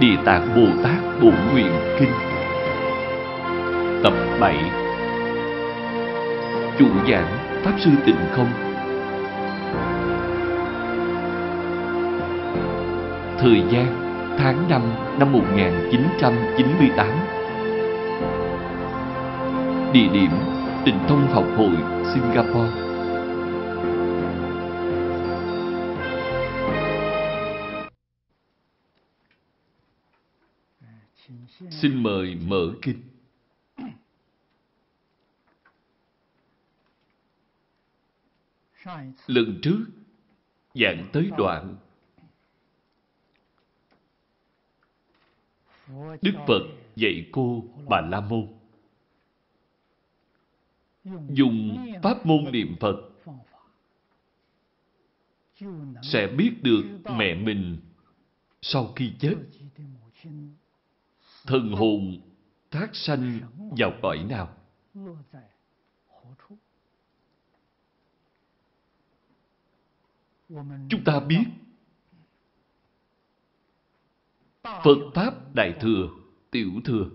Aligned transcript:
Địa 0.00 0.16
Tạng 0.24 0.54
Bồ 0.56 0.82
Tát 0.82 1.20
Bộ 1.22 1.30
Nguyện 1.52 1.72
Kinh. 1.98 2.10
Tập 4.02 4.12
7 4.40 4.56
Chủ 6.78 6.86
giảng 7.08 7.38
Pháp 7.64 7.72
Sư 7.78 7.90
Tịnh 8.06 8.16
Không. 8.32 8.48
Thời 13.38 13.62
gian, 13.70 13.86
tháng 14.38 14.68
5 14.68 14.82
năm 15.18 15.32
1998 15.32 17.06
Địa 19.92 20.08
điểm, 20.12 20.30
Tịnh 20.84 20.98
Thông 21.08 21.26
Học 21.32 21.44
Hội, 21.56 21.76
Singapore. 22.14 22.85
Xin 31.80 32.02
mời 32.02 32.34
mở 32.34 32.74
kinh. 32.82 33.02
Lần 39.26 39.60
trước, 39.62 39.86
giảng 40.74 41.08
tới 41.12 41.30
đoạn 41.38 41.76
Đức 46.22 46.34
Phật 46.46 46.62
dạy 46.96 47.28
cô 47.32 47.64
Bà 47.88 48.00
La 48.00 48.20
Môn 48.20 48.48
dùng 51.28 51.86
pháp 52.02 52.26
môn 52.26 52.52
niệm 52.52 52.76
Phật 52.80 52.96
sẽ 56.02 56.26
biết 56.26 56.52
được 56.62 56.82
mẹ 57.16 57.34
mình 57.34 57.78
sau 58.62 58.92
khi 58.96 59.12
chết 59.18 59.34
thần 61.46 61.72
hồn 61.72 62.20
thác 62.70 62.90
sanh 62.92 63.40
vào 63.78 63.92
cõi 64.02 64.26
nào? 64.28 64.56
Chúng 70.88 71.04
ta 71.04 71.20
biết. 71.20 71.44
Phật 74.62 74.98
pháp 75.14 75.54
đại 75.54 75.76
thừa, 75.80 76.08
tiểu 76.50 76.70
thừa. 76.84 77.10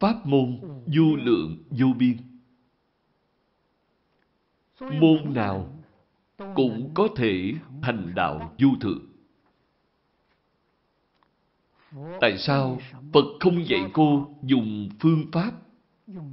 Pháp 0.00 0.26
môn 0.26 0.60
vô 0.86 1.16
lượng 1.16 1.62
vô 1.70 1.86
biên. 1.98 2.16
Môn 4.80 5.34
nào 5.34 5.82
cũng 6.54 6.90
có 6.94 7.08
thể 7.16 7.52
thành 7.82 8.12
đạo 8.14 8.54
vô 8.58 8.68
thượng. 8.80 9.13
Tại 12.20 12.38
sao 12.38 12.78
Phật 13.12 13.24
không 13.40 13.66
dạy 13.68 13.80
cô 13.92 14.30
dùng 14.42 14.88
phương 15.00 15.24
pháp 15.32 15.52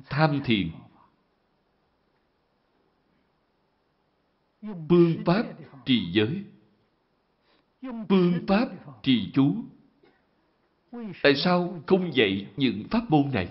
tham 0.09 0.42
thiền? 0.45 0.72
Phương 4.62 5.23
pháp 5.26 5.44
trì 5.86 6.12
giới? 6.12 6.44
Phương 7.81 8.34
pháp 8.48 8.70
trì 9.03 9.31
chú? 9.34 9.56
Tại 11.23 11.36
sao 11.36 11.81
không 11.88 12.16
dạy 12.16 12.48
những 12.58 12.84
pháp 12.92 13.09
môn 13.09 13.31
này? 13.34 13.50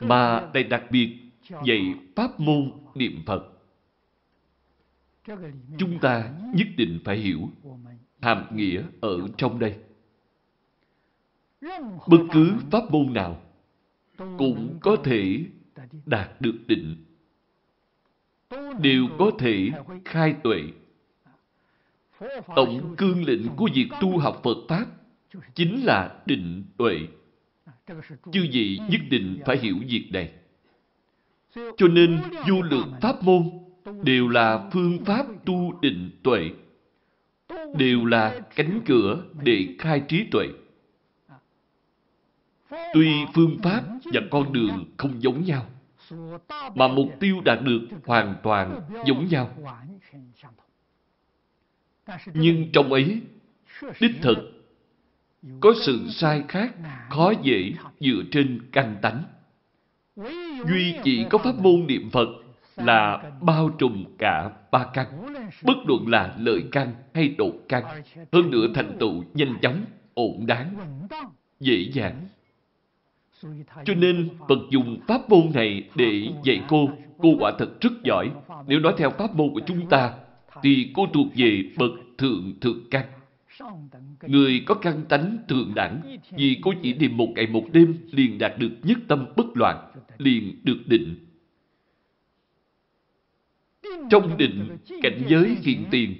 Mà 0.00 0.50
lại 0.54 0.64
đặc 0.64 0.82
biệt 0.90 1.18
dạy 1.48 1.94
pháp 2.16 2.40
môn 2.40 2.72
niệm 2.94 3.22
Phật. 3.26 3.52
Chúng 5.78 5.98
ta 6.00 6.32
nhất 6.54 6.68
định 6.76 7.00
phải 7.04 7.16
hiểu 7.16 7.50
hàm 8.20 8.56
nghĩa 8.56 8.82
ở 9.00 9.28
trong 9.36 9.58
đây. 9.58 9.74
Bất 12.06 12.18
cứ 12.32 12.52
pháp 12.70 12.90
môn 12.90 13.12
nào 13.12 13.40
cũng 14.16 14.78
có 14.80 14.96
thể 15.04 15.44
đạt 16.06 16.40
được 16.40 16.58
định, 16.66 17.04
đều 18.80 19.06
có 19.18 19.30
thể 19.38 19.68
khai 20.04 20.34
tuệ. 20.42 20.62
Tổng 22.56 22.94
cương 22.96 23.24
lĩnh 23.24 23.48
của 23.56 23.68
việc 23.74 23.88
tu 24.00 24.18
học 24.18 24.40
Phật 24.44 24.56
Pháp 24.68 24.86
chính 25.54 25.84
là 25.84 26.22
định 26.26 26.64
tuệ. 26.76 26.98
Chư 28.32 28.46
vị 28.52 28.80
nhất 28.90 29.00
định 29.10 29.38
phải 29.46 29.58
hiểu 29.58 29.76
việc 29.88 30.08
này. 30.12 30.32
Cho 31.54 31.88
nên 31.88 32.20
du 32.46 32.62
lượng 32.62 32.92
pháp 33.00 33.22
môn 33.22 33.50
đều 34.04 34.28
là 34.28 34.70
phương 34.72 35.04
pháp 35.04 35.26
tu 35.46 35.78
định 35.80 36.10
tuệ, 36.22 36.50
đều 37.76 38.04
là 38.04 38.40
cánh 38.56 38.80
cửa 38.86 39.24
để 39.42 39.74
khai 39.78 40.02
trí 40.08 40.24
tuệ. 40.30 40.46
Tuy 42.92 43.24
phương 43.34 43.58
pháp 43.62 43.82
và 44.04 44.20
con 44.30 44.52
đường 44.52 44.84
không 44.96 45.22
giống 45.22 45.44
nhau, 45.44 45.66
mà 46.74 46.88
mục 46.88 47.08
tiêu 47.20 47.40
đạt 47.44 47.58
được 47.62 47.80
hoàn 48.06 48.34
toàn 48.42 48.80
giống 49.06 49.28
nhau. 49.28 49.50
Nhưng 52.34 52.72
trong 52.72 52.92
ấy, 52.92 53.20
đích 54.00 54.14
thực, 54.22 54.38
có 55.60 55.74
sự 55.86 56.08
sai 56.10 56.44
khác, 56.48 56.74
khó 57.10 57.32
dễ 57.42 57.72
dựa 58.00 58.22
trên 58.30 58.68
căn 58.72 58.96
tánh. 59.02 59.22
Duy 60.68 60.94
chỉ 61.04 61.26
có 61.30 61.38
pháp 61.38 61.54
môn 61.58 61.86
niệm 61.86 62.10
Phật 62.10 62.28
là 62.76 63.32
bao 63.40 63.70
trùm 63.78 64.04
cả 64.18 64.50
ba 64.72 64.86
căn, 64.94 65.06
bất 65.62 65.76
luận 65.86 66.08
là 66.08 66.34
lợi 66.38 66.64
căn 66.72 66.94
hay 67.14 67.28
độ 67.38 67.50
căn, 67.68 67.84
hơn 68.32 68.50
nữa 68.50 68.66
thành 68.74 68.96
tựu 69.00 69.24
nhanh 69.34 69.54
chóng, 69.62 69.84
ổn 70.14 70.46
đáng, 70.46 70.74
dễ 71.60 71.90
dàng. 71.92 72.26
Cho 73.84 73.94
nên 73.94 74.28
Phật 74.48 74.58
dùng 74.70 75.00
pháp 75.08 75.30
môn 75.30 75.50
này 75.54 75.88
để 75.96 76.28
dạy 76.44 76.62
cô. 76.68 76.88
Cô 77.18 77.28
quả 77.38 77.52
thật 77.58 77.80
rất 77.80 77.92
giỏi. 78.04 78.30
Nếu 78.66 78.80
nói 78.80 78.94
theo 78.98 79.10
pháp 79.10 79.34
môn 79.34 79.48
của 79.54 79.60
chúng 79.66 79.88
ta, 79.88 80.12
thì 80.62 80.90
cô 80.94 81.06
thuộc 81.12 81.26
về 81.36 81.62
bậc 81.78 81.90
thượng 82.18 82.54
thượng 82.60 82.80
căn. 82.90 83.06
Người 84.22 84.62
có 84.66 84.74
căn 84.74 85.02
tánh 85.08 85.38
thượng 85.48 85.72
đẳng, 85.74 86.18
vì 86.30 86.58
cô 86.62 86.72
chỉ 86.82 86.94
niệm 86.94 87.16
một 87.16 87.28
ngày 87.34 87.46
một 87.46 87.64
đêm 87.72 87.98
liền 88.10 88.38
đạt 88.38 88.58
được 88.58 88.70
nhất 88.82 88.98
tâm 89.08 89.26
bất 89.36 89.46
loạn, 89.54 89.92
liền 90.18 90.60
được 90.64 90.78
định. 90.86 91.26
Trong 94.10 94.36
định, 94.36 94.76
cảnh 95.02 95.22
giới 95.28 95.56
hiện 95.62 95.84
tiền, 95.90 96.14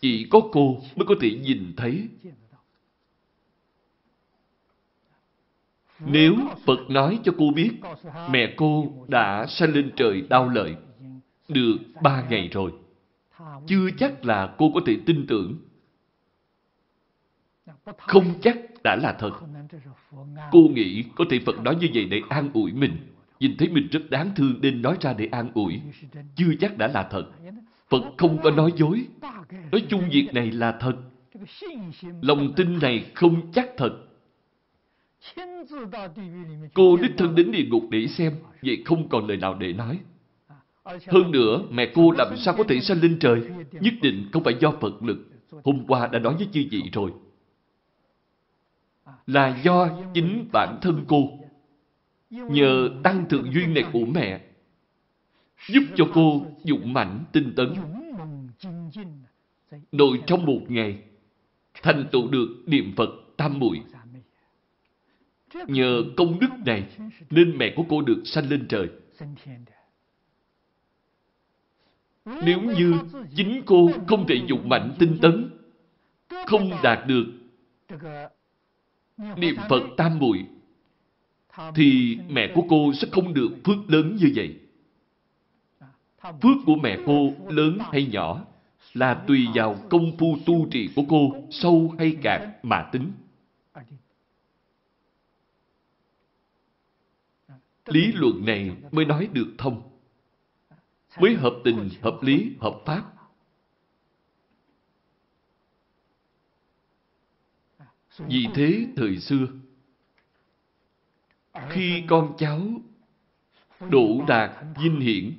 chỉ 0.00 0.26
có 0.30 0.40
cô 0.52 0.80
mới 0.96 1.06
có 1.06 1.14
thể 1.20 1.30
nhìn 1.30 1.72
thấy 1.76 2.08
Nếu 6.00 6.36
Phật 6.66 6.90
nói 6.90 7.18
cho 7.24 7.32
cô 7.38 7.50
biết 7.54 7.70
mẹ 8.30 8.54
cô 8.56 8.92
đã 9.08 9.46
sanh 9.46 9.72
lên 9.72 9.90
trời 9.96 10.22
đau 10.30 10.48
lợi 10.48 10.76
được 11.48 11.76
ba 12.02 12.24
ngày 12.30 12.48
rồi, 12.52 12.72
chưa 13.66 13.90
chắc 13.98 14.24
là 14.24 14.54
cô 14.58 14.70
có 14.74 14.80
thể 14.86 14.96
tin 15.06 15.26
tưởng. 15.28 15.58
Không 17.98 18.24
chắc 18.40 18.58
đã 18.84 18.96
là 18.96 19.16
thật. 19.18 19.30
Cô 20.52 20.60
nghĩ 20.60 21.04
có 21.16 21.24
thể 21.30 21.40
Phật 21.46 21.60
nói 21.60 21.76
như 21.80 21.88
vậy 21.94 22.04
để 22.04 22.20
an 22.28 22.50
ủi 22.54 22.72
mình. 22.72 22.96
Nhìn 23.40 23.56
thấy 23.58 23.68
mình 23.68 23.88
rất 23.92 24.10
đáng 24.10 24.30
thương 24.36 24.58
nên 24.60 24.82
nói 24.82 24.96
ra 25.00 25.12
để 25.12 25.28
an 25.32 25.50
ủi. 25.54 25.80
Chưa 26.36 26.54
chắc 26.60 26.78
đã 26.78 26.88
là 26.88 27.08
thật. 27.10 27.24
Phật 27.88 28.02
không 28.16 28.42
có 28.42 28.50
nói 28.50 28.72
dối. 28.76 29.06
Nói 29.72 29.84
chung 29.88 30.08
việc 30.10 30.28
này 30.32 30.50
là 30.50 30.72
thật. 30.80 30.96
Lòng 32.22 32.52
tin 32.56 32.78
này 32.78 33.10
không 33.14 33.52
chắc 33.52 33.68
thật. 33.76 33.90
Cô 36.74 36.96
đích 36.96 37.12
thân 37.18 37.34
đến 37.34 37.52
địa 37.52 37.64
ngục 37.64 37.82
để 37.90 38.06
xem, 38.06 38.36
vậy 38.62 38.82
không 38.84 39.08
còn 39.08 39.26
lời 39.26 39.36
nào 39.36 39.54
để 39.54 39.72
nói. 39.72 40.00
Hơn 40.84 41.30
nữa, 41.30 41.62
mẹ 41.70 41.92
cô 41.94 42.10
làm 42.10 42.36
sao 42.36 42.54
có 42.58 42.64
thể 42.68 42.80
sanh 42.80 43.00
lên 43.00 43.18
trời? 43.20 43.40
Nhất 43.72 43.94
định 44.02 44.28
không 44.32 44.44
phải 44.44 44.54
do 44.60 44.72
Phật 44.80 45.02
lực. 45.02 45.28
Hôm 45.64 45.84
qua 45.88 46.06
đã 46.06 46.18
nói 46.18 46.34
với 46.34 46.48
chư 46.52 46.64
vị 46.70 46.82
rồi. 46.92 47.10
Là 49.26 49.60
do 49.62 49.88
chính 50.14 50.48
bản 50.52 50.78
thân 50.82 51.04
cô. 51.08 51.38
Nhờ 52.30 52.90
tăng 53.02 53.28
thượng 53.28 53.52
duyên 53.52 53.74
này 53.74 53.84
của 53.92 54.04
mẹ, 54.14 54.40
giúp 55.68 55.82
cho 55.96 56.04
cô 56.14 56.46
dũng 56.64 56.92
mãnh 56.92 57.24
tinh 57.32 57.52
tấn. 57.56 57.74
Nội 59.92 60.22
trong 60.26 60.46
một 60.46 60.60
ngày, 60.68 61.02
thành 61.82 62.08
tựu 62.12 62.28
được 62.28 62.48
niệm 62.66 62.92
Phật 62.96 63.10
tam 63.36 63.58
muội 63.58 63.80
Nhờ 65.66 66.02
công 66.16 66.40
đức 66.40 66.48
này 66.66 66.84
nên 67.30 67.58
mẹ 67.58 67.72
của 67.76 67.84
cô 67.88 68.02
được 68.02 68.22
sanh 68.24 68.48
lên 68.48 68.66
trời. 68.68 68.88
Nếu 72.24 72.60
như 72.60 72.94
chính 73.36 73.62
cô 73.66 73.90
không 74.06 74.26
thể 74.26 74.34
dụng 74.46 74.68
mạnh 74.68 74.94
tinh 74.98 75.18
tấn, 75.22 75.50
không 76.46 76.70
đạt 76.82 77.06
được 77.06 77.24
niệm 79.36 79.56
Phật 79.68 79.82
tam 79.96 80.18
muội 80.18 80.46
thì 81.74 82.18
mẹ 82.28 82.52
của 82.54 82.62
cô 82.68 82.92
sẽ 82.92 83.08
không 83.12 83.34
được 83.34 83.50
phước 83.64 83.76
lớn 83.88 84.16
như 84.20 84.32
vậy. 84.34 84.58
Phước 86.22 86.56
của 86.66 86.76
mẹ 86.82 86.98
cô 87.06 87.32
lớn 87.48 87.78
hay 87.92 88.06
nhỏ 88.06 88.44
là 88.94 89.14
tùy 89.14 89.46
vào 89.54 89.76
công 89.90 90.16
phu 90.18 90.36
tu 90.46 90.68
trì 90.70 90.88
của 90.96 91.02
cô 91.08 91.32
sâu 91.50 91.94
hay 91.98 92.16
cạn 92.22 92.50
mà 92.62 92.88
tính. 92.92 93.12
Lý 97.86 98.12
luận 98.12 98.44
này 98.44 98.76
mới 98.90 99.04
nói 99.04 99.28
được 99.32 99.54
thông. 99.58 99.82
Mới 101.20 101.34
hợp 101.34 101.54
tình, 101.64 101.88
hợp 102.02 102.18
lý, 102.22 102.56
hợp 102.60 102.80
pháp. 102.86 103.12
Vì 108.18 108.46
thế 108.54 108.86
thời 108.96 109.18
xưa, 109.18 109.46
khi 111.70 112.04
con 112.08 112.34
cháu 112.38 112.60
đủ 113.90 114.24
đạt 114.28 114.50
vinh 114.82 115.00
hiển, 115.00 115.32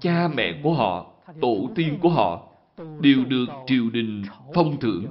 cha 0.00 0.28
mẹ 0.34 0.60
của 0.62 0.74
họ, 0.74 1.14
tổ 1.40 1.70
tiên 1.74 1.98
của 2.02 2.08
họ 2.08 2.48
đều 3.00 3.24
được 3.24 3.46
triều 3.66 3.90
đình 3.90 4.24
phong 4.54 4.80
thưởng. 4.80 5.06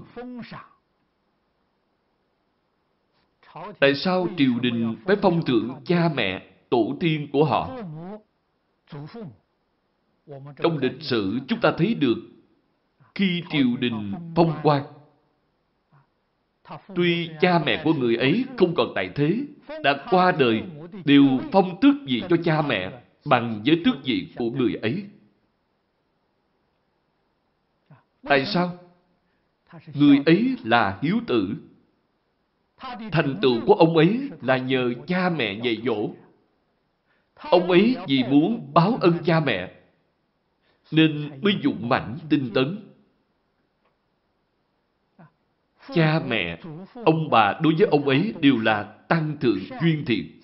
Tại 3.80 3.96
sao 3.96 4.28
triều 4.38 4.60
đình 4.62 4.96
phải 5.06 5.16
phong 5.22 5.46
thưởng 5.46 5.76
cha 5.86 6.10
mẹ, 6.16 6.50
tổ 6.70 6.96
tiên 7.00 7.28
của 7.32 7.46
họ? 7.46 7.78
Trong 10.64 10.78
lịch 10.78 11.02
sử 11.02 11.40
chúng 11.48 11.60
ta 11.60 11.74
thấy 11.78 11.94
được 11.94 12.18
khi 13.16 13.44
triều 13.52 13.78
đình 13.80 14.14
phong 14.36 14.54
quan 14.64 14.84
Tuy 16.96 17.30
cha 17.42 17.60
mẹ 17.66 17.82
của 17.84 17.94
người 17.94 18.16
ấy 18.16 18.46
không 18.58 18.74
còn 18.76 18.88
tại 18.96 19.10
thế, 19.16 19.38
đã 19.84 20.06
qua 20.10 20.32
đời, 20.32 20.64
đều 21.06 21.24
phong 21.52 21.78
tước 21.82 21.96
vị 22.06 22.24
cho 22.30 22.38
cha 22.44 22.62
mẹ 22.62 23.02
bằng 23.26 23.62
với 23.66 23.82
tước 23.86 23.96
vị 24.04 24.28
của 24.36 24.52
người 24.52 24.76
ấy. 24.76 25.06
Tại 28.24 28.46
sao? 28.46 28.78
Người 29.94 30.22
ấy 30.26 30.56
là 30.64 31.00
hiếu 31.02 31.20
tử. 31.28 31.56
Thành 33.12 33.40
tựu 33.42 33.66
của 33.66 33.74
ông 33.74 33.98
ấy 33.98 34.30
là 34.42 34.58
nhờ 34.58 34.94
cha 35.08 35.30
mẹ 35.30 35.54
dạy 35.64 35.82
dỗ. 35.86 36.10
Ông 37.36 37.72
ấy 37.72 37.96
vì 38.08 38.24
muốn 38.24 38.74
báo 38.74 38.98
ân 39.02 39.14
cha 39.26 39.40
mẹ, 39.40 39.74
nên 40.92 41.42
mới 41.42 41.54
dụng 41.62 41.90
mãnh 41.90 42.18
tinh 42.30 42.52
tấn 42.54 42.92
cha 45.94 46.20
mẹ, 46.28 46.62
ông 47.06 47.30
bà 47.30 47.60
đối 47.62 47.76
với 47.76 47.88
ông 47.88 48.08
ấy 48.08 48.34
đều 48.42 48.58
là 48.58 48.84
tăng 48.84 49.38
thượng 49.38 49.60
duyên 49.82 50.06
thiện. 50.06 50.42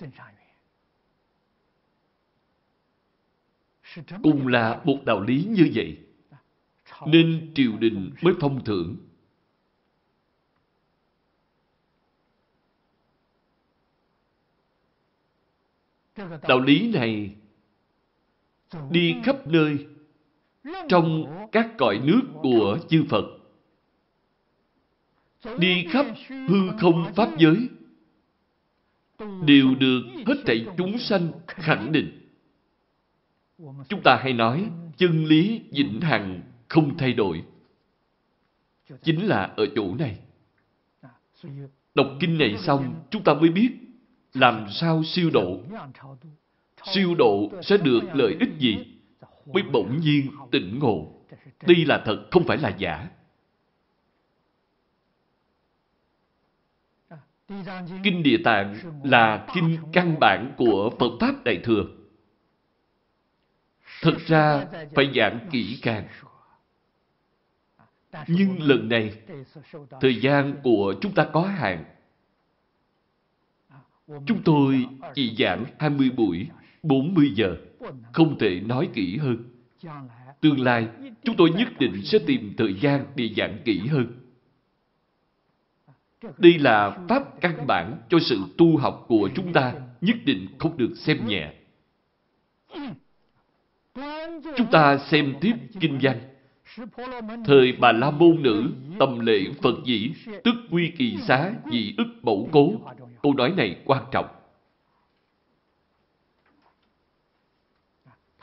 Cùng 4.24 4.48
là 4.48 4.81
một 4.83 4.98
đạo 5.06 5.22
lý 5.22 5.45
như 5.50 5.69
vậy, 5.74 5.98
nên 7.06 7.51
triều 7.56 7.78
đình 7.78 8.12
mới 8.22 8.33
thông 8.40 8.63
thưởng. 8.63 8.98
Đạo 16.48 16.60
lý 16.60 16.92
này 16.92 17.36
đi 18.92 19.16
khắp 19.24 19.48
nơi 19.48 19.86
trong 20.90 21.25
các 21.52 21.69
cõi 21.78 22.02
nước 22.04 22.22
của 22.34 22.80
chư 22.90 23.04
Phật 23.10 23.25
đi 25.58 25.86
khắp 25.90 26.06
hư 26.30 26.69
không 26.80 27.14
pháp 27.16 27.38
giới 27.38 27.69
đều 29.46 29.75
được 29.80 30.02
hết 30.25 30.36
thảy 30.46 30.66
chúng 30.78 30.98
sanh 30.98 31.31
khẳng 31.48 31.92
định. 31.92 32.30
Chúng 33.88 34.02
ta 34.04 34.19
hay 34.22 34.34
nói 34.34 34.69
chân 34.98 35.25
lý 35.25 35.62
vĩnh 35.72 36.02
hằng 36.02 36.42
không 36.68 36.98
thay 36.98 37.14
đổi. 37.14 37.44
Chính 39.04 39.28
là 39.28 39.54
ở 39.58 39.66
chỗ 39.75 39.96
này. 39.96 40.19
Đọc 41.96 42.08
kinh 42.19 42.38
này 42.38 42.58
xong, 42.58 43.06
chúng 43.10 43.24
ta 43.24 43.34
mới 43.34 43.50
biết 43.50 43.72
làm 44.39 44.68
sao 44.69 45.04
siêu 45.04 45.30
độ. 45.34 45.57
Siêu 46.94 47.16
độ 47.16 47.51
sẽ 47.62 47.78
được 47.78 48.01
lợi 48.13 48.36
ích 48.39 48.50
gì? 48.60 48.78
Mới 49.45 49.63
bỗng 49.63 50.00
nhiên 50.00 50.31
tỉnh 50.51 50.80
ngộ. 50.80 51.13
Đây 51.68 51.86
là 51.86 52.01
thật, 52.06 52.28
không 52.31 52.44
phải 52.48 52.57
là 52.57 52.75
giả. 52.78 53.07
Kinh 58.04 58.24
Địa 58.24 58.38
Tạng 58.44 58.75
là 59.04 59.48
kinh 59.56 59.78
căn 59.94 60.19
bản 60.19 60.54
của 60.57 60.92
Phật 61.00 61.12
Pháp 61.19 61.44
Đại 61.44 61.60
Thừa. 61.63 61.86
Thật 64.01 64.18
ra 64.28 64.66
phải 64.95 65.12
giảng 65.16 65.40
kỹ 65.51 65.80
càng. 65.81 66.07
Nhưng 68.28 68.62
lần 68.62 68.90
này, 68.90 69.22
thời 70.01 70.22
gian 70.22 70.56
của 70.63 70.95
chúng 71.01 71.13
ta 71.13 71.28
có 71.33 71.42
hạn. 71.42 71.86
Chúng 74.07 74.44
tôi 74.45 74.86
chỉ 75.15 75.36
giảng 75.39 75.65
20 75.80 76.09
buổi, 76.09 76.48
40 76.83 77.31
giờ, 77.36 77.56
không 78.13 78.38
thể 78.39 78.59
nói 78.59 78.89
kỹ 78.94 79.18
hơn. 79.18 79.38
Tương 80.42 80.59
lai, 80.59 80.88
chúng 81.24 81.36
tôi 81.38 81.50
nhất 81.50 81.68
định 81.80 82.01
sẽ 82.04 82.19
tìm 82.19 82.54
thời 82.57 82.74
gian 82.74 83.06
để 83.15 83.30
giảng 83.38 83.57
kỹ 83.65 83.80
hơn. 83.80 84.07
Đây 86.38 86.59
là 86.59 86.98
pháp 87.09 87.42
căn 87.42 87.68
bản 87.68 87.98
cho 88.09 88.19
sự 88.19 88.39
tu 88.57 88.77
học 88.77 89.06
của 89.07 89.30
chúng 89.36 89.54
ta, 89.54 89.74
nhất 90.01 90.15
định 90.25 90.48
không 90.57 90.77
được 90.77 90.94
xem 90.95 91.18
nhẹ. 91.27 91.54
Chúng 94.57 94.68
ta 94.71 94.98
xem 94.98 95.33
tiếp 95.42 95.54
kinh 95.80 96.00
văn. 96.01 96.19
Thời 97.45 97.71
bà 97.80 97.92
La 97.92 98.12
Môn 98.12 98.42
Nữ, 98.42 98.71
tâm 99.00 99.19
lệ 99.19 99.39
Phật 99.62 99.75
dĩ, 99.86 100.12
tức 100.44 100.56
quy 100.71 100.92
kỳ 100.98 101.18
xá, 101.27 101.54
dị 101.71 101.94
ức 101.98 102.07
mẫu 102.21 102.50
cố. 102.51 102.71
Câu 103.28 103.34
nói 103.34 103.54
này 103.58 103.82
quan 103.86 104.04
trọng. 104.12 104.28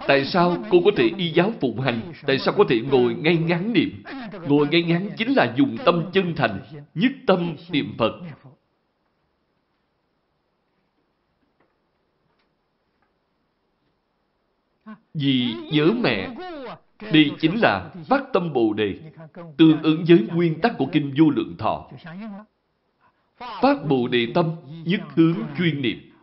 Tại 0.07 0.25
sao 0.25 0.57
cô 0.71 0.79
có 0.85 0.91
thể 0.97 1.11
y 1.17 1.33
giáo 1.33 1.53
phụng 1.61 1.81
hành? 1.81 2.13
Tại 2.27 2.39
sao 2.39 2.55
có 2.59 2.65
thể 2.69 2.81
ngồi 2.81 3.15
ngay 3.15 3.37
ngắn 3.37 3.73
niệm? 3.73 4.03
Ngồi 4.49 4.69
ngay 4.69 4.83
ngắn 4.83 5.11
chính 5.17 5.33
là 5.35 5.55
dùng 5.57 5.77
tâm 5.85 6.11
chân 6.13 6.35
thành, 6.37 6.63
nhất 6.95 7.13
tâm 7.27 7.57
niệm 7.71 7.95
Phật. 7.99 8.13
Vì 15.15 15.55
nhớ 15.73 15.91
mẹ, 16.01 16.35
đây 17.01 17.31
chính 17.41 17.61
là 17.61 17.91
phát 18.09 18.25
tâm 18.33 18.53
Bồ 18.53 18.73
Đề, 18.73 19.01
tương 19.59 19.83
ứng 19.83 20.05
với 20.09 20.27
nguyên 20.33 20.61
tắc 20.61 20.73
của 20.79 20.87
Kinh 20.93 21.14
Vô 21.19 21.31
Lượng 21.31 21.57
Thọ. 21.59 21.91
Phát 23.63 23.77
Bồ 23.89 24.09
Đề 24.09 24.29
tâm, 24.35 24.57
nhất 24.85 25.01
hướng 25.15 25.37
chuyên 25.59 25.83
niệm. 25.83 26.15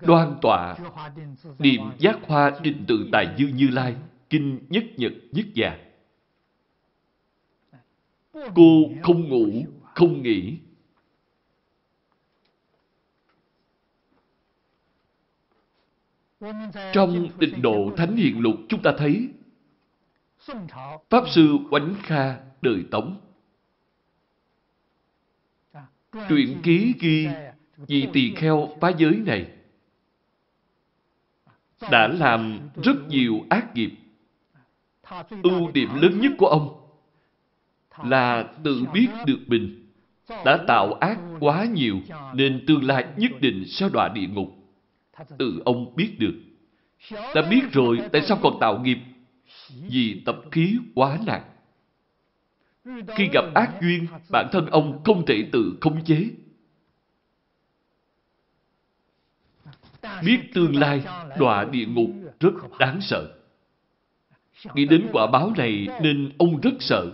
đoan 0.00 0.38
tọa 0.42 0.76
niệm 1.58 1.80
giác 1.98 2.18
hoa 2.26 2.52
định 2.62 2.84
tự 2.88 3.08
tại 3.12 3.34
dư 3.38 3.46
như 3.46 3.68
lai 3.68 3.96
kinh 4.30 4.58
nhất 4.68 4.84
nhật 4.96 5.12
nhất 5.32 5.46
già 5.54 5.78
cô 8.32 8.90
không 9.02 9.28
ngủ 9.28 9.66
không 9.94 10.22
nghỉ 10.22 10.58
trong 16.92 17.28
tịnh 17.38 17.62
độ 17.62 17.90
thánh 17.96 18.16
hiền 18.16 18.40
lục, 18.40 18.54
chúng 18.68 18.82
ta 18.82 18.92
thấy 18.98 19.28
pháp 21.10 21.24
sư 21.28 21.58
oánh 21.70 21.94
kha 22.02 22.36
đời 22.62 22.84
tống 22.90 23.20
truyện 26.28 26.60
ký 26.62 26.94
ghi 27.00 27.28
vì 27.76 28.08
tỳ 28.12 28.34
kheo 28.34 28.68
phá 28.80 28.88
giới 28.98 29.16
này 29.26 29.50
đã 31.90 32.08
làm 32.08 32.60
rất 32.82 33.08
nhiều 33.08 33.44
ác 33.50 33.74
nghiệp. 33.74 33.90
Ưu 35.42 35.70
điểm 35.72 35.88
lớn 35.94 36.20
nhất 36.20 36.32
của 36.38 36.46
ông 36.46 36.90
là 38.04 38.52
tự 38.64 38.84
biết 38.92 39.08
được 39.26 39.38
mình 39.46 39.86
đã 40.44 40.58
tạo 40.68 40.92
ác 40.92 41.18
quá 41.40 41.64
nhiều 41.64 41.96
nên 42.34 42.64
tương 42.66 42.84
lai 42.84 43.04
nhất 43.16 43.32
định 43.40 43.64
sẽ 43.66 43.88
đọa 43.92 44.08
địa 44.08 44.26
ngục. 44.26 44.63
Tự 45.38 45.62
ông 45.64 45.96
biết 45.96 46.16
được. 46.18 46.34
Đã 47.10 47.42
biết 47.50 47.60
rồi 47.72 47.98
tại 48.12 48.22
sao 48.22 48.38
còn 48.42 48.56
tạo 48.60 48.78
nghiệp? 48.78 48.98
Vì 49.90 50.22
tập 50.26 50.36
khí 50.50 50.78
quá 50.94 51.18
nặng. 51.26 51.44
Khi 52.84 53.28
gặp 53.32 53.44
ác 53.54 53.72
duyên, 53.80 54.06
bản 54.30 54.48
thân 54.52 54.66
ông 54.66 55.02
không 55.04 55.26
thể 55.26 55.48
tự 55.52 55.78
khống 55.80 56.04
chế. 56.04 56.30
biết 60.22 60.40
tương 60.54 60.76
lai 60.76 61.04
đọa 61.38 61.64
địa 61.64 61.86
ngục 61.86 62.10
rất 62.40 62.52
đáng 62.78 63.00
sợ. 63.00 63.38
Nghĩ 64.74 64.84
đến 64.84 65.08
quả 65.12 65.26
báo 65.26 65.52
này 65.56 65.86
nên 66.02 66.32
ông 66.38 66.60
rất 66.60 66.74
sợ. 66.80 67.12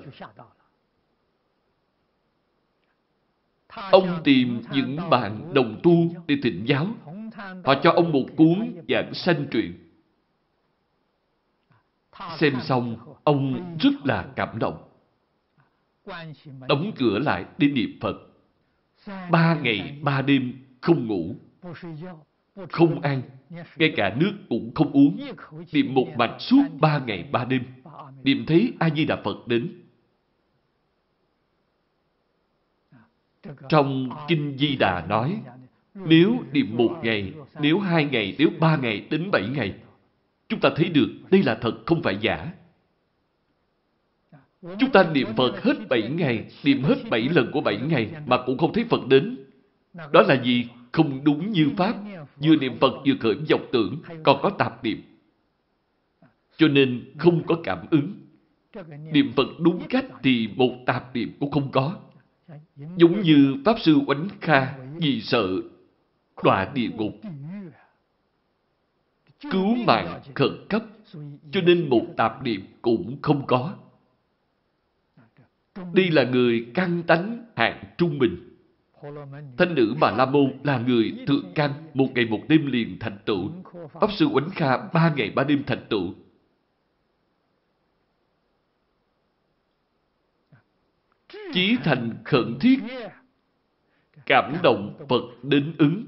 Ông 3.91 4.21
tìm 4.25 4.63
những 4.73 4.97
bạn 5.11 5.55
đồng 5.55 5.81
tu 5.83 6.25
để 6.27 6.37
thịnh 6.43 6.65
giáo. 6.67 6.87
Họ 7.65 7.75
cho 7.83 7.91
ông 7.91 8.13
một 8.13 8.27
cuốn 8.37 8.75
giảng 8.89 9.15
sanh 9.15 9.47
truyện. 9.51 9.75
Xem 12.39 12.61
xong, 12.61 12.97
ông 13.25 13.77
rất 13.81 13.93
là 14.05 14.27
cảm 14.37 14.59
động. 14.59 14.89
Đóng 16.69 16.93
cửa 16.99 17.19
lại 17.19 17.45
để 17.59 17.69
niệm 17.69 17.99
Phật. 18.01 18.17
Ba 19.31 19.55
ngày, 19.63 19.99
ba 20.03 20.23
đêm 20.23 20.65
không 20.81 21.07
ngủ, 21.07 21.35
không 22.71 23.01
ăn, 23.01 23.23
ngay 23.77 23.93
cả 23.97 24.15
nước 24.17 24.33
cũng 24.49 24.75
không 24.75 24.93
uống. 24.93 25.21
Niệm 25.73 25.95
một 25.95 26.07
mạch 26.17 26.37
suốt 26.39 26.63
ba 26.81 26.99
ngày, 26.99 27.29
ba 27.33 27.45
đêm. 27.45 27.65
Niệm 28.25 28.45
thấy 28.47 28.73
A-di-đà 28.79 29.17
Phật 29.25 29.47
đến. 29.47 29.83
Trong 33.69 34.11
Kinh 34.29 34.57
Di 34.59 34.77
Đà 34.77 35.07
nói, 35.07 35.43
nếu 35.95 36.39
niệm 36.53 36.77
một 36.77 37.01
ngày, 37.03 37.33
nếu 37.61 37.79
hai 37.79 38.05
ngày, 38.05 38.35
nếu 38.39 38.49
ba 38.61 38.77
ngày, 38.77 39.07
đến 39.11 39.31
bảy 39.31 39.49
ngày, 39.57 39.75
chúng 40.49 40.61
ta 40.61 40.71
thấy 40.77 40.89
được 40.89 41.09
đây 41.31 41.43
là 41.43 41.55
thật 41.55 41.73
không 41.87 42.03
phải 42.03 42.19
giả. 42.21 42.53
Chúng 44.63 44.91
ta 44.93 45.11
niệm 45.13 45.27
Phật 45.37 45.63
hết 45.63 45.89
bảy 45.89 46.03
ngày, 46.03 46.45
niệm 46.65 46.83
hết 46.83 46.97
bảy 47.11 47.29
lần 47.29 47.51
của 47.53 47.61
bảy 47.61 47.77
ngày 47.77 48.11
mà 48.27 48.43
cũng 48.47 48.59
không 48.59 48.73
thấy 48.73 48.85
Phật 48.85 49.07
đến. 49.09 49.37
Đó 50.13 50.23
là 50.23 50.43
gì? 50.43 50.65
Không 50.93 51.25
đúng 51.25 51.53
như 51.53 51.71
Pháp. 51.77 51.97
Vừa 52.37 52.57
niệm 52.57 52.79
Phật 52.81 52.93
vừa 53.07 53.15
khởi 53.21 53.35
dọc 53.49 53.61
tưởng, 53.73 53.97
còn 54.23 54.41
có 54.43 54.51
tạp 54.51 54.85
niệm. 54.85 55.03
Cho 56.57 56.69
nên 56.69 57.05
không 57.19 57.43
có 57.47 57.57
cảm 57.65 57.79
ứng. 57.91 58.13
Niệm 59.13 59.33
Phật 59.37 59.47
đúng 59.61 59.83
cách 59.89 60.07
thì 60.23 60.49
một 60.57 60.77
tạp 60.87 61.15
niệm 61.15 61.33
cũng 61.41 61.51
không 61.51 61.71
có. 61.71 61.97
Giống 62.97 63.21
như 63.21 63.57
Pháp 63.65 63.81
Sư 63.81 63.99
Oánh 64.07 64.29
Kha 64.41 64.75
vì 65.01 65.21
sợ 65.21 65.47
đọa 66.45 66.71
địa 66.75 66.89
ngục. 66.89 67.13
Cứu 69.51 69.77
mạng 69.87 70.21
khẩn 70.35 70.67
cấp, 70.69 70.83
cho 71.53 71.61
nên 71.61 71.89
một 71.89 72.07
tạp 72.17 72.43
niệm 72.43 72.67
cũng 72.83 73.19
không 73.23 73.47
có. 73.47 73.77
Đây 75.95 76.11
là 76.11 76.25
người 76.25 76.67
căn 76.75 77.03
tánh 77.07 77.47
hạng 77.57 77.85
trung 77.99 78.19
bình. 78.19 78.47
Thanh 79.59 79.75
nữ 79.75 79.95
Bà 80.01 80.11
La 80.11 80.27
Môn 80.27 80.59
là 80.65 80.79
người 80.79 81.15
thượng 81.27 81.53
căn, 81.55 81.73
một 81.95 82.07
ngày 82.15 82.27
một 82.27 82.41
đêm 82.49 82.67
liền 82.67 82.99
thành 83.01 83.19
tựu. 83.25 83.51
Pháp 84.01 84.13
Sư 84.13 84.27
Oánh 84.27 84.51
Kha 84.51 84.77
ba 84.77 85.15
ngày 85.17 85.31
ba 85.31 85.45
đêm 85.45 85.65
thành 85.67 85.87
tựu. 85.89 86.15
Chí 91.53 91.77
thành 91.85 92.15
khẩn 92.25 92.59
thiết, 92.61 92.79
cảm 94.27 94.57
động 94.63 95.07
Phật 95.09 95.23
đến 95.43 95.75
ứng. 95.79 96.07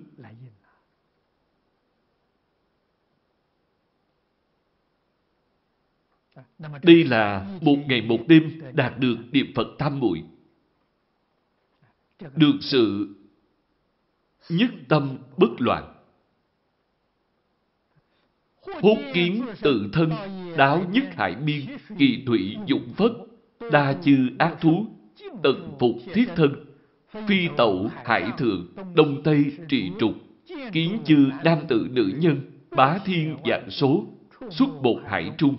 Đây 6.82 7.04
là 7.04 7.58
một 7.60 7.76
ngày 7.86 8.02
một 8.02 8.18
đêm 8.26 8.60
đạt 8.72 8.98
được 8.98 9.16
niệm 9.32 9.52
Phật 9.54 9.68
tam 9.78 10.00
muội 10.00 10.22
được 12.36 12.56
sự 12.60 13.14
nhất 14.48 14.70
tâm 14.88 15.18
bất 15.36 15.50
loạn. 15.58 15.94
Hốt 18.82 18.96
kiến 19.14 19.42
tự 19.62 19.88
thân, 19.92 20.10
đáo 20.56 20.84
nhất 20.92 21.04
hải 21.16 21.34
biên, 21.34 21.60
kỳ 21.98 22.22
thủy 22.26 22.56
dụng 22.66 22.92
phất, 22.96 23.12
đa 23.72 23.92
chư 23.92 24.28
ác 24.38 24.56
thú, 24.60 24.86
tận 25.42 25.76
phục 25.80 25.96
thiết 26.14 26.28
thân, 26.36 26.54
phi 27.28 27.48
tẩu 27.56 27.90
hải 28.04 28.30
thượng, 28.38 28.66
đông 28.94 29.22
tây 29.22 29.52
trị 29.68 29.90
trục, 29.98 30.14
kiến 30.72 30.98
chư 31.04 31.30
nam 31.44 31.58
tự 31.68 31.88
nữ 31.90 32.12
nhân, 32.18 32.40
bá 32.70 32.98
thiên 33.04 33.36
dạng 33.44 33.70
số, 33.70 34.06
xuất 34.50 34.68
bột 34.82 35.02
hải 35.06 35.30
trung, 35.38 35.56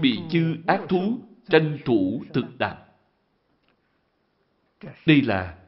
bị 0.00 0.20
chư 0.30 0.56
ác 0.66 0.80
thú, 0.88 1.18
tranh 1.48 1.78
thủ 1.84 2.24
thực 2.34 2.58
đạt. 2.58 2.78
Đây 5.06 5.22
là 5.22 5.58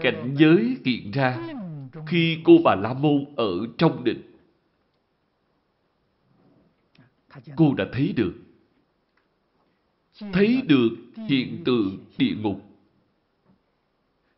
cảnh 0.00 0.34
giới 0.38 0.76
hiện 0.84 1.10
ra 1.10 1.48
khi 2.06 2.40
cô 2.44 2.52
bà 2.64 2.74
La 2.74 2.94
Môn 2.94 3.34
ở 3.36 3.66
trong 3.78 4.04
định. 4.04 4.22
Cô 7.56 7.74
đã 7.74 7.84
thấy 7.92 8.12
được. 8.16 8.34
Thấy 10.32 10.62
được 10.66 10.90
hiện 11.28 11.62
tượng 11.64 11.98
địa 12.18 12.34
ngục. 12.34 12.60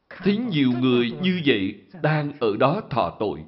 Thấy 0.09 0.37
nhiều 0.37 0.73
người 0.73 1.11
như 1.23 1.43
vậy 1.47 1.81
đang 2.03 2.33
ở 2.41 2.57
đó 2.57 2.83
thọ 2.91 3.17
tội. 3.21 3.45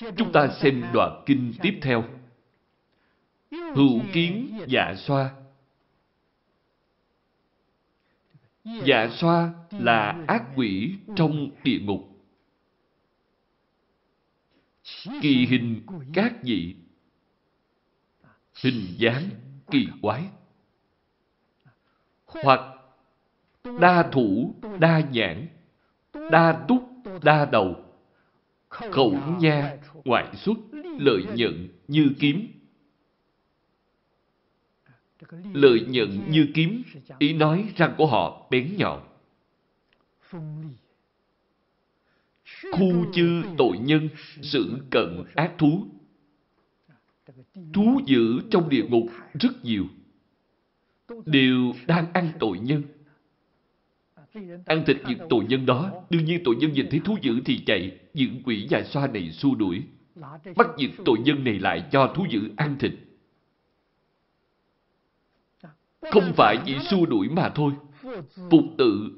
Chúng 0.00 0.32
ta 0.32 0.48
xem 0.48 0.84
đoạn 0.92 1.22
kinh 1.26 1.54
tiếp 1.62 1.78
theo. 1.82 2.04
Hữu 3.50 4.00
kiến 4.12 4.58
dạ 4.66 4.94
xoa 4.96 5.30
Dạ 8.64 9.08
xoa 9.10 9.52
là 9.70 10.24
ác 10.26 10.44
quỷ 10.56 10.96
trong 11.16 11.50
địa 11.64 11.78
ngục. 11.82 12.08
Kỳ 15.22 15.46
hình 15.46 15.82
các 16.14 16.32
dị 16.42 16.74
Hình 18.62 18.94
dáng 18.98 19.28
kỳ 19.70 19.88
quái 20.02 20.24
Hoặc 22.26 22.60
đa 23.80 24.08
thủ, 24.12 24.54
đa 24.78 25.00
nhãn, 25.00 25.46
đa 26.30 26.64
túc, 26.68 26.82
đa 27.22 27.44
đầu, 27.44 27.84
khẩu 28.68 29.18
nha, 29.40 29.76
ngoại 30.04 30.36
xuất, 30.36 30.58
lợi 30.98 31.22
nhận 31.34 31.68
như 31.88 32.10
kiếm, 32.18 32.60
Lợi 35.52 35.80
nhận 35.88 36.30
như 36.30 36.46
kiếm, 36.54 36.82
ý 37.18 37.32
nói 37.32 37.72
răng 37.76 37.94
của 37.98 38.06
họ 38.06 38.46
bén 38.50 38.76
nhọn. 38.76 39.06
Khu 42.72 43.12
chư 43.12 43.42
tội 43.58 43.78
nhân, 43.78 44.08
sự 44.42 44.78
cận 44.90 45.24
ác 45.34 45.54
thú. 45.58 45.86
Thú 47.72 48.00
dữ 48.06 48.40
trong 48.50 48.68
địa 48.68 48.84
ngục 48.88 49.06
rất 49.40 49.64
nhiều. 49.64 49.84
Đều 51.26 51.72
đang 51.86 52.12
ăn 52.12 52.32
tội 52.40 52.58
nhân. 52.58 52.82
Ăn 54.66 54.84
thịt 54.86 54.96
những 55.08 55.18
tội 55.30 55.44
nhân 55.48 55.66
đó, 55.66 55.92
đương 56.10 56.24
nhiên 56.24 56.40
tội 56.44 56.56
nhân 56.56 56.72
nhìn 56.72 56.86
thấy 56.90 57.00
thú 57.04 57.16
dữ 57.20 57.40
thì 57.44 57.62
chạy, 57.66 57.98
những 58.14 58.42
quỷ 58.44 58.66
già 58.70 58.82
xoa 58.82 59.06
này 59.06 59.30
xua 59.30 59.54
đuổi. 59.54 59.82
Bắt 60.56 60.66
những 60.76 60.92
tội 61.04 61.18
nhân 61.18 61.44
này 61.44 61.58
lại 61.58 61.84
cho 61.92 62.12
thú 62.16 62.26
dữ 62.30 62.40
ăn 62.56 62.76
thịt. 62.78 62.92
Không 66.10 66.32
phải 66.36 66.58
chỉ 66.66 66.78
xua 66.78 67.06
đuổi 67.06 67.28
mà 67.28 67.48
thôi. 67.54 67.72
Phục 68.50 68.64
tự. 68.78 69.10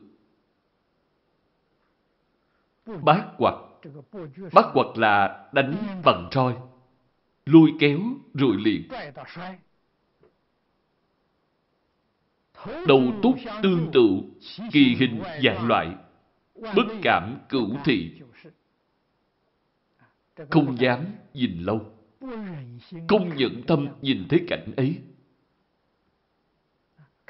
Bát 3.02 3.26
quật. 3.38 3.54
Bát 4.52 4.66
quật 4.74 4.86
là 4.98 5.46
đánh 5.52 5.74
bằng 6.04 6.28
roi. 6.32 6.54
Lôi 7.46 7.72
kéo 7.78 8.00
rồi 8.34 8.56
liền. 8.64 8.88
Đầu 12.86 13.12
túc 13.22 13.34
tương 13.62 13.90
tự, 13.92 14.06
kỳ 14.72 14.94
hình 14.94 15.22
dạng 15.44 15.66
loại, 15.66 15.94
bất 16.54 16.86
cảm 17.02 17.38
cửu 17.48 17.76
thị. 17.84 18.20
Không 20.50 20.76
dám 20.78 21.04
nhìn 21.34 21.58
lâu. 21.58 21.80
Không 23.08 23.36
nhận 23.36 23.62
tâm 23.66 23.88
nhìn 24.02 24.26
thấy 24.28 24.44
cảnh 24.48 24.72
ấy 24.76 24.98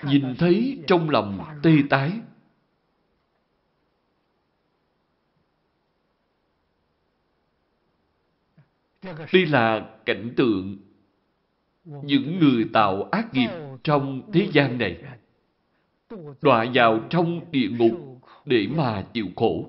nhìn 0.03 0.35
thấy 0.39 0.83
trong 0.87 1.11
lòng 1.11 1.45
tê 1.63 1.73
tái. 1.91 2.13
Đây 9.33 9.47
là 9.47 9.97
cảnh 10.07 10.33
tượng 10.37 10.79
những 11.85 12.39
người 12.39 12.69
tạo 12.73 13.03
ác 13.03 13.35
nghiệp 13.35 13.51
trong 13.85 14.31
thế 14.33 14.49
gian 14.53 14.79
này 14.79 15.03
đọa 16.43 16.67
vào 16.75 17.01
trong 17.11 17.41
địa 17.51 17.69
ngục 17.69 18.21
để 18.45 18.67
mà 18.77 19.03
chịu 19.13 19.27
khổ. 19.37 19.69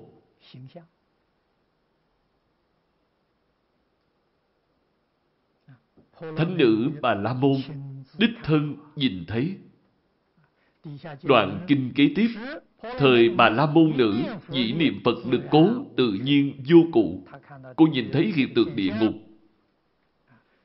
Thánh 6.20 6.56
nữ 6.56 6.90
Bà 7.02 7.14
La 7.14 7.34
Môn 7.34 7.56
đích 8.18 8.30
thân 8.42 8.76
nhìn 8.96 9.24
thấy 9.26 9.56
Đoạn 11.22 11.64
kinh 11.68 11.92
kế 11.94 12.08
tiếp, 12.16 12.28
thời 12.98 13.28
bà 13.28 13.48
La 13.48 13.66
Môn 13.66 13.92
Nữ 13.96 14.14
dĩ 14.48 14.72
niệm 14.72 15.00
Phật 15.04 15.14
được 15.30 15.42
cố 15.50 15.68
tự 15.96 16.12
nhiên 16.12 16.62
vô 16.68 16.78
cụ. 16.92 17.22
Cô 17.76 17.86
nhìn 17.86 18.10
thấy 18.12 18.32
hiện 18.36 18.54
tượng 18.54 18.76
địa 18.76 18.92
ngục, 19.00 19.14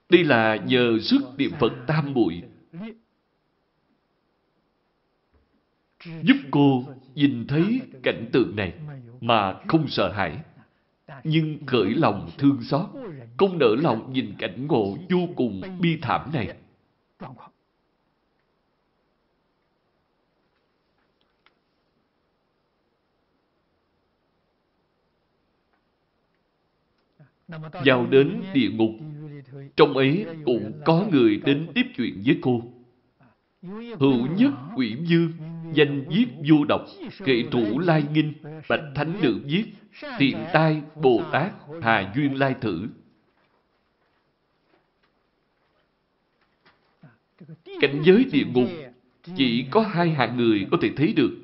Đây 0.09 0.23
là 0.23 0.55
nhờ 0.55 0.99
sức 1.01 1.21
niệm 1.37 1.51
Phật 1.59 1.73
tam 1.87 2.13
muội 2.13 2.41
giúp 6.05 6.37
cô 6.51 6.83
nhìn 7.15 7.45
thấy 7.47 7.81
cảnh 8.03 8.29
tượng 8.31 8.55
này 8.55 8.73
mà 9.21 9.53
không 9.67 9.87
sợ 9.87 10.11
hãi, 10.11 10.37
nhưng 11.23 11.57
khởi 11.65 11.89
lòng 11.89 12.29
thương 12.37 12.61
xót, 12.61 12.89
không 13.37 13.57
nỡ 13.57 13.75
lòng 13.81 14.13
nhìn 14.13 14.35
cảnh 14.39 14.67
ngộ 14.67 14.97
vô 15.09 15.19
cùng 15.35 15.61
bi 15.81 15.97
thảm 16.01 16.31
này. 16.33 16.57
Vào 27.85 28.07
đến 28.07 28.43
địa 28.53 28.69
ngục, 28.69 28.91
trong 29.75 29.93
ấy 29.93 30.25
cũng 30.45 30.81
có 30.85 31.05
người 31.11 31.41
đến 31.45 31.67
tiếp 31.75 31.85
chuyện 31.97 32.23
với 32.25 32.39
cô. 32.41 32.61
Hữu 33.99 34.27
nhất 34.37 34.51
quỷ 34.75 34.97
dương, 35.05 35.31
danh 35.73 36.05
viết 36.09 36.25
vô 36.49 36.65
độc, 36.69 36.81
kệ 37.23 37.43
thủ 37.51 37.79
lai 37.79 38.03
nghinh, 38.13 38.33
bạch 38.69 38.83
thánh 38.95 39.13
nữ 39.21 39.41
viết, 39.45 39.65
tiện 40.19 40.37
tai 40.53 40.81
Bồ 40.95 41.21
Tát, 41.31 41.51
hà 41.81 42.11
duyên 42.15 42.35
lai 42.35 42.55
thử. 42.61 42.87
Cảnh 47.81 48.01
giới 48.03 48.25
địa 48.31 48.45
ngục 48.53 48.69
chỉ 49.35 49.65
có 49.71 49.81
hai 49.81 50.09
hạng 50.09 50.37
người 50.37 50.67
có 50.71 50.77
thể 50.81 50.89
thấy 50.97 51.13
được. 51.13 51.37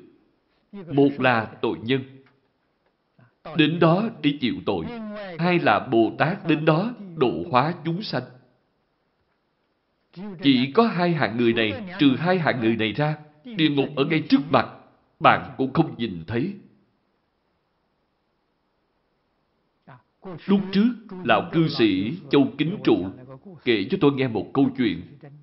Một 0.72 1.10
là 1.18 1.44
tội 1.60 1.78
nhân, 1.82 2.02
đến 3.56 3.78
đó 3.78 4.08
để 4.22 4.32
chịu 4.40 4.54
tội. 4.66 4.84
Hai 5.38 5.58
là 5.58 5.80
Bồ 5.80 6.12
Tát 6.18 6.48
đến 6.48 6.64
đó 6.64 6.94
độ 7.16 7.44
hóa 7.50 7.74
chúng 7.84 8.02
sanh. 8.02 8.22
Chỉ 10.42 10.72
có 10.72 10.86
hai 10.86 11.12
hạng 11.12 11.36
người 11.36 11.52
này, 11.52 11.96
trừ 11.98 12.16
hai 12.18 12.38
hạng 12.38 12.60
người 12.60 12.76
này 12.76 12.92
ra, 12.92 13.16
địa 13.46 13.68
ngục 13.68 13.88
ở 13.96 14.04
ngay 14.04 14.22
trước 14.28 14.40
mặt, 14.50 14.68
bạn 15.20 15.54
cũng 15.56 15.72
không 15.72 15.94
nhìn 15.98 16.24
thấy. 16.26 16.54
Lúc 20.46 20.60
trước, 20.72 20.88
lão 21.24 21.50
cư 21.52 21.68
sĩ 21.68 22.12
Châu 22.30 22.48
Kính 22.58 22.78
Trụ 22.84 22.96
kể 23.64 23.86
cho 23.90 23.98
tôi 24.00 24.12
nghe 24.12 24.28
một 24.28 24.50
câu 24.54 24.70
chuyện. 24.76 25.02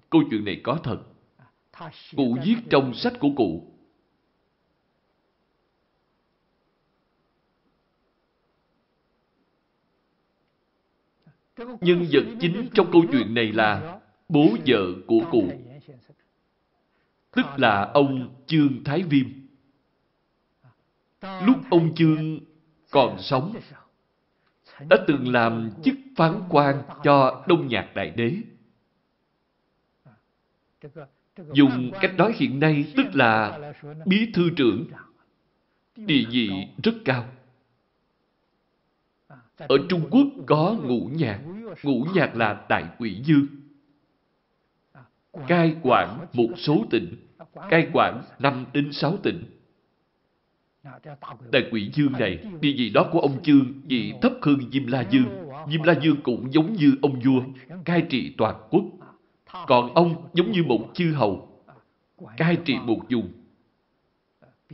Câu 0.09 0.21
chuyện 0.31 0.45
này 0.45 0.61
có 0.63 0.79
thật. 0.83 0.99
Cụ 2.15 2.37
viết 2.45 2.55
trong 2.69 2.93
sách 2.93 3.13
của 3.19 3.29
cụ. 3.35 3.69
Nhân 11.57 12.05
vật 12.11 12.23
chính 12.39 12.67
trong 12.73 12.91
câu 12.91 13.03
chuyện 13.11 13.33
này 13.33 13.51
là 13.51 13.99
bố 14.29 14.47
vợ 14.67 14.93
của 15.07 15.19
cụ. 15.31 15.49
Tức 17.35 17.45
là 17.57 17.91
ông 17.93 18.35
Trương 18.47 18.83
Thái 18.83 19.03
Viêm. 19.03 19.27
Lúc 21.21 21.57
ông 21.69 21.95
Trương 21.95 22.39
còn 22.91 23.17
sống, 23.19 23.55
đã 24.89 24.97
từng 25.07 25.31
làm 25.31 25.71
chức 25.83 25.95
phán 26.15 26.41
quan 26.49 26.83
cho 27.03 27.45
Đông 27.47 27.67
Nhạc 27.67 27.91
Đại 27.95 28.09
Đế. 28.09 28.37
Dùng 31.53 31.91
cách 32.01 32.13
nói 32.17 32.33
hiện 32.35 32.59
nay 32.59 32.93
tức 32.97 33.05
là 33.13 33.59
bí 34.05 34.31
thư 34.33 34.49
trưởng, 34.55 34.85
địa 35.95 36.25
vị 36.31 36.67
rất 36.83 36.93
cao. 37.05 37.25
Ở 39.57 39.77
Trung 39.89 40.07
Quốc 40.11 40.27
có 40.47 40.75
ngũ 40.83 41.09
nhạc, 41.13 41.41
ngũ 41.83 42.05
nhạc 42.15 42.35
là 42.35 42.65
đại 42.69 42.83
quỷ 42.97 43.21
dương. 43.25 43.45
Cai 45.47 45.75
quản 45.81 46.25
một 46.33 46.49
số 46.57 46.85
tỉnh, 46.89 47.15
cai 47.69 47.87
quản 47.93 48.23
năm 48.39 48.65
đến 48.73 48.91
sáu 48.91 49.17
tỉnh. 49.23 49.43
Đại 51.51 51.69
quỷ 51.71 51.91
dương 51.93 52.11
này, 52.11 52.37
địa 52.61 52.73
vị 52.77 52.89
đó 52.89 53.09
của 53.11 53.19
ông 53.19 53.43
Chương 53.43 53.73
chỉ 53.89 54.13
thấp 54.21 54.33
hơn 54.41 54.57
Diêm 54.71 54.87
La 54.87 55.05
Dương. 55.11 55.25
Diêm 55.71 55.83
La 55.83 55.95
Dương 56.01 56.17
cũng 56.23 56.53
giống 56.53 56.73
như 56.73 56.95
ông 57.01 57.19
vua, 57.19 57.41
cai 57.85 58.01
trị 58.09 58.33
toàn 58.37 58.55
quốc. 58.69 58.83
Còn 59.67 59.93
ông 59.93 60.29
giống 60.33 60.51
như 60.51 60.63
một 60.63 60.89
chư 60.93 61.13
hầu, 61.13 61.63
cai 62.37 62.57
trị 62.65 62.75
một 62.83 62.99
vùng. 63.09 63.31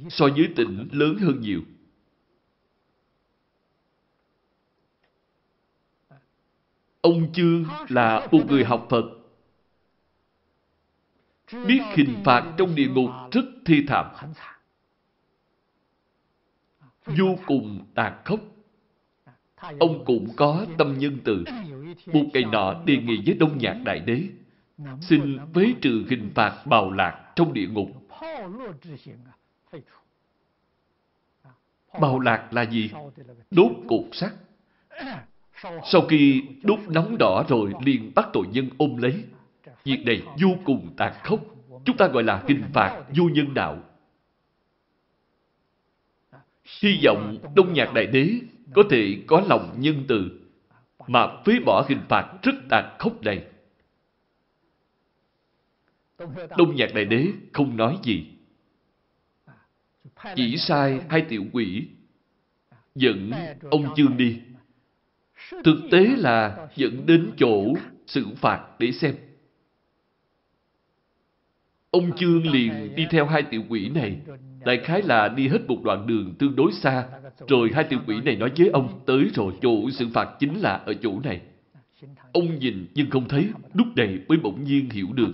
So 0.10 0.26
với 0.36 0.48
tỉnh 0.56 0.88
lớn 0.92 1.18
hơn 1.18 1.42
nhiều. 1.42 1.62
Ông 7.02 7.34
Chương 7.34 7.65
là 7.89 8.28
một 8.32 8.42
người 8.48 8.63
học 8.63 8.88
Phật. 8.89 9.19
Biết 11.52 11.82
hình 11.96 12.16
phạt 12.26 12.54
trong 12.58 12.76
địa 12.76 12.88
ngục 12.88 13.10
rất 13.32 13.46
thi 13.66 13.84
thảm. 13.88 14.06
Vô 17.06 17.36
cùng 17.46 17.86
tàn 17.96 18.22
khốc. 18.26 18.40
Ông 19.80 20.06
cũng 20.06 20.30
có 20.36 20.66
tâm 20.78 20.98
nhân 20.98 21.18
từ. 21.24 21.44
Một 22.06 22.24
ngày 22.34 22.44
nọ 22.52 22.74
đề 22.86 22.98
nghị 22.98 23.22
với 23.26 23.36
Đông 23.40 23.58
Nhạc 23.58 23.82
Đại 23.86 24.00
Đế, 24.00 24.24
xin 25.02 25.38
vế 25.54 25.74
trừ 25.82 26.06
hình 26.10 26.32
phạt 26.36 26.66
bào 26.66 26.92
lạc 26.92 27.32
trong 27.36 27.54
địa 27.54 27.68
ngục. 27.68 27.90
Bào 32.02 32.20
lạc 32.20 32.54
là 32.54 32.62
gì? 32.62 32.92
Đốt 33.52 33.72
cột 33.88 34.06
sắt. 34.12 34.34
Sau 35.92 36.02
khi 36.10 36.44
đốt 36.64 36.80
nóng 36.88 37.16
đỏ 37.20 37.44
rồi 37.50 37.74
liền 37.86 38.12
bắt 38.16 38.30
tội 38.34 38.48
nhân 38.52 38.70
ôm 38.78 38.98
lấy. 38.98 39.24
Việc 39.84 40.04
này 40.06 40.22
vô 40.42 40.50
cùng 40.65 40.94
tàn 40.98 41.13
khốc. 41.24 41.39
Chúng 41.86 41.98
ta 41.98 42.08
gọi 42.08 42.24
là 42.24 42.44
hình 42.48 42.63
phạt 42.74 43.04
vô 43.15 43.30
nhân 43.30 43.54
đạo. 43.54 43.84
Hy 46.82 47.00
vọng 47.06 47.38
Đông 47.56 47.74
Nhạc 47.74 47.94
Đại 47.94 48.06
Đế 48.06 48.30
có 48.74 48.84
thể 48.89 49.24
có 49.28 49.42
lòng 49.50 49.76
nhân 49.80 50.06
từ 50.08 50.39
mà 51.08 51.28
phế 51.46 51.60
bỏ 51.65 51.86
hình 51.89 52.02
phạt 52.10 52.34
rất 52.44 52.56
tàn 52.70 52.96
khốc 53.00 53.22
này. 53.24 53.46
Đông 56.58 56.76
Nhạc 56.76 56.94
Đại 56.94 57.06
Đế 57.06 57.28
không 57.54 57.78
nói 57.78 57.98
gì. 58.04 58.26
Chỉ 60.36 60.58
sai 60.58 61.02
hai 61.10 61.22
tiểu 61.22 61.46
quỷ 61.54 61.88
dẫn 62.96 63.32
ông 63.72 63.96
chương 63.96 64.18
đi. 64.18 64.39
Thực 65.63 65.76
tế 65.92 66.00
là 66.18 66.68
dẫn 66.76 67.06
đến 67.06 67.32
chỗ 67.38 67.74
xử 68.08 68.26
phạt 68.36 68.65
để 68.80 68.92
xem. 68.92 69.15
Ông 71.91 72.12
Chương 72.17 72.47
liền 72.47 72.95
đi 72.95 73.06
theo 73.10 73.25
hai 73.25 73.43
tiểu 73.43 73.63
quỷ 73.69 73.89
này. 73.89 74.19
Đại 74.65 74.78
khái 74.84 75.02
là 75.02 75.28
đi 75.28 75.47
hết 75.47 75.67
một 75.67 75.84
đoạn 75.84 76.08
đường 76.08 76.36
tương 76.39 76.56
đối 76.56 76.71
xa. 76.71 77.08
Rồi 77.47 77.71
hai 77.73 77.84
tiểu 77.84 77.99
quỷ 78.08 78.21
này 78.21 78.36
nói 78.36 78.52
với 78.58 78.69
ông 78.69 78.99
tới 79.06 79.30
rồi 79.34 79.54
chỗ 79.62 79.89
xử 79.91 80.08
phạt 80.13 80.30
chính 80.39 80.60
là 80.60 80.73
ở 80.73 80.93
chỗ 80.93 81.19
này. 81.23 81.41
Ông 82.34 82.60
nhìn 82.60 82.88
nhưng 82.93 83.10
không 83.10 83.28
thấy, 83.28 83.49
lúc 83.73 83.88
này 83.95 84.19
mới 84.28 84.38
bỗng 84.38 84.63
nhiên 84.63 84.89
hiểu 84.89 85.08
được. 85.13 85.32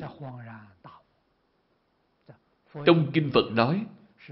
Trong 2.85 3.11
Kinh 3.13 3.31
Phật 3.31 3.51
nói, 3.51 3.85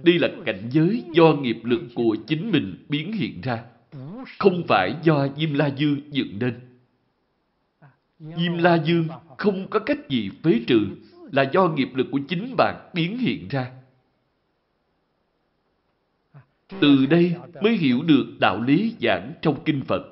đây 0.03 0.19
là 0.19 0.27
cảnh 0.45 0.69
giới 0.71 1.03
do 1.13 1.33
nghiệp 1.33 1.59
lực 1.63 1.81
của 1.95 2.15
chính 2.27 2.51
mình 2.51 2.85
biến 2.89 3.13
hiện 3.13 3.41
ra, 3.41 3.63
không 4.39 4.63
phải 4.67 4.95
do 5.03 5.27
Diêm 5.37 5.53
La 5.53 5.67
Dương 5.67 6.01
dựng 6.11 6.39
nên. 6.39 6.53
Diêm 8.19 8.57
La 8.57 8.75
Dương 8.75 9.07
không 9.37 9.67
có 9.69 9.79
cách 9.79 10.09
gì 10.09 10.29
phế 10.43 10.59
trừ, 10.67 10.87
là 11.33 11.49
do 11.53 11.67
nghiệp 11.67 11.89
lực 11.93 12.07
của 12.11 12.19
chính 12.27 12.55
bạn 12.57 12.89
biến 12.93 13.17
hiện 13.17 13.47
ra. 13.47 13.71
Từ 16.79 17.05
đây 17.05 17.35
mới 17.61 17.77
hiểu 17.77 18.01
được 18.03 18.25
đạo 18.39 18.61
lý 18.61 18.95
giảng 19.01 19.33
trong 19.41 19.63
Kinh 19.65 19.81
Phật. 19.85 20.03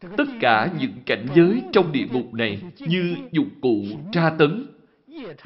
Tất 0.00 0.28
cả 0.40 0.72
những 0.78 0.92
cảnh 1.06 1.26
giới 1.34 1.62
trong 1.72 1.92
địa 1.92 2.06
ngục 2.12 2.34
này 2.34 2.62
như 2.78 3.16
dụng 3.32 3.50
cụ 3.60 3.84
tra 4.12 4.30
tấn, 4.38 4.66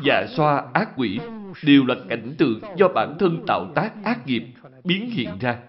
dạ 0.05 0.27
xoa 0.37 0.70
ác 0.72 0.90
quỷ 0.96 1.18
đều 1.64 1.85
là 1.87 1.94
cảnh 2.09 2.35
tượng 2.38 2.61
do 2.77 2.88
bản 2.88 3.16
thân 3.18 3.44
tạo 3.46 3.72
tác 3.75 4.05
ác 4.05 4.27
nghiệp 4.27 4.44
biến 4.85 5.11
hiện 5.11 5.38
ra. 5.40 5.62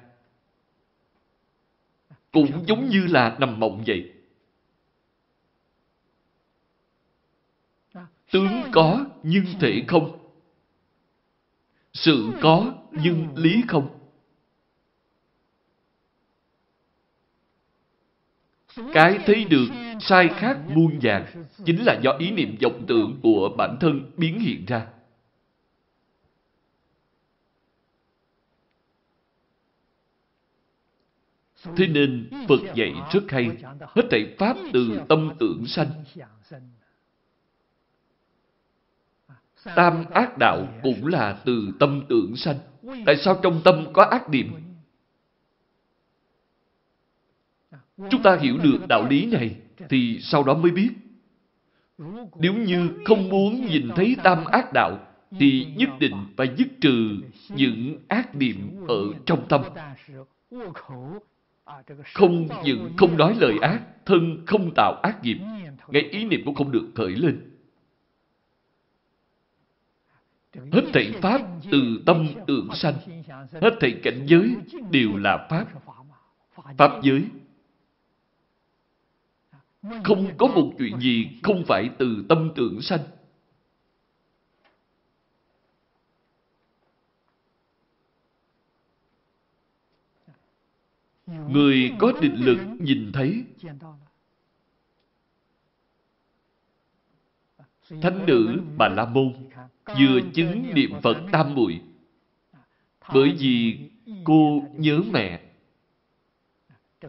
Cũng 2.32 2.63
giống 2.67 2.89
như 2.89 3.08
là 3.08 3.36
nằm 3.39 3.60
mộng 3.60 3.84
vậy. 3.88 4.12
Tướng 8.33 8.63
có 8.71 9.05
nhưng 9.23 9.45
thể 9.59 9.83
không. 9.87 10.17
Sự 11.93 12.31
có 12.41 12.73
nhưng 12.91 13.37
lý 13.37 13.63
không. 13.67 13.99
Cái 18.93 19.19
thấy 19.25 19.45
được 19.45 19.67
sai 19.99 20.27
khác 20.27 20.57
muôn 20.67 20.99
vàng 21.01 21.45
chính 21.65 21.83
là 21.85 21.99
do 22.03 22.11
ý 22.11 22.31
niệm 22.31 22.57
vọng 22.61 22.85
tưởng 22.87 23.19
của 23.23 23.49
bản 23.57 23.77
thân 23.79 24.11
biến 24.17 24.39
hiện 24.39 24.65
ra. 24.65 24.87
Thế 31.77 31.87
nên 31.87 32.29
Phật 32.47 32.75
dạy 32.75 32.93
rất 33.11 33.23
hay, 33.29 33.49
hết 33.79 34.03
thảy 34.11 34.35
Pháp 34.39 34.57
từ 34.73 35.01
tâm 35.09 35.31
tưởng 35.39 35.65
sanh. 35.67 36.03
Tam 39.76 40.06
ác 40.12 40.38
đạo 40.38 40.67
cũng 40.84 41.08
là 41.08 41.38
từ 41.45 41.71
tâm 41.80 42.02
tưởng 42.10 42.36
sanh. 42.36 42.58
Tại 43.06 43.15
sao 43.17 43.39
trong 43.43 43.62
tâm 43.63 43.86
có 43.93 44.04
ác 44.04 44.30
niệm? 44.30 44.54
Chúng 48.10 48.23
ta 48.23 48.38
hiểu 48.41 48.58
được 48.58 48.80
đạo 48.89 49.08
lý 49.10 49.26
này 49.26 49.56
thì 49.89 50.19
sau 50.21 50.43
đó 50.43 50.54
mới 50.54 50.71
biết. 50.71 50.89
Nếu 52.39 52.54
như 52.54 52.89
không 53.06 53.30
muốn 53.30 53.65
nhìn 53.65 53.89
thấy 53.95 54.15
tam 54.23 54.45
ác 54.45 54.73
đạo 54.73 54.99
thì 55.39 55.67
nhất 55.76 55.89
định 55.99 56.26
phải 56.38 56.49
dứt 56.58 56.67
trừ 56.82 57.17
những 57.49 57.97
ác 58.08 58.36
niệm 58.36 58.86
ở 58.88 59.13
trong 59.26 59.47
tâm. 59.47 59.62
Không 62.13 62.47
những 62.63 62.93
không 62.97 63.17
nói 63.17 63.36
lời 63.39 63.58
ác, 63.62 63.82
thân 64.06 64.43
không 64.45 64.71
tạo 64.76 64.93
ác 65.04 65.23
nghiệp, 65.23 65.38
ngay 65.88 66.02
ý 66.02 66.26
niệm 66.26 66.41
cũng 66.45 66.56
không 66.56 66.71
được 66.71 66.88
khởi 66.95 67.12
lên. 67.12 67.52
Hết 70.53 70.83
thảy 70.93 71.11
Pháp 71.21 71.41
từ 71.71 72.03
tâm 72.05 72.27
tưởng 72.47 72.69
sanh, 72.73 72.95
hết 73.61 73.73
thảy 73.79 73.99
cảnh 74.03 74.25
giới 74.27 74.55
đều 74.91 75.17
là 75.17 75.47
Pháp. 75.49 75.67
Pháp 76.77 76.91
giới. 77.03 77.25
Không 80.03 80.37
có 80.37 80.47
một 80.47 80.73
chuyện 80.79 80.99
gì 80.99 81.39
không 81.43 81.63
phải 81.67 81.89
từ 81.99 82.25
tâm 82.29 82.51
tưởng 82.55 82.81
sanh. 82.81 82.99
Người 91.27 91.91
có 91.99 92.11
định 92.21 92.35
lực 92.35 92.59
nhìn 92.79 93.11
thấy 93.13 93.45
Thánh 98.01 98.25
nữ 98.25 98.61
Bà 98.77 98.87
La 98.87 99.05
Môn 99.05 99.33
vừa 99.85 100.19
chứng 100.33 100.73
niệm 100.75 100.91
Phật 101.03 101.17
tam 101.31 101.55
muội. 101.55 101.81
Bởi 103.13 103.35
vì 103.39 103.79
cô 104.23 104.63
nhớ 104.77 105.01
mẹ. 105.11 105.41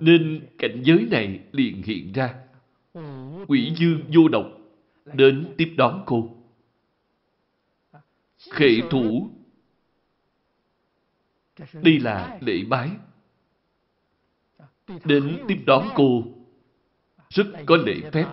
Nên 0.01 0.47
cảnh 0.59 0.83
giới 0.85 1.07
này 1.11 1.41
liền 1.53 1.83
hiện 1.83 2.13
ra. 2.13 2.35
Quỷ 3.49 3.73
dương 3.77 4.03
vô 4.15 4.29
độc 4.29 4.47
đến 5.05 5.55
tiếp 5.57 5.75
đón 5.77 6.03
cô. 6.07 6.37
Khệ 8.51 8.81
thủ 8.91 9.31
đây 11.73 11.99
là 11.99 12.39
lễ 12.41 12.65
bái. 12.69 12.91
Đến 15.05 15.45
tiếp 15.49 15.59
đón 15.67 15.89
cô. 15.95 16.23
Rất 17.29 17.47
có 17.67 17.77
lễ 17.77 18.11
phép. 18.13 18.27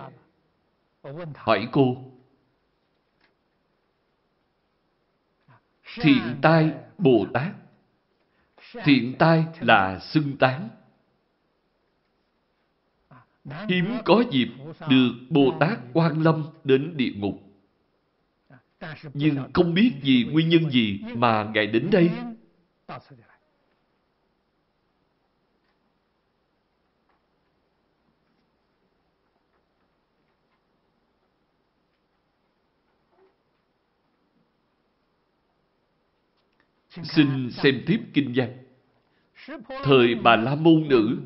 Hỏi 1.34 1.68
cô 1.72 2.11
thiện 5.94 6.36
tai 6.42 6.72
bồ 6.98 7.26
tát. 7.32 7.52
Thiện 8.84 9.14
tai 9.18 9.44
là 9.60 9.98
xưng 9.98 10.36
tán. 10.36 10.68
Hiếm 13.68 13.96
có 14.04 14.24
dịp 14.30 14.48
được 14.88 15.12
bồ 15.30 15.56
tát 15.60 15.78
quan 15.92 16.22
lâm 16.22 16.44
đến 16.64 16.96
địa 16.96 17.12
ngục. 17.16 17.42
Nhưng 19.14 19.52
không 19.54 19.74
biết 19.74 19.92
vì 20.02 20.24
nguyên 20.24 20.48
nhân 20.48 20.70
gì 20.70 21.00
mà 21.14 21.44
ngài 21.54 21.66
đến 21.66 21.90
đây. 21.92 22.10
Xin 36.92 37.50
xem 37.50 37.82
tiếp 37.86 38.00
kinh 38.14 38.32
văn. 38.36 38.50
Thời 39.82 40.14
bà 40.14 40.36
La 40.36 40.54
Môn 40.54 40.88
Nữ 40.88 41.18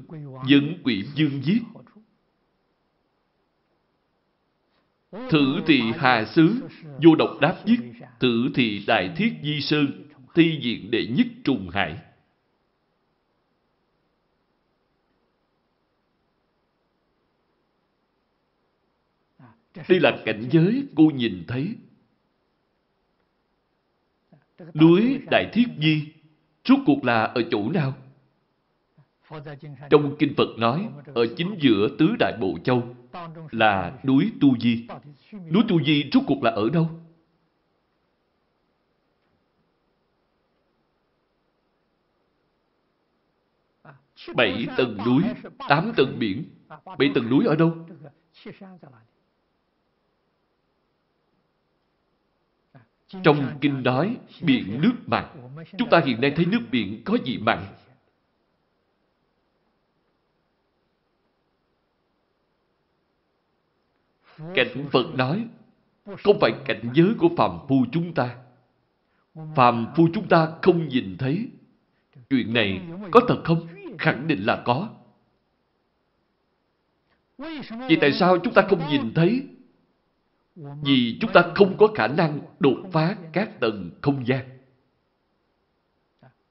dẫn 0.49 0.79
quỷ 0.85 1.05
dương 1.15 1.43
giết. 1.43 1.63
Thử 5.31 5.61
thị 5.67 5.81
Hà 5.97 6.25
Sứ 6.25 6.69
vô 7.05 7.15
độc 7.15 7.31
đáp 7.41 7.63
giết. 7.67 7.81
Thử 8.21 8.51
thị 8.55 8.85
Đại 8.87 9.15
Thiết 9.17 9.33
Di 9.43 9.61
Sơn 9.61 10.09
thi 10.35 10.59
diện 10.63 10.91
đệ 10.91 11.07
nhất 11.07 11.27
trùng 11.45 11.71
hải. 11.71 11.99
Đây 19.89 20.01
là 20.01 20.23
cảnh 20.25 20.49
giới 20.51 20.87
cô 20.97 21.05
nhìn 21.05 21.45
thấy 21.49 21.77
Núi 24.75 25.21
Đại 25.31 25.51
Thiết 25.53 25.67
Di 25.79 26.13
Rốt 26.65 26.79
cuộc 26.87 27.05
là 27.05 27.23
ở 27.23 27.43
chỗ 27.51 27.71
nào? 27.71 27.95
Trong 29.91 30.17
Kinh 30.19 30.35
Phật 30.37 30.59
nói, 30.59 30.89
ở 31.15 31.27
chính 31.37 31.57
giữa 31.61 31.89
tứ 31.99 32.17
đại 32.19 32.37
bộ 32.41 32.59
châu 32.65 32.95
là 33.51 33.99
núi 34.05 34.33
Tu 34.41 34.59
Di. 34.59 34.87
Núi 35.33 35.63
Tu 35.69 35.83
Di 35.85 36.11
rốt 36.13 36.23
cuộc 36.27 36.43
là 36.43 36.51
ở 36.51 36.71
đâu? 36.71 36.91
Bảy 44.35 44.67
tầng 44.77 44.99
núi, 45.07 45.23
tám 45.69 45.93
tầng 45.97 46.19
biển. 46.19 46.45
Bảy 46.99 47.11
tầng 47.15 47.31
núi 47.31 47.47
ở 47.47 47.57
đâu? 47.57 47.87
Trong 53.09 53.59
kinh 53.61 53.83
nói 53.83 54.17
biển 54.43 54.81
nước 54.83 54.95
mặn. 55.07 55.25
Chúng 55.79 55.91
ta 55.91 56.01
hiện 56.05 56.21
nay 56.21 56.33
thấy 56.37 56.47
nước 56.47 56.61
biển 56.71 57.03
có 57.05 57.19
gì 57.25 57.39
mặn? 57.39 57.67
Cảnh 64.55 64.89
Phật 64.93 65.15
nói, 65.15 65.47
không 66.25 66.39
phải 66.41 66.53
cảnh 66.65 66.91
giới 66.95 67.15
của 67.19 67.29
phàm 67.37 67.51
phu 67.69 67.85
chúng 67.93 68.15
ta. 68.15 68.37
Phàm 69.57 69.87
phu 69.97 70.09
chúng 70.15 70.29
ta 70.29 70.53
không 70.63 70.89
nhìn 70.89 71.17
thấy. 71.19 71.49
Chuyện 72.31 72.55
này 72.55 72.81
có 73.11 73.21
thật 73.29 73.41
không? 73.45 73.67
Khẳng 73.99 74.27
định 74.27 74.47
là 74.47 74.63
có. 74.65 74.89
Vì 77.89 77.97
tại 78.01 78.13
sao 78.13 78.39
chúng 78.39 78.55
ta 78.55 78.63
không 78.69 78.89
nhìn 78.89 79.15
thấy 79.15 79.49
vì 80.57 81.19
chúng 81.21 81.33
ta 81.33 81.53
không 81.55 81.77
có 81.79 81.87
khả 81.95 82.07
năng 82.07 82.41
đột 82.59 82.77
phá 82.93 83.17
các 83.33 83.61
tầng 83.61 83.91
không 84.03 84.27
gian. 84.27 84.45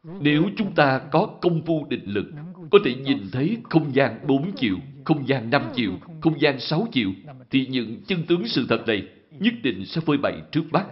Nếu 0.04 0.44
chúng 0.58 0.76
ta 0.76 1.02
có 1.12 1.38
công 1.42 1.62
phu 1.66 1.86
định 1.90 2.06
lực, 2.06 2.26
có 2.72 2.80
thể 2.86 2.96
nhìn 2.96 3.18
thấy 3.32 3.58
không 3.64 3.96
gian 3.96 4.20
4 4.28 4.52
chiều, 4.56 4.78
không 5.06 5.28
gian 5.28 5.50
5 5.50 5.62
chiều, 5.76 5.92
không 6.22 6.40
gian 6.40 6.60
6 6.60 6.88
chiều, 6.92 7.12
thì 7.50 7.66
những 7.66 8.04
chân 8.08 8.26
tướng 8.28 8.48
sự 8.48 8.66
thật 8.70 8.84
này 8.88 9.08
nhất 9.32 9.54
định 9.64 9.86
sẽ 9.86 10.02
phơi 10.02 10.18
bày 10.18 10.42
trước 10.52 10.64
mắt. 10.72 10.88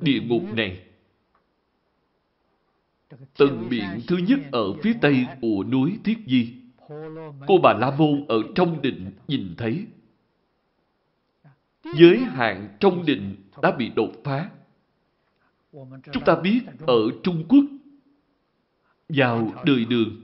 Địa 0.00 0.20
ngục 0.20 0.42
này, 0.54 0.82
tầng 3.36 3.66
biển 3.70 4.00
thứ 4.06 4.16
nhất 4.16 4.40
ở 4.52 4.72
phía 4.82 4.92
tây 5.00 5.26
của 5.40 5.64
núi 5.64 5.98
Thiết 6.04 6.18
Di, 6.26 6.57
Cô 7.46 7.58
bà 7.62 7.72
La 7.72 7.90
Môn 7.98 8.24
ở 8.28 8.42
trong 8.54 8.82
định 8.82 9.10
nhìn 9.28 9.54
thấy. 9.58 9.86
Giới 11.94 12.18
hạn 12.18 12.76
trong 12.80 13.06
định 13.06 13.36
đã 13.62 13.70
bị 13.70 13.90
đột 13.96 14.12
phá. 14.24 14.50
Chúng 16.12 16.24
ta 16.26 16.36
biết 16.36 16.60
ở 16.86 16.98
Trung 17.22 17.44
Quốc, 17.48 17.64
vào 19.08 19.52
đời 19.66 19.84
đường, 19.84 20.22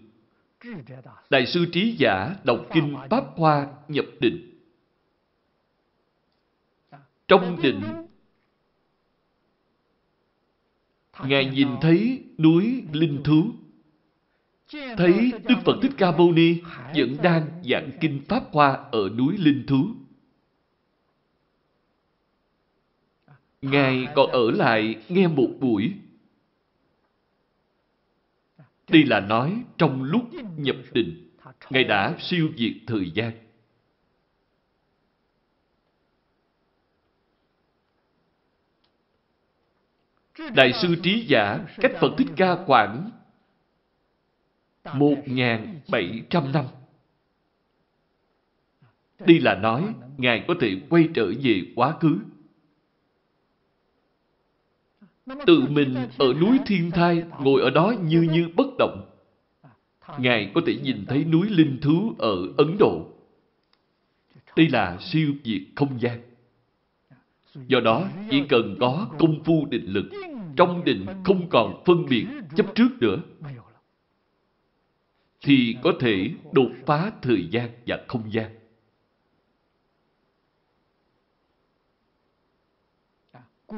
Đại 1.31 1.47
sư 1.47 1.67
Trí 1.73 1.97
Giả 1.99 2.37
đọc 2.45 2.67
kinh 2.73 2.97
Pháp 3.11 3.25
Hoa 3.37 3.67
nhập 3.89 4.05
định. 4.21 4.51
Trong 7.29 7.63
định, 7.63 7.83
Ngài 11.25 11.45
nhìn 11.45 11.69
thấy 11.81 12.25
núi 12.39 12.85
Linh 12.93 13.23
Thú 13.25 13.45
thấy 14.97 15.33
Đức 15.49 15.55
Phật 15.65 15.79
Thích 15.83 15.93
Ca 15.97 16.11
Mâu 16.11 16.33
Ni 16.33 16.61
vẫn 16.97 17.17
đang 17.23 17.63
giảng 17.71 17.91
kinh 18.01 18.21
Pháp 18.29 18.43
Hoa 18.53 18.73
ở 18.93 19.09
núi 19.09 19.37
Linh 19.39 19.65
Thú. 19.67 19.87
Ngài 23.63 24.09
còn 24.15 24.31
ở 24.31 24.51
lại 24.51 25.03
nghe 25.09 25.29
một 25.29 25.49
buổi. 25.61 25.93
Đây 28.89 29.05
là 29.05 29.21
nói 29.21 29.63
trong 29.79 30.03
lúc 30.03 30.23
nhập 30.57 30.77
định, 30.93 31.31
Ngài 31.71 31.85
đã 31.85 32.17
siêu 32.21 32.49
diệt 32.57 32.73
thời 32.87 33.11
gian. 33.11 33.33
Đại 40.55 40.73
sư 40.73 40.97
Trí 41.03 41.27
Giả 41.27 41.59
cách 41.77 41.93
Phật 42.01 42.15
Thích 42.19 42.29
Ca 42.37 42.57
khoảng 42.67 43.11
1.700 44.85 46.53
năm. 46.53 46.65
Đi 49.27 49.39
là 49.39 49.55
nói 49.55 49.95
Ngài 50.17 50.45
có 50.49 50.55
thể 50.61 50.77
quay 50.89 51.09
trở 51.15 51.33
về 51.43 51.63
quá 51.75 51.95
khứ. 52.01 52.19
Tự 55.47 55.67
mình 55.71 55.95
ở 56.19 56.35
núi 56.41 56.59
Thiên 56.67 56.91
Thai 56.91 57.25
ngồi 57.41 57.63
ở 57.63 57.71
đó 57.71 57.95
như 58.05 58.23
như 58.23 58.49
bất 58.57 58.67
động. 58.79 59.11
Ngài 60.19 60.51
có 60.55 60.61
thể 60.67 60.75
nhìn 60.83 61.05
thấy 61.09 61.25
núi 61.25 61.49
Linh 61.51 61.79
Thú 61.83 62.15
ở 62.19 62.37
Ấn 62.57 62.77
Độ. 62.79 63.07
Đây 64.57 64.69
là 64.69 64.99
siêu 65.01 65.33
việt 65.45 65.67
không 65.77 66.01
gian. 66.01 66.21
Do 67.67 67.81
đó, 67.81 68.09
chỉ 68.31 68.43
cần 68.49 68.77
có 68.81 69.09
công 69.19 69.45
phu 69.45 69.67
định 69.71 69.87
lực, 69.87 70.05
trong 70.57 70.85
định 70.85 71.07
không 71.25 71.49
còn 71.49 71.83
phân 71.87 72.07
biệt 72.07 72.27
chấp 72.57 72.67
trước 72.75 72.89
nữa, 73.01 73.17
thì 75.45 75.77
có 75.83 75.93
thể 76.01 76.31
đột 76.53 76.71
phá 76.87 77.13
thời 77.23 77.49
gian 77.51 77.71
và 77.87 78.05
không 78.09 78.33
gian. 78.33 78.51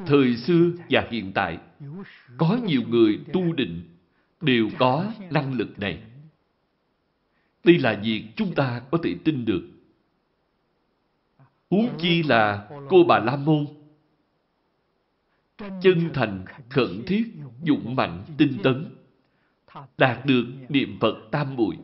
Thời 0.07 0.37
xưa 0.37 0.71
và 0.91 1.09
hiện 1.11 1.33
tại, 1.35 1.59
có 2.37 2.59
nhiều 2.67 2.83
người 2.89 3.21
tu 3.33 3.53
định 3.53 3.83
đều 4.41 4.69
có 4.79 5.13
năng 5.31 5.53
lực 5.53 5.79
này. 5.79 6.03
Đây 7.65 7.79
là 7.79 8.01
việc 8.05 8.25
chúng 8.37 8.55
ta 8.55 8.83
có 8.91 8.99
thể 9.03 9.15
tin 9.25 9.45
được. 9.45 9.63
Huống 11.71 11.89
chi 11.99 12.23
là 12.23 12.69
cô 12.89 13.05
bà 13.09 13.19
La 13.19 13.37
Môn. 13.37 13.67
Chân 15.59 16.11
thành, 16.15 16.45
khẩn 16.71 17.03
thiết, 17.07 17.25
dũng 17.67 17.97
mạnh, 17.97 18.25
tinh 18.39 18.59
tấn. 18.63 18.96
Đạt 19.99 20.27
được 20.27 20.45
niệm 20.69 20.99
Phật 21.01 21.29
tam 21.31 21.57
muội. 21.57 21.77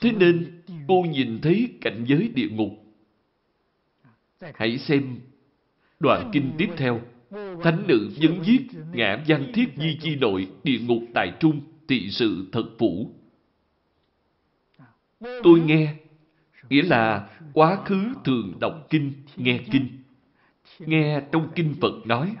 Thế 0.00 0.12
nên 0.12 0.62
cô 0.88 1.02
nhìn 1.02 1.40
thấy 1.42 1.74
cảnh 1.80 2.04
giới 2.08 2.28
địa 2.28 2.48
ngục. 2.48 2.70
Hãy 4.54 4.78
xem 4.78 5.18
đoạn 6.00 6.30
kinh 6.32 6.52
tiếp 6.58 6.68
theo. 6.76 7.00
Thánh 7.62 7.84
nữ 7.86 8.10
vấn 8.20 8.44
giết 8.44 8.62
ngã 8.92 9.24
văn 9.28 9.52
thiết 9.54 9.66
di 9.76 9.98
chi 10.02 10.16
nội 10.16 10.50
địa 10.64 10.78
ngục 10.78 11.02
tại 11.14 11.32
trung 11.40 11.60
tị 11.86 12.10
sự 12.10 12.48
thật 12.52 12.64
phủ. 12.78 13.10
Tôi 15.20 15.60
nghe, 15.60 15.94
nghĩa 16.70 16.82
là 16.82 17.30
quá 17.52 17.84
khứ 17.84 18.14
thường 18.24 18.54
đọc 18.60 18.86
kinh, 18.90 19.12
nghe 19.36 19.60
kinh. 19.72 20.01
Nghe 20.86 21.20
trong 21.32 21.48
kinh 21.54 21.74
Phật 21.80 22.06
nói, 22.06 22.36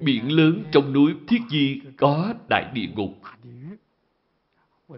biển 0.00 0.32
lớn 0.32 0.64
trong 0.72 0.92
núi 0.92 1.14
Thiết 1.28 1.40
Di 1.50 1.80
có 1.96 2.34
đại 2.48 2.70
địa 2.74 2.86
ngục. 2.94 3.14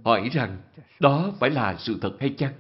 Hỏi 0.04 0.28
rằng, 0.32 0.56
đó 1.00 1.32
phải 1.40 1.50
là 1.50 1.76
sự 1.78 1.98
thật 2.00 2.16
hay 2.20 2.34
chăng? 2.38 2.52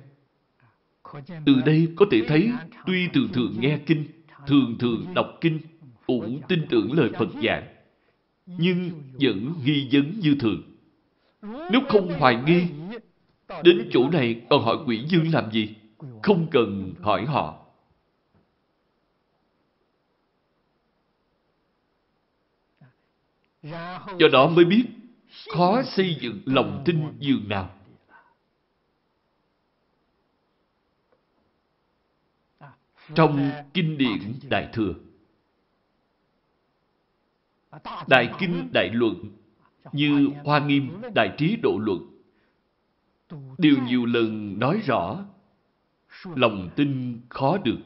Từ 1.46 1.54
đây 1.66 1.88
có 1.96 2.06
thể 2.10 2.22
thấy, 2.28 2.52
tuy 2.86 3.08
thường 3.08 3.28
thường 3.32 3.56
nghe 3.60 3.78
kinh, 3.86 4.04
thường 4.46 4.76
thường 4.78 5.06
đọc 5.14 5.26
kinh, 5.40 5.60
cũng 6.06 6.40
tin 6.48 6.66
tưởng 6.70 6.92
lời 6.92 7.10
Phật 7.18 7.28
giảng, 7.42 7.66
nhưng 8.46 8.90
vẫn 9.20 9.54
nghi 9.64 9.88
vấn 9.92 10.20
như 10.20 10.36
thường. 10.40 10.62
Nếu 11.42 11.80
không 11.88 12.08
hoài 12.18 12.42
nghi, 12.46 12.62
đến 13.64 13.88
chỗ 13.92 14.10
này 14.10 14.40
còn 14.50 14.64
hỏi 14.64 14.76
quỷ 14.86 15.04
dương 15.08 15.32
làm 15.32 15.50
gì? 15.52 15.74
Không 16.22 16.46
cần 16.50 16.94
hỏi 17.00 17.24
họ. 17.24 17.67
Do 24.18 24.28
đó 24.32 24.48
mới 24.48 24.64
biết 24.64 24.84
khó 25.54 25.82
xây 25.82 26.16
dựng 26.20 26.42
lòng 26.44 26.82
tin 26.84 27.02
dường 27.18 27.48
nào. 27.48 27.74
Trong 33.14 33.50
kinh 33.74 33.98
điển 33.98 34.34
Đại 34.50 34.68
Thừa, 34.72 34.94
Đại 38.08 38.34
Kinh 38.38 38.68
Đại 38.72 38.90
Luận 38.92 39.14
như 39.92 40.28
Hoa 40.44 40.66
Nghiêm 40.66 41.00
Đại 41.14 41.34
Trí 41.38 41.56
Độ 41.62 41.78
Luận 41.78 42.18
đều 43.58 43.76
nhiều 43.86 44.06
lần 44.06 44.58
nói 44.58 44.80
rõ 44.86 45.24
lòng 46.24 46.70
tin 46.76 47.20
khó 47.28 47.58
được. 47.58 47.78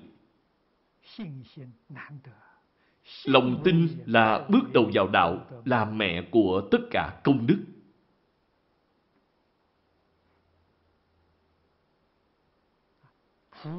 Lòng 3.24 3.60
tin 3.64 3.88
là 4.06 4.46
bước 4.48 4.72
đầu 4.72 4.90
vào 4.94 5.08
đạo, 5.08 5.46
là 5.64 5.84
mẹ 5.84 6.22
của 6.30 6.68
tất 6.70 6.78
cả 6.90 7.20
công 7.24 7.46
đức. 7.46 7.58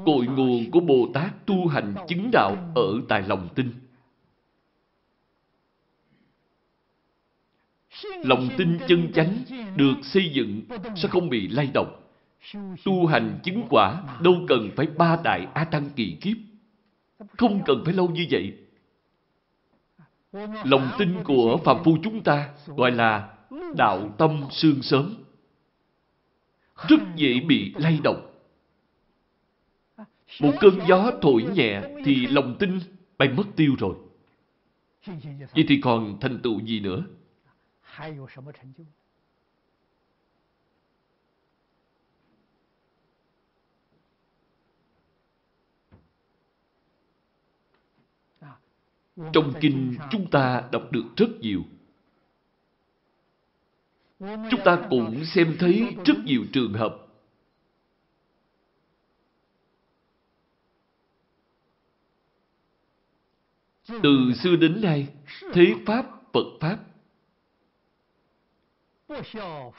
Cội 0.06 0.26
nguồn 0.26 0.72
của 0.72 0.80
Bồ 0.80 1.08
Tát 1.14 1.46
tu 1.46 1.68
hành 1.68 1.96
chứng 2.08 2.30
đạo 2.32 2.72
ở 2.76 2.94
tại 3.10 3.22
lòng 3.22 3.50
tin. 3.56 3.74
Lòng 8.24 8.50
tin 8.58 8.78
chân 8.88 9.12
chánh 9.14 9.44
được 9.76 9.96
xây 10.04 10.30
dựng 10.34 10.62
sẽ 10.96 11.10
không 11.10 11.30
bị 11.30 11.48
lay 11.48 11.72
động. 11.74 12.00
Tu 12.86 13.06
hành 13.06 13.40
chứng 13.44 13.64
quả 13.70 14.04
đâu 14.22 14.36
cần 14.48 14.70
phải 14.76 14.88
ba 14.98 15.18
đại 15.24 15.48
A 15.54 15.64
Tăng 15.64 15.90
kỳ 15.96 16.18
kiếp. 16.22 16.38
Không 17.38 17.62
cần 17.66 17.82
phải 17.86 17.94
lâu 17.94 18.10
như 18.10 18.28
vậy. 18.30 18.63
Lòng 20.64 20.90
tin 20.98 21.24
của 21.24 21.58
phàm 21.66 21.84
phu 21.84 21.98
chúng 22.04 22.24
ta 22.24 22.54
gọi 22.66 22.92
là 22.92 23.34
đạo 23.78 24.16
tâm 24.18 24.44
sương 24.52 24.82
sớm. 24.82 25.16
Rất 26.88 27.00
dễ 27.16 27.40
bị 27.40 27.74
lay 27.76 28.00
động. 28.04 28.30
Một 30.42 30.52
cơn 30.60 30.80
gió 30.88 31.12
thổi 31.22 31.44
nhẹ 31.54 31.82
thì 32.06 32.28
lòng 32.28 32.56
tin 32.60 32.80
bay 33.18 33.30
mất 33.30 33.44
tiêu 33.56 33.76
rồi. 33.80 33.96
Vậy 35.56 35.66
thì 35.68 35.80
còn 35.84 36.18
thành 36.22 36.40
tựu 36.44 36.60
gì 36.60 36.80
nữa? 36.80 37.04
Trong 49.16 49.54
kinh 49.62 49.96
chúng 50.12 50.30
ta 50.30 50.64
đọc 50.72 50.92
được 50.92 51.04
rất 51.18 51.30
nhiều. 51.40 51.62
Chúng 54.20 54.60
ta 54.66 54.88
cũng 54.90 55.26
xem 55.26 55.56
thấy 55.60 55.96
rất 56.06 56.16
nhiều 56.26 56.42
trường 56.54 56.74
hợp 56.74 57.04
Từ 63.88 64.34
xưa 64.44 64.56
đến 64.56 64.82
nay, 64.82 65.08
thế 65.54 65.76
Pháp, 65.86 66.06
Phật 66.34 66.46
Pháp, 66.60 66.80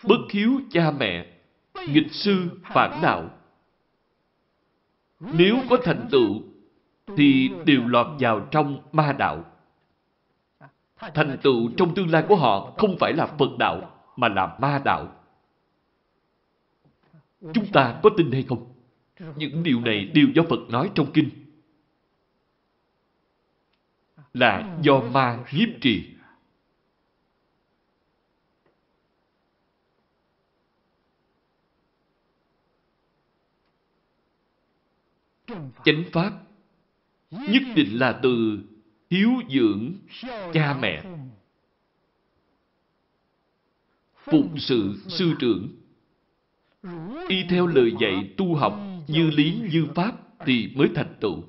bất 0.02 0.18
hiếu 0.30 0.60
cha 0.70 0.90
mẹ, 0.90 1.40
nghịch 1.88 2.12
sư, 2.12 2.50
phản 2.62 3.00
đạo. 3.02 3.30
Nếu 5.20 5.56
có 5.70 5.76
thành 5.84 6.08
tựu, 6.10 6.42
thì 7.06 7.50
đều 7.66 7.86
lọt 7.86 8.06
vào 8.18 8.48
trong 8.50 8.82
ma 8.92 9.12
đạo. 9.18 9.44
Thành 10.96 11.38
tựu 11.42 11.70
trong 11.76 11.94
tương 11.94 12.10
lai 12.10 12.24
của 12.28 12.36
họ 12.36 12.72
không 12.78 12.96
phải 13.00 13.12
là 13.12 13.26
Phật 13.26 13.58
đạo, 13.58 14.00
mà 14.16 14.28
là 14.28 14.56
ma 14.60 14.80
đạo. 14.84 15.20
Chúng 17.54 17.66
ta 17.72 18.00
có 18.02 18.10
tin 18.16 18.32
hay 18.32 18.42
không? 18.42 18.74
Những 19.36 19.62
điều 19.62 19.80
này 19.80 20.04
đều 20.04 20.26
do 20.34 20.42
Phật 20.50 20.60
nói 20.68 20.90
trong 20.94 21.12
kinh 21.12 21.28
là 24.34 24.78
do 24.82 25.00
ma 25.00 25.44
nhiếp 25.52 25.68
trì. 25.80 26.10
Chánh 35.84 36.04
pháp 36.12 36.43
nhất 37.48 37.62
định 37.76 37.98
là 37.98 38.20
từ 38.22 38.58
hiếu 39.10 39.30
dưỡng 39.48 39.92
cha 40.52 40.76
mẹ, 40.80 41.04
phụng 44.24 44.58
sự 44.58 44.94
sư 45.08 45.34
trưởng, 45.38 45.68
y 47.28 47.44
theo 47.48 47.66
lời 47.66 47.92
dạy 48.00 48.34
tu 48.36 48.54
học 48.54 48.78
như 49.08 49.30
lý 49.30 49.60
như 49.72 49.86
pháp 49.94 50.12
thì 50.46 50.72
mới 50.76 50.88
thành 50.94 51.14
tựu. 51.20 51.42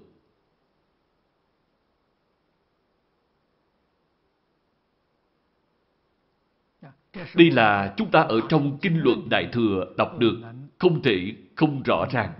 Đây 7.36 7.52
là 7.52 7.94
chúng 7.98 8.12
ta 8.12 8.22
ở 8.22 8.42
trong 8.50 8.78
kinh 8.82 9.00
luận 9.00 9.30
Đại 9.30 9.50
Thừa 9.54 9.94
đọc 9.98 10.20
được, 10.20 10.42
không 10.78 11.02
thể 11.02 11.36
không 11.56 11.84
rõ 11.84 12.06
ràng. 12.12 12.34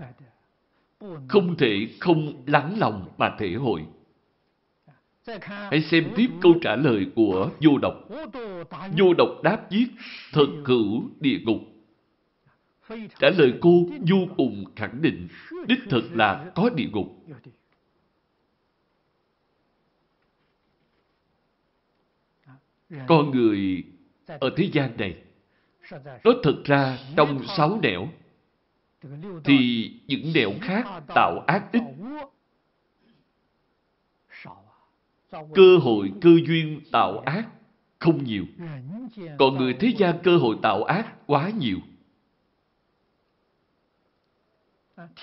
Không 1.28 1.56
thể 1.56 1.88
không 2.00 2.42
lắng 2.46 2.74
lòng 2.78 3.08
mà 3.18 3.36
thể 3.38 3.54
hội. 3.54 3.86
Hãy 5.48 5.82
xem 5.82 6.10
tiếp 6.16 6.26
câu 6.42 6.54
trả 6.62 6.76
lời 6.76 7.06
của 7.14 7.50
vô 7.62 7.78
độc. 7.82 7.94
Vô 8.98 9.14
độc 9.18 9.28
đáp 9.42 9.66
viết, 9.70 9.86
thật 10.32 10.46
hữu 10.64 11.02
địa 11.20 11.38
ngục. 11.44 11.60
Trả 13.18 13.30
lời 13.38 13.54
cô 13.60 13.70
vô 14.10 14.16
cùng 14.36 14.64
khẳng 14.76 15.02
định, 15.02 15.28
đích 15.68 15.78
thực 15.90 16.04
là 16.16 16.52
có 16.54 16.70
địa 16.76 16.88
ngục. 16.92 17.06
Con 23.06 23.30
người 23.30 23.84
ở 24.26 24.50
thế 24.56 24.70
gian 24.72 24.96
này, 24.96 25.16
nó 26.24 26.32
thật 26.42 26.56
ra 26.64 26.98
trong 27.16 27.42
sáu 27.56 27.78
nẻo, 27.82 28.08
thì 29.44 29.90
những 30.06 30.32
nẻo 30.34 30.52
khác 30.60 31.02
tạo 31.14 31.44
ác 31.46 31.72
ít. 31.72 31.82
Cơ 35.54 35.76
hội 35.82 36.12
cơ 36.20 36.30
duyên 36.46 36.80
tạo 36.92 37.18
ác 37.18 37.48
không 37.98 38.24
nhiều. 38.24 38.44
Còn 39.38 39.56
người 39.56 39.74
thế 39.80 39.92
gian 39.98 40.18
cơ 40.22 40.36
hội 40.36 40.56
tạo 40.62 40.84
ác 40.84 41.14
quá 41.26 41.50
nhiều. 41.50 41.78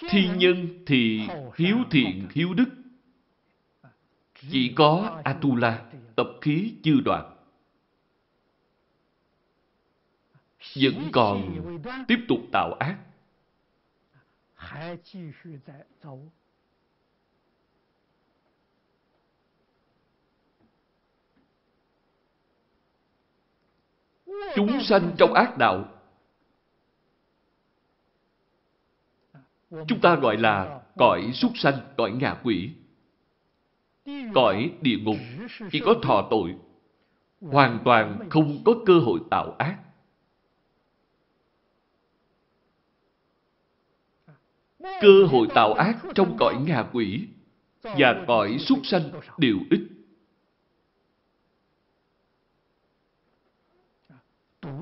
Thiên 0.09 0.37
nhân 0.37 0.83
thì 0.85 1.27
hiếu 1.55 1.77
thiện, 1.91 2.27
hiếu 2.31 2.53
đức. 2.53 2.69
Chỉ 4.49 4.73
có 4.75 5.21
Atula, 5.23 5.85
tập 6.15 6.27
khí 6.41 6.73
chưa 6.83 6.99
đoạn. 7.05 7.29
Vẫn 10.75 11.09
còn 11.11 11.65
tiếp 12.07 12.19
tục 12.27 12.39
tạo 12.51 12.73
ác. 12.73 12.97
Chúng 24.55 24.81
sanh 24.81 25.15
trong 25.17 25.33
ác 25.33 25.57
đạo 25.57 25.85
Chúng 29.87 29.99
ta 30.01 30.15
gọi 30.15 30.37
là 30.37 30.81
cõi 30.97 31.31
súc 31.33 31.51
sanh, 31.55 31.73
cõi 31.97 32.11
ngạ 32.11 32.35
quỷ. 32.43 32.69
Cõi 34.33 34.71
địa 34.81 34.97
ngục 34.97 35.17
chỉ 35.71 35.79
có 35.85 35.95
thọ 36.03 36.27
tội, 36.29 36.55
hoàn 37.41 37.79
toàn 37.85 38.29
không 38.29 38.61
có 38.65 38.73
cơ 38.85 38.99
hội 38.99 39.19
tạo 39.31 39.55
ác. 39.59 39.77
Cơ 44.83 45.25
hội 45.29 45.47
tạo 45.55 45.73
ác 45.73 45.97
trong 46.15 46.37
cõi 46.39 46.55
ngạ 46.67 46.85
quỷ 46.93 47.27
và 47.83 48.23
cõi 48.27 48.57
súc 48.59 48.79
sanh 48.83 49.11
đều 49.37 49.57
ít. 49.69 49.87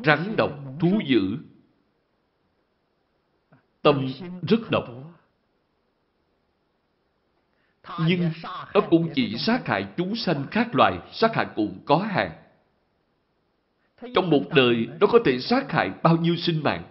Rắn 0.05 0.35
độc, 0.37 0.51
thú 0.79 0.99
dữ 1.07 1.37
Tâm 3.81 4.07
rất 4.47 4.71
độc. 4.71 4.85
Nhưng 8.07 8.31
nó 8.73 8.81
cũng 8.89 9.09
chỉ 9.15 9.37
sát 9.37 9.67
hại 9.67 9.87
chúng 9.97 10.15
sanh 10.15 10.47
khác 10.51 10.75
loài, 10.75 10.99
sát 11.11 11.35
hại 11.35 11.47
cũng 11.55 11.79
có 11.85 11.97
hàng. 11.97 12.31
Trong 14.15 14.29
một 14.29 14.41
đời, 14.55 14.87
nó 14.99 15.07
có 15.07 15.19
thể 15.25 15.39
sát 15.39 15.71
hại 15.71 15.91
bao 16.03 16.17
nhiêu 16.17 16.35
sinh 16.35 16.63
mạng. 16.63 16.83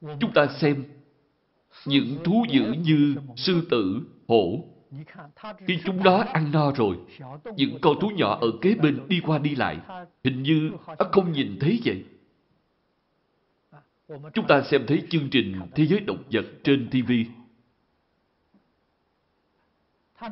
Chúng 0.00 0.32
ta 0.34 0.46
xem, 0.46 0.84
những 1.86 2.18
thú 2.24 2.44
dữ 2.50 2.72
như 2.72 3.16
sư 3.36 3.66
tử, 3.70 4.00
hổ, 4.28 4.64
khi 5.66 5.78
chúng 5.84 6.04
nó 6.04 6.16
ăn 6.16 6.52
no 6.52 6.72
rồi, 6.72 6.96
những 7.56 7.78
con 7.80 8.00
thú 8.00 8.08
nhỏ 8.08 8.38
ở 8.40 8.48
kế 8.60 8.74
bên 8.74 9.08
đi 9.08 9.20
qua 9.26 9.38
đi 9.38 9.54
lại, 9.54 9.78
hình 10.24 10.42
như 10.42 10.70
nó 10.86 11.06
không 11.12 11.32
nhìn 11.32 11.58
thấy 11.60 11.80
vậy. 11.84 12.04
Chúng 14.34 14.46
ta 14.48 14.62
xem 14.62 14.84
thấy 14.86 15.02
chương 15.10 15.30
trình 15.30 15.60
Thế 15.74 15.86
giới 15.86 16.00
động 16.00 16.22
vật 16.32 16.44
trên 16.64 16.90
TV. 16.90 17.12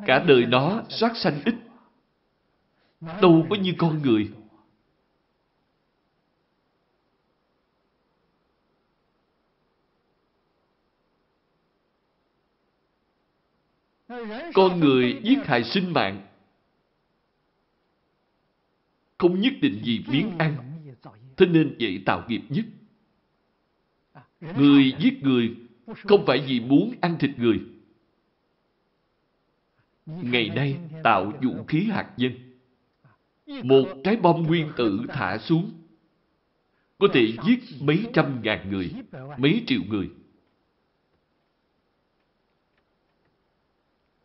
Cả 0.05 0.23
đời 0.27 0.45
nó 0.45 0.83
sát 0.89 1.17
sanh 1.17 1.41
ít. 1.45 1.55
Đâu 3.21 3.45
có 3.49 3.55
như 3.55 3.73
con 3.77 4.01
người. 4.01 4.29
Con 14.53 14.79
người 14.79 15.21
giết 15.23 15.45
hại 15.45 15.63
sinh 15.63 15.93
mạng 15.93 16.25
không 19.17 19.39
nhất 19.39 19.53
định 19.61 19.81
vì 19.83 20.03
miếng 20.07 20.37
ăn, 20.37 20.55
thế 21.37 21.45
nên 21.45 21.75
dễ 21.77 21.99
tạo 22.05 22.25
nghiệp 22.27 22.41
nhất. 22.49 22.65
Người 24.57 24.93
giết 24.99 25.23
người 25.23 25.55
không 26.03 26.25
phải 26.25 26.41
vì 26.47 26.59
muốn 26.59 26.93
ăn 27.01 27.17
thịt 27.19 27.31
người. 27.37 27.59
Ngày 30.05 30.49
nay 30.49 30.77
tạo 31.03 31.33
vũ 31.41 31.63
khí 31.67 31.83
hạt 31.83 32.13
nhân. 32.17 32.31
Một 33.63 33.85
trái 34.03 34.15
bom 34.15 34.43
nguyên 34.43 34.71
tử 34.77 34.99
thả 35.09 35.37
xuống 35.37 35.71
có 36.97 37.07
thể 37.13 37.33
giết 37.45 37.59
mấy 37.81 38.05
trăm 38.13 38.41
ngàn 38.43 38.69
người, 38.71 38.93
mấy 39.37 39.63
triệu 39.67 39.81
người. 39.87 40.09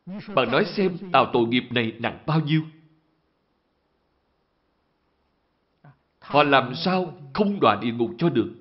Bạn 0.06 0.50
nói 0.50 0.64
xem 0.64 0.96
tạo 1.12 1.30
tội 1.32 1.46
nghiệp 1.46 1.64
này 1.70 1.92
nặng 1.98 2.18
bao 2.26 2.40
nhiêu? 2.40 2.62
Họ 6.20 6.42
làm 6.42 6.74
sao 6.74 7.12
không 7.32 7.60
đọa 7.60 7.78
địa 7.82 7.92
ngục 7.92 8.10
cho 8.18 8.28
được? 8.28 8.54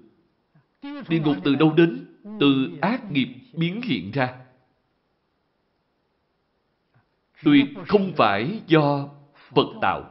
Địa 0.81 1.19
ngục 1.19 1.35
từ 1.43 1.55
đâu 1.55 1.73
đến? 1.73 2.05
Từ 2.39 2.69
ác 2.81 3.11
nghiệp 3.11 3.27
biến 3.53 3.81
hiện 3.81 4.11
ra. 4.11 4.35
Tuyệt 7.43 7.65
không 7.87 8.13
phải 8.17 8.61
do 8.67 9.09
Phật 9.55 9.67
tạo, 9.81 10.09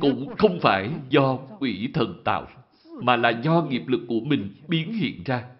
cũng 0.00 0.34
không 0.38 0.58
phải 0.60 0.90
do 1.08 1.36
quỷ 1.58 1.90
thần 1.94 2.22
tạo, 2.24 2.46
mà 3.02 3.16
là 3.16 3.30
do 3.30 3.62
nghiệp 3.62 3.82
lực 3.86 4.00
của 4.08 4.20
mình 4.20 4.54
biến 4.68 4.92
hiện 4.92 5.22
ra. 5.24 5.55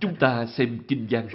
Chúng 0.00 0.16
ta 0.16 0.46
xem 0.46 0.78
kinh 0.88 1.06
văn. 1.10 1.28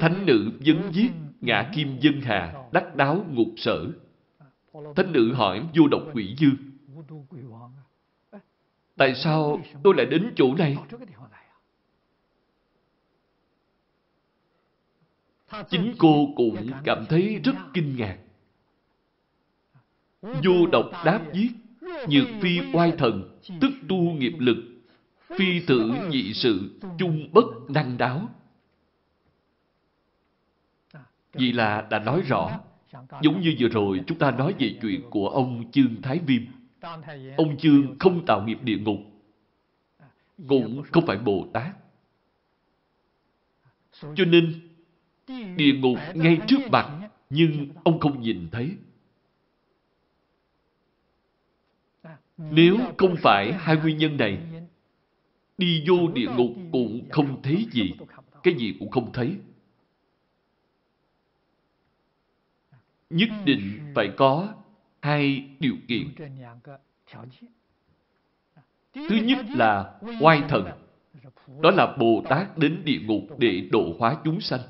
Thánh 0.00 0.26
nữ 0.26 0.50
vấn 0.66 0.92
giết, 0.92 1.10
ngã 1.40 1.70
kim 1.74 1.98
dân 2.00 2.20
hà, 2.20 2.54
đắc 2.72 2.96
đáo 2.96 3.26
ngục 3.30 3.48
sở. 3.56 3.86
Thánh 4.96 5.12
nữ 5.12 5.32
hỏi 5.34 5.62
vô 5.74 5.88
độc 5.88 6.02
quỷ 6.12 6.36
dương. 6.38 6.56
Tại 8.96 9.14
sao 9.14 9.60
tôi 9.82 9.94
lại 9.96 10.06
đến 10.06 10.32
chỗ 10.36 10.54
này? 10.54 10.76
Chính 15.70 15.94
cô 15.98 16.26
cũng 16.36 16.70
cảm 16.84 17.04
thấy 17.08 17.40
rất 17.44 17.54
kinh 17.74 17.96
ngạc. 17.96 18.18
Vô 20.22 20.66
độc 20.72 20.90
đáp 21.04 21.20
giết 21.32 21.50
nhược 22.08 22.28
phi 22.42 22.60
oai 22.72 22.92
thần, 22.98 23.38
tức 23.60 23.70
tu 23.88 23.96
nghiệp 23.96 24.34
lực, 24.38 24.56
phi 25.38 25.60
tử 25.66 25.92
nhị 26.08 26.34
sự, 26.34 26.80
chung 26.98 27.28
bất 27.32 27.44
năng 27.68 27.98
đáo. 27.98 28.28
Vì 31.32 31.52
là 31.52 31.86
đã 31.90 31.98
nói 31.98 32.22
rõ, 32.22 32.60
giống 33.22 33.40
như 33.40 33.54
vừa 33.58 33.68
rồi 33.68 34.00
chúng 34.06 34.18
ta 34.18 34.30
nói 34.30 34.54
về 34.58 34.78
chuyện 34.82 35.02
của 35.10 35.28
ông 35.28 35.70
Chương 35.72 36.02
Thái 36.02 36.18
Viêm. 36.18 36.42
Ông 37.36 37.56
Chương 37.58 37.98
không 37.98 38.26
tạo 38.26 38.42
nghiệp 38.42 38.58
địa 38.62 38.78
ngục, 38.78 38.98
cũng 40.48 40.82
không 40.92 41.06
phải 41.06 41.16
Bồ 41.16 41.46
Tát. 41.52 41.76
Cho 44.00 44.24
nên, 44.24 44.60
địa 45.56 45.72
ngục 45.72 45.98
ngay 46.14 46.38
trước 46.48 46.60
mặt, 46.72 47.10
nhưng 47.30 47.68
ông 47.84 48.00
không 48.00 48.20
nhìn 48.20 48.48
thấy. 48.52 48.76
Nếu 52.36 52.78
không 52.98 53.16
phải 53.22 53.52
hai 53.52 53.76
nguyên 53.76 53.98
nhân 53.98 54.16
này, 54.16 54.38
đi 55.58 55.84
vô 55.88 56.08
địa 56.14 56.28
ngục 56.36 56.52
cũng 56.72 57.08
không 57.10 57.42
thấy 57.42 57.66
gì, 57.72 57.92
cái 58.42 58.54
gì 58.58 58.76
cũng 58.78 58.90
không 58.90 59.12
thấy. 59.12 59.36
Nhất 63.10 63.28
định 63.44 63.92
phải 63.94 64.12
có 64.16 64.54
hai 65.00 65.50
điều 65.60 65.76
kiện. 65.88 66.14
Thứ 68.94 69.16
nhất 69.24 69.46
là 69.48 70.00
oai 70.20 70.42
thần. 70.48 70.64
Đó 71.60 71.70
là 71.70 71.96
Bồ 71.98 72.22
Tát 72.28 72.58
đến 72.58 72.82
địa 72.84 73.00
ngục 73.04 73.38
để 73.38 73.68
độ 73.72 73.96
hóa 73.98 74.16
chúng 74.24 74.40
sanh. 74.40 74.60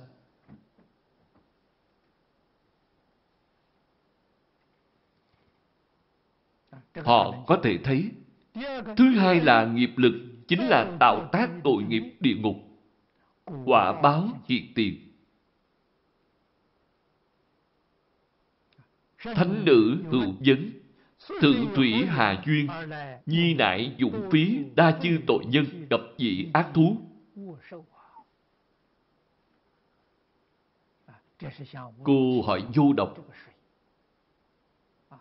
Họ 6.95 7.45
có 7.47 7.61
thể 7.63 7.79
thấy. 7.85 8.11
Thứ 8.97 9.11
hai 9.17 9.41
là 9.41 9.67
nghiệp 9.67 9.91
lực, 9.97 10.34
chính 10.49 10.69
là 10.69 10.97
tạo 11.01 11.29
tác 11.33 11.51
tội 11.65 11.83
nghiệp 11.83 12.17
địa 12.21 12.35
ngục. 12.35 12.57
quả 13.65 14.01
báo 14.03 14.29
hiện 14.49 14.73
tiền. 14.75 14.99
Thánh 19.19 19.65
nữ 19.65 19.97
hữu 20.11 20.35
vấn, 20.47 20.73
thượng 21.41 21.75
thủy 21.75 22.07
hà 22.07 22.43
duyên, 22.47 22.69
nhi 23.27 23.55
nại 23.55 23.95
dụng 23.99 24.29
phí 24.33 24.59
đa 24.75 24.99
chư 25.03 25.19
tội 25.27 25.45
nhân 25.47 25.87
gặp 25.91 26.01
dị 26.19 26.47
ác 26.53 26.69
thú. 26.75 26.97
Cô 32.05 32.43
hỏi 32.43 32.63
vô 32.75 32.93
độc. 32.93 33.19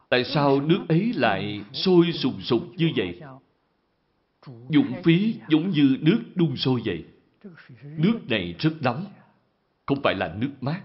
Tại 0.09 0.23
sao 0.23 0.61
nước 0.61 0.85
ấy 0.89 1.13
lại 1.15 1.61
sôi 1.73 2.11
sùng 2.11 2.41
sục 2.41 2.61
như 2.75 2.91
vậy? 2.95 3.21
Dụng 4.69 4.93
phí 5.03 5.39
giống 5.49 5.69
như 5.69 5.97
nước 6.01 6.21
đun 6.35 6.55
sôi 6.55 6.81
vậy. 6.85 7.05
Nước 7.83 8.19
này 8.29 8.55
rất 8.59 8.73
nóng, 8.81 9.05
không 9.85 10.01
phải 10.03 10.15
là 10.15 10.35
nước 10.37 10.51
mát. 10.61 10.81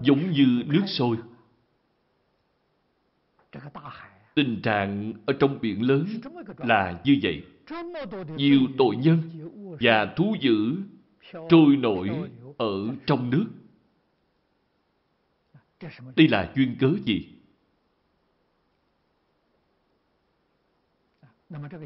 Giống 0.00 0.30
như 0.30 0.62
nước 0.66 0.84
sôi. 0.86 1.16
Tình 4.34 4.60
trạng 4.62 5.12
ở 5.26 5.34
trong 5.40 5.58
biển 5.60 5.82
lớn 5.82 6.06
là 6.58 7.00
như 7.04 7.18
vậy. 7.22 7.44
Nhiều 8.36 8.60
tội 8.78 8.96
nhân 8.96 9.20
và 9.80 10.14
thú 10.16 10.36
dữ 10.40 10.76
trôi 11.32 11.76
nổi 11.76 12.10
ở 12.58 12.94
trong 13.06 13.30
nước. 13.30 13.46
Đây 16.16 16.28
là 16.28 16.52
duyên 16.56 16.76
cớ 16.80 16.92
gì? 17.04 17.35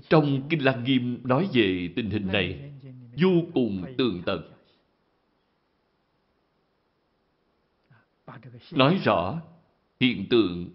Trong 0.09 0.49
Kinh 0.51 0.65
Lăng 0.65 0.85
Nghiêm 0.85 1.21
nói 1.25 1.49
về 1.53 1.93
tình 1.97 2.11
hình 2.11 2.27
này 2.27 2.73
vô 3.23 3.31
cùng 3.55 3.85
tường 3.99 4.23
tận. 4.27 4.53
Nói 8.73 9.01
rõ 9.05 9.41
hiện 10.01 10.27
tượng 10.31 10.71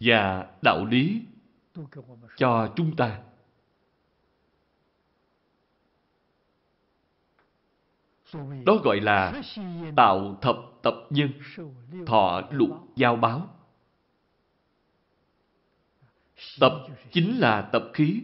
và 0.00 0.50
đạo 0.62 0.84
lý 0.84 1.22
cho 2.36 2.72
chúng 2.76 2.96
ta. 2.96 3.22
Đó 8.66 8.76
gọi 8.84 9.00
là 9.00 9.42
tạo 9.96 10.38
thập 10.42 10.56
tập 10.82 10.94
nhân, 11.10 11.30
thọ 12.06 12.42
lục 12.50 12.70
giao 12.96 13.16
báo. 13.16 13.55
Tập 16.60 16.72
chính 17.12 17.38
là 17.38 17.62
tập 17.62 17.90
khí. 17.94 18.22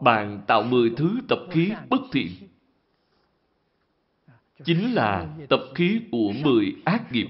Bạn 0.00 0.42
tạo 0.46 0.62
mười 0.62 0.92
thứ 0.96 1.20
tập 1.28 1.38
khí 1.50 1.72
bất 1.90 2.00
thiện. 2.12 2.30
Chính 4.64 4.94
là 4.94 5.36
tập 5.48 5.60
khí 5.74 6.00
của 6.10 6.32
mười 6.44 6.76
ác 6.84 7.12
nghiệp. 7.12 7.28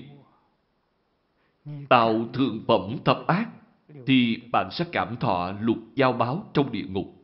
Tạo 1.88 2.28
thượng 2.32 2.64
phẩm 2.68 2.96
tập 3.04 3.24
ác, 3.26 3.48
thì 4.06 4.36
bạn 4.52 4.68
sẽ 4.72 4.84
cảm 4.92 5.16
thọ 5.16 5.52
lục 5.60 5.78
giao 5.94 6.12
báo 6.12 6.50
trong 6.54 6.72
địa 6.72 6.86
ngục. 6.88 7.14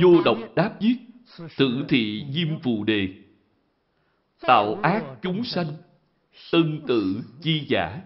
Vô 0.00 0.22
độc 0.24 0.38
đáp 0.56 0.80
giết, 0.80 0.96
Tử 1.56 1.84
thị 1.88 2.26
diêm 2.30 2.60
phù 2.60 2.84
đề 2.84 3.08
Tạo 4.40 4.74
ác 4.82 5.04
chúng 5.22 5.44
sanh, 5.44 5.66
Tân 6.52 6.82
tử 6.86 7.22
chi 7.42 7.66
giả 7.68 8.00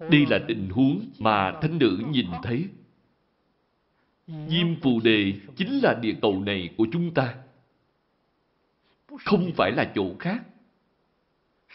đây 0.00 0.26
là 0.26 0.40
tình 0.48 0.68
huống 0.70 1.06
mà 1.18 1.52
thánh 1.62 1.78
nữ 1.78 2.02
nhìn 2.10 2.26
thấy. 2.42 2.64
Diêm 4.26 4.80
phù 4.82 5.00
đề 5.00 5.32
chính 5.56 5.78
là 5.78 5.94
địa 5.94 6.14
cầu 6.22 6.40
này 6.40 6.68
của 6.76 6.86
chúng 6.92 7.14
ta. 7.14 7.34
Không 9.24 9.50
phải 9.56 9.72
là 9.72 9.92
chỗ 9.94 10.14
khác. 10.18 10.42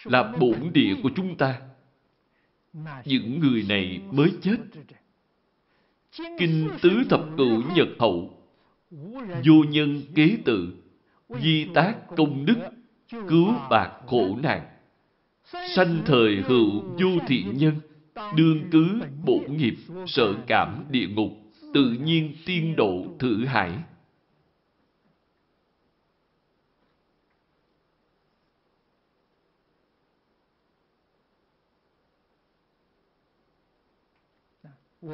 Là 0.04 0.32
bổn 0.40 0.72
địa 0.74 0.96
của 1.04 1.10
chúng 1.16 1.38
ta. 1.38 1.62
Những 3.06 3.40
người 3.40 3.66
này 3.70 4.02
mới 4.12 4.32
chết. 4.42 4.58
Kinh 6.40 6.70
Tứ 6.82 7.04
Thập 7.10 7.26
Cửu 7.38 7.64
Nhật 7.76 7.88
Hậu, 8.00 8.38
Vô 9.46 9.64
nhân 9.70 10.02
kế 10.16 10.38
tự, 10.46 10.74
Di 11.30 11.68
tác 11.74 11.96
công 12.18 12.46
đức, 12.46 12.58
Cứu 13.10 13.54
bạc 13.70 13.92
khổ 14.08 14.38
nạn, 14.44 14.66
Sanh 15.76 16.02
thời 16.06 16.36
hữu 16.36 16.82
vô 16.82 17.10
thiện 17.28 17.58
nhân 17.58 17.74
Đương 18.36 18.70
cứ 18.72 19.02
bổn 19.26 19.58
nghiệp, 19.58 19.76
Sợ 20.08 20.34
cảm 20.48 20.86
địa 20.90 21.08
ngục, 21.08 21.32
Tự 21.74 21.92
nhiên 21.92 22.36
tiên 22.46 22.76
độ 22.78 23.06
thử 23.20 23.46
hải. 23.46 23.72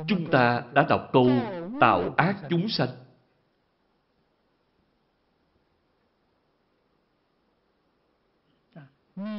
Chúng 0.08 0.32
ta 0.32 0.64
đã 0.74 0.86
đọc 0.90 1.10
câu 1.14 1.30
tạo 1.80 2.14
ác 2.18 2.36
chúng 2.50 2.70
sanh. 2.70 2.90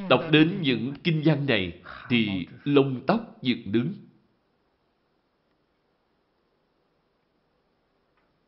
Đọc 0.09 0.23
đến 0.31 0.59
những 0.61 0.93
kinh 1.03 1.21
văn 1.25 1.45
này 1.45 1.81
thì 2.09 2.47
lông 2.63 3.05
tóc 3.07 3.37
dựng 3.41 3.71
đứng. 3.71 3.93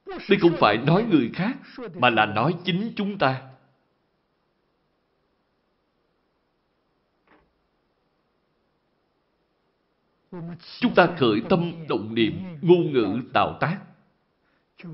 Đây 0.05 0.39
không 0.41 0.55
phải 0.59 0.77
nói 0.77 1.05
người 1.11 1.31
khác, 1.33 1.57
mà 1.93 2.09
là 2.09 2.25
nói 2.25 2.55
chính 2.63 2.93
chúng 2.95 3.17
ta. 3.17 3.41
Chúng 10.79 10.95
ta 10.95 11.07
khởi 11.17 11.41
tâm 11.49 11.71
động 11.89 12.15
niệm, 12.15 12.43
ngôn 12.61 12.93
ngữ 12.93 13.19
tạo 13.33 13.57
tác. 13.59 13.79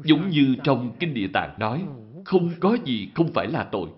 Giống 0.04 0.30
như 0.30 0.56
trong 0.64 0.96
Kinh 1.00 1.14
Địa 1.14 1.28
Tạng 1.34 1.60
nói, 1.60 1.86
không 2.26 2.52
có 2.60 2.78
gì 2.86 3.12
không 3.16 3.34
phải 3.34 3.48
là 3.48 3.70
tội. 3.72 3.90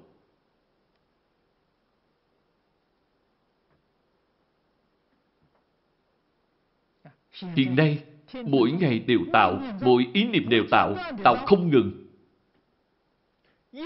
Hiện 7.33 7.75
nay, 7.75 8.03
mỗi 8.45 8.71
ngày 8.71 8.99
đều 8.99 9.19
tạo, 9.33 9.59
mỗi 9.81 10.07
ý 10.13 10.23
niệm 10.23 10.49
đều 10.49 10.63
tạo, 10.71 10.95
tạo 11.23 11.35
không 11.45 11.69
ngừng. 11.69 12.07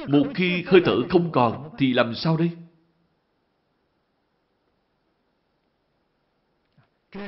Một 0.08 0.28
khi 0.36 0.64
hơi 0.64 0.82
thở 0.86 0.96
không 1.10 1.32
còn, 1.32 1.70
thì 1.78 1.94
làm 1.94 2.16
sao 2.16 2.38
đây? 2.38 2.52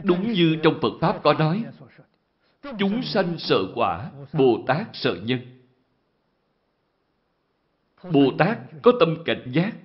Đúng 0.03 0.34
như 0.34 0.57
trong 0.63 0.80
Phật 0.82 0.93
Pháp 1.01 1.20
có 1.24 1.34
nói, 1.34 1.63
chúng 2.80 3.01
sanh 3.03 3.36
sợ 3.39 3.59
quả, 3.76 4.11
Bồ 4.34 4.63
Tát 4.67 4.88
sợ 4.93 5.15
nhân. 5.24 5.39
Bồ 8.03 8.32
Tát 8.38 8.59
có 8.82 8.91
tâm 8.99 9.15
cảnh 9.26 9.51
giác, 9.53 9.76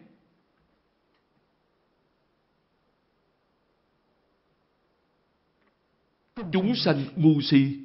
Chúng 6.52 6.74
sanh 6.74 7.04
ngu 7.16 7.40
si, 7.40 7.78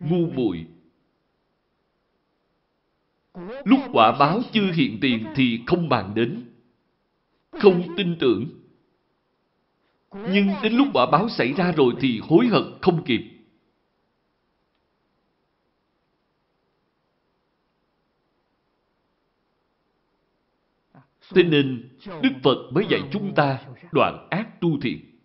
ngu 0.00 0.26
muội. 0.26 0.66
Lúc 3.64 3.80
quả 3.92 4.16
báo 4.18 4.40
chưa 4.52 4.72
hiện 4.72 4.98
tiền 5.00 5.26
thì 5.34 5.60
không 5.66 5.88
bàn 5.88 6.12
đến, 6.14 6.50
không 7.50 7.96
tin 7.96 8.16
tưởng. 8.20 8.48
Nhưng 10.12 10.48
đến 10.62 10.72
lúc 10.72 10.88
quả 10.94 11.06
báo 11.12 11.28
xảy 11.28 11.52
ra 11.52 11.72
rồi 11.72 11.94
thì 12.00 12.20
hối 12.28 12.46
hận 12.46 12.62
không 12.82 13.04
kịp. 13.04 13.20
Thế 21.34 21.42
nên, 21.42 21.88
Đức 22.22 22.30
Phật 22.42 22.72
mới 22.72 22.86
dạy 22.90 23.00
chúng 23.12 23.34
ta 23.34 23.60
đoạn 23.92 24.28
ác 24.30 24.60
tu 24.60 24.80
thiện. 24.80 25.15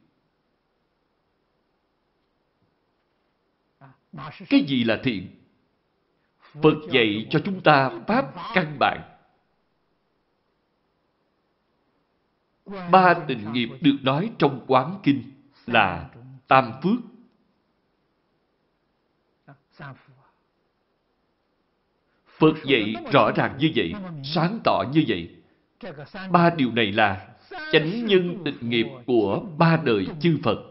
Cái 4.49 4.63
gì 4.67 4.83
là 4.83 4.99
thiện? 5.03 5.27
Phật 6.39 6.75
dạy 6.91 7.27
cho 7.29 7.39
chúng 7.45 7.61
ta 7.61 7.91
Pháp 8.07 8.33
căn 8.53 8.77
bản. 8.79 9.01
Ba 12.91 13.13
tình 13.27 13.53
nghiệp 13.53 13.69
được 13.81 13.97
nói 14.01 14.31
trong 14.37 14.65
quán 14.67 14.99
kinh 15.03 15.31
là 15.67 16.09
tam 16.47 16.71
phước. 16.83 16.99
Phật 22.25 22.53
dạy 22.65 22.95
rõ 23.11 23.31
ràng 23.35 23.57
như 23.59 23.71
vậy, 23.75 23.93
sáng 24.23 24.59
tỏ 24.63 24.83
như 24.93 25.03
vậy. 25.07 25.35
Ba 26.31 26.49
điều 26.49 26.71
này 26.71 26.91
là 26.91 27.35
chánh 27.71 28.05
nhân 28.05 28.41
tịnh 28.45 28.69
nghiệp 28.69 28.87
của 29.05 29.45
ba 29.57 29.81
đời 29.85 30.07
chư 30.21 30.39
Phật. 30.43 30.70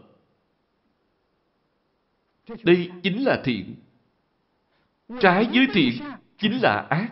Đây 2.63 2.91
chính 3.03 3.23
là 3.23 3.41
thiện. 3.43 3.75
Trái 5.19 5.47
với 5.53 5.67
thiện 5.73 5.93
chính 6.37 6.59
là 6.61 6.87
ác. 6.89 7.11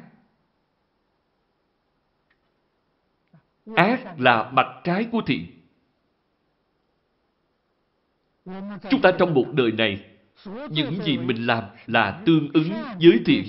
Ác 3.75 4.19
là 4.19 4.51
mặt 4.51 4.67
trái 4.83 5.07
của 5.11 5.21
thiện. 5.25 5.45
Chúng 8.89 9.01
ta 9.01 9.11
trong 9.19 9.33
một 9.33 9.45
đời 9.53 9.71
này, 9.71 10.05
những 10.69 11.03
gì 11.03 11.17
mình 11.17 11.45
làm 11.45 11.63
là 11.87 12.21
tương 12.25 12.49
ứng 12.53 12.71
với 13.01 13.21
thiện 13.25 13.45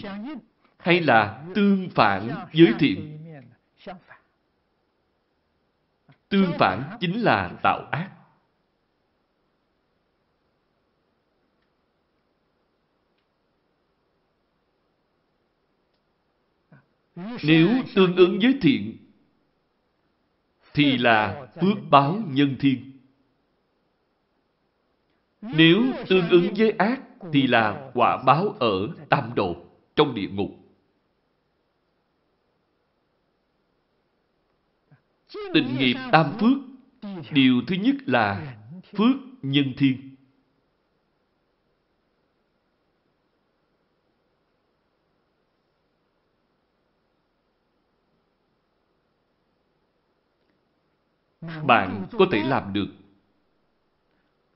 hay 0.78 1.00
là 1.00 1.44
tương 1.54 1.90
phản 1.90 2.28
với 2.52 2.72
thiện. 2.78 3.18
Tương 6.28 6.52
phản 6.58 6.82
chính 7.00 7.20
là 7.20 7.50
tạo 7.62 7.88
ác. 7.90 8.10
Nếu 17.42 17.68
tương 17.94 18.16
ứng 18.16 18.38
với 18.42 18.58
thiện, 18.60 18.96
thì 20.74 20.98
là 20.98 21.46
phước 21.60 21.78
báo 21.90 22.22
nhân 22.28 22.56
thiên. 22.60 22.92
Nếu 25.42 25.82
tương 26.08 26.28
ứng 26.28 26.54
với 26.56 26.70
ác, 26.70 27.00
thì 27.32 27.46
là 27.46 27.90
quả 27.94 28.22
báo 28.22 28.48
ở 28.48 28.88
tam 29.08 29.34
độ, 29.34 29.56
trong 29.96 30.14
địa 30.14 30.28
ngục. 30.28 30.50
Tịnh 35.54 35.78
nghiệp 35.78 35.96
tam 36.12 36.32
phước, 36.40 36.58
điều 37.32 37.62
thứ 37.66 37.74
nhất 37.74 37.94
là 38.06 38.56
phước 38.96 39.16
nhân 39.42 39.72
thiên. 39.76 40.09
Bạn 51.40 52.06
có 52.18 52.26
thể 52.32 52.42
làm 52.42 52.72
được 52.72 52.86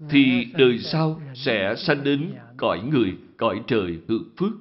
thì 0.08 0.52
đời 0.58 0.78
sau 0.78 1.20
sẽ 1.34 1.74
sanh 1.76 2.04
đến 2.04 2.34
cõi 2.56 2.80
người, 2.80 3.16
cõi 3.36 3.62
trời 3.66 4.00
hưởng 4.08 4.30
phước. 4.36 4.52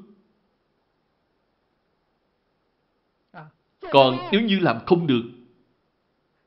Còn 3.91 4.17
nếu 4.31 4.41
như 4.41 4.59
làm 4.59 4.79
không 4.85 5.07
được, 5.07 5.23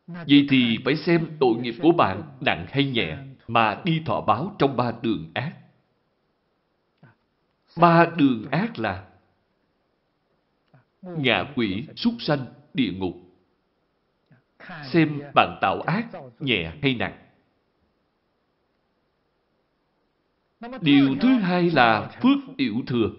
vậy 0.07 0.47
thì 0.51 0.79
phải 0.85 0.97
xem 0.97 1.37
tội 1.41 1.57
nghiệp 1.57 1.75
của 1.83 1.93
bạn 1.93 2.23
nặng 2.41 2.67
hay 2.69 2.85
nhẹ 2.85 3.17
mà 3.49 3.83
đi 3.85 4.03
thọ 4.07 4.21
báo 4.21 4.57
trong 4.59 4.77
ba 4.77 4.93
đường 5.03 5.31
ác. 5.35 5.57
Ba 7.77 8.07
đường 8.17 8.47
ác 8.51 8.79
là 8.79 9.07
ngạ 11.03 11.53
quỷ, 11.57 11.87
súc 11.97 12.15
sanh, 12.19 12.47
địa 12.75 12.93
ngục 12.93 13.26
xem 14.93 15.21
bạn 15.35 15.59
tạo 15.61 15.81
ác 15.81 16.07
nhẹ 16.41 16.73
hay 16.83 16.95
nặng. 16.95 17.19
Điều 20.81 21.17
thứ 21.21 21.29
hai 21.29 21.71
là 21.71 22.19
phước 22.23 22.57
tiểu 22.57 22.75
thừa. 22.87 23.11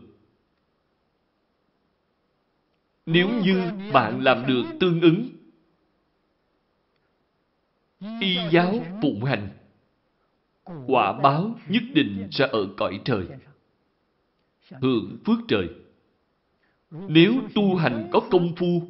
Nếu 3.06 3.30
như 3.44 3.72
bạn 3.94 4.24
làm 4.24 4.46
được 4.48 4.64
tương 4.80 5.02
ứng, 5.02 5.30
y 8.22 8.38
giáo 8.52 8.74
phụng 9.02 9.24
hành, 9.24 9.50
quả 10.88 11.14
báo 11.22 11.60
nhất 11.68 11.84
định 11.94 12.28
sẽ 12.32 12.48
ở 12.52 12.68
cõi 12.78 13.02
trời, 13.06 13.28
hưởng 14.72 15.18
phước 15.26 15.38
trời. 15.48 15.70
Nếu 16.92 17.34
tu 17.56 17.76
hành 17.76 18.10
có 18.12 18.20
công 18.32 18.56
phu, 18.56 18.82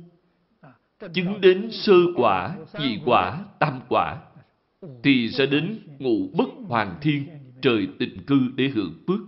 chứng 1.14 1.42
đến 1.42 1.70
sơ 1.72 1.94
quả, 2.16 2.58
nhị 2.80 3.00
quả, 3.06 3.46
tam 3.60 3.80
quả, 3.90 4.22
thì 5.04 5.30
sẽ 5.30 5.46
đến 5.46 5.80
ngũ 6.00 6.28
bất 6.34 6.50
hoàng 6.68 6.98
thiên, 7.02 7.28
trời 7.62 7.88
tịnh 8.00 8.24
cư 8.24 8.40
để 8.56 8.68
hưởng 8.68 9.04
phước. 9.08 9.20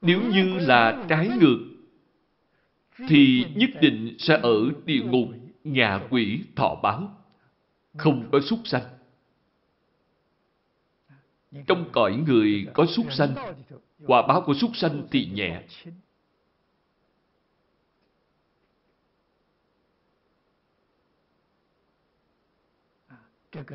Nếu 0.00 0.20
như 0.22 0.58
là 0.58 1.04
trái 1.08 1.30
ngược, 1.40 1.58
thì 3.08 3.46
nhất 3.54 3.70
định 3.80 4.16
sẽ 4.18 4.40
ở 4.42 4.70
địa 4.84 5.02
ngục, 5.04 5.28
nhà 5.64 6.00
quỷ, 6.10 6.40
thọ 6.56 6.74
báo, 6.82 7.16
không 7.96 8.28
có 8.32 8.40
súc 8.40 8.60
sanh. 8.64 8.82
Trong 11.66 11.88
cõi 11.92 12.16
người 12.26 12.66
có 12.74 12.86
súc 12.86 13.12
sanh, 13.12 13.34
quả 14.06 14.26
báo 14.26 14.40
của 14.40 14.54
súc 14.54 14.76
sanh 14.76 15.06
thì 15.10 15.28
nhẹ, 15.32 15.62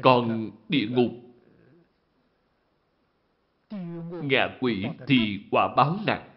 Còn 0.01 0.51
địa 0.69 0.87
ngục, 0.87 1.11
ngạ 4.23 4.47
quỷ 4.59 4.85
thì 5.07 5.39
quả 5.51 5.75
báo 5.75 5.99
nặng. 6.07 6.29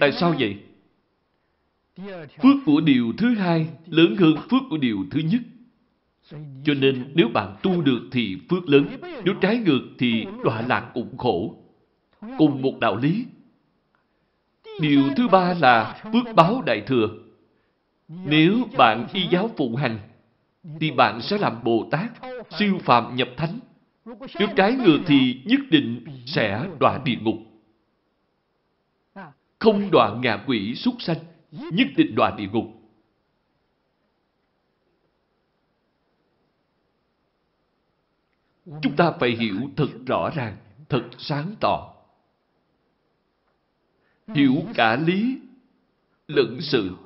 Tại 0.00 0.12
sao 0.12 0.34
vậy? 0.38 0.56
Phước 2.42 2.56
của 2.66 2.80
điều 2.80 3.12
thứ 3.18 3.34
hai 3.34 3.68
lớn 3.86 4.16
hơn 4.18 4.36
phước 4.50 4.62
của 4.70 4.76
điều 4.76 5.06
thứ 5.10 5.20
nhất. 5.20 5.40
Cho 6.64 6.74
nên 6.74 7.12
nếu 7.14 7.28
bạn 7.28 7.56
tu 7.62 7.82
được 7.82 8.08
thì 8.12 8.36
phước 8.50 8.68
lớn, 8.68 8.86
nếu 9.24 9.34
trái 9.40 9.56
ngược 9.56 9.82
thì 9.98 10.26
đọa 10.44 10.62
lạc 10.62 10.90
cũng 10.94 11.16
khổ. 11.18 11.56
Cùng 12.38 12.62
một 12.62 12.78
đạo 12.80 12.96
lý. 12.96 13.26
Điều 14.80 15.02
thứ 15.16 15.28
ba 15.28 15.54
là 15.54 16.02
phước 16.12 16.34
báo 16.34 16.62
đại 16.66 16.80
thừa. 16.80 17.08
Nếu 18.08 18.68
bạn 18.78 19.06
y 19.12 19.26
giáo 19.30 19.50
phụng 19.56 19.76
hành 19.76 19.98
thì 20.80 20.90
bạn 20.90 21.20
sẽ 21.22 21.38
làm 21.38 21.64
Bồ 21.64 21.88
Tát, 21.90 22.10
siêu 22.58 22.78
Phạm 22.84 23.16
nhập 23.16 23.28
thánh. 23.36 23.58
Nếu 24.38 24.48
trái 24.56 24.72
ngược 24.72 24.98
thì 25.06 25.42
nhất 25.44 25.60
định 25.70 26.06
sẽ 26.26 26.68
đọa 26.80 27.00
địa 27.04 27.16
ngục. 27.20 27.36
Không 29.58 29.90
đọa 29.90 30.16
ngạ 30.22 30.44
quỷ 30.46 30.74
súc 30.74 30.94
sanh, 30.98 31.18
nhất 31.52 31.88
định 31.96 32.14
đọa 32.14 32.34
địa 32.36 32.48
ngục. 32.52 32.64
Chúng 38.82 38.96
ta 38.96 39.12
phải 39.20 39.30
hiểu 39.30 39.56
thật 39.76 39.88
rõ 40.06 40.30
ràng, 40.34 40.56
thật 40.88 41.02
sáng 41.18 41.54
tỏ. 41.60 41.94
Hiểu 44.34 44.54
cả 44.74 44.96
lý, 44.96 45.38
lẫn 46.28 46.58
sự 46.60 46.96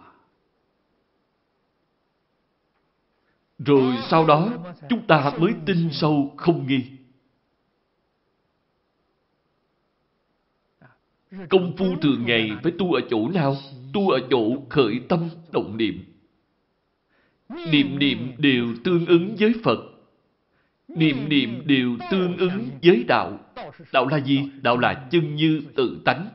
Rồi 3.67 3.95
sau 4.11 4.27
đó, 4.27 4.53
chúng 4.89 5.07
ta 5.07 5.33
mới 5.39 5.53
tin 5.67 5.89
sâu 5.93 6.35
không 6.37 6.67
nghi. 6.67 6.85
Công 11.49 11.77
phu 11.77 11.97
thường 12.03 12.25
ngày 12.27 12.51
phải 12.63 12.73
tu 12.79 12.93
ở 12.93 13.01
chỗ 13.11 13.29
nào? 13.29 13.57
Tu 13.93 14.11
ở 14.11 14.21
chỗ 14.31 14.63
khởi 14.69 15.01
tâm 15.09 15.29
động 15.53 15.77
niệm. 15.77 16.05
Niệm 17.49 17.99
niệm 17.99 18.33
đều 18.39 18.75
tương 18.85 19.07
ứng 19.07 19.37
với 19.39 19.55
Phật. 19.65 19.79
Niệm 20.89 21.29
niệm 21.29 21.63
đều 21.67 21.97
tương 22.11 22.37
ứng 22.37 22.69
với 22.83 23.05
đạo. 23.09 23.39
Đạo 23.93 24.09
là 24.09 24.21
gì? 24.21 24.51
Đạo 24.63 24.79
là 24.79 25.09
chân 25.11 25.37
như 25.37 25.63
tự 25.77 26.01
tánh. 26.05 26.29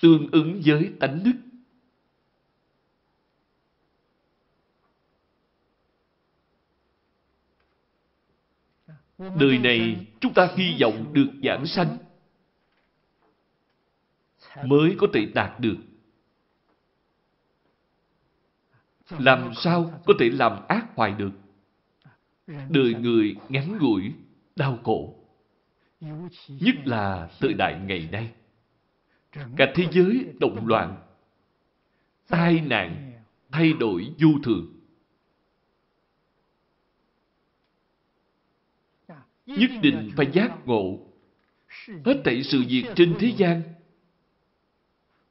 Tương 0.00 0.30
ứng 0.30 0.60
với 0.64 0.90
tánh 1.00 1.24
đức. 1.24 1.32
Đời 9.18 9.58
này 9.58 10.06
chúng 10.20 10.34
ta 10.34 10.48
hy 10.56 10.76
vọng 10.80 11.12
được 11.12 11.28
giảng 11.42 11.66
sanh 11.66 11.98
mới 14.64 14.96
có 14.98 15.06
thể 15.12 15.26
đạt 15.34 15.60
được. 15.60 15.76
Làm 19.10 19.54
sao 19.54 20.00
có 20.06 20.14
thể 20.18 20.30
làm 20.30 20.66
ác 20.68 20.86
hoài 20.94 21.12
được? 21.12 21.30
Đời 22.46 22.94
người 22.94 23.36
ngắn 23.48 23.78
ngủi, 23.78 24.12
đau 24.56 24.78
khổ. 24.84 25.14
Nhất 26.48 26.74
là 26.84 27.30
thời 27.40 27.54
đại 27.54 27.80
ngày 27.84 28.08
nay. 28.12 28.32
Cả 29.32 29.72
thế 29.74 29.86
giới 29.92 30.26
động 30.40 30.66
loạn, 30.66 30.96
tai 32.28 32.60
nạn, 32.60 33.12
thay 33.52 33.72
đổi 33.72 34.14
vô 34.20 34.28
thường. 34.44 34.73
Nhất 39.46 39.70
định 39.82 40.10
phải 40.16 40.26
giác 40.32 40.66
ngộ. 40.66 40.98
Hết 42.04 42.22
thảy 42.24 42.42
sự 42.42 42.64
việc 42.68 42.84
trên 42.96 43.14
thế 43.18 43.32
gian 43.36 43.62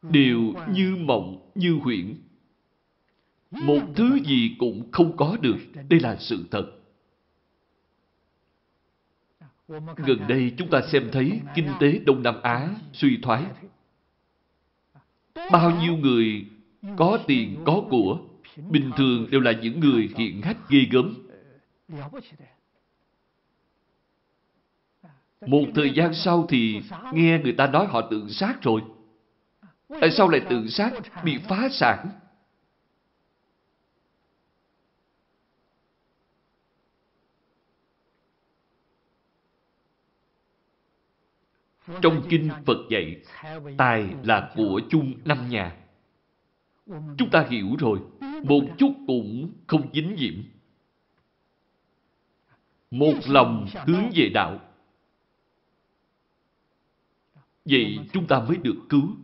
đều 0.01 0.53
như 0.73 0.95
mộng, 0.95 1.51
như 1.55 1.73
huyễn. 1.83 2.15
Một 3.51 3.81
thứ 3.95 4.19
gì 4.25 4.55
cũng 4.59 4.91
không 4.91 5.17
có 5.17 5.37
được. 5.41 5.57
Đây 5.89 5.99
là 5.99 6.17
sự 6.19 6.45
thật. 6.51 6.71
Gần 9.97 10.19
đây 10.27 10.53
chúng 10.57 10.69
ta 10.69 10.81
xem 10.91 11.09
thấy 11.11 11.41
kinh 11.55 11.67
tế 11.79 11.99
Đông 12.05 12.23
Nam 12.23 12.41
Á 12.41 12.75
suy 12.93 13.19
thoái. 13.21 13.45
Bao 15.51 15.81
nhiêu 15.81 15.97
người 15.97 16.45
có 16.97 17.19
tiền, 17.27 17.57
có 17.65 17.83
của, 17.89 18.19
bình 18.69 18.91
thường 18.97 19.29
đều 19.31 19.41
là 19.41 19.51
những 19.51 19.79
người 19.79 20.09
hiện 20.17 20.41
hách 20.41 20.69
ghê 20.69 20.79
gớm. 20.91 21.15
Một 25.47 25.65
thời 25.75 25.91
gian 25.95 26.13
sau 26.13 26.45
thì 26.49 26.81
nghe 27.13 27.39
người 27.43 27.53
ta 27.53 27.67
nói 27.67 27.85
họ 27.85 28.01
tự 28.11 28.29
sát 28.29 28.61
rồi. 28.61 28.81
Tại 30.01 30.11
sao 30.11 30.29
lại 30.29 30.41
tự 30.49 30.67
sát, 30.67 30.91
bị 31.23 31.37
phá 31.37 31.69
sản? 31.71 32.09
Trong 42.01 42.21
kinh 42.29 42.49
Phật 42.65 42.77
dạy, 42.89 43.21
tài 43.77 44.09
là 44.23 44.51
của 44.55 44.81
chung 44.89 45.13
năm 45.25 45.49
nhà. 45.49 45.75
Chúng 47.17 47.29
ta 47.31 47.45
hiểu 47.49 47.75
rồi, 47.79 47.99
một 48.43 48.61
chút 48.77 48.93
cũng 49.07 49.53
không 49.67 49.89
dính 49.93 50.15
nhiễm. 50.15 50.43
Một 52.91 53.13
lòng 53.27 53.67
hướng 53.85 54.09
về 54.15 54.29
đạo. 54.33 54.59
Vậy 57.65 57.99
chúng 58.13 58.27
ta 58.27 58.39
mới 58.39 58.57
được 58.57 58.85
cứu. 58.89 59.15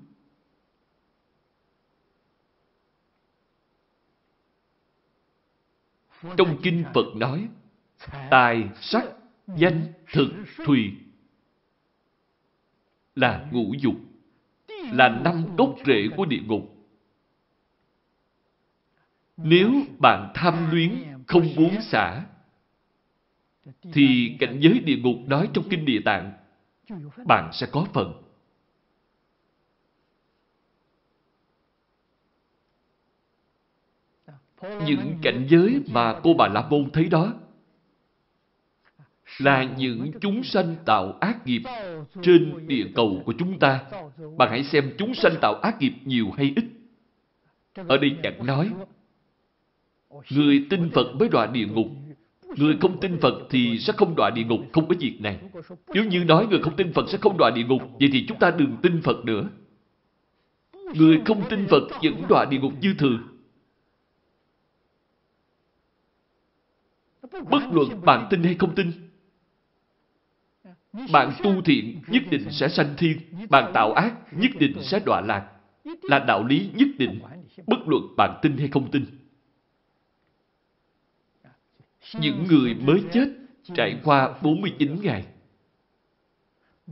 Trong 6.37 6.57
kinh 6.63 6.83
Phật 6.93 7.15
nói, 7.15 7.49
tài, 8.29 8.69
sắc, 8.81 9.03
danh, 9.47 9.93
thực, 10.13 10.29
thùy 10.65 10.93
là 13.15 13.49
ngũ 13.51 13.73
dục, 13.79 13.95
là 14.91 15.09
năm 15.23 15.55
gốc 15.55 15.75
rễ 15.85 16.09
của 16.17 16.25
địa 16.25 16.41
ngục. 16.45 16.75
Nếu 19.37 19.71
bạn 19.99 20.31
tham 20.35 20.71
luyến, 20.71 21.03
không 21.27 21.55
muốn 21.55 21.81
xả, 21.81 22.25
thì 23.93 24.35
cảnh 24.39 24.59
giới 24.61 24.79
địa 24.79 24.97
ngục 24.97 25.15
nói 25.27 25.49
trong 25.53 25.69
kinh 25.69 25.85
địa 25.85 26.01
tạng, 26.05 26.33
bạn 27.25 27.49
sẽ 27.53 27.67
có 27.71 27.87
phần. 27.93 28.28
Những 34.61 35.15
cảnh 35.21 35.47
giới 35.49 35.81
mà 35.91 36.19
cô 36.23 36.33
bà 36.33 36.47
La 36.47 36.67
Môn 36.69 36.89
thấy 36.93 37.05
đó 37.05 37.33
là 39.37 39.63
những 39.63 40.11
chúng 40.21 40.43
sanh 40.43 40.75
tạo 40.85 41.13
ác 41.21 41.45
nghiệp 41.45 41.61
trên 42.21 42.67
địa 42.67 42.85
cầu 42.95 43.21
của 43.25 43.33
chúng 43.39 43.59
ta. 43.59 43.81
Bạn 44.37 44.49
hãy 44.49 44.63
xem 44.63 44.91
chúng 44.97 45.13
sanh 45.13 45.33
tạo 45.41 45.53
ác 45.53 45.79
nghiệp 45.79 45.93
nhiều 46.05 46.31
hay 46.37 46.53
ít. 46.55 46.65
Ở 47.87 47.97
đây 47.97 48.15
chẳng 48.23 48.45
nói. 48.45 48.71
Người 50.31 50.65
tin 50.69 50.89
Phật 50.89 51.15
mới 51.19 51.29
đọa 51.29 51.45
địa 51.45 51.65
ngục. 51.65 51.87
Người 52.57 52.77
không 52.81 52.99
tin 52.99 53.19
Phật 53.21 53.33
thì 53.49 53.79
sẽ 53.79 53.93
không 53.93 54.15
đọa 54.15 54.29
địa 54.29 54.43
ngục, 54.43 54.59
không 54.73 54.87
có 54.87 54.95
việc 54.99 55.21
này. 55.21 55.39
Nếu 55.93 56.05
như 56.05 56.23
nói 56.23 56.47
người 56.47 56.59
không 56.61 56.75
tin 56.75 56.93
Phật 56.93 57.09
sẽ 57.09 57.17
không 57.17 57.37
đọa 57.37 57.49
địa 57.49 57.63
ngục, 57.63 57.81
vậy 57.99 58.09
thì 58.13 58.25
chúng 58.27 58.39
ta 58.39 58.51
đừng 58.51 58.77
tin 58.81 59.01
Phật 59.01 59.25
nữa. 59.25 59.49
Người 60.95 61.21
không 61.25 61.41
tin 61.49 61.67
Phật 61.67 61.83
vẫn 62.03 62.23
đọa 62.29 62.45
địa 62.45 62.57
ngục 62.57 62.73
như 62.81 62.93
thường. 62.97 63.38
Bất 67.31 67.63
luận 67.71 68.01
bạn 68.05 68.27
tin 68.29 68.43
hay 68.43 68.55
không 68.55 68.75
tin, 68.75 68.91
bạn 71.11 71.31
tu 71.43 71.61
thiện 71.61 72.01
nhất 72.07 72.23
định 72.29 72.51
sẽ 72.51 72.67
sanh 72.67 72.95
thiên, 72.97 73.17
bạn 73.49 73.71
tạo 73.73 73.93
ác 73.93 74.15
nhất 74.31 74.51
định 74.59 74.77
sẽ 74.81 74.99
đọa 74.99 75.21
lạc. 75.21 75.51
Là 76.01 76.19
đạo 76.19 76.43
lý 76.43 76.69
nhất 76.73 76.87
định, 76.97 77.19
bất 77.67 77.79
luận 77.87 78.03
bạn 78.17 78.39
tin 78.41 78.57
hay 78.57 78.67
không 78.67 78.91
tin. 78.91 79.05
Những 82.19 82.43
người 82.47 82.75
mới 82.75 83.03
chết 83.13 83.27
trải 83.63 83.99
qua 84.03 84.33
49 84.41 85.01
ngày. 85.01 85.25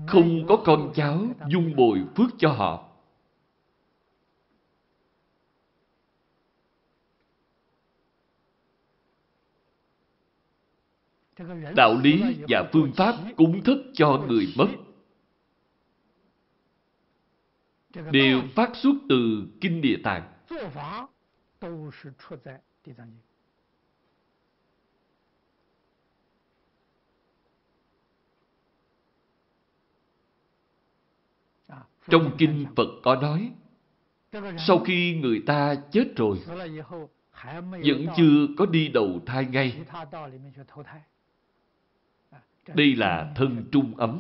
Không 0.08 0.48
có 0.48 0.58
con 0.66 0.92
cháu 0.96 1.28
dung 1.48 1.76
bồi 1.76 2.00
phước 2.16 2.30
cho 2.38 2.50
họ. 2.52 2.87
Đạo 11.76 12.00
lý 12.04 12.24
và 12.48 12.70
phương 12.74 12.92
pháp 12.96 13.16
cúng 13.38 13.64
thức 13.64 13.78
cho 13.94 14.26
người 14.28 14.54
mất 14.58 14.68
đều 18.12 18.42
phát 18.56 18.70
xuất 18.76 18.94
từ 19.10 19.48
Kinh 19.62 19.82
Địa 19.82 19.98
Tạng. 20.04 20.34
Trong 32.10 32.36
Kinh 32.38 32.66
Phật 32.76 32.88
có 33.04 33.16
nói, 33.16 33.52
sau 34.68 34.80
khi 34.80 35.20
người 35.22 35.44
ta 35.48 35.76
chết 35.92 36.16
rồi, 36.16 36.38
vẫn 37.72 38.06
chưa 38.18 38.48
có 38.58 38.66
đi 38.66 38.88
đầu 38.88 39.20
thai 39.26 39.46
ngay. 39.46 39.86
Đây 42.76 42.96
là 42.96 43.32
thân 43.36 43.66
trung 43.72 43.96
ấm. 43.98 44.20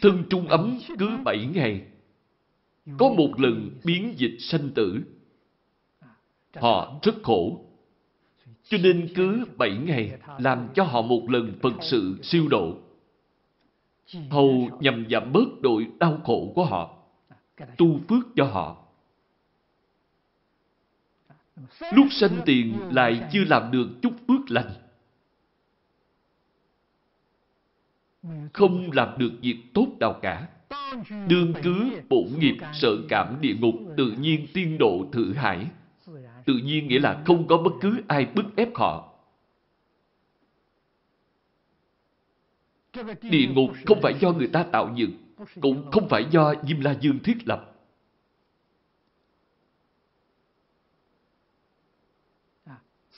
Thân 0.00 0.24
trung 0.30 0.48
ấm 0.48 0.78
cứ 0.98 1.08
bảy 1.24 1.46
ngày 1.54 1.82
có 2.98 3.08
một 3.08 3.40
lần 3.40 3.70
biến 3.84 4.14
dịch 4.16 4.36
sanh 4.40 4.70
tử. 4.74 5.00
Họ 6.54 6.98
rất 7.02 7.14
khổ. 7.22 7.64
Cho 8.68 8.78
nên 8.82 9.08
cứ 9.14 9.44
bảy 9.56 9.76
ngày 9.84 10.18
làm 10.38 10.68
cho 10.74 10.84
họ 10.84 11.02
một 11.02 11.30
lần 11.30 11.58
Phật 11.62 11.74
sự 11.80 12.18
siêu 12.22 12.48
độ. 12.48 12.78
Hầu 14.30 14.78
nhằm 14.80 15.06
giảm 15.10 15.32
bớt 15.32 15.60
đội 15.60 15.86
đau 15.98 16.20
khổ 16.24 16.52
của 16.54 16.64
họ. 16.64 16.96
Tu 17.76 18.00
phước 18.08 18.24
cho 18.36 18.44
họ. 18.44 18.82
Lúc 21.92 22.06
sanh 22.10 22.40
tiền 22.44 22.78
lại 22.90 23.28
chưa 23.32 23.44
làm 23.44 23.70
được 23.70 23.88
chút 24.02 24.12
phước 24.28 24.50
lành. 24.50 24.72
Không 28.52 28.90
làm 28.92 29.18
được 29.18 29.32
việc 29.40 29.56
tốt 29.74 29.86
nào 30.00 30.18
cả. 30.22 30.48
Đương 31.28 31.52
cứ 31.62 31.90
bổn 32.08 32.26
nghiệp 32.38 32.56
sợ 32.72 32.96
cảm 33.08 33.36
địa 33.40 33.54
ngục 33.60 33.74
tự 33.96 34.10
nhiên 34.20 34.46
tiên 34.54 34.78
độ 34.78 35.06
thử 35.12 35.32
hải. 35.32 35.66
Tự 36.44 36.54
nhiên 36.64 36.88
nghĩa 36.88 36.98
là 36.98 37.22
không 37.26 37.46
có 37.46 37.56
bất 37.56 37.72
cứ 37.80 38.02
ai 38.08 38.26
bức 38.34 38.56
ép 38.56 38.74
họ. 38.74 39.12
Địa 43.22 43.46
ngục 43.54 43.70
không 43.86 44.00
phải 44.02 44.14
do 44.20 44.32
người 44.32 44.48
ta 44.48 44.62
tạo 44.62 44.94
dựng, 44.96 45.12
cũng 45.60 45.90
không 45.90 46.08
phải 46.08 46.24
do 46.30 46.54
Diêm 46.68 46.80
La 46.80 46.96
Dương 47.00 47.18
thiết 47.18 47.36
lập. 47.48 47.72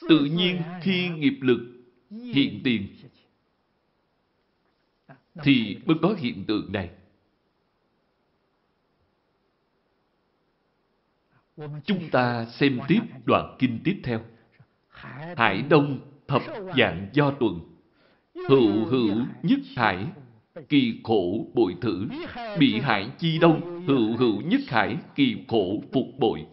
Tự 0.09 0.25
nhiên 0.25 0.63
khi 0.83 1.09
nghiệp 1.09 1.39
lực 1.41 1.61
hiện 2.11 2.61
tiền 2.65 2.87
thì 5.43 5.77
mới 5.87 5.97
có 6.03 6.15
hiện 6.19 6.45
tượng 6.45 6.73
này. 6.73 6.91
Chúng 11.85 12.11
ta 12.13 12.45
xem 12.45 12.81
tiếp 12.89 13.01
đoạn 13.25 13.57
kinh 13.59 13.81
tiếp 13.85 14.01
theo. 14.05 14.21
Hải 15.37 15.63
Đông 15.63 16.01
thập 16.29 16.43
dạng 16.77 17.09
do 17.13 17.31
tuần. 17.31 17.61
Hữu 18.49 18.85
hữu 18.85 19.17
nhất 19.43 19.59
hải, 19.77 20.07
kỳ 20.69 21.01
khổ 21.05 21.47
bội 21.55 21.77
thử. 21.81 22.09
Bị 22.59 22.81
hải 22.81 23.11
chi 23.19 23.39
đông, 23.39 23.87
hữu 23.87 24.17
hữu 24.17 24.41
nhất 24.41 24.61
hải, 24.69 24.97
kỳ 25.15 25.37
khổ 25.49 25.83
phục 25.93 26.07
bội. 26.19 26.47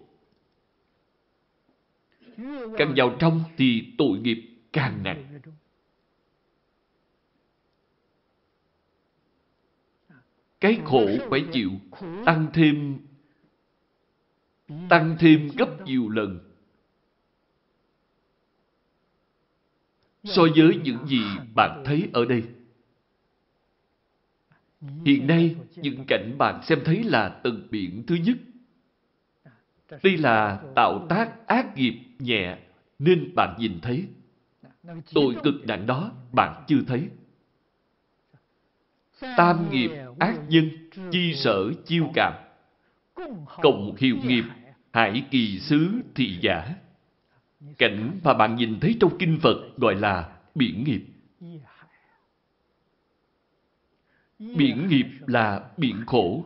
Càng 2.77 2.93
vào 2.95 3.15
trong 3.19 3.43
thì 3.57 3.93
tội 3.97 4.17
nghiệp 4.17 4.41
càng 4.73 5.03
nặng. 5.03 5.34
Cái 10.65 10.79
khổ 10.85 11.07
phải 11.29 11.45
chịu, 11.51 11.71
tăng 12.25 12.47
thêm 12.53 12.99
tăng 14.89 15.15
thêm 15.19 15.49
gấp 15.57 15.85
nhiều 15.85 16.09
lần. 16.09 16.39
So 20.23 20.41
với 20.55 20.79
những 20.83 21.07
gì 21.07 21.21
bạn 21.55 21.83
thấy 21.85 22.09
ở 22.13 22.25
đây. 22.25 22.43
Hiện 25.05 25.27
nay, 25.27 25.55
những 25.75 26.05
cảnh 26.07 26.35
bạn 26.37 26.63
xem 26.63 26.79
thấy 26.85 27.03
là 27.03 27.29
tầng 27.29 27.67
biển 27.71 28.03
thứ 28.07 28.15
nhất. 28.15 28.37
Đây 30.03 30.17
là 30.17 30.63
tạo 30.75 31.07
tác 31.09 31.47
ác 31.47 31.75
nghiệp 31.75 31.99
nhẹ, 32.19 32.57
nên 32.99 33.35
bạn 33.35 33.55
nhìn 33.59 33.79
thấy. 33.81 34.07
Tội 35.13 35.35
cực 35.43 35.55
nặng 35.67 35.85
đó, 35.85 36.11
bạn 36.31 36.63
chưa 36.67 36.81
thấy 36.87 37.09
tam 39.19 39.69
nghiệp 39.69 39.91
ác 40.19 40.39
nhân, 40.47 40.69
chi 41.11 41.33
sở 41.35 41.71
chiêu 41.85 42.09
cảm, 42.13 42.33
cộng 43.61 43.95
hiệu 43.97 44.17
nghiệp, 44.23 44.43
hải 44.91 45.23
kỳ 45.31 45.59
xứ 45.59 46.01
thị 46.15 46.37
giả. 46.41 46.75
Cảnh 47.77 48.19
mà 48.23 48.33
bạn 48.33 48.55
nhìn 48.55 48.79
thấy 48.79 48.97
trong 48.99 49.17
kinh 49.19 49.39
Phật 49.41 49.77
gọi 49.77 49.95
là 49.95 50.37
biển 50.55 50.83
nghiệp. 50.83 51.05
Biển 54.39 54.87
nghiệp 54.87 55.07
là 55.27 55.69
biển 55.77 56.03
khổ. 56.05 56.45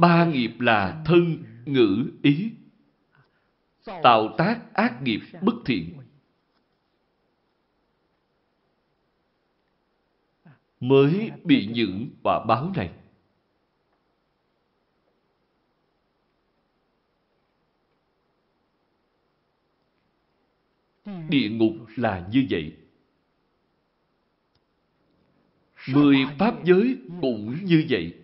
Ba 0.00 0.24
nghiệp 0.24 0.60
là 0.60 1.02
thân, 1.04 1.44
ngữ, 1.64 2.10
ý. 2.22 2.50
Tạo 4.02 4.34
tác 4.38 4.74
ác 4.74 5.02
nghiệp 5.02 5.20
bất 5.40 5.54
thiện. 5.64 6.03
Mới 10.84 11.30
bị 11.44 11.66
những 11.66 12.10
quả 12.22 12.44
báo 12.48 12.72
này. 12.76 12.90
Địa 21.28 21.48
ngục 21.50 21.72
là 21.96 22.28
như 22.32 22.46
vậy. 22.50 22.76
Mười 25.88 26.16
pháp 26.38 26.64
giới 26.64 26.96
cũng 27.20 27.64
như 27.64 27.86
vậy. 27.88 28.14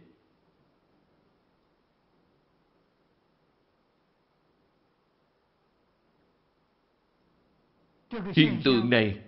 Hiện 8.10 8.60
tượng 8.64 8.90
này 8.90 9.20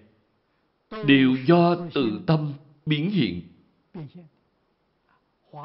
đều 1.06 1.36
do 1.46 1.76
tự 1.94 2.20
tâm 2.26 2.52
biến 2.86 3.10
hiện. 3.10 3.42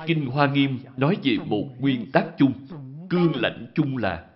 Kinh 0.08 0.26
Hoa 0.26 0.54
Nghiêm 0.54 0.80
nói 0.98 1.18
về 1.24 1.38
một 1.46 1.70
nguyên 1.80 2.12
tắc 2.12 2.28
chung, 2.38 2.54
cương 3.10 3.36
lãnh 3.36 3.72
chung 3.76 3.98
là 3.98 4.30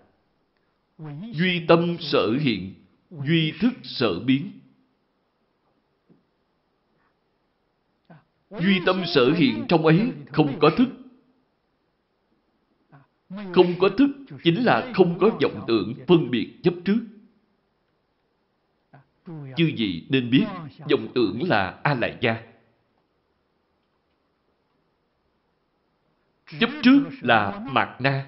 duy 1.34 1.66
tâm 1.68 1.98
sở 2.00 2.38
hiện, 2.42 2.74
duy 3.10 3.54
thức 3.60 3.74
sở 3.84 4.20
biến. 4.20 4.52
Duy 8.50 8.80
tâm 8.86 9.04
sở 9.06 9.34
hiện 9.34 9.66
trong 9.68 9.86
ấy 9.86 10.12
không 10.32 10.60
có 10.60 10.70
thức. 10.70 10.88
Không 13.30 13.74
có 13.80 13.90
thức 13.98 14.10
chính 14.44 14.64
là 14.64 14.92
không 14.96 15.20
có 15.20 15.30
vọng 15.42 15.66
tưởng 15.68 15.94
phân 16.08 16.32
biệt 16.32 16.60
chấp 16.64 16.74
trước. 16.86 17.00
Chư 19.58 19.66
gì 19.78 20.08
nên 20.10 20.30
biết 20.30 20.46
vọng 20.92 21.08
tưởng 21.16 21.44
là 21.44 21.80
A 21.84 21.94
Lại 21.94 22.18
Gia. 22.22 22.44
Chấp 26.60 26.70
trước 26.84 27.04
là 27.22 27.60
Mạt 27.72 28.02
Na. 28.02 28.26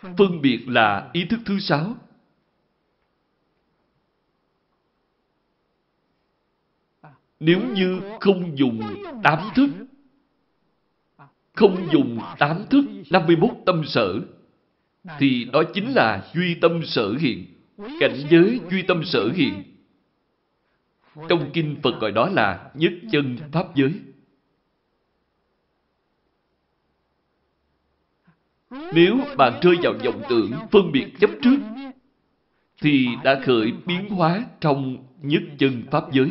Phân 0.00 0.40
biệt 0.42 0.64
là 0.68 1.10
ý 1.12 1.24
thức 1.24 1.40
thứ 1.44 1.58
sáu. 1.60 1.96
Nếu 7.40 7.60
như 7.74 8.00
không 8.20 8.58
dùng 8.58 8.80
tám 9.22 9.38
thức, 9.54 9.68
không 11.52 11.88
dùng 11.92 12.20
tám 12.38 12.64
thức 12.70 12.84
51 13.10 13.50
tâm 13.66 13.84
sở, 13.84 14.20
thì 15.18 15.44
đó 15.52 15.62
chính 15.74 15.94
là 15.94 16.30
duy 16.34 16.54
tâm 16.54 16.80
sở 16.84 17.14
hiện. 17.18 17.46
Cảnh 18.00 18.16
giới 18.30 18.60
duy 18.70 18.82
tâm 18.82 19.04
sở 19.04 19.28
hiện. 19.34 19.62
Trong 21.28 21.50
kinh 21.52 21.76
Phật 21.82 22.00
gọi 22.00 22.12
đó 22.12 22.28
là 22.32 22.70
nhất 22.74 22.92
chân 23.12 23.36
Pháp 23.52 23.74
giới. 23.74 23.92
Nếu 28.94 29.18
bạn 29.36 29.60
rơi 29.62 29.76
vào 29.82 29.92
vọng 30.04 30.22
tưởng 30.28 30.52
phân 30.72 30.92
biệt 30.92 31.06
chấp 31.20 31.30
trước, 31.42 31.56
thì 32.80 33.06
đã 33.24 33.40
khởi 33.44 33.72
biến 33.86 34.08
hóa 34.08 34.46
trong 34.60 34.96
nhất 35.22 35.42
chân 35.58 35.82
Pháp 35.90 36.12
giới 36.12 36.30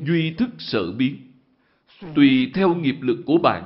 duy 0.00 0.30
thức 0.30 0.50
sở 0.58 0.92
biến. 0.92 1.16
Tùy 2.14 2.50
theo 2.54 2.74
nghiệp 2.74 2.96
lực 3.00 3.18
của 3.26 3.38
bạn. 3.38 3.64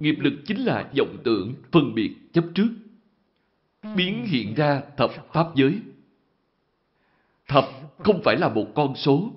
Nghiệp 0.00 0.16
lực 0.18 0.34
chính 0.46 0.64
là 0.64 0.90
vọng 0.98 1.16
tưởng, 1.24 1.54
phân 1.72 1.94
biệt, 1.94 2.14
chấp 2.32 2.44
trước. 2.54 2.68
Biến 3.96 4.26
hiện 4.26 4.54
ra 4.54 4.82
thập 4.96 5.10
pháp 5.32 5.46
giới. 5.54 5.78
Thập 7.48 7.64
không 7.98 8.20
phải 8.24 8.36
là 8.36 8.48
một 8.48 8.66
con 8.74 8.96
số. 8.96 9.32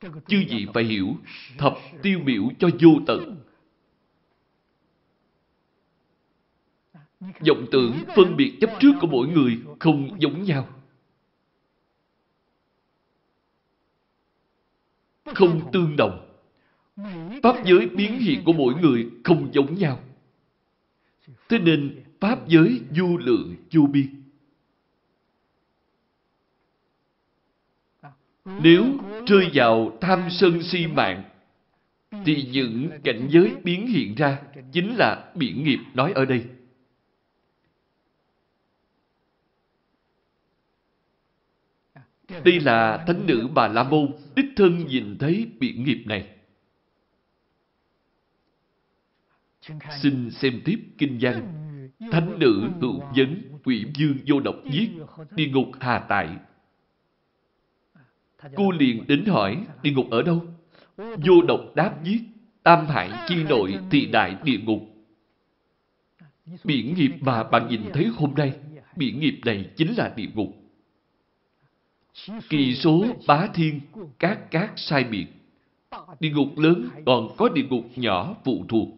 Chư 0.00 0.44
gì 0.48 0.66
phải 0.74 0.84
hiểu, 0.84 1.16
thập 1.58 1.74
tiêu 2.02 2.20
biểu 2.24 2.42
cho 2.58 2.68
vô 2.80 2.90
tận. 3.06 3.36
Vọng 7.20 7.66
tưởng 7.70 7.92
phân 8.16 8.36
biệt 8.36 8.58
chấp 8.60 8.70
trước 8.80 8.92
của 9.00 9.06
mỗi 9.06 9.28
người 9.28 9.58
không 9.78 10.20
giống 10.20 10.42
nhau. 10.42 10.68
không 15.34 15.72
tương 15.72 15.96
đồng. 15.96 16.24
Pháp 17.42 17.64
giới 17.64 17.86
biến 17.86 18.18
hiện 18.18 18.44
của 18.44 18.52
mỗi 18.52 18.74
người 18.74 19.10
không 19.24 19.48
giống 19.52 19.74
nhau. 19.74 20.00
Thế 21.48 21.58
nên 21.58 22.04
Pháp 22.20 22.48
giới 22.48 22.80
vô 22.96 23.16
lượng 23.16 23.56
vô 23.72 23.86
biên. 23.86 24.22
Nếu 28.44 28.84
rơi 29.26 29.50
vào 29.54 29.98
tham 30.00 30.28
sân 30.30 30.62
si 30.62 30.86
mạng, 30.86 31.22
thì 32.24 32.48
những 32.52 32.90
cảnh 33.04 33.28
giới 33.30 33.56
biến 33.64 33.86
hiện 33.86 34.14
ra 34.14 34.42
chính 34.72 34.96
là 34.96 35.32
biển 35.34 35.64
nghiệp 35.64 35.78
nói 35.94 36.12
ở 36.12 36.24
đây. 36.24 36.44
Đây 42.28 42.60
là 42.60 43.04
thánh 43.06 43.26
nữ 43.26 43.48
Bà 43.54 43.68
La 43.68 43.82
Môn 43.82 44.12
đích 44.36 44.46
thân 44.56 44.86
nhìn 44.86 45.18
thấy 45.18 45.46
biển 45.60 45.84
nghiệp 45.84 46.02
này. 46.06 46.28
Xin 50.02 50.30
xem 50.30 50.60
tiếp 50.64 50.78
kinh 50.98 51.18
văn. 51.20 51.54
Thánh 52.10 52.38
nữ 52.38 52.68
hữu 52.80 53.00
vấn, 53.16 53.42
quỷ 53.64 53.84
dương 53.94 54.16
vô 54.26 54.40
độc 54.40 54.56
giết, 54.72 54.90
địa 55.30 55.48
ngục 55.48 55.68
hà 55.80 55.98
tại. 55.98 56.28
Cô 58.56 58.70
liền 58.70 59.06
đến 59.06 59.24
hỏi, 59.24 59.66
địa 59.82 59.90
ngục 59.90 60.06
ở 60.10 60.22
đâu? 60.22 60.46
Vô 60.96 61.42
độc 61.48 61.60
đáp 61.74 62.04
giết, 62.04 62.20
tam 62.62 62.86
hại 62.86 63.10
chi 63.28 63.44
nội 63.44 63.78
thì 63.90 64.06
đại 64.06 64.36
địa 64.44 64.58
ngục. 64.58 64.80
Biển 66.64 66.94
nghiệp 66.94 67.12
mà 67.20 67.42
bạn 67.42 67.68
nhìn 67.68 67.82
thấy 67.92 68.06
hôm 68.06 68.34
nay, 68.36 68.52
biển 68.96 69.20
nghiệp 69.20 69.40
này 69.44 69.70
chính 69.76 69.94
là 69.96 70.12
địa 70.16 70.28
ngục 70.34 70.67
kỳ 72.48 72.74
số 72.74 73.04
bá 73.26 73.48
thiên, 73.54 73.80
các 74.18 74.50
các 74.50 74.72
sai 74.76 75.04
biệt. 75.04 75.26
Địa 76.20 76.30
ngục 76.30 76.58
lớn 76.58 76.88
còn 77.06 77.28
có 77.36 77.48
địa 77.48 77.62
ngục 77.62 77.84
nhỏ 77.96 78.34
phụ 78.44 78.64
thuộc. 78.68 78.88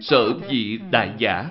Sở 0.00 0.32
dị 0.50 0.78
đại 0.90 1.14
giả, 1.18 1.50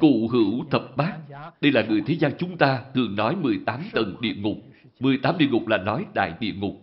cụ 0.00 0.28
hữu 0.28 0.64
thập 0.70 0.96
bát. 0.96 1.18
Đây 1.60 1.72
là 1.72 1.82
người 1.82 2.02
thế 2.06 2.14
gian 2.14 2.32
chúng 2.38 2.58
ta 2.58 2.84
thường 2.94 3.16
nói 3.16 3.36
18 3.36 3.80
tầng 3.92 4.16
địa 4.20 4.34
ngục. 4.34 4.58
18 5.00 5.38
địa 5.38 5.46
ngục 5.46 5.66
là 5.68 5.78
nói 5.78 6.06
đại 6.14 6.34
địa 6.40 6.52
ngục. 6.52 6.82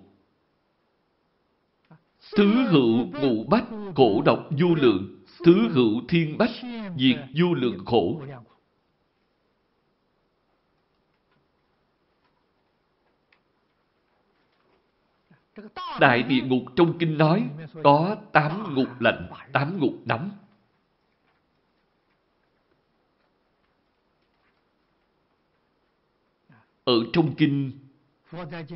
Thứ 2.37 2.67
hữu 2.67 3.05
ngũ 3.21 3.43
bách, 3.43 3.65
khổ 3.95 4.21
độc 4.25 4.49
du 4.59 4.75
lượng. 4.75 5.15
Thứ 5.45 5.69
hữu 5.69 6.01
thiên 6.07 6.37
bách, 6.37 6.51
diệt 6.97 7.17
du 7.33 7.53
lượng 7.53 7.85
khổ. 7.85 8.21
Đại 15.99 16.23
địa 16.23 16.41
ngục 16.41 16.63
trong 16.75 16.97
kinh 16.99 17.17
nói 17.17 17.49
có 17.83 18.15
tám 18.31 18.75
ngục 18.75 18.87
lạnh, 18.99 19.29
tám 19.53 19.79
ngục 19.79 19.93
nóng. 20.05 20.31
Ở 26.83 26.93
trong 27.13 27.35
kinh, 27.35 27.71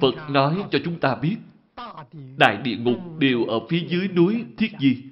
Phật 0.01 0.29
nói 0.29 0.63
cho 0.71 0.79
chúng 0.85 0.99
ta 0.99 1.15
biết 1.15 1.37
Đại 2.37 2.57
địa 2.63 2.77
ngục 2.77 2.99
đều 3.19 3.45
ở 3.45 3.59
phía 3.69 3.85
dưới 3.89 4.07
núi 4.07 4.45
Thiết 4.57 4.71
Di. 4.79 5.03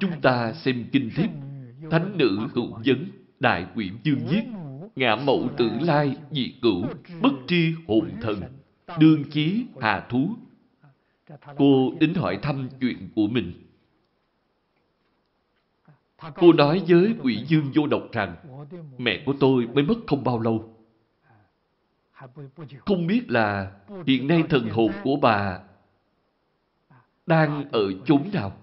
Chúng 0.00 0.20
ta 0.22 0.52
xem 0.52 0.88
kinh 0.92 1.10
thiếp 1.16 1.30
Thánh 1.90 2.16
nữ 2.18 2.38
hữu 2.54 2.78
vấn 2.84 3.08
Đại 3.40 3.66
quyển 3.74 3.96
dương 4.02 4.26
Viết 4.30 4.44
ngã 4.96 5.16
mậu 5.16 5.48
tử 5.56 5.70
lai 5.80 6.16
dị 6.30 6.54
cửu, 6.62 6.84
bất 7.20 7.32
tri 7.46 7.74
hồn 7.88 8.10
thần, 8.20 8.42
đương 8.98 9.24
chí 9.30 9.66
hà 9.80 10.00
thú. 10.00 10.28
Cô 11.56 11.92
đến 12.00 12.14
hỏi 12.14 12.38
thăm 12.42 12.68
chuyện 12.80 13.08
của 13.14 13.26
mình. 13.26 13.52
Cô 16.34 16.52
nói 16.52 16.82
với 16.88 17.14
quỷ 17.22 17.44
dương 17.48 17.70
vô 17.74 17.86
độc 17.86 18.02
rằng 18.12 18.36
mẹ 18.98 19.22
của 19.26 19.34
tôi 19.40 19.66
mới 19.66 19.84
mất 19.84 19.94
không 20.06 20.24
bao 20.24 20.40
lâu. 20.40 20.76
Không 22.86 23.06
biết 23.06 23.30
là 23.30 23.72
hiện 24.06 24.26
nay 24.26 24.44
thần 24.50 24.68
hồn 24.68 24.92
của 25.02 25.16
bà 25.16 25.60
đang 27.26 27.70
ở 27.72 27.92
chốn 28.06 28.22
nào? 28.32 28.56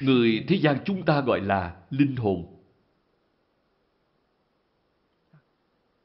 Người 0.00 0.44
thế 0.48 0.56
gian 0.56 0.78
chúng 0.84 1.02
ta 1.02 1.20
gọi 1.20 1.40
là 1.40 1.76
linh 1.90 2.16
hồn. 2.16 2.55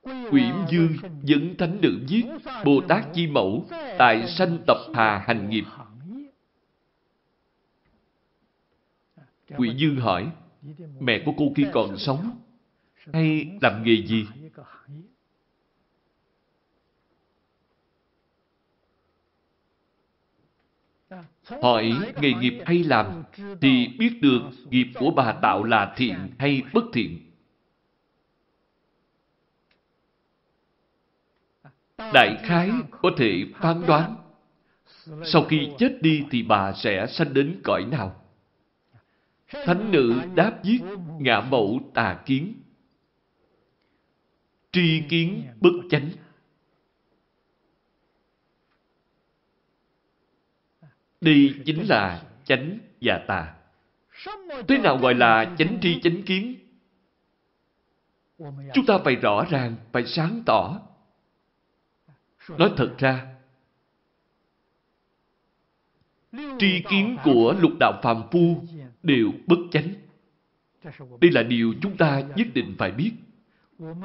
Quyển 0.03 0.53
Dương 0.69 0.93
dẫn 1.23 1.55
thánh 1.57 1.81
nữ 1.81 1.99
viết 2.09 2.23
Bồ 2.65 2.81
Tát 2.87 3.05
Chi 3.13 3.27
Mẫu 3.27 3.65
tại 3.97 4.27
sanh 4.27 4.57
tập 4.67 4.77
hà 4.93 5.17
hành 5.17 5.49
nghiệp. 5.49 5.63
Quỷ 9.57 9.73
Dương 9.77 9.95
hỏi, 9.95 10.31
mẹ 10.99 11.21
của 11.25 11.33
cô 11.37 11.51
khi 11.55 11.65
còn 11.73 11.97
sống 11.97 12.39
hay 13.13 13.51
làm 13.61 13.83
nghề 13.83 13.95
gì? 14.07 14.27
Hỏi 21.61 21.93
nghề 22.21 22.33
nghiệp 22.33 22.63
hay 22.65 22.83
làm 22.83 23.23
thì 23.61 23.87
biết 23.99 24.19
được 24.21 24.41
nghiệp 24.69 24.87
của 24.95 25.11
bà 25.11 25.31
tạo 25.41 25.63
là 25.63 25.93
thiện 25.97 26.15
hay 26.39 26.61
bất 26.73 26.83
thiện. 26.93 27.30
Đại 32.13 32.37
khái 32.43 32.71
có 33.01 33.09
thể 33.17 33.45
phán 33.59 33.81
đoán 33.87 34.15
sau 35.25 35.43
khi 35.43 35.69
chết 35.77 35.97
đi 36.01 36.25
thì 36.31 36.43
bà 36.43 36.73
sẽ 36.73 37.07
sanh 37.09 37.33
đến 37.33 37.61
cõi 37.63 37.85
nào. 37.85 38.25
Thánh 39.47 39.91
nữ 39.91 40.21
đáp 40.35 40.63
giết 40.63 40.81
ngã 41.19 41.41
mẫu 41.41 41.79
tà 41.93 42.21
kiến. 42.25 42.53
Tri 44.71 45.03
kiến 45.09 45.47
bất 45.61 45.71
chánh. 45.89 46.09
Đây 51.21 51.55
chính 51.65 51.89
là 51.89 52.23
chánh 52.45 52.79
và 53.01 53.25
tà. 53.27 53.55
Thế 54.67 54.77
nào 54.77 54.97
gọi 54.97 55.13
là 55.13 55.55
chánh 55.57 55.77
tri 55.81 56.01
chánh 56.01 56.23
kiến? 56.23 56.55
Chúng 58.73 58.85
ta 58.87 58.97
phải 59.03 59.15
rõ 59.15 59.45
ràng, 59.49 59.75
phải 59.91 60.05
sáng 60.05 60.43
tỏ. 60.45 60.79
Nói 62.49 62.73
thật 62.77 62.95
ra, 62.97 63.27
tri 66.31 66.83
kiến 66.89 67.17
của 67.23 67.55
lục 67.59 67.71
đạo 67.79 67.99
phàm 68.03 68.23
phu 68.31 68.63
đều 69.03 69.31
bất 69.47 69.57
chánh. 69.71 69.93
Đây 71.21 71.31
là 71.31 71.43
điều 71.43 71.73
chúng 71.81 71.97
ta 71.97 72.21
nhất 72.35 72.47
định 72.53 72.75
phải 72.77 72.91
biết. 72.91 73.11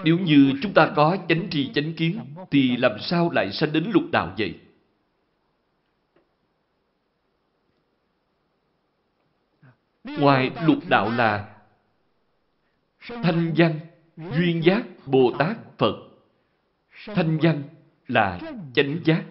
Nếu 0.05 0.19
như 0.19 0.53
chúng 0.63 0.75
ta 0.75 0.93
có 0.97 1.17
chánh 1.29 1.51
tri 1.51 1.73
chánh 1.73 1.95
kiến, 1.95 2.21
thì 2.51 2.77
làm 2.77 2.99
sao 3.01 3.31
lại 3.31 3.53
sanh 3.53 3.73
đến 3.73 3.91
lục 3.95 4.05
đạo 4.13 4.35
vậy? 4.39 4.61
Ngoài 10.05 10.51
lục 10.67 10.79
đạo 10.89 11.11
là 11.11 11.57
thanh 13.09 13.55
văn, 13.57 13.81
duyên 14.17 14.63
giác, 14.65 14.83
Bồ 15.07 15.33
Tát, 15.39 15.57
Phật. 15.79 15.95
Thanh 17.07 17.39
văn 17.43 17.63
là 18.09 18.41
chánh 18.75 18.99
giác. 19.05 19.25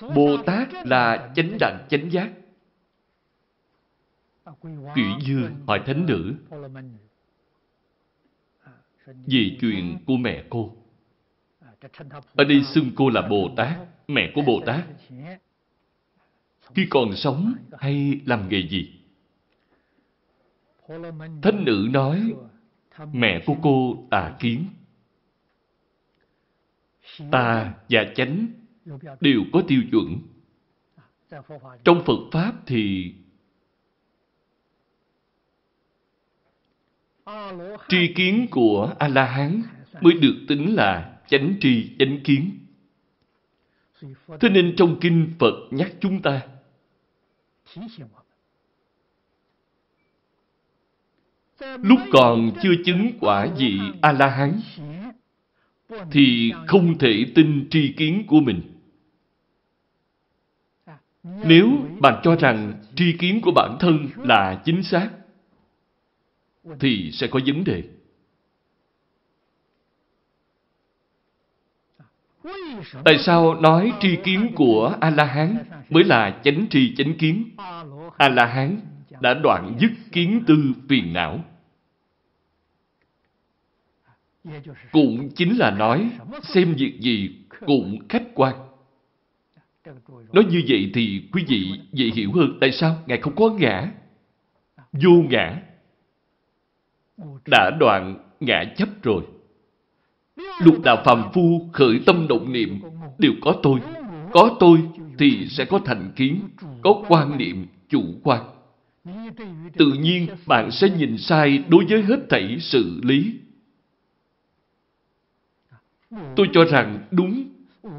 Bồ 0.00 0.36
Tát 0.46 0.68
là 0.86 1.32
chánh 1.36 1.56
đẳng 1.60 1.86
chánh 1.90 2.10
giác. 2.12 2.32
Quỷ 4.94 5.04
Dương 5.20 5.54
hỏi 5.66 5.82
thánh 5.86 6.06
nữ 6.06 6.34
về 9.06 9.56
chuyện 9.60 9.98
của 10.06 10.16
mẹ 10.16 10.44
cô. 10.50 10.76
Ở 12.34 12.44
đây 12.44 12.64
xưng 12.64 12.90
cô 12.96 13.10
là 13.10 13.28
Bồ 13.28 13.50
Tát, 13.56 13.78
mẹ 14.08 14.32
của 14.34 14.42
Bồ 14.42 14.60
Tát. 14.66 14.84
Khi 16.74 16.86
còn 16.90 17.16
sống 17.16 17.54
hay 17.78 18.20
làm 18.26 18.48
nghề 18.48 18.68
gì? 18.68 18.92
Thánh 21.42 21.64
nữ 21.64 21.88
nói, 21.90 22.34
mẹ 23.12 23.42
của 23.46 23.54
cô 23.62 24.06
tà 24.10 24.36
kiến. 24.40 24.64
Tà 27.30 27.74
và 27.88 28.04
chánh 28.14 28.46
đều 29.20 29.44
có 29.52 29.62
tiêu 29.68 29.82
chuẩn. 29.90 30.18
Trong 31.84 32.04
Phật 32.06 32.18
Pháp 32.32 32.52
thì 32.66 33.14
tri 37.88 38.12
kiến 38.14 38.46
của 38.50 38.94
A-la-hán 38.98 39.62
mới 40.00 40.14
được 40.14 40.34
tính 40.48 40.74
là 40.74 41.20
chánh 41.28 41.54
tri, 41.60 41.96
chánh 41.98 42.20
kiến. 42.24 42.58
Thế 44.40 44.48
nên 44.48 44.74
trong 44.76 44.96
kinh 45.00 45.32
Phật 45.38 45.54
nhắc 45.70 45.92
chúng 46.00 46.22
ta, 46.22 46.42
lúc 51.60 51.98
còn 52.12 52.50
chưa 52.62 52.74
chứng 52.84 53.10
quả 53.20 53.46
vị 53.58 53.78
A-la-hán 54.02 54.60
thì 56.10 56.52
không 56.66 56.98
thể 56.98 57.24
tin 57.34 57.68
tri 57.70 57.92
kiến 57.92 58.24
của 58.26 58.40
mình. 58.40 58.60
Nếu 61.44 61.70
bạn 62.00 62.20
cho 62.22 62.36
rằng 62.36 62.72
tri 62.94 63.12
kiến 63.12 63.40
của 63.40 63.52
bản 63.54 63.76
thân 63.80 64.08
là 64.16 64.62
chính 64.64 64.82
xác, 64.82 65.10
thì 66.80 67.10
sẽ 67.12 67.26
có 67.26 67.40
vấn 67.46 67.64
đề. 67.64 67.82
Tại 73.04 73.18
sao 73.18 73.54
nói 73.54 73.92
tri 74.00 74.16
kiến 74.24 74.52
của 74.54 74.96
A-la-hán 75.00 75.56
mới 75.90 76.04
là 76.04 76.40
chánh 76.44 76.66
tri 76.70 76.94
chánh 76.96 77.14
kiến? 77.14 77.50
A-la-hán 78.16 78.80
đã 79.20 79.34
đoạn 79.34 79.76
dứt 79.80 79.90
kiến 80.12 80.44
tư 80.46 80.72
phiền 80.88 81.12
não. 81.12 81.44
Cũng 84.92 85.28
chính 85.36 85.58
là 85.58 85.70
nói 85.70 86.10
xem 86.42 86.74
việc 86.78 87.00
gì 87.00 87.30
cũng 87.66 87.98
khách 88.08 88.24
quan. 88.34 88.54
Nói 90.32 90.44
như 90.50 90.62
vậy 90.68 90.90
thì 90.94 91.22
quý 91.32 91.44
vị 91.48 91.80
dễ 91.92 92.06
hiểu 92.14 92.32
hơn 92.32 92.58
tại 92.60 92.72
sao 92.72 92.96
Ngài 93.06 93.18
không 93.18 93.34
có 93.36 93.50
ngã. 93.50 93.92
Vô 94.92 95.10
ngã. 95.30 95.62
Đã 97.50 97.70
đoạn 97.80 98.16
ngã 98.40 98.64
chấp 98.76 98.88
rồi. 99.02 99.22
Lục 100.64 100.82
đạo 100.84 101.02
phàm 101.04 101.30
phu 101.32 101.68
khởi 101.72 102.00
tâm 102.06 102.26
động 102.28 102.52
niệm 102.52 102.80
đều 103.18 103.32
có 103.40 103.54
tôi. 103.62 103.80
Có 104.32 104.56
tôi 104.60 104.78
thì 105.18 105.46
sẽ 105.50 105.64
có 105.64 105.80
thành 105.84 106.12
kiến, 106.16 106.40
có 106.82 107.02
quan 107.08 107.38
niệm 107.38 107.66
chủ 107.88 108.02
quan. 108.22 108.44
Tự 109.78 109.92
nhiên 110.00 110.26
bạn 110.46 110.70
sẽ 110.70 110.88
nhìn 110.88 111.18
sai 111.18 111.64
đối 111.68 111.84
với 111.84 112.02
hết 112.02 112.20
thảy 112.30 112.56
sự 112.60 113.00
lý. 113.02 113.34
Tôi 116.10 116.48
cho 116.52 116.64
rằng 116.64 116.98
đúng, 117.10 117.48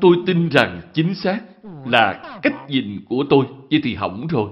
tôi 0.01 0.15
tin 0.25 0.49
rằng 0.49 0.81
chính 0.93 1.15
xác 1.15 1.39
là 1.85 2.39
cách 2.41 2.53
nhìn 2.69 3.05
của 3.09 3.23
tôi, 3.29 3.45
vậy 3.71 3.79
thì 3.83 3.95
hỏng 3.95 4.27
rồi. 4.27 4.51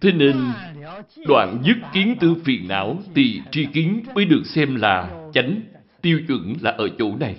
Thế 0.00 0.12
nên, 0.12 0.36
đoạn 1.26 1.62
dứt 1.64 1.76
kiến 1.92 2.16
tư 2.20 2.36
phiền 2.44 2.68
não 2.68 2.98
thì 3.14 3.42
tri 3.50 3.66
kiến 3.66 4.02
mới 4.14 4.24
được 4.24 4.42
xem 4.44 4.74
là 4.74 5.28
chánh, 5.32 5.60
tiêu 6.00 6.20
chuẩn 6.28 6.54
là 6.60 6.70
ở 6.70 6.88
chỗ 6.98 7.16
này. 7.16 7.36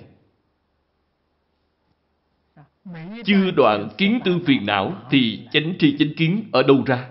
Chưa 3.24 3.50
đoạn 3.50 3.88
kiến 3.98 4.20
tư 4.24 4.38
phiền 4.46 4.66
não 4.66 4.92
thì 5.10 5.48
chánh 5.52 5.72
tri 5.78 5.96
chánh 5.98 6.14
kiến 6.16 6.44
ở 6.52 6.62
đâu 6.62 6.82
ra? 6.86 7.08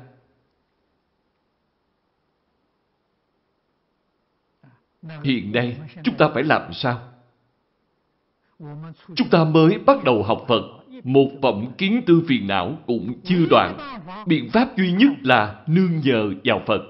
Hiện 5.23 5.51
nay, 5.51 5.77
chúng 6.03 6.15
ta 6.17 6.29
phải 6.33 6.43
làm 6.43 6.73
sao? 6.73 6.99
Chúng 9.15 9.29
ta 9.29 9.43
mới 9.43 9.77
bắt 9.77 10.03
đầu 10.03 10.23
học 10.23 10.45
Phật 10.47 10.61
một 11.03 11.31
vọng 11.41 11.73
kiến 11.77 12.01
tư 12.05 12.23
phiền 12.27 12.47
não 12.47 12.77
cũng 12.87 13.13
chưa 13.23 13.45
đoạn. 13.49 13.99
Biện 14.25 14.49
pháp 14.49 14.77
duy 14.77 14.91
nhất 14.91 15.11
là 15.21 15.63
nương 15.67 15.99
nhờ 15.99 16.33
vào 16.43 16.61
Phật. 16.65 16.81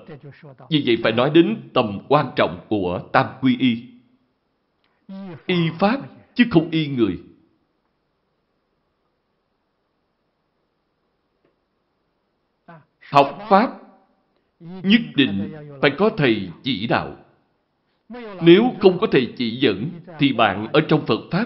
Vì 0.69 0.83
vậy 0.85 0.97
phải 1.03 1.11
nói 1.11 1.29
đến 1.29 1.69
tầm 1.73 1.99
quan 2.07 2.31
trọng 2.35 2.65
của 2.69 3.01
Tam 3.13 3.25
Quy 3.41 3.57
Y. 3.57 3.83
Y 5.45 5.69
Pháp 5.79 5.99
chứ 6.33 6.43
không 6.51 6.69
y 6.71 6.87
người. 6.87 7.19
Học 13.11 13.39
Pháp 13.49 13.71
nhất 14.59 15.01
định 15.15 15.53
phải 15.81 15.91
có 15.97 16.09
thầy 16.17 16.49
chỉ 16.63 16.87
đạo. 16.87 17.24
Nếu 18.41 18.71
không 18.79 18.99
có 18.99 19.07
thầy 19.11 19.33
chỉ 19.37 19.55
dẫn 19.55 19.89
thì 20.19 20.33
bạn 20.33 20.67
ở 20.73 20.81
trong 20.81 21.05
Phật 21.05 21.19
Pháp 21.31 21.45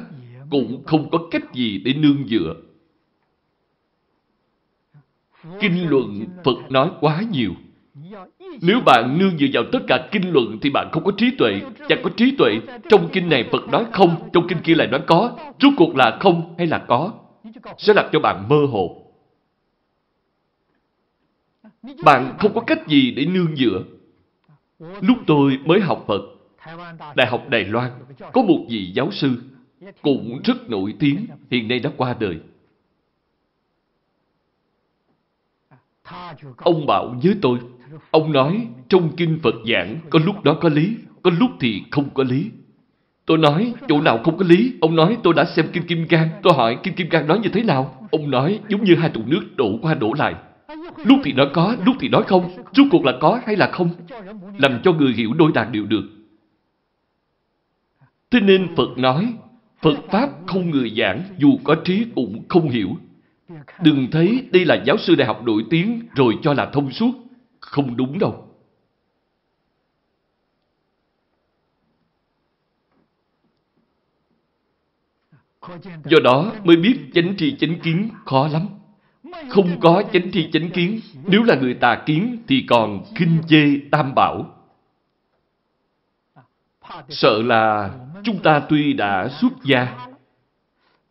cũng 0.49 0.83
không 0.85 1.09
có 1.09 1.27
cách 1.31 1.53
gì 1.53 1.77
để 1.77 1.93
nương 1.93 2.27
dựa. 2.27 2.55
Kinh 5.59 5.89
luận 5.89 6.25
Phật 6.43 6.71
nói 6.71 6.91
quá 7.01 7.21
nhiều. 7.31 7.53
Nếu 8.61 8.81
bạn 8.85 9.17
nương 9.19 9.37
dựa 9.37 9.47
vào 9.53 9.63
tất 9.71 9.79
cả 9.87 10.09
kinh 10.11 10.33
luận 10.33 10.57
thì 10.61 10.69
bạn 10.69 10.89
không 10.91 11.03
có 11.03 11.11
trí 11.17 11.31
tuệ. 11.37 11.61
Chẳng 11.89 11.99
có 12.03 12.09
trí 12.17 12.35
tuệ, 12.37 12.59
trong 12.89 13.09
kinh 13.13 13.29
này 13.29 13.49
Phật 13.51 13.69
nói 13.69 13.85
không, 13.91 14.29
trong 14.33 14.47
kinh 14.47 14.57
kia 14.63 14.75
lại 14.75 14.87
nói 14.87 15.01
có. 15.07 15.37
Rốt 15.59 15.73
cuộc 15.77 15.95
là 15.95 16.17
không 16.19 16.55
hay 16.57 16.67
là 16.67 16.85
có? 16.87 17.13
Sẽ 17.77 17.93
làm 17.93 18.05
cho 18.11 18.19
bạn 18.19 18.49
mơ 18.49 18.65
hồ. 18.71 19.05
Bạn 22.03 22.35
không 22.39 22.53
có 22.53 22.61
cách 22.61 22.87
gì 22.87 23.11
để 23.11 23.25
nương 23.25 23.55
dựa. 23.55 23.83
Lúc 24.79 25.17
tôi 25.27 25.59
mới 25.65 25.79
học 25.79 26.03
Phật, 26.07 26.21
Đại 27.15 27.27
học 27.27 27.49
Đài 27.49 27.65
Loan, 27.65 27.91
có 28.33 28.41
một 28.41 28.65
vị 28.69 28.91
giáo 28.93 29.11
sư, 29.11 29.41
cũng 30.01 30.41
rất 30.43 30.69
nổi 30.69 30.93
tiếng, 30.99 31.25
hiện 31.51 31.67
nay 31.67 31.79
đã 31.79 31.89
qua 31.97 32.15
đời. 32.19 32.39
Ông 36.57 36.85
bảo 36.85 37.15
với 37.23 37.35
tôi, 37.41 37.59
ông 38.11 38.31
nói 38.31 38.67
trong 38.87 39.15
kinh 39.17 39.39
Phật 39.43 39.55
giảng 39.73 39.99
có 40.09 40.19
lúc 40.25 40.43
đó 40.43 40.57
có 40.61 40.69
lý, 40.69 40.95
có 41.23 41.31
lúc 41.39 41.51
thì 41.59 41.83
không 41.91 42.09
có 42.13 42.23
lý. 42.23 42.51
Tôi 43.25 43.37
nói 43.37 43.73
chỗ 43.87 44.01
nào 44.01 44.19
không 44.23 44.37
có 44.37 44.45
lý, 44.47 44.73
ông 44.81 44.95
nói 44.95 45.17
tôi 45.23 45.33
đã 45.33 45.45
xem 45.45 45.65
kinh 45.73 45.87
Kim 45.87 46.07
Cang, 46.07 46.29
tôi 46.43 46.53
hỏi 46.53 46.77
kinh 46.83 46.93
Kim 46.93 47.09
Cang 47.09 47.27
nói 47.27 47.39
như 47.39 47.49
thế 47.49 47.63
nào? 47.63 48.07
Ông 48.11 48.31
nói 48.31 48.59
giống 48.67 48.83
như 48.83 48.95
hai 48.95 49.09
trụ 49.09 49.21
nước 49.25 49.41
đổ 49.55 49.79
qua 49.81 49.93
đổ 49.93 50.13
lại. 50.13 50.35
Lúc 51.05 51.19
thì 51.23 51.33
nói 51.33 51.49
có, 51.53 51.75
lúc 51.85 51.95
thì 51.99 52.09
nói 52.09 52.23
không, 52.27 52.49
rốt 52.73 52.87
cuộc 52.91 53.05
là 53.05 53.13
có 53.21 53.41
hay 53.45 53.55
là 53.55 53.69
không? 53.71 53.89
Làm 54.57 54.79
cho 54.83 54.93
người 54.93 55.13
hiểu 55.13 55.33
đôi 55.33 55.51
đàn 55.53 55.71
đều 55.71 55.85
được. 55.85 56.03
Thế 58.31 58.39
nên 58.39 58.75
Phật 58.75 58.97
nói, 58.97 59.33
Phật 59.81 59.97
Pháp 60.11 60.29
không 60.47 60.69
người 60.69 60.93
giảng, 60.97 61.23
dù 61.37 61.57
có 61.63 61.75
trí 61.83 62.05
cũng 62.15 62.43
không 62.49 62.69
hiểu. 62.69 62.89
Đừng 63.81 64.07
thấy 64.11 64.47
đây 64.51 64.65
là 64.65 64.83
giáo 64.85 64.97
sư 64.97 65.15
đại 65.15 65.27
học 65.27 65.43
nổi 65.43 65.65
tiếng 65.69 66.01
rồi 66.15 66.37
cho 66.41 66.53
là 66.53 66.69
thông 66.73 66.91
suốt. 66.91 67.11
Không 67.59 67.97
đúng 67.97 68.19
đâu. 68.19 68.45
Do 76.05 76.17
đó 76.23 76.53
mới 76.63 76.75
biết 76.75 76.99
chánh 77.13 77.33
tri 77.37 77.55
chánh 77.57 77.79
kiến 77.79 78.09
khó 78.25 78.47
lắm. 78.47 78.67
Không 79.49 79.79
có 79.79 80.03
chánh 80.13 80.31
tri 80.31 80.51
chánh 80.51 80.69
kiến, 80.69 80.99
nếu 81.25 81.43
là 81.43 81.55
người 81.55 81.73
tà 81.73 82.03
kiến 82.05 82.37
thì 82.47 82.65
còn 82.69 83.03
khinh 83.15 83.41
chê 83.47 83.65
tam 83.91 84.15
bảo. 84.15 84.55
Sợ 87.09 87.41
là 87.41 87.93
chúng 88.23 88.39
ta 88.43 88.65
tuy 88.69 88.93
đã 88.93 89.29
xuất 89.41 89.51
gia, 89.63 90.07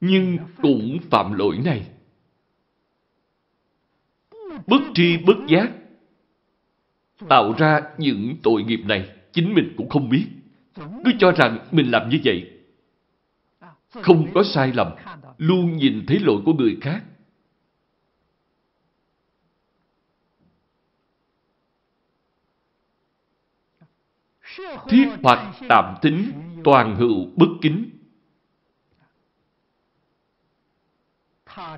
nhưng 0.00 0.38
cũng 0.62 0.98
phạm 1.10 1.32
lỗi 1.32 1.58
này. 1.64 1.90
Bất 4.66 4.80
tri 4.94 5.16
bất 5.16 5.36
giác, 5.48 5.70
tạo 7.28 7.54
ra 7.58 7.80
những 7.98 8.36
tội 8.42 8.62
nghiệp 8.62 8.80
này, 8.84 9.10
chính 9.32 9.54
mình 9.54 9.74
cũng 9.76 9.88
không 9.88 10.08
biết. 10.08 10.26
Cứ 10.76 11.12
cho 11.18 11.32
rằng 11.32 11.58
mình 11.70 11.90
làm 11.90 12.08
như 12.08 12.18
vậy. 12.24 12.50
Không 13.90 14.26
có 14.34 14.42
sai 14.42 14.72
lầm, 14.72 14.92
luôn 15.38 15.76
nhìn 15.76 16.04
thấy 16.06 16.18
lỗi 16.18 16.42
của 16.44 16.52
người 16.52 16.78
khác. 16.80 17.04
Thiết 24.88 25.08
hoặc 25.22 25.54
tạm 25.68 25.94
tính, 26.02 26.32
toàn 26.68 26.96
hữu 26.96 27.26
bất 27.36 27.46
kính. 27.60 27.90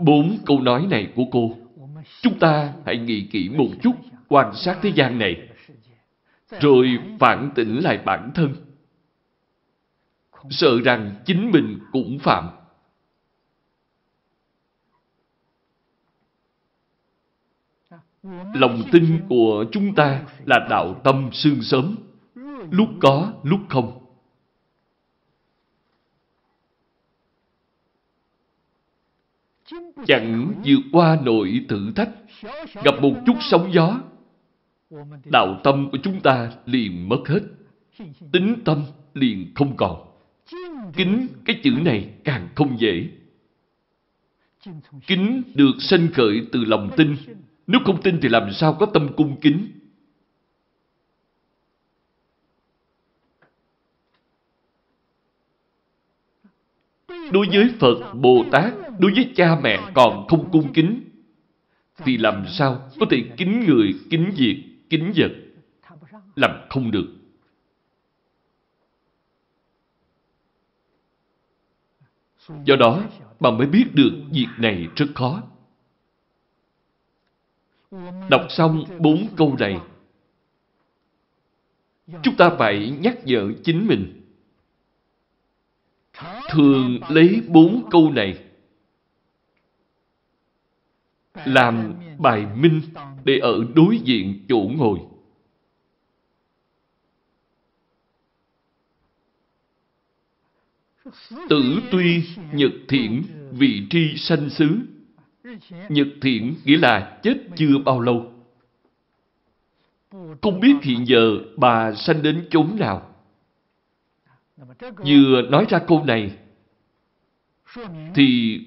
Bốn 0.00 0.38
câu 0.46 0.60
nói 0.60 0.86
này 0.90 1.12
của 1.16 1.24
cô, 1.32 1.56
chúng 2.22 2.38
ta 2.38 2.74
hãy 2.86 2.98
nghĩ 2.98 3.28
kỹ 3.30 3.48
một 3.48 3.68
chút, 3.82 3.92
quan 4.28 4.54
sát 4.54 4.78
thế 4.82 4.92
gian 4.94 5.18
này, 5.18 5.48
rồi 6.60 6.98
phản 7.20 7.50
tỉnh 7.54 7.78
lại 7.78 7.98
bản 8.04 8.30
thân. 8.34 8.54
Sợ 10.50 10.80
rằng 10.84 11.14
chính 11.26 11.50
mình 11.50 11.78
cũng 11.92 12.18
phạm. 12.18 12.48
Lòng 18.54 18.82
tin 18.92 19.20
của 19.28 19.64
chúng 19.72 19.94
ta 19.94 20.22
là 20.44 20.66
đạo 20.70 21.00
tâm 21.04 21.30
sương 21.32 21.62
sớm, 21.62 21.96
lúc 22.70 22.88
có, 23.00 23.32
lúc 23.42 23.60
không. 23.68 23.99
Chẳng 30.06 30.54
vượt 30.64 30.80
qua 30.92 31.18
nổi 31.22 31.64
thử 31.68 31.92
thách, 31.96 32.10
gặp 32.84 32.94
một 33.02 33.12
chút 33.26 33.36
sóng 33.40 33.72
gió, 33.72 34.00
đạo 35.24 35.60
tâm 35.64 35.90
của 35.90 35.98
chúng 36.02 36.20
ta 36.20 36.52
liền 36.66 37.08
mất 37.08 37.28
hết. 37.28 37.40
Tính 38.32 38.56
tâm 38.64 38.82
liền 39.14 39.52
không 39.54 39.76
còn. 39.76 40.06
Kính 40.92 41.26
cái 41.44 41.60
chữ 41.62 41.70
này 41.70 42.10
càng 42.24 42.48
không 42.54 42.80
dễ. 42.80 43.08
Kính 45.06 45.42
được 45.54 45.72
sanh 45.78 46.08
khởi 46.14 46.46
từ 46.52 46.64
lòng 46.64 46.90
tin. 46.96 47.16
Nếu 47.66 47.80
không 47.84 48.02
tin 48.02 48.18
thì 48.22 48.28
làm 48.28 48.52
sao 48.52 48.74
có 48.74 48.86
tâm 48.86 49.08
cung 49.16 49.40
kính? 49.40 49.66
Đối 57.32 57.46
với 57.52 57.74
Phật, 57.80 58.12
Bồ 58.14 58.44
Tát, 58.52 58.74
đối 58.98 59.12
với 59.12 59.32
cha 59.36 59.60
mẹ 59.62 59.90
còn 59.94 60.26
không 60.28 60.50
cung 60.50 60.72
kính, 60.72 61.04
thì 61.96 62.16
làm 62.16 62.44
sao 62.48 62.90
có 63.00 63.06
thể 63.10 63.24
kính 63.36 63.64
người, 63.66 63.94
kính 64.10 64.32
việc, 64.36 64.64
kính 64.90 65.12
vật? 65.16 65.32
Làm 66.36 66.50
không 66.70 66.90
được. 66.90 67.06
Do 72.64 72.76
đó, 72.76 73.02
bạn 73.40 73.58
mới 73.58 73.66
biết 73.66 73.84
được 73.94 74.12
việc 74.30 74.48
này 74.58 74.88
rất 74.96 75.06
khó. 75.14 75.42
Đọc 78.30 78.46
xong 78.48 78.84
bốn 78.98 79.28
câu 79.36 79.56
này, 79.58 79.80
chúng 82.22 82.36
ta 82.36 82.50
phải 82.58 82.90
nhắc 83.00 83.18
nhở 83.24 83.52
chính 83.64 83.86
mình. 83.86 84.19
Thường 86.50 87.00
lấy 87.08 87.42
bốn 87.48 87.88
câu 87.90 88.10
này 88.10 88.44
làm 91.44 91.94
bài 92.18 92.46
minh 92.56 92.80
để 93.24 93.38
ở 93.38 93.64
đối 93.74 93.98
diện 93.98 94.44
chỗ 94.48 94.60
ngồi. 94.76 94.98
Tử 101.48 101.80
tuy 101.90 102.24
nhật 102.52 102.72
thiện 102.88 103.22
vị 103.52 103.86
tri 103.90 104.16
sanh 104.16 104.50
xứ. 104.50 104.78
Nhật 105.88 106.08
thiện 106.22 106.54
nghĩa 106.64 106.78
là 106.78 107.20
chết 107.22 107.34
chưa 107.56 107.78
bao 107.84 108.00
lâu. 108.00 108.32
Không 110.42 110.60
biết 110.60 110.74
hiện 110.82 111.06
giờ 111.06 111.38
bà 111.56 111.92
sanh 111.94 112.22
đến 112.22 112.46
chốn 112.50 112.76
nào. 112.78 113.09
Vừa 115.06 115.42
nói 115.42 115.66
ra 115.68 115.78
câu 115.78 116.04
này, 116.04 116.38
thì 118.14 118.60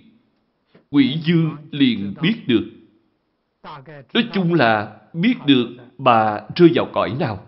quỷ 0.91 1.19
dương 1.23 1.55
liền 1.71 2.13
biết 2.21 2.35
được. 2.47 2.69
Nói 4.13 4.29
chung 4.33 4.53
là 4.53 5.01
biết 5.13 5.35
được 5.45 5.67
bà 5.97 6.41
rơi 6.55 6.69
vào 6.75 6.87
cõi 6.93 7.15
nào. 7.19 7.47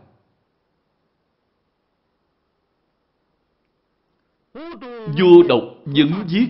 Vô 5.17 5.43
độc 5.49 5.63
nhấn 5.85 6.11
giết, 6.27 6.49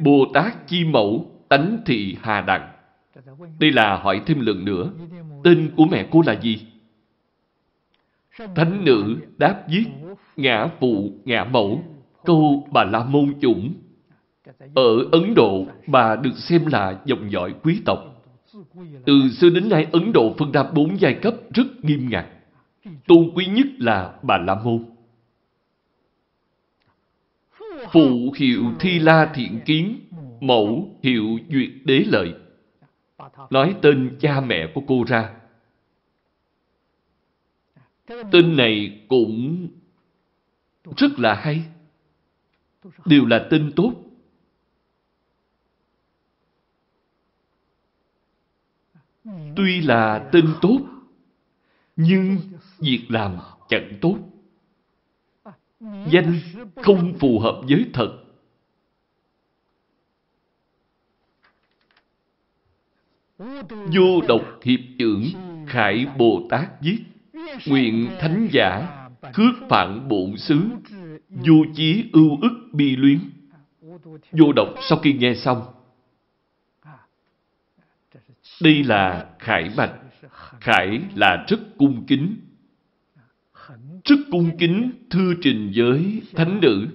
Bồ 0.00 0.26
Tát 0.34 0.66
chi 0.68 0.84
mẫu, 0.84 1.42
tánh 1.48 1.78
thị 1.86 2.16
hà 2.22 2.40
đặng. 2.40 2.72
Đây 3.60 3.72
là 3.72 3.96
hỏi 3.96 4.22
thêm 4.26 4.40
lần 4.40 4.64
nữa. 4.64 4.92
Tên 5.44 5.70
của 5.76 5.84
mẹ 5.84 6.08
cô 6.10 6.22
là 6.26 6.40
gì? 6.40 6.66
Thánh 8.38 8.84
nữ 8.84 9.16
đáp 9.38 9.64
viết, 9.68 9.84
ngã 10.36 10.70
phụ, 10.80 11.12
ngã 11.24 11.44
mẫu, 11.44 11.82
câu 12.24 12.68
bà 12.72 12.84
la 12.84 13.04
môn 13.04 13.34
chủng. 13.40 13.74
Ở 14.74 14.98
ấn 15.12 15.34
độ, 15.34 15.66
bà 15.86 16.16
được 16.16 16.36
xem 16.36 16.66
là 16.66 17.00
dòng 17.04 17.32
dõi 17.32 17.54
quý 17.62 17.80
tộc. 17.84 17.98
Từ 19.06 19.28
xưa 19.28 19.50
đến 19.50 19.68
nay, 19.68 19.86
ấn 19.92 20.12
độ 20.12 20.34
phân 20.38 20.52
ra 20.52 20.62
bốn 20.62 21.00
giai 21.00 21.14
cấp 21.14 21.34
rất 21.54 21.64
nghiêm 21.82 22.08
ngặt. 22.10 22.26
Tôn 23.06 23.30
quý 23.34 23.46
nhất 23.46 23.66
là 23.78 24.14
bà 24.22 24.38
la 24.38 24.54
môn. 24.54 24.84
Phụ 27.92 28.32
hiệu 28.36 28.64
thi 28.80 28.98
la 28.98 29.30
thiện 29.34 29.60
kiến, 29.64 30.00
mẫu 30.40 30.88
hiệu 31.02 31.38
duyệt 31.50 31.70
đế 31.84 32.04
lợi. 32.06 32.34
Nói 33.50 33.74
tên 33.82 34.16
cha 34.20 34.40
mẹ 34.40 34.66
của 34.74 34.82
cô 34.86 35.04
ra. 35.06 35.30
Tên 38.08 38.56
này 38.56 39.04
cũng 39.08 39.68
rất 40.96 41.18
là 41.18 41.34
hay. 41.34 41.64
Đều 43.04 43.26
là 43.26 43.48
tên 43.50 43.72
tốt. 43.76 43.92
Tuy 49.56 49.80
là 49.80 50.28
tên 50.32 50.54
tốt, 50.60 50.78
nhưng 51.96 52.38
việc 52.78 53.06
làm 53.08 53.36
chẳng 53.68 53.98
tốt. 54.00 54.18
Danh 56.10 56.40
không 56.76 57.14
phù 57.20 57.38
hợp 57.38 57.62
với 57.68 57.86
thật. 57.92 58.24
Vô 63.68 64.20
độc 64.28 64.42
hiệp 64.62 64.80
trưởng 64.98 65.24
Khải 65.66 66.06
Bồ 66.18 66.46
Tát 66.50 66.68
viết 66.80 67.04
Nguyện 67.66 68.10
thánh 68.20 68.48
giả 68.52 68.94
Khước 69.32 69.68
phản 69.68 70.08
bổn 70.08 70.36
xứ, 70.36 70.68
Vô 71.28 71.54
chí 71.74 72.10
ưu 72.12 72.38
ức 72.42 72.70
bi 72.72 72.96
luyến. 72.96 73.18
Vô 74.32 74.52
độc 74.52 74.68
sau 74.88 74.98
khi 74.98 75.12
nghe 75.12 75.34
xong. 75.34 75.62
Đây 78.62 78.84
là 78.84 79.30
khải 79.38 79.70
bạch, 79.76 79.92
Khải 80.60 81.00
là 81.14 81.44
rất 81.48 81.58
cung 81.78 82.04
kính. 82.06 82.36
Rất 84.04 84.18
cung 84.30 84.50
kính 84.58 84.92
thư 85.10 85.34
trình 85.42 85.72
với 85.76 86.22
thánh 86.36 86.60
nữ. 86.60 86.88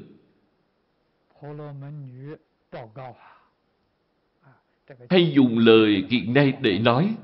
Hay 5.09 5.31
dùng 5.35 5.57
lời 5.57 6.05
hiện 6.09 6.33
nay 6.33 6.53
để 6.61 6.79
nói. 6.79 7.15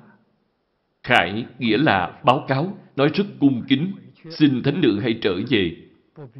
Khải 1.09 1.45
nghĩa 1.59 1.77
là 1.77 2.19
báo 2.23 2.45
cáo, 2.47 2.77
nói 2.95 3.09
rất 3.13 3.23
cung 3.39 3.63
kính, 3.67 3.91
xin 4.29 4.63
thánh 4.63 4.81
nữ 4.81 4.99
hãy 4.99 5.19
trở 5.21 5.35
về, 5.49 5.75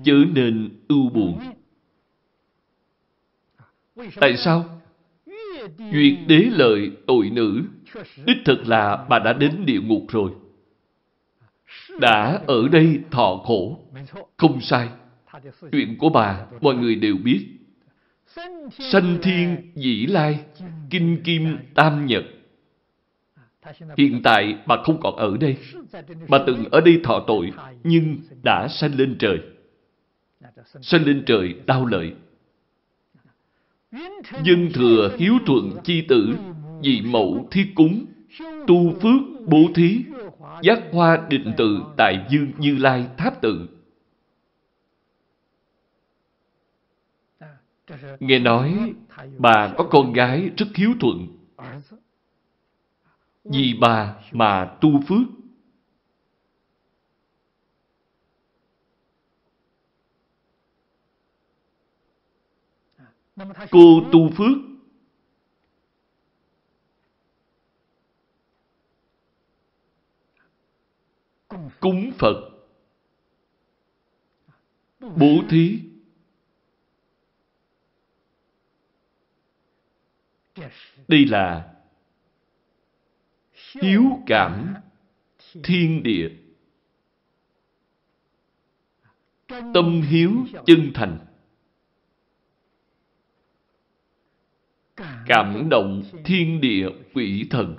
chớ 0.04 0.16
nên 0.34 0.70
ưu 0.88 1.10
buồn. 1.10 1.40
Tại 4.16 4.38
sao? 4.38 4.82
Duyệt 5.78 6.14
đế 6.28 6.48
lợi 6.52 6.92
tội 7.08 7.30
nữ, 7.30 7.62
đích 8.26 8.38
thực 8.46 8.68
là 8.68 9.06
bà 9.10 9.20
đã 9.20 9.34
đến 9.34 9.66
địa 9.66 9.82
ngục 9.82 10.04
rồi. 10.10 10.32
Đã 12.00 12.42
ở 12.48 12.68
đây 12.68 13.00
thọ 13.12 13.42
khổ, 13.46 13.80
không 14.38 14.62
sai. 14.62 14.90
Chuyện 15.72 15.98
của 15.98 16.10
bà, 16.10 16.46
mọi 16.62 16.76
người 16.76 16.96
đều 16.96 17.16
biết. 17.24 17.48
Sanh 18.92 19.18
thiên 19.22 19.72
dĩ 19.76 20.06
lai, 20.06 20.40
kinh 20.90 21.24
kim 21.24 21.58
tam 21.76 22.06
nhật. 22.06 22.24
Hiện 23.98 24.22
tại 24.24 24.58
bà 24.68 24.76
không 24.84 25.00
còn 25.02 25.16
ở 25.16 25.38
đây. 25.38 25.58
Bà 26.30 26.38
từng 26.48 26.66
ở 26.72 26.82
đây 26.82 27.00
thọ 27.04 27.24
tội, 27.28 27.52
nhưng 27.84 28.18
đã 28.44 28.68
sanh 28.68 28.96
lên 28.96 29.16
trời. 29.20 29.40
Sanh 30.82 31.06
lên 31.06 31.24
trời 31.26 31.56
đau 31.66 31.86
lợi. 31.86 32.14
Dân 34.44 34.70
thừa 34.74 35.16
hiếu 35.18 35.34
thuận 35.46 35.72
chi 35.84 36.02
tử, 36.08 36.36
dị 36.84 37.02
mẫu 37.02 37.48
thiết 37.52 37.72
cúng, 37.76 38.06
tu 38.68 38.94
phước 39.02 39.22
bố 39.48 39.62
thí, 39.76 40.04
giác 40.62 40.80
hoa 40.92 41.26
định 41.30 41.54
tự 41.58 41.80
tại 41.98 42.26
dương 42.30 42.52
như 42.58 42.78
lai 42.78 43.08
tháp 43.18 43.42
tự 43.42 43.68
Nghe 48.20 48.40
nói 48.40 48.94
bà 49.38 49.74
có 49.78 49.84
con 49.84 50.14
gái 50.14 50.50
rất 50.58 50.66
hiếu 50.76 50.92
thuận. 51.00 51.28
Vì 53.44 53.78
bà 53.82 54.16
mà 54.32 54.78
tu 54.82 55.02
phước. 55.08 55.40
Cô 63.72 64.02
tu 64.12 64.30
phước. 64.30 64.58
Cúng 71.80 72.12
Phật. 72.18 72.50
Bố 75.00 75.44
thí. 75.50 75.80
Đây 81.08 81.26
là 81.26 81.74
hiếu 83.82 84.04
cảm 84.28 84.74
thiên 85.64 86.04
địa. 86.04 86.30
Tâm 89.48 90.02
hiếu 90.02 90.32
chân 90.66 90.92
thành. 90.94 91.20
Cảm 95.26 95.70
động 95.70 96.04
thiên 96.26 96.62
địa 96.62 96.90
quỷ 97.14 97.48
thần. 97.50 97.76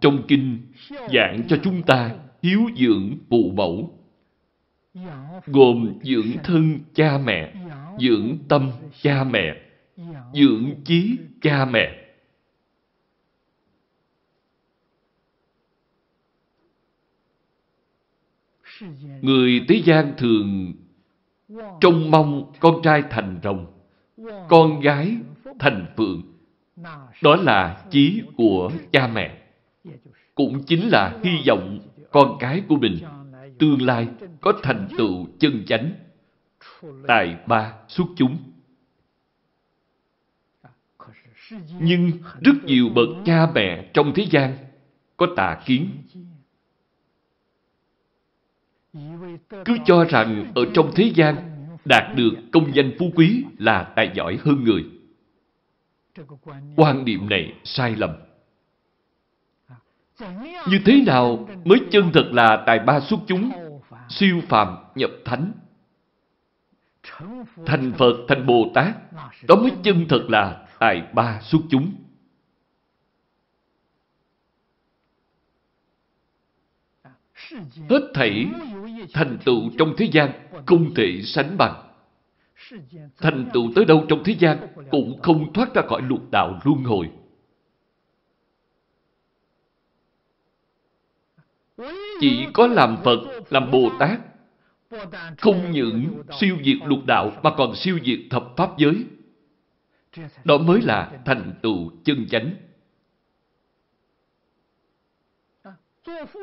Trong 0.00 0.24
kinh 0.28 0.72
giảng 0.88 1.42
cho 1.48 1.56
chúng 1.64 1.82
ta 1.82 2.16
hiếu 2.42 2.60
dưỡng 2.76 3.18
phụ 3.30 3.52
mẫu 3.56 3.98
gồm 5.46 5.98
dưỡng 6.02 6.42
thân 6.44 6.78
cha 6.94 7.18
mẹ, 7.18 7.54
dưỡng 7.98 8.38
tâm 8.48 8.70
cha 9.02 9.24
mẹ, 9.24 9.60
dưỡng 10.34 10.74
chí 10.84 11.18
cha 11.42 11.64
mẹ. 11.64 12.00
Người 19.22 19.64
thế 19.68 19.82
gian 19.84 20.12
thường 20.18 20.72
trông 21.80 22.10
mong 22.10 22.52
con 22.60 22.82
trai 22.82 23.02
thành 23.10 23.40
rồng, 23.42 23.66
con 24.48 24.80
gái 24.80 25.16
thành 25.58 25.86
phượng. 25.96 26.22
Đó 27.22 27.36
là 27.36 27.84
chí 27.90 28.22
của 28.36 28.70
cha 28.92 29.06
mẹ. 29.06 29.38
Cũng 30.34 30.62
chính 30.66 30.88
là 30.88 31.18
hy 31.24 31.30
vọng 31.46 31.78
con 32.10 32.36
cái 32.40 32.62
của 32.68 32.76
mình 32.76 32.98
tương 33.58 33.82
lai 33.82 34.08
có 34.40 34.52
thành 34.62 34.88
tựu 34.98 35.26
chân 35.38 35.64
chánh, 35.66 35.92
tài 37.06 37.36
ba 37.46 37.74
xuất 37.88 38.06
chúng. 38.16 38.38
Nhưng 41.80 42.10
rất 42.40 42.64
nhiều 42.64 42.88
bậc 42.88 43.08
cha 43.24 43.46
mẹ 43.54 43.90
trong 43.94 44.12
thế 44.14 44.26
gian 44.30 44.56
có 45.16 45.26
tà 45.36 45.62
kiến. 45.66 45.90
Cứ 49.64 49.78
cho 49.84 50.04
rằng 50.04 50.52
ở 50.54 50.64
trong 50.74 50.92
thế 50.94 51.12
gian 51.14 51.36
đạt 51.84 52.16
được 52.16 52.32
công 52.52 52.74
danh 52.74 52.92
phú 52.98 53.10
quý 53.14 53.44
là 53.58 53.92
tài 53.96 54.10
giỏi 54.14 54.38
hơn 54.42 54.64
người. 54.64 54.84
Quan 56.76 57.04
niệm 57.04 57.28
này 57.28 57.52
sai 57.64 57.96
lầm. 57.96 58.10
Như 60.68 60.78
thế 60.84 61.02
nào 61.06 61.48
mới 61.64 61.80
chân 61.90 62.10
thật 62.14 62.28
là 62.32 62.62
tài 62.66 62.78
ba 62.78 63.00
xuất 63.00 63.20
chúng, 63.26 63.50
siêu 64.08 64.40
phàm 64.48 64.76
nhập 64.94 65.10
thánh? 65.24 65.52
Thành 67.66 67.92
Phật, 67.98 68.12
thành 68.28 68.46
Bồ 68.46 68.70
Tát, 68.74 68.94
đó 69.48 69.56
mới 69.56 69.72
chân 69.82 70.06
thật 70.08 70.26
là 70.28 70.66
tài 70.78 71.02
ba 71.14 71.40
xuất 71.42 71.60
chúng. 71.70 71.94
Hết 77.90 78.10
thảy 78.14 78.46
thành 79.12 79.38
tựu 79.44 79.70
trong 79.78 79.94
thế 79.96 80.08
gian 80.12 80.30
không 80.66 80.94
thể 80.94 81.22
sánh 81.24 81.56
bằng. 81.58 81.90
Thành 83.16 83.50
tựu 83.52 83.72
tới 83.74 83.84
đâu 83.84 84.06
trong 84.08 84.24
thế 84.24 84.36
gian 84.38 84.58
cũng 84.90 85.22
không 85.22 85.52
thoát 85.52 85.74
ra 85.74 85.82
khỏi 85.88 86.02
luật 86.02 86.20
đạo 86.30 86.60
luân 86.64 86.84
hồi. 86.84 87.10
Chỉ 92.20 92.46
có 92.52 92.66
làm 92.66 92.96
Phật, 93.04 93.18
làm 93.50 93.70
Bồ 93.70 93.90
Tát, 93.98 94.20
không 95.38 95.70
những 95.70 96.22
siêu 96.40 96.56
diệt 96.64 96.76
lục 96.86 97.06
đạo 97.06 97.32
mà 97.42 97.50
còn 97.56 97.74
siêu 97.74 97.98
diệt 98.04 98.18
thập 98.30 98.44
pháp 98.56 98.78
giới. 98.78 99.04
Đó 100.44 100.58
mới 100.58 100.82
là 100.82 101.10
thành 101.24 101.52
tựu 101.62 101.90
chân 102.04 102.26
chánh. 102.28 102.50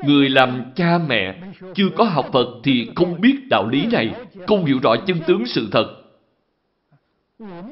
Người 0.03 0.30
làm 0.30 0.72
cha 0.76 0.98
mẹ 1.07 1.41
chưa 1.76 1.90
có 1.98 2.03
học 2.03 2.30
Phật 2.34 2.48
thì 2.64 2.90
không 2.95 3.22
biết 3.22 3.38
đạo 3.49 3.68
lý 3.72 3.86
này, 3.86 4.15
không 4.48 4.65
hiểu 4.65 4.80
rõ 4.84 4.95
chân 5.07 5.19
tướng 5.28 5.45
sự 5.45 5.69
thật. 5.72 5.98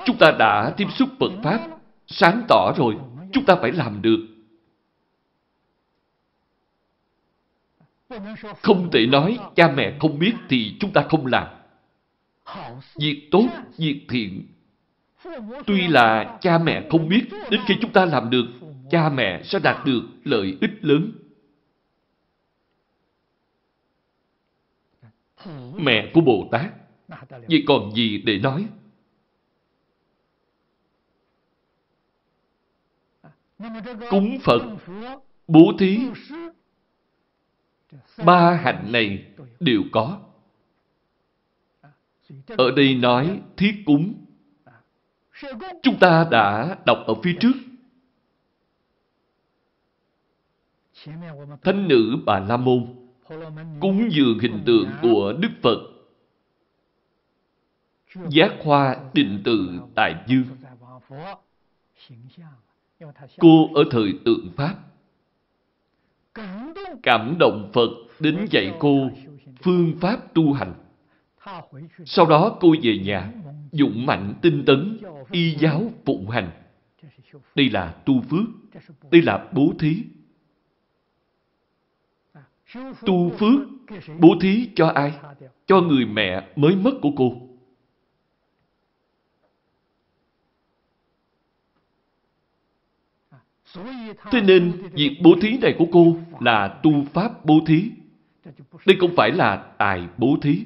Chúng 0.05 0.17
ta 0.19 0.31
đã 0.39 0.73
tiếp 0.77 0.87
xúc 0.95 1.09
Phật 1.19 1.31
Pháp, 1.43 1.59
sáng 2.07 2.41
tỏ 2.47 2.73
rồi, 2.77 2.95
chúng 3.33 3.45
ta 3.45 3.55
phải 3.55 3.71
làm 3.71 4.01
được. 4.01 4.27
Không 8.61 8.89
thể 8.91 9.05
nói 9.05 9.39
cha 9.55 9.71
mẹ 9.71 9.97
không 9.99 10.19
biết 10.19 10.33
thì 10.49 10.77
chúng 10.79 10.93
ta 10.93 11.05
không 11.09 11.25
làm. 11.25 11.47
Việc 12.95 13.27
tốt, 13.31 13.47
việc 13.77 14.05
thiện. 14.09 14.45
Tuy 15.65 15.87
là 15.87 16.37
cha 16.41 16.57
mẹ 16.57 16.87
không 16.89 17.09
biết, 17.09 17.23
đến 17.51 17.61
khi 17.65 17.75
chúng 17.81 17.91
ta 17.91 18.05
làm 18.05 18.29
được, 18.29 18.45
cha 18.91 19.09
mẹ 19.09 19.43
sẽ 19.43 19.59
đạt 19.59 19.85
được 19.85 20.01
lợi 20.23 20.57
ích 20.61 20.71
lớn. 20.81 21.11
Mẹ 25.75 26.11
của 26.13 26.21
Bồ 26.21 26.47
Tát, 26.51 26.71
vậy 27.29 27.63
còn 27.67 27.91
gì 27.95 28.17
để 28.17 28.39
nói? 28.39 28.65
Cúng 34.09 34.37
Phật, 34.43 34.61
bố 35.47 35.73
thí, 35.79 35.99
ba 38.25 38.55
hạnh 38.55 38.91
này 38.91 39.25
đều 39.59 39.81
có. 39.91 40.19
Ở 42.47 42.71
đây 42.75 42.95
nói 42.95 43.41
thiết 43.57 43.83
cúng. 43.85 44.25
Chúng 45.83 45.99
ta 45.99 46.27
đã 46.31 46.77
đọc 46.85 46.97
ở 47.07 47.13
phía 47.23 47.35
trước. 47.39 47.53
Thánh 51.63 51.87
nữ 51.87 52.17
Bà 52.25 52.39
La 52.39 52.57
Môn 52.57 52.95
cúng 53.79 54.09
dường 54.11 54.39
hình 54.39 54.63
tượng 54.65 54.89
của 55.01 55.33
Đức 55.39 55.49
Phật 55.61 55.79
giác 58.29 58.51
hoa 58.63 58.97
định 59.13 59.41
tự 59.45 59.79
tại 59.95 60.15
dương. 60.27 60.45
Cô 63.39 63.73
ở 63.75 63.83
thời 63.91 64.13
tượng 64.25 64.51
Pháp 64.57 64.75
cảm 67.03 67.35
động 67.39 67.69
Phật 67.73 67.89
đến 68.19 68.47
dạy 68.51 68.73
cô 68.79 69.09
phương 69.61 69.93
pháp 70.01 70.33
tu 70.33 70.53
hành. 70.53 70.73
Sau 72.05 72.25
đó 72.25 72.57
cô 72.59 72.75
về 72.83 72.97
nhà, 72.97 73.31
dũng 73.71 74.05
mạnh 74.05 74.33
tinh 74.41 74.63
tấn, 74.65 74.97
y 75.31 75.55
giáo 75.55 75.83
phụng 76.05 76.29
hành. 76.29 76.51
Đây 77.55 77.69
là 77.69 77.95
tu 78.05 78.21
phước, 78.21 78.45
đây 79.11 79.21
là 79.21 79.47
bố 79.53 79.73
thí. 79.79 80.03
Tu 83.05 83.29
phước, 83.29 83.59
bố 84.19 84.35
thí 84.41 84.69
cho 84.75 84.87
ai? 84.87 85.13
Cho 85.67 85.81
người 85.81 86.05
mẹ 86.05 86.47
mới 86.55 86.75
mất 86.75 86.91
của 87.01 87.11
cô. 87.17 87.48
Thế 94.31 94.41
nên, 94.41 94.89
việc 94.93 95.17
bố 95.23 95.35
thí 95.41 95.57
này 95.57 95.75
của 95.77 95.87
cô 95.91 96.17
là 96.39 96.79
tu 96.83 97.03
pháp 97.13 97.45
bố 97.45 97.59
thí. 97.67 97.91
Đây 98.85 98.97
không 98.99 99.15
phải 99.15 99.31
là 99.31 99.57
tài 99.77 100.07
bố 100.17 100.37
thí. 100.41 100.65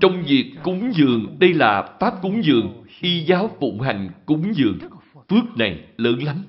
Trong 0.00 0.22
việc 0.26 0.54
cúng 0.62 0.92
dường, 0.94 1.36
đây 1.38 1.54
là 1.54 1.96
pháp 2.00 2.14
cúng 2.22 2.44
dường, 2.44 2.84
y 3.00 3.20
giáo 3.20 3.50
phụng 3.60 3.80
hành 3.80 4.10
cúng 4.26 4.52
dường. 4.54 4.78
Phước 5.28 5.56
này 5.56 5.84
lớn 5.96 6.18
lắm. 6.22 6.44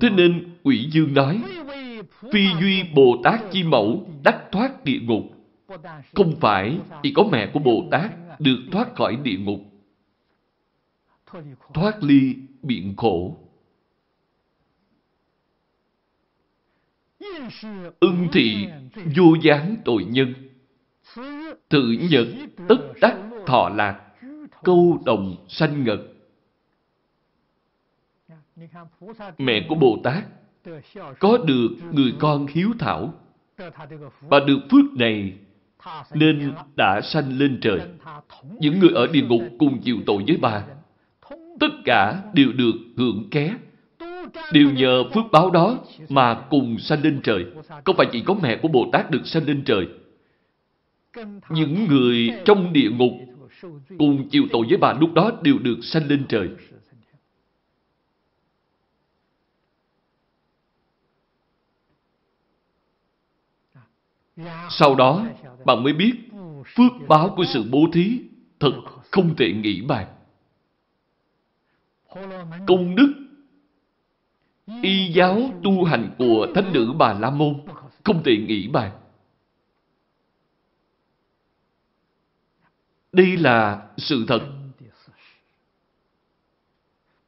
Thế 0.00 0.10
nên, 0.10 0.56
quỷ 0.62 0.88
dương 0.92 1.14
nói, 1.14 1.42
phi 2.32 2.46
duy 2.60 2.82
Bồ 2.94 3.20
Tát 3.24 3.40
chi 3.52 3.62
mẫu 3.64 4.10
đắc 4.24 4.44
thoát 4.52 4.84
địa 4.84 5.00
ngục. 5.00 5.39
Không 6.14 6.36
phải 6.40 6.80
chỉ 7.02 7.12
có 7.16 7.24
mẹ 7.32 7.50
của 7.54 7.60
Bồ 7.60 7.88
Tát 7.90 8.10
được 8.40 8.58
thoát 8.72 8.94
khỏi 8.94 9.16
địa 9.16 9.38
ngục, 9.38 9.60
thoát 11.74 12.02
ly 12.02 12.36
biện 12.62 12.94
khổ. 12.96 13.36
Ưng 18.00 18.28
thị 18.32 18.68
vô 19.16 19.34
gián 19.42 19.76
tội 19.84 20.04
nhân, 20.04 20.34
tự 21.68 21.96
nhật 22.10 22.26
tất 22.68 22.76
đắc 23.00 23.16
thọ 23.46 23.68
lạc, 23.68 24.12
câu 24.64 25.02
đồng 25.04 25.46
sanh 25.48 25.84
ngật. 25.84 26.00
Mẹ 29.38 29.66
của 29.68 29.74
Bồ 29.74 29.98
Tát 30.04 30.24
có 31.18 31.38
được 31.38 31.68
người 31.92 32.14
con 32.18 32.46
hiếu 32.46 32.70
thảo 32.78 33.14
và 34.20 34.40
được 34.46 34.58
phước 34.70 34.84
này 34.98 35.38
nên 36.14 36.52
đã 36.76 37.00
sanh 37.00 37.38
lên 37.38 37.58
trời. 37.62 37.80
Những 38.58 38.78
người 38.78 38.90
ở 38.94 39.06
địa 39.06 39.22
ngục 39.22 39.42
cùng 39.58 39.80
chịu 39.82 39.96
tội 40.06 40.24
với 40.26 40.36
bà, 40.36 40.62
tất 41.60 41.70
cả 41.84 42.22
đều 42.34 42.52
được 42.52 42.74
hưởng 42.96 43.28
ké, 43.30 43.54
đều 44.52 44.70
nhờ 44.70 45.04
phước 45.14 45.24
báo 45.32 45.50
đó 45.50 45.78
mà 46.08 46.34
cùng 46.34 46.78
sanh 46.78 47.02
lên 47.02 47.20
trời. 47.22 47.44
Không 47.84 47.96
phải 47.96 48.06
chỉ 48.12 48.20
có 48.20 48.34
mẹ 48.42 48.56
của 48.62 48.68
Bồ 48.68 48.88
Tát 48.92 49.10
được 49.10 49.26
sanh 49.26 49.46
lên 49.46 49.62
trời. 49.64 49.88
Những 51.50 51.86
người 51.88 52.30
trong 52.44 52.72
địa 52.72 52.90
ngục 52.90 53.12
cùng 53.98 54.28
chịu 54.28 54.44
tội 54.52 54.66
với 54.68 54.78
bà 54.78 54.92
lúc 54.92 55.14
đó 55.14 55.32
đều 55.42 55.58
được 55.58 55.78
sanh 55.82 56.08
lên 56.08 56.24
trời. 56.28 56.48
Sau 64.70 64.94
đó, 64.94 65.26
bạn 65.64 65.82
mới 65.82 65.92
biết 65.92 66.14
phước 66.76 66.92
báo 67.08 67.34
của 67.36 67.44
sự 67.44 67.64
bố 67.70 67.86
thí 67.92 68.20
thật 68.60 68.72
không 69.10 69.36
thể 69.36 69.52
nghĩ 69.52 69.80
bàn. 69.80 70.06
Công 72.66 72.96
đức 72.96 73.14
y 74.82 75.12
giáo 75.12 75.40
tu 75.62 75.84
hành 75.84 76.14
của 76.18 76.46
thánh 76.54 76.72
nữ 76.72 76.92
Bà 76.98 77.12
La 77.12 77.30
Môn 77.30 77.54
không 78.04 78.22
thể 78.22 78.36
nghĩ 78.36 78.68
bàn. 78.68 78.92
Đây 83.12 83.36
là 83.36 83.88
sự 83.96 84.24
thật. 84.28 84.40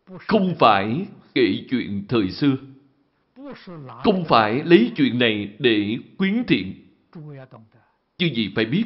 Không 0.07 0.55
phải 0.59 1.07
kể 1.35 1.65
chuyện 1.71 2.05
thời 2.09 2.31
xưa. 2.31 2.57
Không 4.05 4.25
phải 4.25 4.63
lấy 4.65 4.93
chuyện 4.97 5.19
này 5.19 5.57
để 5.59 5.97
quyến 6.19 6.45
thiện 6.49 6.82
Chứ 8.19 8.27
gì 8.35 8.53
phải 8.57 8.65
biết, 8.65 8.85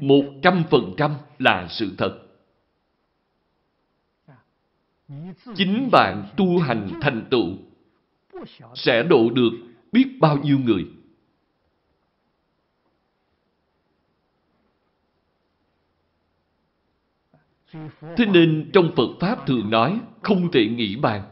một 0.00 0.24
trăm 0.42 0.64
phần 0.70 0.94
trăm 0.96 1.14
là 1.38 1.66
sự 1.70 1.94
thật. 1.98 2.26
Chính 5.54 5.88
bạn 5.92 6.28
tu 6.36 6.58
hành 6.58 6.90
thành 7.00 7.26
tựu 7.30 7.46
sẽ 8.74 9.02
độ 9.02 9.30
được 9.30 9.50
biết 9.92 10.16
bao 10.20 10.38
nhiêu 10.38 10.58
người. 10.58 10.86
Thế 18.16 18.26
nên 18.32 18.70
trong 18.72 18.92
Phật 18.96 19.16
Pháp 19.20 19.46
thường 19.46 19.70
nói 19.70 20.00
không 20.22 20.50
thể 20.52 20.66
nghĩ 20.66 20.96
bàn. 20.96 21.22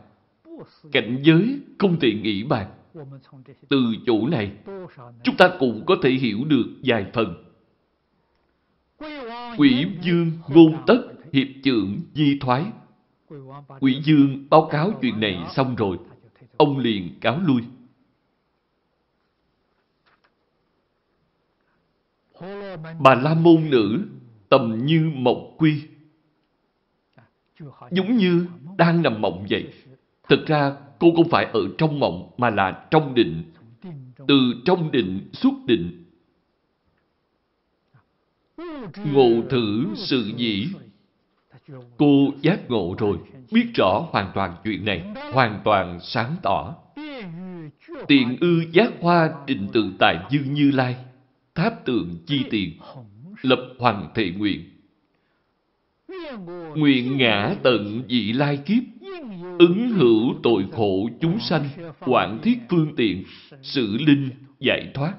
Cảnh 0.93 1.19
giới 1.23 1.61
không 1.79 2.01
thể 2.01 2.13
nghĩ 2.13 2.43
bàn. 2.43 2.78
Từ 3.69 3.79
chỗ 4.07 4.27
này, 4.29 4.53
chúng 5.25 5.37
ta 5.37 5.51
cũng 5.59 5.85
có 5.87 5.97
thể 6.03 6.11
hiểu 6.11 6.45
được 6.45 6.66
vài 6.85 7.07
phần. 7.12 7.45
Quỷ 9.59 9.87
dương 10.03 10.33
ngôn 10.49 10.83
tất 10.87 11.01
hiệp 11.33 11.49
trưởng 11.65 12.01
di 12.15 12.39
thoái. 12.41 12.65
Quỷ 13.81 14.01
dương 14.05 14.47
báo 14.51 14.69
cáo 14.70 14.93
chuyện 15.03 15.20
này 15.20 15.47
xong 15.51 15.77
rồi, 15.77 15.99
ông 16.57 16.79
liền 16.79 17.20
cáo 17.20 17.41
lui. 17.41 17.62
Bà 23.01 23.15
La 23.15 23.35
Môn 23.35 23.70
nữ 23.70 23.99
tầm 24.49 24.79
như 24.85 25.11
mộng 25.15 25.55
quy. 25.59 25.83
Giống 27.91 28.16
như 28.16 28.47
đang 28.79 29.03
nằm 29.03 29.20
mộng 29.20 29.47
vậy. 29.51 29.73
Thực 30.29 30.47
ra 30.47 30.77
cô 30.99 31.12
không 31.16 31.29
phải 31.29 31.45
ở 31.45 31.61
trong 31.79 32.01
mộng 32.01 32.31
mà 32.37 32.51
là 32.51 32.87
trong 32.91 33.15
định. 33.15 33.43
Từ 34.29 34.55
trong 34.65 34.91
định 34.91 35.29
xuất 35.33 35.53
định. 35.66 36.05
Ngộ 39.12 39.31
thử 39.51 39.87
sự 39.95 40.33
dĩ. 40.37 40.69
Cô 41.97 42.33
giác 42.43 42.70
ngộ 42.70 42.95
rồi, 42.99 43.19
biết 43.53 43.66
rõ 43.75 44.07
hoàn 44.11 44.31
toàn 44.35 44.55
chuyện 44.65 44.85
này, 44.85 45.15
hoàn 45.33 45.61
toàn 45.65 45.99
sáng 46.03 46.37
tỏ. 46.43 46.75
Tiện 48.09 48.37
ư 48.41 48.65
giác 48.73 48.93
hoa 49.01 49.31
định 49.47 49.69
tự 49.73 49.93
tại 49.99 50.19
dương 50.31 50.55
như 50.55 50.70
lai, 50.70 50.97
tháp 51.55 51.85
tượng 51.85 52.16
chi 52.27 52.45
tiền, 52.51 52.79
lập 53.43 53.61
hoàng 53.79 54.09
thệ 54.15 54.31
nguyện. 54.31 54.65
Nguyện 56.77 57.19
ngã 57.19 57.55
tận 57.62 58.03
dị 58.09 58.33
lai 58.33 58.57
kiếp, 58.57 58.83
ứng 59.59 59.89
hữu 59.89 60.35
tội 60.43 60.67
khổ 60.73 61.09
chúng 61.21 61.41
sanh, 61.41 61.69
quản 62.01 62.39
thiết 62.43 62.59
phương 62.71 62.95
tiện, 62.97 63.25
sự 63.63 63.97
linh, 64.07 64.31
giải 64.59 64.91
thoát. 64.95 65.15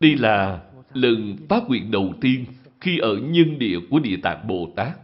Đây 0.00 0.16
là 0.16 0.70
lần 0.92 1.36
phát 1.48 1.62
nguyện 1.68 1.90
đầu 1.90 2.14
tiên 2.20 2.44
khi 2.80 2.98
ở 2.98 3.16
nhân 3.16 3.58
địa 3.58 3.78
của 3.90 3.98
Địa 3.98 4.16
Tạng 4.22 4.46
Bồ 4.46 4.72
Tát. 4.76 4.98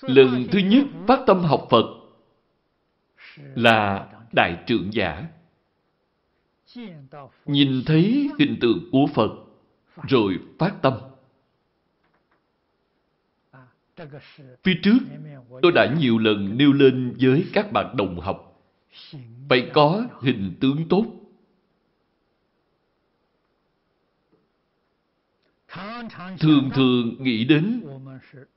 Lần 0.00 0.46
thứ 0.52 0.58
nhất 0.58 0.84
phát 1.08 1.20
tâm 1.26 1.38
học 1.40 1.66
Phật 1.70 1.86
là 3.36 4.08
Đại 4.32 4.64
trưởng 4.66 4.92
giả 4.92 5.28
nhìn 7.46 7.82
thấy 7.86 8.30
hình 8.38 8.56
tượng 8.60 8.88
của 8.92 9.06
Phật 9.14 9.30
rồi 10.08 10.38
phát 10.58 10.74
tâm. 10.82 10.92
Phía 14.64 14.74
trước, 14.82 14.98
tôi 15.62 15.72
đã 15.74 15.94
nhiều 15.98 16.18
lần 16.18 16.58
nêu 16.58 16.72
lên 16.72 17.16
với 17.20 17.44
các 17.52 17.72
bạn 17.72 17.96
đồng 17.96 18.20
học, 18.20 18.62
phải 19.48 19.70
có 19.72 20.06
hình 20.20 20.54
tướng 20.60 20.88
tốt. 20.88 21.06
Thường 26.40 26.70
thường 26.74 27.22
nghĩ 27.22 27.44
đến 27.44 27.82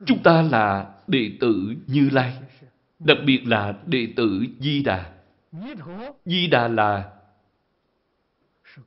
chúng 0.06 0.24
ta 0.24 0.42
là 0.42 0.96
đệ 1.08 1.32
tử 1.40 1.76
Như 1.88 2.10
Lai, 2.10 2.38
đặc 3.00 3.18
biệt 3.26 3.48
là 3.48 3.80
đệ 3.86 4.14
tử 4.16 4.46
Di 4.60 4.84
Đà. 4.84 5.14
Di 6.26 6.48
Đà 6.48 6.68
là 6.68 7.17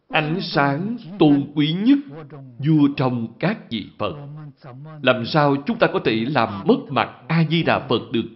ánh 0.08 0.40
sáng 0.40 0.96
tôn 1.18 1.52
quý 1.54 1.72
nhất 1.72 1.98
vua 2.58 2.88
trong 2.96 3.34
các 3.38 3.70
vị 3.70 3.86
Phật. 3.98 4.14
Làm 5.02 5.26
sao 5.26 5.56
chúng 5.66 5.78
ta 5.78 5.86
có 5.92 6.00
thể 6.04 6.14
làm 6.28 6.62
mất 6.66 6.78
mặt 6.88 7.22
A-di-đà 7.28 7.88
Phật 7.88 8.00
được? 8.12 8.28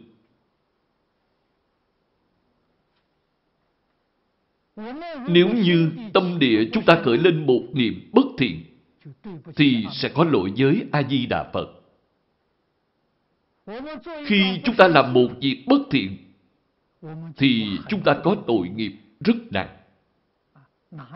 Nếu 5.29 5.49
như 5.49 5.91
tâm 6.15 6.39
địa 6.39 6.69
chúng 6.73 6.85
ta 6.85 7.01
khởi 7.05 7.19
lên 7.19 7.47
một 7.47 7.63
niệm 7.73 8.11
bất 8.13 8.27
thiện, 8.39 8.65
thì 9.57 9.87
sẽ 9.93 10.09
có 10.09 10.25
lỗi 10.25 10.53
với 10.57 10.85
A-di-đà 10.93 11.51
Phật. 11.53 11.69
Khi 14.27 14.61
chúng 14.65 14.77
ta 14.77 14.89
làm 14.89 15.13
một 15.13 15.29
việc 15.41 15.65
bất 15.67 15.81
thiện, 15.91 16.17
thì 17.37 17.67
chúng 17.89 18.03
ta 18.03 18.21
có 18.25 18.37
tội 18.47 18.69
nghiệp 18.69 18.93
rất 19.21 19.37
nặng 19.51 19.77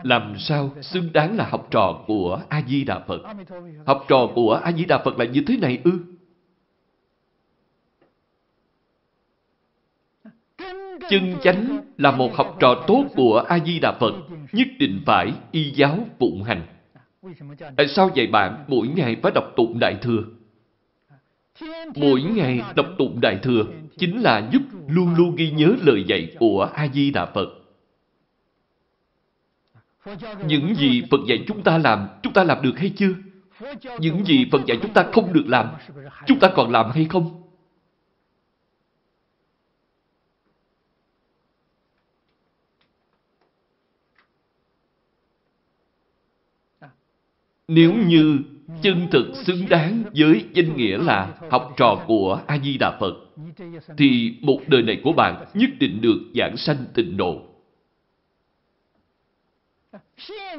làm 0.03 0.35
sao 0.39 0.71
xứng 0.81 1.13
đáng 1.13 1.37
là 1.37 1.47
học 1.49 1.67
trò 1.71 2.03
của 2.07 2.41
a 2.49 2.61
di 2.67 2.83
đà 2.83 2.99
phật? 2.99 3.21
Học 3.85 4.05
trò 4.07 4.27
của 4.35 4.53
a 4.63 4.71
di 4.71 4.85
đà 4.85 4.97
phật 4.97 5.19
là 5.19 5.25
như 5.25 5.43
thế 5.47 5.57
này 5.57 5.79
ư? 5.83 5.99
Chân 11.09 11.35
chánh 11.43 11.81
là 11.97 12.11
một 12.11 12.35
học 12.35 12.57
trò 12.59 12.83
tốt 12.87 13.05
của 13.15 13.43
a 13.47 13.59
di 13.59 13.79
đà 13.79 13.91
phật, 13.99 14.13
nhất 14.51 14.67
định 14.79 15.01
phải 15.05 15.33
y 15.51 15.71
giáo 15.71 15.99
phụng 16.19 16.43
hành. 16.43 16.61
Tại 17.77 17.87
sao 17.87 18.09
vậy 18.15 18.27
bạn? 18.27 18.65
Mỗi 18.67 18.87
ngày 18.87 19.15
phải 19.23 19.31
đọc 19.35 19.53
tụng 19.55 19.79
đại 19.79 19.95
thừa. 20.01 20.23
Mỗi 21.95 22.21
ngày 22.21 22.61
đọc 22.75 22.85
tụng 22.97 23.21
đại 23.21 23.39
thừa 23.43 23.63
chính 23.97 24.21
là 24.21 24.49
giúp 24.51 24.61
luôn 24.87 25.15
luôn 25.15 25.35
ghi 25.35 25.51
nhớ 25.51 25.75
lời 25.81 26.03
dạy 26.07 26.35
của 26.39 26.69
a 26.73 26.87
di 26.87 27.11
đà 27.11 27.25
phật 27.25 27.58
những 30.47 30.75
gì 30.75 31.01
Phật 31.11 31.19
dạy 31.27 31.43
chúng 31.47 31.63
ta 31.63 31.77
làm, 31.77 32.07
chúng 32.23 32.33
ta 32.33 32.43
làm 32.43 32.61
được 32.61 32.73
hay 32.77 32.89
chưa? 32.95 33.13
Những 33.99 34.25
gì 34.25 34.45
Phật 34.51 34.65
dạy 34.67 34.77
chúng 34.81 34.93
ta 34.93 35.05
không 35.11 35.33
được 35.33 35.45
làm, 35.47 35.67
chúng 36.27 36.39
ta 36.39 36.49
còn 36.55 36.71
làm 36.71 36.91
hay 36.91 37.05
không? 37.05 37.35
Nếu 47.67 47.93
như 47.93 48.39
chân 48.81 49.07
thực 49.11 49.25
xứng 49.35 49.69
đáng 49.69 50.03
với 50.15 50.45
danh 50.53 50.77
nghĩa 50.77 50.97
là 50.97 51.33
học 51.51 51.73
trò 51.77 52.03
của 52.07 52.41
A-di-đà 52.47 52.97
Phật, 52.99 53.13
thì 53.97 54.37
một 54.41 54.59
đời 54.67 54.81
này 54.81 55.01
của 55.03 55.13
bạn 55.13 55.45
nhất 55.53 55.69
định 55.79 56.01
được 56.01 56.19
giảng 56.35 56.57
sanh 56.57 56.77
tịnh 56.93 57.17
độ. 57.17 57.48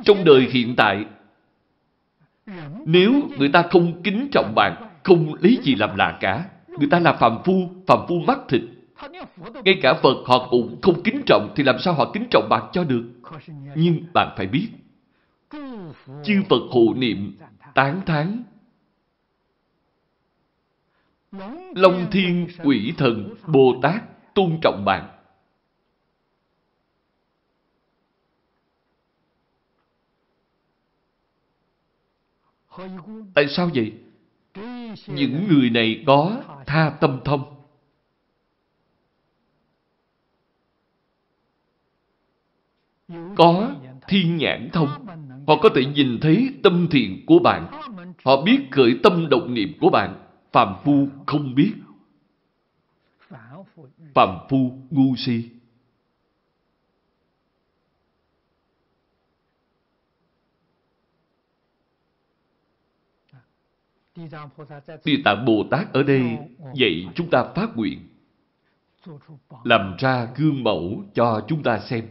Trong 0.05 0.25
đời 0.25 0.49
hiện 0.51 0.77
tại, 0.77 1.05
nếu 2.87 3.13
người 3.39 3.49
ta 3.49 3.63
không 3.71 4.03
kính 4.03 4.29
trọng 4.33 4.53
bạn, 4.55 5.01
không 5.03 5.35
lấy 5.41 5.59
gì 5.63 5.75
làm 5.75 5.97
lạ 5.97 6.19
cả, 6.21 6.45
người 6.79 6.89
ta 6.91 6.99
là 6.99 7.13
phàm 7.13 7.39
phu, 7.45 7.71
phàm 7.87 7.99
phu 8.09 8.21
mắt 8.27 8.39
thịt. 8.49 8.63
Ngay 9.65 9.79
cả 9.83 9.95
Phật 9.95 10.17
họ 10.27 10.49
cũng 10.51 10.79
không 10.83 11.03
kính 11.03 11.23
trọng 11.27 11.53
thì 11.57 11.63
làm 11.63 11.79
sao 11.79 11.95
họ 11.95 12.11
kính 12.13 12.27
trọng 12.31 12.49
bạn 12.49 12.63
cho 12.73 12.85
được. 12.85 13.05
Nhưng 13.75 14.05
bạn 14.13 14.35
phải 14.37 14.47
biết, 14.47 14.69
chư 16.25 16.43
Phật 16.49 16.63
hộ 16.71 16.95
niệm, 16.97 17.37
tán 17.75 18.01
thán, 18.07 18.43
Long 21.75 22.07
Thiên, 22.11 22.49
Quỷ 22.65 22.93
Thần, 22.99 23.35
Bồ 23.47 23.75
Tát 23.83 24.03
tôn 24.35 24.59
trọng 24.63 24.85
bạn. 24.85 25.10
Tại 33.35 33.49
sao 33.49 33.71
vậy? 33.75 33.93
Những 35.07 35.49
người 35.49 35.71
này 35.71 36.05
có 36.07 36.43
tha 36.67 36.91
tâm 37.01 37.21
thông. 37.25 37.57
Có 43.37 43.75
thiên 44.09 44.37
nhãn 44.37 44.71
thông. 44.73 44.89
Họ 45.47 45.57
có 45.63 45.69
thể 45.75 45.85
nhìn 45.85 46.19
thấy 46.21 46.49
tâm 46.63 46.89
thiện 46.91 47.27
của 47.27 47.39
bạn. 47.39 47.67
Họ 48.25 48.43
biết 48.43 48.61
khởi 48.71 48.99
tâm 49.03 49.29
động 49.31 49.55
niệm 49.55 49.73
của 49.81 49.91
bạn. 49.91 50.25
Phạm 50.53 50.75
phu 50.85 51.09
không 51.27 51.55
biết. 51.55 51.73
Phạm 54.15 54.39
phu 54.49 54.79
ngu 54.91 55.17
si. 55.17 55.60
Địa 65.05 65.17
Tạng 65.25 65.45
Bồ 65.45 65.65
Tát 65.71 65.93
ở 65.93 66.03
đây 66.03 66.39
dạy 66.75 67.09
chúng 67.15 67.31
ta 67.31 67.45
phát 67.55 67.77
nguyện, 67.77 68.09
làm 69.65 69.97
ra 69.99 70.29
gương 70.37 70.65
mẫu 70.65 71.05
cho 71.15 71.45
chúng 71.49 71.63
ta 71.63 71.79
xem. 71.79 72.09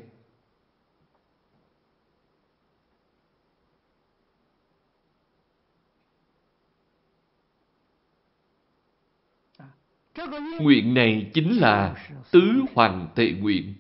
Nguyện 10.60 10.94
này 10.94 11.32
chính 11.34 11.58
là 11.58 12.08
tứ 12.32 12.42
hoàng 12.74 13.08
tệ 13.16 13.32
nguyện. 13.32 13.74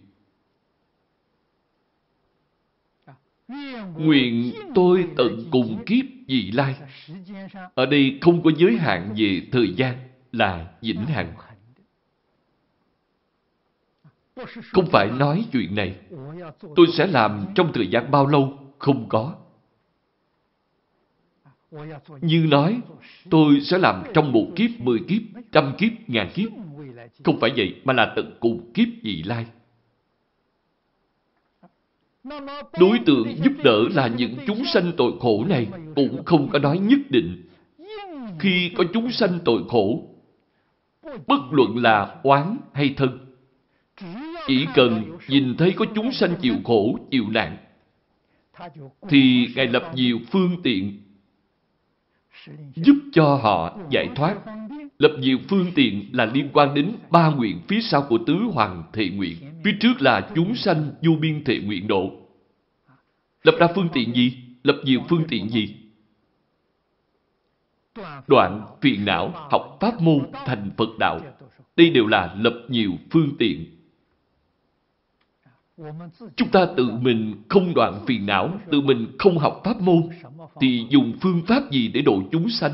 Nguyện 3.95 4.53
tôi 4.75 5.07
tận 5.17 5.47
cùng 5.51 5.83
kiếp 5.85 6.05
vị 6.29 6.51
lai. 6.51 6.75
Ở 7.75 7.85
đây 7.85 8.17
không 8.21 8.43
có 8.43 8.51
giới 8.57 8.77
hạn 8.77 9.13
về 9.17 9.41
thời 9.51 9.73
gian 9.73 9.95
là 10.31 10.71
vĩnh 10.81 11.05
hằng. 11.05 11.33
Không 14.71 14.87
phải 14.91 15.11
nói 15.11 15.45
chuyện 15.51 15.75
này. 15.75 15.95
Tôi 16.75 16.87
sẽ 16.93 17.07
làm 17.07 17.45
trong 17.55 17.71
thời 17.73 17.87
gian 17.87 18.11
bao 18.11 18.27
lâu? 18.27 18.59
Không 18.79 19.09
có. 19.09 19.35
Như 22.21 22.47
nói, 22.49 22.81
tôi 23.29 23.61
sẽ 23.61 23.77
làm 23.77 24.03
trong 24.13 24.31
một 24.31 24.47
kiếp, 24.55 24.69
mười 24.79 24.99
kiếp, 25.07 25.21
trăm 25.51 25.73
kiếp, 25.77 25.91
ngàn 26.07 26.31
kiếp. 26.33 26.49
Không 27.23 27.39
phải 27.39 27.51
vậy, 27.55 27.81
mà 27.83 27.93
là 27.93 28.13
tận 28.15 28.37
cùng 28.39 28.73
kiếp 28.73 28.87
vị 29.03 29.23
lai. 29.23 29.45
Đối 32.79 32.99
tượng 33.05 33.35
giúp 33.43 33.53
đỡ 33.63 33.83
là 33.93 34.07
những 34.07 34.35
chúng 34.47 34.65
sanh 34.65 34.91
tội 34.97 35.11
khổ 35.19 35.45
này 35.49 35.67
cũng 35.95 36.23
không 36.25 36.49
có 36.49 36.59
nói 36.59 36.79
nhất 36.79 36.99
định. 37.09 37.43
Khi 38.39 38.71
có 38.77 38.83
chúng 38.93 39.11
sanh 39.11 39.39
tội 39.45 39.63
khổ, 39.69 40.03
bất 41.03 41.41
luận 41.51 41.77
là 41.77 42.15
oán 42.23 42.57
hay 42.73 42.93
thân, 42.97 43.19
chỉ 44.47 44.67
cần 44.75 45.17
nhìn 45.27 45.55
thấy 45.57 45.71
có 45.71 45.85
chúng 45.95 46.11
sanh 46.11 46.35
chịu 46.41 46.55
khổ, 46.63 46.97
chịu 47.11 47.25
nạn, 47.29 47.57
thì 49.09 49.47
Ngài 49.55 49.67
lập 49.67 49.91
nhiều 49.95 50.19
phương 50.31 50.61
tiện 50.63 51.01
giúp 52.75 52.95
cho 53.13 53.35
họ 53.35 53.77
giải 53.89 54.09
thoát. 54.15 54.35
Lập 54.99 55.11
nhiều 55.19 55.37
phương 55.49 55.71
tiện 55.75 56.09
là 56.11 56.25
liên 56.25 56.49
quan 56.53 56.73
đến 56.73 56.91
ba 57.11 57.29
nguyện 57.29 57.59
phía 57.67 57.81
sau 57.81 58.01
của 58.01 58.17
tứ 58.27 58.33
hoàng 58.33 58.83
Thị 58.93 59.09
nguyện. 59.09 59.37
Phía 59.63 59.77
trước 59.79 60.01
là 60.01 60.29
chúng 60.35 60.55
sanh 60.55 60.91
vô 61.01 61.15
biên 61.21 61.43
thệ 61.43 61.59
nguyện 61.59 61.87
độ. 61.87 62.11
Lập 63.43 63.55
ra 63.59 63.67
phương 63.75 63.89
tiện 63.93 64.15
gì? 64.15 64.37
Lập 64.63 64.81
nhiều 64.83 65.01
phương 65.09 65.23
tiện 65.29 65.49
gì? 65.49 65.75
Đoạn 68.27 68.65
phiền 68.81 69.05
não, 69.05 69.31
học 69.51 69.77
pháp 69.81 70.01
môn 70.01 70.31
thành 70.45 70.71
Phật 70.77 70.89
đạo. 70.99 71.19
Đây 71.75 71.89
đều 71.89 72.07
là 72.07 72.35
lập 72.39 72.65
nhiều 72.67 72.91
phương 73.11 73.35
tiện. 73.39 73.65
Chúng 76.35 76.49
ta 76.51 76.67
tự 76.77 76.91
mình 76.91 77.43
không 77.49 77.73
đoạn 77.73 78.03
phiền 78.07 78.25
não, 78.25 78.59
tự 78.71 78.81
mình 78.81 79.07
không 79.19 79.37
học 79.37 79.61
pháp 79.63 79.81
môn, 79.81 80.09
thì 80.61 80.85
dùng 80.89 81.13
phương 81.21 81.41
pháp 81.47 81.71
gì 81.71 81.87
để 81.87 82.01
độ 82.01 82.21
chúng 82.31 82.49
sanh? 82.49 82.71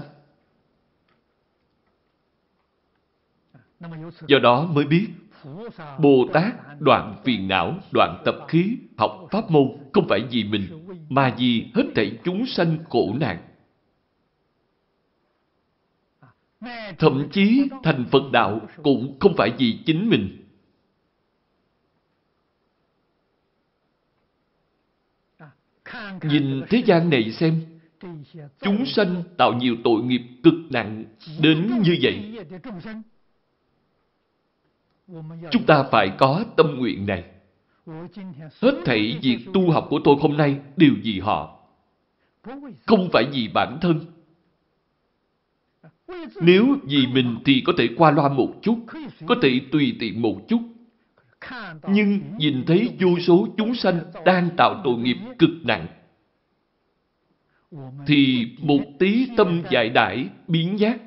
Do 4.27 4.39
đó 4.39 4.65
mới 4.65 4.85
biết 4.85 5.07
Bồ 5.99 6.27
Tát 6.33 6.53
đoạn 6.79 7.15
phiền 7.23 7.47
não, 7.47 7.73
đoạn 7.91 8.21
tập 8.25 8.35
khí, 8.47 8.77
học 8.97 9.27
pháp 9.31 9.51
môn 9.51 9.77
không 9.93 10.07
phải 10.09 10.21
vì 10.31 10.43
mình, 10.43 10.87
mà 11.09 11.35
vì 11.37 11.65
hết 11.73 11.83
thảy 11.95 12.17
chúng 12.23 12.45
sanh 12.45 12.77
khổ 12.89 13.15
nạn. 13.19 13.37
Thậm 16.97 17.27
chí 17.31 17.69
thành 17.83 18.05
Phật 18.11 18.31
đạo 18.33 18.61
cũng 18.83 19.17
không 19.19 19.33
phải 19.37 19.51
vì 19.57 19.79
chính 19.85 20.09
mình. 20.09 20.41
Nhìn 26.21 26.61
thế 26.69 26.83
gian 26.85 27.09
này 27.09 27.31
xem, 27.31 27.65
chúng 28.59 28.85
sanh 28.85 29.23
tạo 29.37 29.53
nhiều 29.53 29.75
tội 29.83 30.03
nghiệp 30.03 30.21
cực 30.43 30.53
nặng 30.69 31.05
đến 31.41 31.71
như 31.83 31.97
vậy. 32.01 32.45
Chúng 35.51 35.65
ta 35.67 35.83
phải 35.91 36.11
có 36.17 36.43
tâm 36.57 36.75
nguyện 36.75 37.05
này. 37.05 37.23
Hết 38.61 38.81
thảy 38.85 39.19
việc 39.21 39.39
tu 39.53 39.71
học 39.71 39.87
của 39.89 39.99
tôi 40.03 40.15
hôm 40.19 40.37
nay 40.37 40.59
đều 40.77 40.91
vì 41.03 41.19
họ. 41.19 41.59
Không 42.85 43.09
phải 43.13 43.25
vì 43.31 43.47
bản 43.53 43.77
thân. 43.81 44.05
Nếu 46.41 46.77
vì 46.83 47.07
mình 47.07 47.37
thì 47.45 47.61
có 47.65 47.73
thể 47.77 47.89
qua 47.97 48.11
loa 48.11 48.29
một 48.29 48.53
chút, 48.61 48.77
có 49.25 49.35
thể 49.41 49.61
tùy 49.71 49.95
tiện 49.99 50.21
một 50.21 50.41
chút. 50.47 50.59
Nhưng 51.87 52.19
nhìn 52.37 52.63
thấy 52.67 52.95
vô 52.99 53.19
số 53.19 53.47
chúng 53.57 53.75
sanh 53.75 53.99
đang 54.25 54.49
tạo 54.57 54.81
tội 54.83 54.97
nghiệp 54.97 55.17
cực 55.39 55.49
nặng, 55.63 55.87
thì 58.07 58.47
một 58.59 58.81
tí 58.99 59.27
tâm 59.37 59.63
dại 59.71 59.89
đãi, 59.89 60.29
biến 60.47 60.79
giác, 60.79 60.99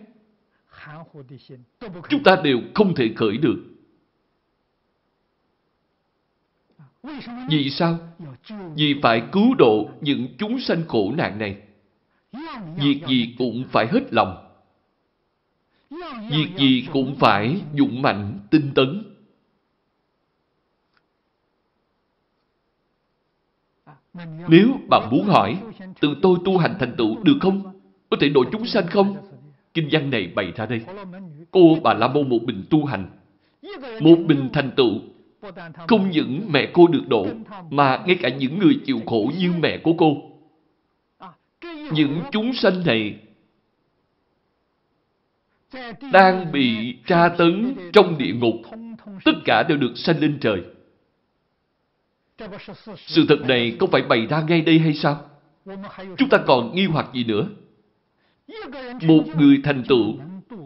chúng 2.08 2.22
ta 2.22 2.40
đều 2.44 2.60
không 2.74 2.94
thể 2.94 3.12
khởi 3.16 3.36
được. 3.36 3.64
Vì 7.50 7.70
sao? 7.70 7.98
Vì 8.76 8.94
phải 9.02 9.22
cứu 9.32 9.54
độ 9.54 9.90
những 10.00 10.28
chúng 10.38 10.60
sanh 10.60 10.84
khổ 10.88 11.12
nạn 11.16 11.38
này. 11.38 11.56
Việc 12.76 13.00
gì 13.08 13.34
cũng 13.38 13.64
phải 13.70 13.86
hết 13.86 14.12
lòng. 14.12 14.44
Việc 16.30 16.48
gì 16.56 16.88
cũng 16.92 17.16
phải 17.16 17.60
dũng 17.78 18.02
mạnh, 18.02 18.38
tinh 18.50 18.70
tấn. 18.74 19.04
Nếu 24.48 24.68
bạn 24.88 25.08
muốn 25.10 25.24
hỏi, 25.24 25.58
từ 26.00 26.16
tôi 26.22 26.38
tu 26.44 26.58
hành 26.58 26.76
thành 26.80 26.94
tựu 26.96 27.22
được 27.22 27.36
không? 27.40 27.80
Có 28.10 28.16
thể 28.20 28.28
độ 28.28 28.44
chúng 28.52 28.66
sanh 28.66 28.86
không? 28.86 29.16
Kinh 29.74 29.88
văn 29.92 30.10
này 30.10 30.32
bày 30.34 30.52
ra 30.56 30.66
đây. 30.66 30.80
Cô 31.50 31.76
bà 31.82 31.94
La 31.94 32.08
Môn 32.08 32.28
một 32.28 32.42
mình 32.42 32.64
tu 32.70 32.84
hành. 32.84 33.10
Một 34.00 34.18
mình 34.18 34.48
thành 34.52 34.70
tựu. 34.76 34.92
Không 35.88 36.10
những 36.10 36.46
mẹ 36.50 36.70
cô 36.72 36.86
được 36.86 37.08
độ, 37.08 37.26
mà 37.70 38.04
ngay 38.06 38.16
cả 38.22 38.28
những 38.28 38.58
người 38.58 38.80
chịu 38.86 39.00
khổ 39.06 39.30
như 39.38 39.52
mẹ 39.60 39.78
của 39.78 39.92
cô. 39.98 40.16
Những 41.92 42.22
chúng 42.32 42.52
sanh 42.52 42.86
này 42.86 43.18
đang 46.12 46.52
bị 46.52 46.96
tra 47.06 47.28
tấn 47.28 47.74
trong 47.92 48.18
địa 48.18 48.32
ngục, 48.32 48.54
tất 49.24 49.32
cả 49.44 49.62
đều 49.68 49.78
được 49.78 49.92
sanh 49.96 50.20
lên 50.20 50.38
trời. 50.40 50.62
Sự 52.96 53.24
thật 53.28 53.40
này 53.48 53.76
không 53.80 53.90
phải 53.90 54.02
bày 54.02 54.26
ra 54.26 54.42
ngay 54.48 54.60
đây 54.60 54.78
hay 54.78 54.94
sao? 54.94 55.30
Chúng 56.16 56.28
ta 56.28 56.38
còn 56.46 56.74
nghi 56.74 56.84
hoặc 56.84 57.06
gì 57.14 57.24
nữa? 57.24 57.48
Một 59.02 59.24
người 59.36 59.60
thành 59.64 59.82
tựu 59.88 60.14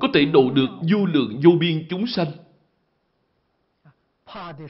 có 0.00 0.08
thể 0.14 0.24
độ 0.24 0.50
được 0.50 0.68
vô 0.92 1.06
lượng 1.06 1.40
vô 1.44 1.50
biên 1.60 1.86
chúng 1.90 2.06
sanh. 2.06 2.26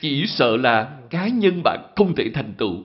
Chỉ 0.00 0.26
sợ 0.26 0.56
là 0.56 1.00
cá 1.10 1.28
nhân 1.28 1.62
bạn 1.64 1.92
không 1.96 2.14
thể 2.14 2.30
thành 2.34 2.54
tựu. 2.58 2.84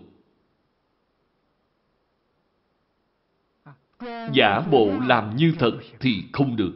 Giả 4.34 4.62
bộ 4.72 4.92
làm 5.08 5.36
như 5.36 5.54
thật 5.60 5.72
thì 6.00 6.24
không 6.34 6.56
được. 6.56 6.74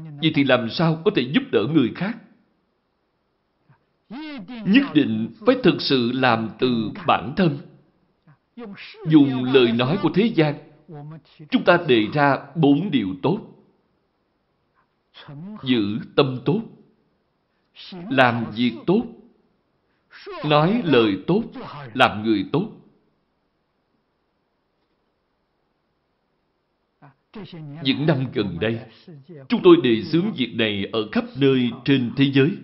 Vậy 0.00 0.32
thì 0.34 0.44
làm 0.44 0.70
sao 0.70 1.02
có 1.04 1.10
thể 1.14 1.22
giúp 1.22 1.42
đỡ 1.52 1.66
người 1.74 1.92
khác? 1.96 2.18
Nhất 4.64 4.84
định 4.94 5.32
phải 5.46 5.56
thực 5.62 5.80
sự 5.80 6.12
làm 6.14 6.48
từ 6.58 6.90
bản 7.06 7.32
thân. 7.36 7.58
Dùng 9.06 9.44
lời 9.44 9.72
nói 9.72 9.98
của 10.02 10.10
thế 10.14 10.32
gian, 10.34 10.54
chúng 11.50 11.64
ta 11.64 11.78
đề 11.88 12.06
ra 12.12 12.38
bốn 12.54 12.90
điều 12.90 13.08
tốt. 13.22 13.40
Giữ 15.62 15.98
tâm 16.16 16.38
tốt, 16.44 16.62
làm 18.10 18.44
việc 18.54 18.72
tốt, 18.86 19.04
nói 20.44 20.82
lời 20.84 21.18
tốt, 21.26 21.42
làm 21.94 22.22
người 22.22 22.44
tốt. 22.52 22.70
Những 27.82 28.06
năm 28.06 28.26
gần 28.34 28.58
đây, 28.60 28.80
chúng 29.48 29.60
tôi 29.64 29.76
đề 29.82 30.02
xướng 30.02 30.32
việc 30.36 30.52
này 30.54 30.86
ở 30.92 31.08
khắp 31.12 31.24
nơi 31.36 31.70
trên 31.84 32.12
thế 32.16 32.24
giới. 32.32 32.56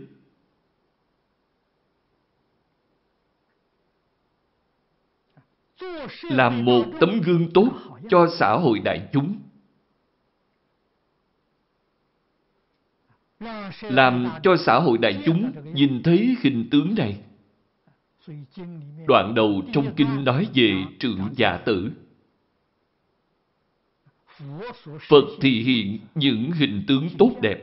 Làm 6.22 6.64
một 6.64 6.84
tấm 7.00 7.20
gương 7.20 7.52
tốt 7.54 7.68
cho 8.08 8.28
xã 8.38 8.52
hội 8.52 8.78
đại 8.78 9.08
chúng. 9.12 9.45
Làm 13.80 14.28
cho 14.42 14.56
xã 14.56 14.78
hội 14.78 14.98
đại 14.98 15.22
chúng 15.26 15.52
nhìn 15.74 16.02
thấy 16.02 16.36
hình 16.40 16.68
tướng 16.70 16.94
này. 16.94 17.18
Đoạn 19.08 19.34
đầu 19.34 19.62
trong 19.72 19.94
kinh 19.96 20.24
nói 20.24 20.48
về 20.54 20.84
trưởng 20.98 21.28
giả 21.36 21.56
tử. 21.56 21.90
Phật 25.08 25.24
thì 25.40 25.62
hiện 25.62 25.98
những 26.14 26.52
hình 26.52 26.84
tướng 26.88 27.08
tốt 27.18 27.30
đẹp. 27.42 27.58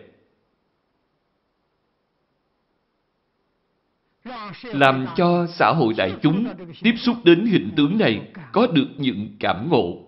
Làm 4.64 5.06
cho 5.16 5.48
xã 5.48 5.72
hội 5.72 5.94
đại 5.98 6.16
chúng 6.22 6.48
tiếp 6.82 6.94
xúc 6.98 7.18
đến 7.24 7.45
hình 7.45 7.72
tướng 7.78 7.98
này 7.98 8.32
có 8.52 8.68
được 8.68 8.88
những 8.98 9.36
cảm 9.40 9.70
ngộ, 9.70 10.08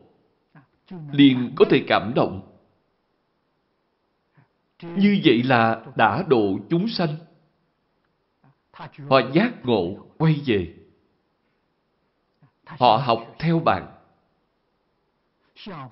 liền 1.12 1.52
có 1.56 1.66
thể 1.70 1.84
cảm 1.88 2.12
động. 2.16 2.55
Như 4.82 5.22
vậy 5.26 5.44
là 5.44 5.86
đã 5.96 6.24
độ 6.28 6.60
chúng 6.70 6.88
sanh. 6.88 7.16
Họ 9.10 9.22
giác 9.34 9.66
ngộ, 9.66 10.08
quay 10.18 10.42
về. 10.46 10.74
Họ 12.66 12.98
học 12.98 13.36
theo 13.40 13.60
bạn 13.60 13.92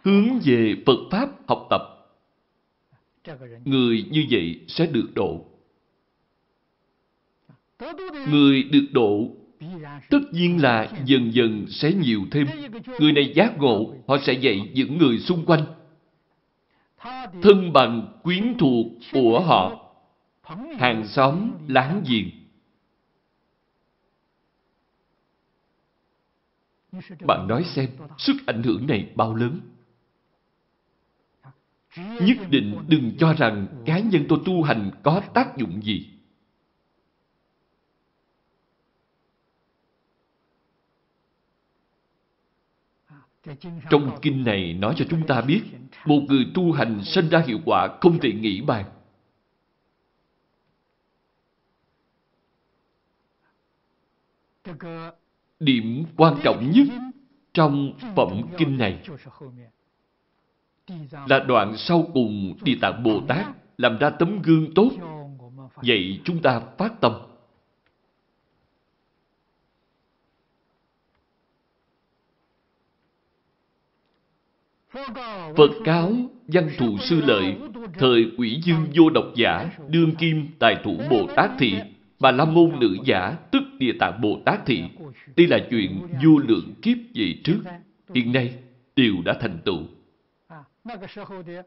hướng 0.04 0.40
về 0.46 0.76
Phật 0.86 1.00
Pháp 1.12 1.30
học 1.48 1.68
tập. 1.70 1.82
Người 3.66 4.06
như 4.12 4.26
vậy 4.30 4.66
sẽ 4.68 4.86
được 4.86 5.08
độ. 5.16 5.46
Người 8.30 8.64
được 8.64 8.86
độ 8.92 9.28
tất 10.10 10.20
nhiên 10.32 10.62
là 10.62 10.92
dần 11.06 11.34
dần 11.34 11.66
sẽ 11.70 11.94
nhiều 11.94 12.22
thêm. 12.32 12.48
Người 13.00 13.12
này 13.12 13.34
giác 13.36 13.58
ngộ, 13.58 13.96
họ 14.08 14.18
sẽ 14.26 14.34
dạy 14.34 14.72
những 14.74 14.98
người 14.98 15.20
xung 15.20 15.46
quanh. 15.46 15.66
Thân 17.42 17.74
bằng 17.74 18.20
quyến 18.24 18.58
thuộc 18.60 18.88
của 19.12 19.40
họ, 19.40 19.94
hàng 20.78 21.08
xóm, 21.08 21.52
láng 21.68 22.04
giềng. 22.08 22.30
Bạn 27.28 27.48
nói 27.48 27.64
xem, 27.64 27.90
sức 28.18 28.34
ảnh 28.46 28.64
hưởng 28.64 28.88
này 28.88 29.14
bao 29.16 29.36
lớn? 29.36 29.60
Nhất 31.98 32.38
định 32.50 32.80
đừng 32.88 33.12
cho 33.18 33.34
rằng 33.34 33.68
cá 33.86 34.00
nhân 34.00 34.26
tôi 34.30 34.40
tu 34.46 34.64
hành 34.64 34.92
có 35.04 35.22
tác 35.34 35.58
dụng 35.58 35.82
gì. 35.84 36.10
Trong 43.90 44.18
kinh 44.22 44.44
này 44.44 44.74
nói 44.74 44.94
cho 44.98 45.06
chúng 45.10 45.28
ta 45.28 45.42
biết, 45.42 45.62
một 46.06 46.20
người 46.28 46.48
tu 46.54 46.72
hành 46.72 47.02
sinh 47.04 47.30
ra 47.30 47.44
hiệu 47.48 47.60
quả 47.66 47.98
không 48.02 48.20
thể 48.20 48.34
nghĩ 48.34 48.62
bàn. 48.62 48.86
Điểm 55.60 56.06
quan 56.18 56.36
trọng 56.44 56.72
nhất 56.72 56.88
trong 57.54 57.94
phẩm 58.16 58.42
kinh 58.58 58.78
này 58.78 59.04
là 61.28 61.40
đoạn 61.40 61.78
sau 61.78 62.06
cùng 62.14 62.56
Địa 62.64 62.78
Tạng 62.82 63.04
Bồ 63.04 63.22
Tát 63.28 63.46
làm 63.78 63.98
ra 63.98 64.10
tấm 64.10 64.42
gương 64.42 64.74
tốt, 64.74 64.90
vậy 65.76 66.20
chúng 66.24 66.42
ta 66.42 66.62
phát 66.78 67.02
tâm. 67.02 67.33
Phật 75.58 75.72
cáo 75.84 76.14
văn 76.48 76.70
thù 76.78 76.98
sư 76.98 77.22
lợi, 77.22 77.56
thời 78.00 78.32
quỷ 78.38 78.60
dương 78.64 78.88
vô 78.94 79.10
độc 79.10 79.26
giả, 79.36 79.70
đương 79.88 80.16
kim 80.16 80.48
tài 80.60 80.76
thủ 80.84 80.98
Bồ 81.10 81.28
Tát 81.36 81.52
thị, 81.60 81.76
Bà 82.20 82.32
La 82.32 82.46
Môn 82.46 82.80
nữ 82.80 82.98
giả, 83.06 83.36
tức 83.52 83.64
Địa 83.78 83.94
Tạng 84.00 84.22
Bồ 84.22 84.40
Tát 84.46 84.66
thị. 84.66 84.84
Đây 85.36 85.48
là 85.48 85.60
chuyện 85.70 86.00
vô 86.24 86.38
lượng 86.48 86.74
kiếp 86.82 86.98
về 87.14 87.36
trước, 87.44 87.60
hiện 88.14 88.32
nay 88.32 88.54
đều 88.96 89.14
đã 89.26 89.34
thành 89.34 89.58
tựu. 89.66 89.80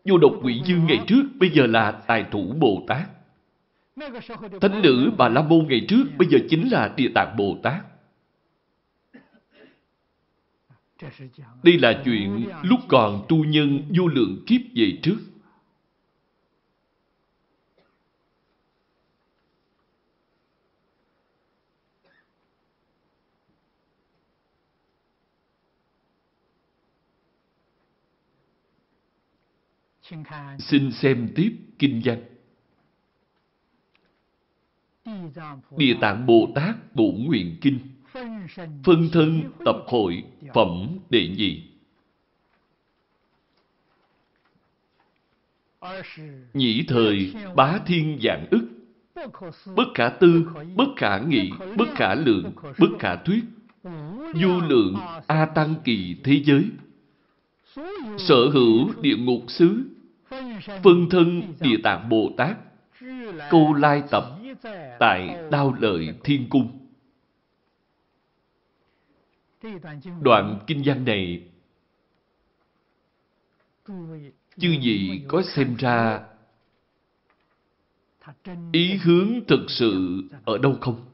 Vô 0.05 0.19
độc 0.19 0.33
quỷ 0.43 0.61
dương 0.65 0.87
ngày 0.87 1.01
trước 1.07 1.23
bây 1.39 1.51
giờ 1.51 1.67
là 1.67 1.93
tài 1.93 2.25
thủ 2.31 2.55
Bồ 2.59 2.83
Tát. 2.89 3.03
Thánh 4.61 4.83
nữ 4.83 5.11
Bà 5.19 5.29
La 5.29 5.43
Môn 5.43 5.67
ngày 5.69 5.87
trước 5.89 6.05
bây 6.19 6.29
giờ 6.29 6.39
chính 6.51 6.69
là 6.69 6.93
Địa 6.97 7.09
Tạng 7.15 7.37
Bồ 7.37 7.57
Tát. 7.63 7.85
Đây 11.63 11.79
là 11.79 12.03
chuyện 12.05 12.49
lúc 12.63 12.81
còn 12.89 13.27
tu 13.29 13.45
nhân 13.45 13.93
vô 13.97 14.07
lượng 14.07 14.45
kiếp 14.47 14.61
về 14.75 14.99
trước. 15.03 15.19
Xin 30.59 30.93
xem 30.93 31.33
tiếp 31.37 31.57
kinh 31.79 32.03
văn. 32.05 32.25
Địa 35.77 35.95
Tạng 36.01 36.27
Bồ 36.27 36.49
Tát 36.55 36.95
Bổn 36.95 37.15
Nguyện 37.25 37.57
Kinh 37.61 37.96
Phân 38.85 39.09
thân 39.13 39.43
tập 39.65 39.77
hội 39.87 40.25
phẩm 40.55 40.99
đệ 41.11 41.29
nhị. 41.29 41.63
Nhĩ 46.55 46.85
thời 46.89 47.33
bá 47.55 47.79
thiên 47.87 48.19
dạng 48.23 48.47
ức. 48.51 48.69
Bất 49.77 49.89
khả 49.95 50.09
tư, 50.09 50.47
bất 50.75 50.89
khả 50.97 51.19
nghị, 51.19 51.51
bất 51.77 51.89
khả 51.95 52.15
lượng, 52.15 52.53
bất 52.79 52.91
khả 52.99 53.17
thuyết. 53.17 53.45
Du 54.35 54.61
lượng 54.69 54.97
A 55.27 55.47
Tăng 55.47 55.75
Kỳ 55.85 56.17
thế 56.25 56.43
giới. 56.45 56.65
Sở 58.19 58.49
hữu 58.53 58.91
địa 59.01 59.17
ngục 59.17 59.43
xứ. 59.49 59.83
Phân 60.83 61.09
thân 61.11 61.43
Địa 61.61 61.77
Tạng 61.83 62.09
Bồ 62.09 62.31
Tát. 62.37 62.57
Câu 63.51 63.75
lai 63.75 64.03
tập 64.11 64.25
Tại 64.99 65.37
Đao 65.51 65.77
Lợi 65.81 66.15
Thiên 66.25 66.49
Cung. 66.49 66.86
Đoạn 70.21 70.61
kinh 70.67 70.83
văn 70.85 71.05
này 71.05 71.49
Chư 74.57 74.75
vị 74.83 75.25
có 75.29 75.43
xem 75.43 75.77
ra 75.77 76.27
ý 78.73 78.97
hướng 78.97 79.41
thực 79.49 79.67
sự 79.69 80.23
ở 80.45 80.59
đâu 80.59 80.79
không? 80.81 81.05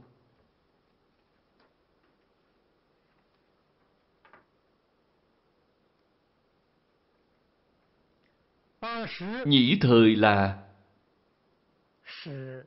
Nhĩ 9.47 9.79
thời 9.81 10.17
là 10.17 10.63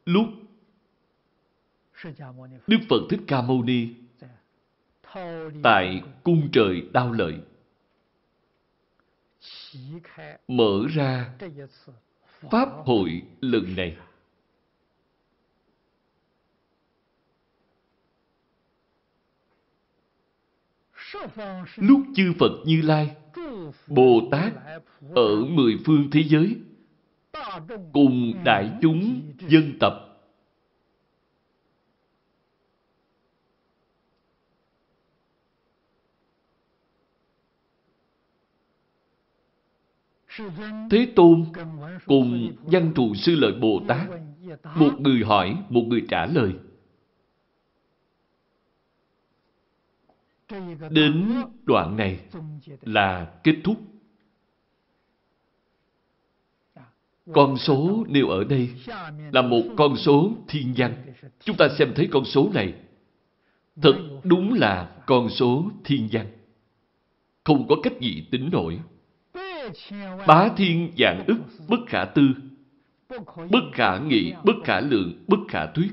lúc 0.05 0.25
Đức 2.67 2.77
Phật 2.89 3.01
Thích 3.09 3.19
Ca 3.27 3.41
Mâu 3.41 3.63
Ni 3.63 4.04
tại 5.63 6.01
cung 6.23 6.49
trời 6.51 6.83
đao 6.93 7.11
lợi 7.11 7.37
mở 10.47 10.81
ra 10.89 11.29
Pháp 12.51 12.69
hội 12.85 13.21
lần 13.41 13.75
này. 13.75 13.97
Lúc 21.75 22.01
chư 22.15 22.33
Phật 22.39 22.51
Như 22.65 22.81
Lai, 22.81 23.15
Bồ 23.87 24.21
Tát 24.31 24.53
ở 25.15 25.45
mười 25.49 25.77
phương 25.85 26.09
thế 26.11 26.23
giới, 26.23 26.55
cùng 27.93 28.33
đại 28.45 28.71
chúng 28.81 29.21
dân 29.47 29.77
tập 29.79 30.04
Thế 40.91 41.07
Tôn 41.15 41.45
cùng 42.05 42.55
văn 42.63 42.93
thù 42.95 43.15
sư 43.15 43.35
lợi 43.35 43.51
Bồ 43.51 43.81
Tát, 43.87 44.07
một 44.75 44.99
người 44.99 45.23
hỏi, 45.23 45.57
một 45.69 45.81
người 45.87 46.05
trả 46.09 46.25
lời. 46.25 46.53
Đến 50.89 51.33
đoạn 51.63 51.97
này 51.97 52.19
là 52.81 53.33
kết 53.43 53.55
thúc. 53.63 53.77
Con 57.33 57.57
số 57.57 58.05
nêu 58.07 58.29
ở 58.29 58.43
đây 58.43 58.69
là 59.31 59.41
một 59.41 59.63
con 59.77 59.95
số 59.97 60.31
thiên 60.47 60.73
văn. 60.77 61.13
Chúng 61.39 61.57
ta 61.57 61.67
xem 61.79 61.93
thấy 61.95 62.09
con 62.11 62.25
số 62.25 62.49
này. 62.53 62.73
Thật 63.81 63.95
đúng 64.23 64.53
là 64.53 64.95
con 65.05 65.29
số 65.29 65.71
thiên 65.83 66.09
văn. 66.11 66.27
Không 67.43 67.67
có 67.67 67.75
cách 67.83 67.93
gì 67.99 68.27
tính 68.31 68.49
nổi. 68.51 68.79
Bá 70.27 70.49
thiên 70.57 70.91
dạng 70.97 71.25
ức 71.27 71.37
bất 71.67 71.79
khả 71.87 72.05
tư, 72.05 72.27
bất 73.51 73.63
khả 73.73 73.97
nghị, 73.99 74.33
bất 74.43 74.55
khả 74.63 74.79
lượng, 74.79 75.23
bất 75.27 75.39
khả 75.47 75.65
thuyết. 75.65 75.91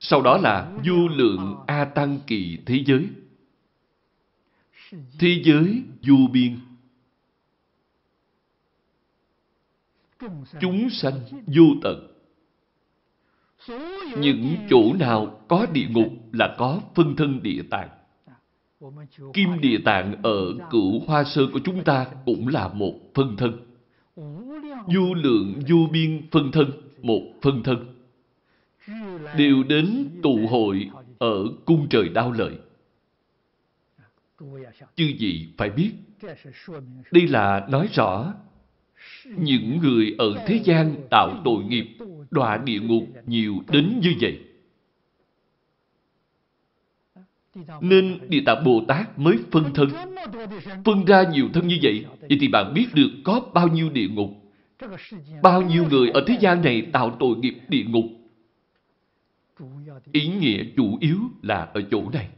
Sau 0.00 0.22
đó 0.22 0.38
là 0.38 0.72
du 0.84 1.08
lượng 1.08 1.56
A 1.66 1.84
Tăng 1.84 2.18
kỳ 2.26 2.58
thế 2.66 2.84
giới. 2.86 3.08
Thế 5.18 5.42
giới 5.44 5.82
du 6.02 6.28
biên. 6.32 6.58
Chúng 10.60 10.90
sanh 10.90 11.20
vô 11.46 11.64
tận. 11.82 12.14
Những 14.18 14.56
chỗ 14.70 14.94
nào 14.98 15.40
có 15.48 15.66
địa 15.72 15.86
ngục 15.90 16.12
là 16.32 16.54
có 16.58 16.80
phân 16.94 17.16
thân 17.16 17.42
địa 17.42 17.62
tạng. 17.70 17.97
Kim 19.34 19.60
Địa 19.60 19.78
Tạng 19.84 20.22
ở 20.22 20.54
cửu 20.70 21.00
hoa 21.06 21.24
sơn 21.24 21.50
của 21.52 21.60
chúng 21.64 21.84
ta 21.84 22.06
cũng 22.26 22.48
là 22.48 22.68
một 22.68 22.94
phân 23.14 23.36
thân. 23.36 23.60
Vô 24.86 25.14
lượng 25.14 25.60
vô 25.68 25.76
biên 25.92 26.22
phân 26.30 26.50
thân, 26.52 26.70
một 27.02 27.22
phân 27.42 27.62
thân. 27.62 27.94
Đều 29.36 29.62
đến 29.62 30.08
tụ 30.22 30.38
hội 30.50 30.90
ở 31.18 31.44
cung 31.64 31.86
trời 31.90 32.08
đao 32.08 32.32
lợi. 32.32 32.58
Chư 34.96 35.12
vị 35.18 35.48
phải 35.56 35.70
biết, 35.70 35.92
đây 37.12 37.28
là 37.28 37.66
nói 37.70 37.88
rõ 37.92 38.34
những 39.24 39.78
người 39.78 40.14
ở 40.18 40.44
thế 40.46 40.60
gian 40.64 40.94
tạo 41.10 41.40
tội 41.44 41.64
nghiệp, 41.64 41.86
đọa 42.30 42.56
địa 42.56 42.80
ngục 42.80 43.04
nhiều 43.26 43.54
đến 43.68 44.00
như 44.02 44.14
vậy. 44.20 44.47
Nên 47.80 48.18
Địa 48.28 48.42
Tạng 48.46 48.64
Bồ 48.64 48.82
Tát 48.88 49.18
mới 49.18 49.38
phân 49.50 49.74
thân. 49.74 49.88
Phân 50.84 51.04
ra 51.04 51.22
nhiều 51.32 51.48
thân 51.54 51.68
như 51.68 51.78
vậy, 51.82 52.04
vậy 52.20 52.38
thì 52.40 52.48
bạn 52.48 52.74
biết 52.74 52.86
được 52.94 53.10
có 53.24 53.40
bao 53.54 53.68
nhiêu 53.68 53.90
địa 53.90 54.08
ngục. 54.08 54.30
Bao 55.42 55.62
nhiêu 55.62 55.84
người 55.90 56.08
ở 56.10 56.24
thế 56.26 56.38
gian 56.40 56.62
này 56.62 56.86
tạo 56.92 57.16
tội 57.20 57.36
nghiệp 57.36 57.54
địa 57.68 57.84
ngục. 57.84 58.04
Ý 60.12 60.28
nghĩa 60.28 60.64
chủ 60.76 60.98
yếu 61.00 61.18
là 61.42 61.70
ở 61.74 61.82
chỗ 61.90 62.02
này. 62.12 62.28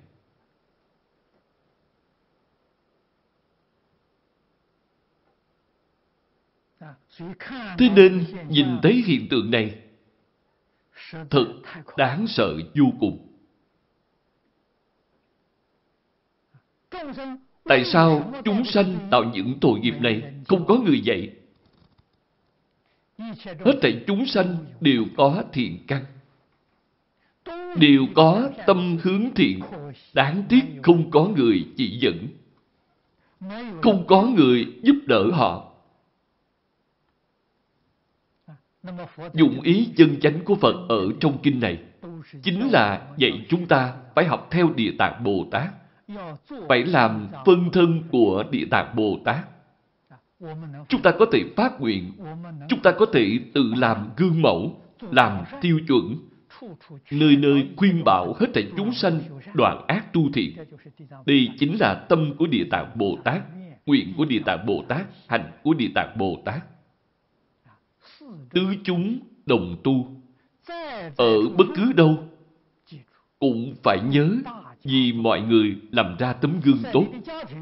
Thế 7.78 7.90
nên 7.96 8.24
nhìn 8.48 8.66
thấy 8.82 9.02
hiện 9.06 9.28
tượng 9.28 9.50
này 9.50 9.78
thật 11.30 11.46
đáng 11.96 12.26
sợ 12.26 12.54
vô 12.74 12.84
cùng. 13.00 13.29
Tại 17.64 17.84
sao 17.84 18.32
chúng 18.44 18.64
sanh 18.64 19.08
tạo 19.10 19.24
những 19.24 19.58
tội 19.60 19.80
nghiệp 19.80 19.94
này 20.00 20.22
không 20.48 20.66
có 20.66 20.74
người 20.74 21.00
dạy? 21.00 21.30
Hết 23.44 23.78
thảy 23.82 24.04
chúng 24.06 24.26
sanh 24.26 24.56
đều 24.80 25.04
có 25.16 25.44
thiện 25.52 25.78
căn. 25.86 26.04
Đều 27.76 28.06
có 28.14 28.50
tâm 28.66 28.98
hướng 29.02 29.34
thiện. 29.34 29.60
Đáng 30.14 30.42
tiếc 30.48 30.62
không 30.82 31.10
có 31.10 31.24
người 31.36 31.66
chỉ 31.76 31.98
dẫn. 31.98 32.28
Không 33.82 34.04
có 34.06 34.22
người 34.22 34.66
giúp 34.82 34.96
đỡ 35.06 35.30
họ. 35.32 35.66
Dụng 39.32 39.60
ý 39.60 39.88
chân 39.96 40.20
chánh 40.20 40.44
của 40.44 40.54
Phật 40.54 40.86
ở 40.88 41.08
trong 41.20 41.38
kinh 41.42 41.60
này 41.60 41.78
chính 42.42 42.70
là 42.70 43.08
dạy 43.16 43.46
chúng 43.48 43.66
ta 43.66 43.94
phải 44.14 44.24
học 44.24 44.48
theo 44.50 44.70
Địa 44.76 44.92
Tạng 44.98 45.24
Bồ 45.24 45.46
Tát 45.50 45.68
phải 46.68 46.84
làm 46.84 47.28
phân 47.46 47.70
thân 47.72 48.02
của 48.10 48.44
Địa 48.50 48.64
Tạng 48.70 48.96
Bồ 48.96 49.18
Tát. 49.24 49.44
Chúng 50.88 51.02
ta 51.02 51.10
có 51.18 51.26
thể 51.32 51.44
phát 51.56 51.80
nguyện, 51.80 52.12
chúng 52.68 52.80
ta 52.82 52.92
có 52.92 53.06
thể 53.12 53.38
tự 53.54 53.72
làm 53.76 54.10
gương 54.16 54.42
mẫu, 54.42 54.82
làm 55.10 55.44
tiêu 55.60 55.80
chuẩn, 55.88 56.16
nơi 57.10 57.36
nơi 57.36 57.68
khuyên 57.76 58.04
bảo 58.04 58.34
hết 58.40 58.46
thảy 58.54 58.66
chúng 58.76 58.92
sanh 58.92 59.20
đoạn 59.54 59.84
ác 59.86 60.12
tu 60.12 60.22
thiện. 60.34 60.56
Đây 61.26 61.48
chính 61.58 61.76
là 61.80 61.94
tâm 62.08 62.34
của 62.38 62.46
Địa 62.46 62.64
Tạng 62.70 62.90
Bồ 62.94 63.18
Tát, 63.24 63.42
nguyện 63.86 64.14
của 64.16 64.24
Địa 64.24 64.42
Tạng 64.46 64.66
Bồ 64.66 64.84
Tát, 64.88 65.06
hành 65.28 65.50
của 65.62 65.74
Địa 65.74 65.90
Tạng 65.94 66.18
Bồ 66.18 66.42
Tát. 66.44 66.60
Tứ 68.50 68.62
chúng 68.84 69.18
đồng 69.46 69.76
tu, 69.84 70.22
ở 71.16 71.48
bất 71.58 71.66
cứ 71.76 71.92
đâu, 71.92 72.16
cũng 73.38 73.74
phải 73.82 73.98
nhớ 74.10 74.36
vì 74.84 75.12
mọi 75.12 75.40
người 75.40 75.76
làm 75.90 76.16
ra 76.18 76.32
tấm 76.32 76.60
gương 76.64 76.82
tốt. 76.92 77.04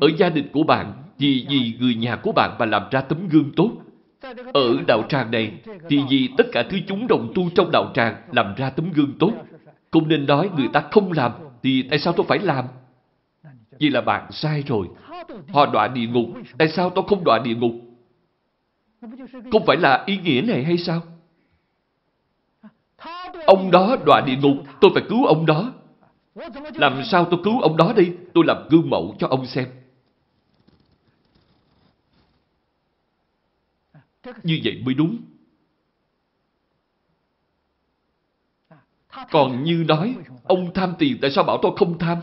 Ở 0.01 0.09
gia 0.19 0.28
đình 0.28 0.49
của 0.53 0.62
bạn, 0.62 0.93
thì 1.19 1.47
vì 1.49 1.74
người 1.81 1.95
nhà 1.95 2.16
của 2.16 2.32
bạn 2.32 2.57
mà 2.59 2.66
làm 2.66 2.82
ra 2.90 3.01
tấm 3.01 3.28
gương 3.28 3.53
tốt. 3.57 3.70
Ở 4.53 4.77
đạo 4.86 5.03
tràng 5.09 5.31
này, 5.31 5.53
thì 5.89 6.01
vì 6.11 6.28
tất 6.36 6.47
cả 6.53 6.62
thứ 6.70 6.78
chúng 6.86 7.07
đồng 7.07 7.32
tu 7.35 7.51
trong 7.55 7.70
đạo 7.70 7.90
tràng 7.95 8.16
làm 8.32 8.55
ra 8.57 8.70
tấm 8.70 8.93
gương 8.93 9.12
tốt. 9.19 9.32
Không 9.90 10.09
nên 10.09 10.27
nói 10.27 10.51
người 10.57 10.69
ta 10.73 10.85
không 10.90 11.12
làm, 11.12 11.32
thì 11.62 11.82
tại 11.82 11.99
sao 11.99 12.12
tôi 12.12 12.27
phải 12.28 12.39
làm? 12.39 12.65
Vì 13.78 13.89
là 13.89 14.01
bạn 14.01 14.32
sai 14.32 14.62
rồi. 14.66 14.86
Họ 15.49 15.66
đọa 15.66 15.89
địa 15.89 16.07
ngục, 16.07 16.27
tại 16.59 16.69
sao 16.69 16.90
tôi 16.90 17.05
không 17.09 17.24
đọa 17.24 17.39
địa 17.39 17.55
ngục? 17.55 17.73
Không 19.53 19.66
phải 19.66 19.77
là 19.77 20.05
ý 20.07 20.16
nghĩa 20.16 20.43
này 20.43 20.65
hay 20.65 20.78
sao? 20.78 21.03
Ông 23.47 23.70
đó 23.70 23.97
đọa 24.07 24.20
địa 24.27 24.36
ngục, 24.43 24.57
tôi 24.81 24.90
phải 24.95 25.03
cứu 25.09 25.27
ông 25.27 25.47
đó. 25.47 25.73
Làm 26.74 27.02
sao 27.05 27.27
tôi 27.31 27.40
cứu 27.44 27.60
ông 27.60 27.77
đó 27.77 27.93
đi? 27.97 28.12
Tôi 28.35 28.44
làm 28.47 28.69
gương 28.70 28.90
mẫu 28.90 29.16
cho 29.19 29.27
ông 29.27 29.47
xem. 29.47 29.69
Như 34.43 34.60
vậy 34.65 34.82
mới 34.85 34.94
đúng. 34.94 35.19
Còn 39.31 39.65
như 39.65 39.85
nói, 39.89 40.16
ông 40.44 40.74
tham 40.74 40.94
tiền 40.98 41.19
tại 41.23 41.31
sao 41.31 41.44
bảo 41.44 41.59
tôi 41.62 41.73
không 41.77 41.98
tham? 41.98 42.19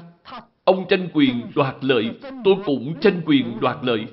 Ông 0.63 0.85
tranh 0.89 1.09
quyền 1.13 1.51
đoạt 1.55 1.75
lợi, 1.81 2.19
tôi 2.43 2.55
cũng 2.65 2.99
tranh 3.01 3.21
quyền 3.25 3.59
đoạt 3.59 3.77
lợi. 3.81 4.05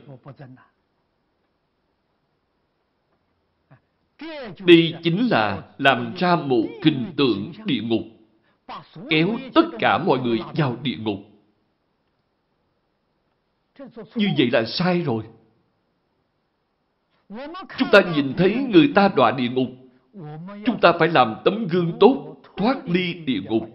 Đây 4.58 4.94
chính 5.02 5.28
là 5.28 5.62
làm 5.78 6.14
ra 6.16 6.36
một 6.36 6.66
hình 6.84 7.12
tượng 7.16 7.52
địa 7.64 7.80
ngục, 7.82 8.02
kéo 9.10 9.28
tất 9.55 9.64
cả 9.78 9.98
mọi 9.98 10.18
người 10.18 10.39
vào 10.56 10.76
địa 10.82 10.97
ngục. 10.97 11.18
Như 14.14 14.28
vậy 14.39 14.51
là 14.52 14.64
sai 14.64 15.01
rồi. 15.01 15.24
Chúng 17.78 17.89
ta 17.93 18.01
nhìn 18.14 18.34
thấy 18.36 18.66
người 18.70 18.93
ta 18.94 19.09
đọa 19.16 19.30
địa 19.30 19.48
ngục, 19.48 19.68
chúng 20.66 20.80
ta 20.80 20.93
phải 20.98 21.09
làm 21.09 21.36
tấm 21.44 21.66
gương 21.66 21.93
tốt, 22.01 22.36
thoát 22.56 22.89
ly 22.89 23.14
địa 23.14 23.40
ngục. 23.44 23.68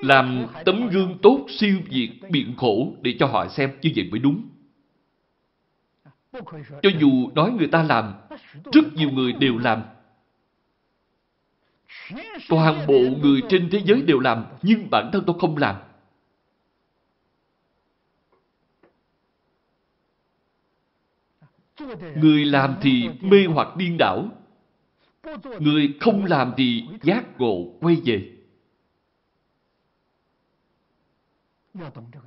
Làm 0.00 0.46
tấm 0.64 0.88
gương 0.88 1.18
tốt 1.22 1.46
siêu 1.48 1.80
việt 1.88 2.10
biện 2.30 2.54
khổ 2.56 2.92
để 3.02 3.16
cho 3.18 3.26
họ 3.26 3.48
xem 3.48 3.70
như 3.82 3.90
vậy 3.96 4.08
mới 4.10 4.20
đúng. 4.20 4.48
Cho 6.82 6.90
dù 7.00 7.30
nói 7.34 7.50
người 7.50 7.68
ta 7.68 7.82
làm, 7.82 8.14
rất 8.72 8.84
nhiều 8.94 9.10
người 9.10 9.32
đều 9.32 9.58
làm. 9.58 9.82
Toàn 12.48 12.86
bộ 12.86 13.00
người 13.22 13.42
trên 13.48 13.68
thế 13.72 13.82
giới 13.84 14.02
đều 14.02 14.18
làm, 14.18 14.46
nhưng 14.62 14.90
bản 14.90 15.10
thân 15.12 15.24
tôi 15.26 15.36
không 15.40 15.56
làm. 15.56 15.76
Người 22.16 22.44
làm 22.44 22.76
thì 22.82 23.08
mê 23.20 23.46
hoặc 23.46 23.76
điên 23.76 23.96
đảo. 23.98 24.28
Người 25.60 25.94
không 26.00 26.24
làm 26.24 26.52
thì 26.56 26.84
giác 27.02 27.24
ngộ 27.38 27.78
quay 27.80 27.96
về. 28.04 28.30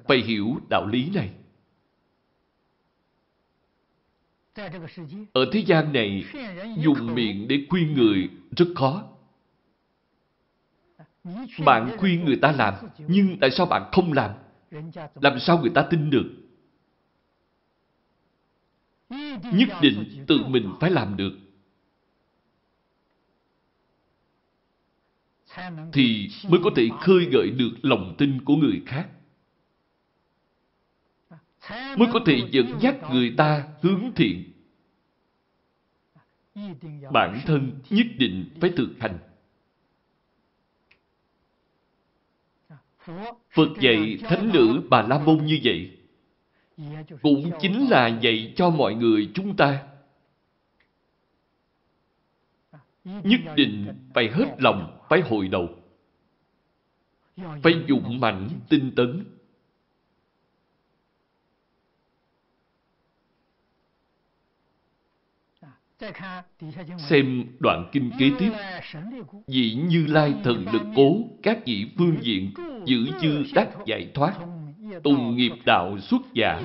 Phải 0.07 0.17
hiểu 0.17 0.59
đạo 0.69 0.87
lý 0.87 1.09
này. 1.13 1.29
Ở 5.33 5.45
thế 5.51 5.59
gian 5.59 5.93
này, 5.93 6.25
dùng 6.77 7.15
miệng 7.15 7.47
để 7.47 7.65
khuyên 7.69 7.93
người 7.93 8.29
rất 8.57 8.65
khó. 8.75 9.16
Bạn 11.65 11.97
khuyên 11.97 12.25
người 12.25 12.35
ta 12.41 12.51
làm, 12.51 12.73
nhưng 12.97 13.37
tại 13.41 13.51
sao 13.51 13.65
bạn 13.65 13.89
không 13.91 14.13
làm? 14.13 14.31
Làm 15.15 15.39
sao 15.39 15.59
người 15.61 15.71
ta 15.75 15.87
tin 15.89 16.09
được? 16.09 16.33
Nhất 19.53 19.69
định 19.81 20.25
tự 20.27 20.45
mình 20.47 20.73
phải 20.79 20.91
làm 20.91 21.17
được. 21.17 21.31
Thì 25.93 26.29
mới 26.49 26.59
có 26.63 26.69
thể 26.75 26.89
khơi 27.01 27.25
gợi 27.31 27.49
được 27.49 27.71
lòng 27.81 28.15
tin 28.17 28.45
của 28.45 28.55
người 28.55 28.81
khác 28.85 29.09
mới 31.71 32.07
có 32.13 32.19
thể 32.25 32.47
dẫn 32.51 32.77
dắt 32.81 32.95
người 33.11 33.33
ta 33.37 33.67
hướng 33.81 34.11
thiện. 34.15 34.51
Bản 37.11 37.41
thân 37.45 37.79
nhất 37.89 38.07
định 38.17 38.49
phải 38.61 38.73
thực 38.77 38.89
hành. 38.99 39.19
Phật 43.51 43.67
dạy 43.79 44.17
thánh 44.23 44.49
nữ 44.53 44.81
Bà 44.89 45.01
La 45.01 45.19
Môn 45.19 45.45
như 45.45 45.59
vậy, 45.63 45.97
cũng 47.21 47.51
chính 47.61 47.89
là 47.89 48.07
dạy 48.07 48.53
cho 48.55 48.69
mọi 48.69 48.95
người 48.95 49.31
chúng 49.33 49.55
ta. 49.55 49.87
Nhất 53.03 53.41
định 53.55 53.87
phải 54.13 54.29
hết 54.31 54.55
lòng, 54.57 54.99
phải 55.09 55.21
hồi 55.21 55.47
đầu. 55.47 55.69
Phải 57.37 57.73
dụng 57.87 58.19
mạnh, 58.19 58.49
tinh 58.69 58.91
tấn, 58.95 59.25
Xem 66.97 67.45
đoạn 67.59 67.89
kinh 67.91 68.11
kế 68.19 68.31
tiếp. 68.39 68.51
Dĩ 69.47 69.73
Như 69.89 70.05
Lai 70.07 70.33
thần 70.43 70.65
lực 70.73 70.81
cố, 70.95 71.17
các 71.43 71.57
vị 71.65 71.85
phương 71.97 72.17
diện, 72.21 72.51
giữ 72.87 73.07
chư 73.21 73.43
đắc 73.55 73.69
giải 73.85 74.11
thoát, 74.13 74.33
tùng 75.03 75.35
nghiệp 75.35 75.51
đạo 75.65 75.97
xuất 75.99 76.21
giả, 76.33 76.61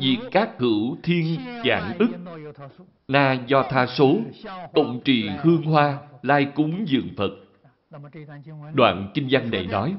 diệt 0.00 0.18
các 0.30 0.50
hữu 0.58 0.96
thiên 1.02 1.36
dạng 1.68 1.98
ức, 1.98 2.10
na 3.08 3.38
do 3.46 3.62
tha 3.70 3.86
số, 3.86 4.16
tụng 4.74 5.00
trì 5.04 5.28
hương 5.42 5.62
hoa, 5.62 5.98
lai 6.22 6.44
cúng 6.54 6.84
dường 6.86 7.08
Phật. 7.16 7.30
Đoạn 8.74 9.10
kinh 9.14 9.28
văn 9.30 9.50
này 9.50 9.66
nói, 9.66 9.94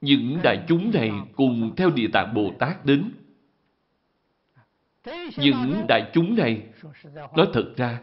những 0.00 0.38
đại 0.42 0.64
chúng 0.68 0.90
này 0.94 1.10
cùng 1.36 1.72
theo 1.76 1.90
Địa 1.90 2.08
Tạng 2.12 2.34
Bồ 2.34 2.52
Tát 2.58 2.86
đến 2.86 3.10
những 5.36 5.84
đại 5.88 6.10
chúng 6.12 6.36
này, 6.36 6.62
nói 7.36 7.46
thật 7.52 7.72
ra, 7.76 8.00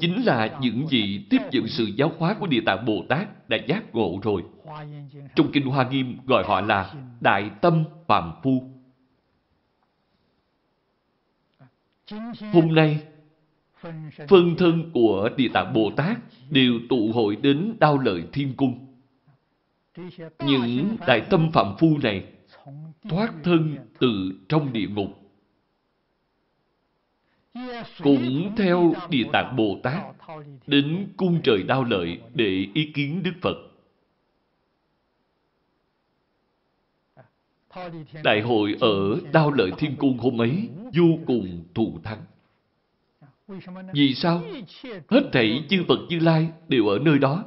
chính 0.00 0.24
là 0.24 0.58
những 0.60 0.88
gì 0.88 1.26
tiếp 1.30 1.38
nhận 1.52 1.66
sự 1.68 1.84
giáo 1.84 2.12
hóa 2.18 2.36
của 2.40 2.46
Địa 2.46 2.60
Tạng 2.66 2.84
Bồ 2.84 3.04
Tát 3.08 3.48
đã 3.48 3.58
giác 3.66 3.94
ngộ 3.94 4.20
rồi. 4.22 4.42
Trong 5.34 5.52
Kinh 5.52 5.66
Hoa 5.66 5.88
Nghiêm 5.88 6.18
gọi 6.26 6.44
họ 6.46 6.60
là 6.60 6.94
Đại 7.20 7.50
Tâm 7.60 7.84
Phạm 8.06 8.32
Phu. 8.42 8.70
Hôm 12.52 12.74
nay, 12.74 13.00
phân 14.28 14.56
thân 14.58 14.90
của 14.94 15.30
Địa 15.36 15.48
Tạng 15.54 15.72
Bồ 15.72 15.90
Tát 15.96 16.18
đều 16.50 16.72
tụ 16.88 17.12
hội 17.14 17.36
đến 17.36 17.76
Đao 17.80 17.98
Lợi 17.98 18.22
Thiên 18.32 18.54
Cung. 18.56 18.86
Những 20.46 20.96
đại 21.06 21.20
tâm 21.30 21.50
phạm 21.52 21.76
phu 21.78 21.98
này 22.02 22.24
thoát 23.08 23.32
thân 23.44 23.76
từ 23.98 24.32
trong 24.48 24.72
địa 24.72 24.86
ngục 24.86 25.21
cũng 28.02 28.52
theo 28.56 28.94
Địa 29.10 29.24
Tạng 29.32 29.56
Bồ 29.56 29.78
Tát 29.82 30.02
đến 30.66 31.08
cung 31.16 31.40
trời 31.44 31.62
đao 31.62 31.84
lợi 31.84 32.20
để 32.34 32.66
ý 32.74 32.92
kiến 32.94 33.22
Đức 33.22 33.32
Phật. 33.40 33.56
Đại 38.24 38.40
hội 38.40 38.76
ở 38.80 39.20
Đao 39.32 39.50
Lợi 39.50 39.70
Thiên 39.78 39.96
Cung 39.96 40.18
hôm 40.18 40.40
ấy 40.40 40.68
vô 40.94 41.18
cùng 41.26 41.64
thù 41.74 41.98
thắng. 42.04 42.24
Vì 43.92 44.14
sao? 44.14 44.42
Hết 45.08 45.22
thảy 45.32 45.64
chư 45.68 45.84
Phật 45.88 45.98
Như 46.08 46.18
Lai 46.18 46.48
đều 46.68 46.86
ở 46.86 46.98
nơi 46.98 47.18
đó. 47.18 47.44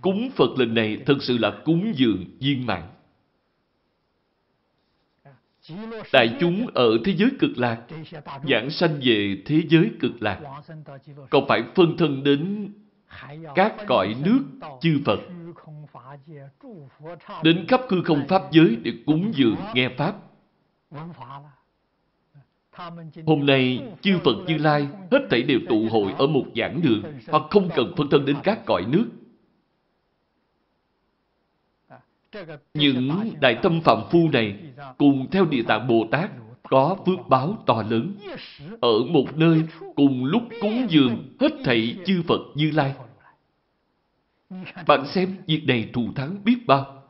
Cúng 0.00 0.30
Phật 0.36 0.58
lần 0.58 0.74
này 0.74 0.98
thật 1.06 1.16
sự 1.20 1.38
là 1.38 1.60
cúng 1.64 1.92
dường 1.96 2.24
viên 2.38 2.66
mạng. 2.66 2.93
Đại 6.12 6.36
chúng 6.40 6.66
ở 6.74 6.98
thế 7.04 7.14
giới 7.16 7.30
cực 7.38 7.50
lạc, 7.56 7.82
giảng 8.48 8.70
sanh 8.70 9.00
về 9.04 9.42
thế 9.46 9.62
giới 9.68 9.90
cực 10.00 10.22
lạc, 10.22 10.40
còn 11.30 11.48
phải 11.48 11.62
phân 11.74 11.96
thân 11.96 12.24
đến 12.24 12.72
các 13.54 13.74
cõi 13.86 14.14
nước 14.24 14.40
chư 14.80 15.00
Phật, 15.04 15.20
đến 17.42 17.64
khắp 17.68 17.80
hư 17.88 18.02
không 18.02 18.28
Pháp 18.28 18.42
giới 18.52 18.76
để 18.82 18.92
cúng 19.06 19.32
dường 19.34 19.56
nghe 19.74 19.88
Pháp. 19.88 20.14
Hôm 23.26 23.46
nay, 23.46 23.80
chư 24.02 24.18
Phật 24.24 24.36
Như 24.46 24.56
Lai 24.56 24.88
hết 25.10 25.26
thảy 25.30 25.42
đều 25.42 25.60
tụ 25.68 25.88
hội 25.90 26.12
ở 26.18 26.26
một 26.26 26.44
giảng 26.56 26.80
đường, 26.82 27.02
hoặc 27.28 27.42
không 27.50 27.70
cần 27.76 27.94
phân 27.96 28.10
thân 28.10 28.24
đến 28.24 28.36
các 28.42 28.66
cõi 28.66 28.84
nước. 28.88 29.06
Những 32.74 33.32
đại 33.40 33.58
tâm 33.62 33.80
phạm 33.80 33.98
phu 34.10 34.28
này 34.32 34.56
cùng 34.98 35.30
theo 35.30 35.44
Địa 35.44 35.62
Tạng 35.62 35.88
Bồ 35.88 36.06
Tát 36.10 36.30
có 36.68 36.96
phước 37.06 37.28
báo 37.28 37.62
to 37.66 37.82
lớn. 37.90 38.16
Ở 38.80 39.04
một 39.10 39.36
nơi 39.36 39.62
cùng 39.96 40.24
lúc 40.24 40.42
cúng 40.60 40.86
dường 40.90 41.36
hết 41.40 41.52
thảy 41.64 41.96
chư 42.06 42.22
Phật 42.22 42.40
Như 42.54 42.70
Lai. 42.70 42.94
Bạn 44.86 45.06
xem 45.06 45.36
việc 45.46 45.64
này 45.66 45.90
thù 45.92 46.12
thắng 46.14 46.44
biết 46.44 46.56
bao. 46.66 47.02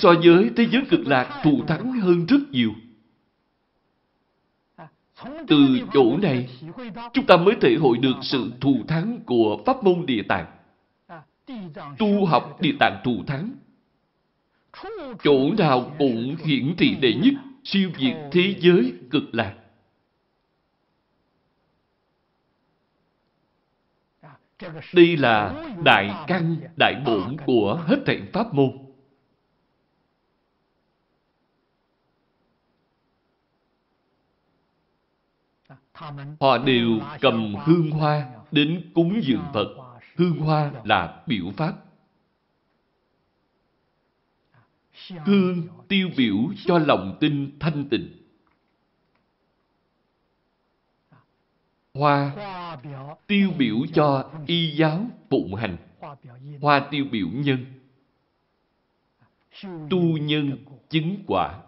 So 0.00 0.14
với 0.24 0.50
thế 0.56 0.66
giới 0.72 0.82
cực 0.90 1.06
lạc 1.06 1.40
thù 1.44 1.64
thắng 1.66 1.92
hơn 1.92 2.26
rất 2.26 2.40
nhiều. 2.50 2.72
Từ 5.48 5.80
chỗ 5.92 6.16
này, 6.16 6.48
chúng 7.12 7.26
ta 7.26 7.36
mới 7.36 7.54
thể 7.60 7.76
hội 7.80 7.98
được 7.98 8.16
sự 8.22 8.52
thù 8.60 8.76
thắng 8.88 9.20
của 9.26 9.58
pháp 9.66 9.84
môn 9.84 10.06
địa 10.06 10.22
tạng. 10.28 10.46
Tu 11.98 12.26
học 12.26 12.56
địa 12.60 12.74
tạng 12.80 13.00
thù 13.04 13.24
thắng. 13.26 13.54
Chỗ 15.22 15.52
nào 15.58 15.92
cũng 15.98 16.36
hiển 16.44 16.74
thị 16.78 16.96
đệ 17.00 17.14
nhất, 17.14 17.34
siêu 17.64 17.90
việt 17.98 18.14
thế 18.32 18.54
giới 18.58 18.92
cực 19.10 19.22
lạc. 19.32 19.54
Đây 24.94 25.16
là 25.16 25.64
đại 25.84 26.24
căn, 26.26 26.56
đại 26.78 27.02
bổn 27.06 27.36
của 27.46 27.84
hết 27.86 27.96
thảy 28.06 28.22
pháp 28.32 28.54
môn. 28.54 28.70
Họ 36.40 36.58
đều 36.58 36.88
cầm 37.20 37.54
hương 37.64 37.90
hoa 37.90 38.26
đến 38.50 38.90
cúng 38.94 39.20
dường 39.22 39.44
Phật. 39.54 39.87
Hương 40.18 40.38
hoa 40.38 40.72
là 40.84 41.22
biểu 41.26 41.50
pháp. 41.56 41.74
Hương 45.24 45.68
tiêu 45.88 46.08
biểu 46.16 46.36
cho 46.64 46.78
lòng 46.78 47.16
tin 47.20 47.58
thanh 47.60 47.88
tịnh. 47.88 48.08
Hoa 51.94 52.36
tiêu 53.26 53.50
biểu 53.58 53.76
cho 53.94 54.30
y 54.46 54.70
giáo 54.76 55.06
phụng 55.30 55.54
hành. 55.54 55.76
Hoa 56.60 56.88
tiêu 56.90 57.04
biểu 57.10 57.28
nhân. 57.28 57.64
Tu 59.90 60.18
nhân 60.18 60.64
chứng 60.88 61.24
quả. 61.26 61.62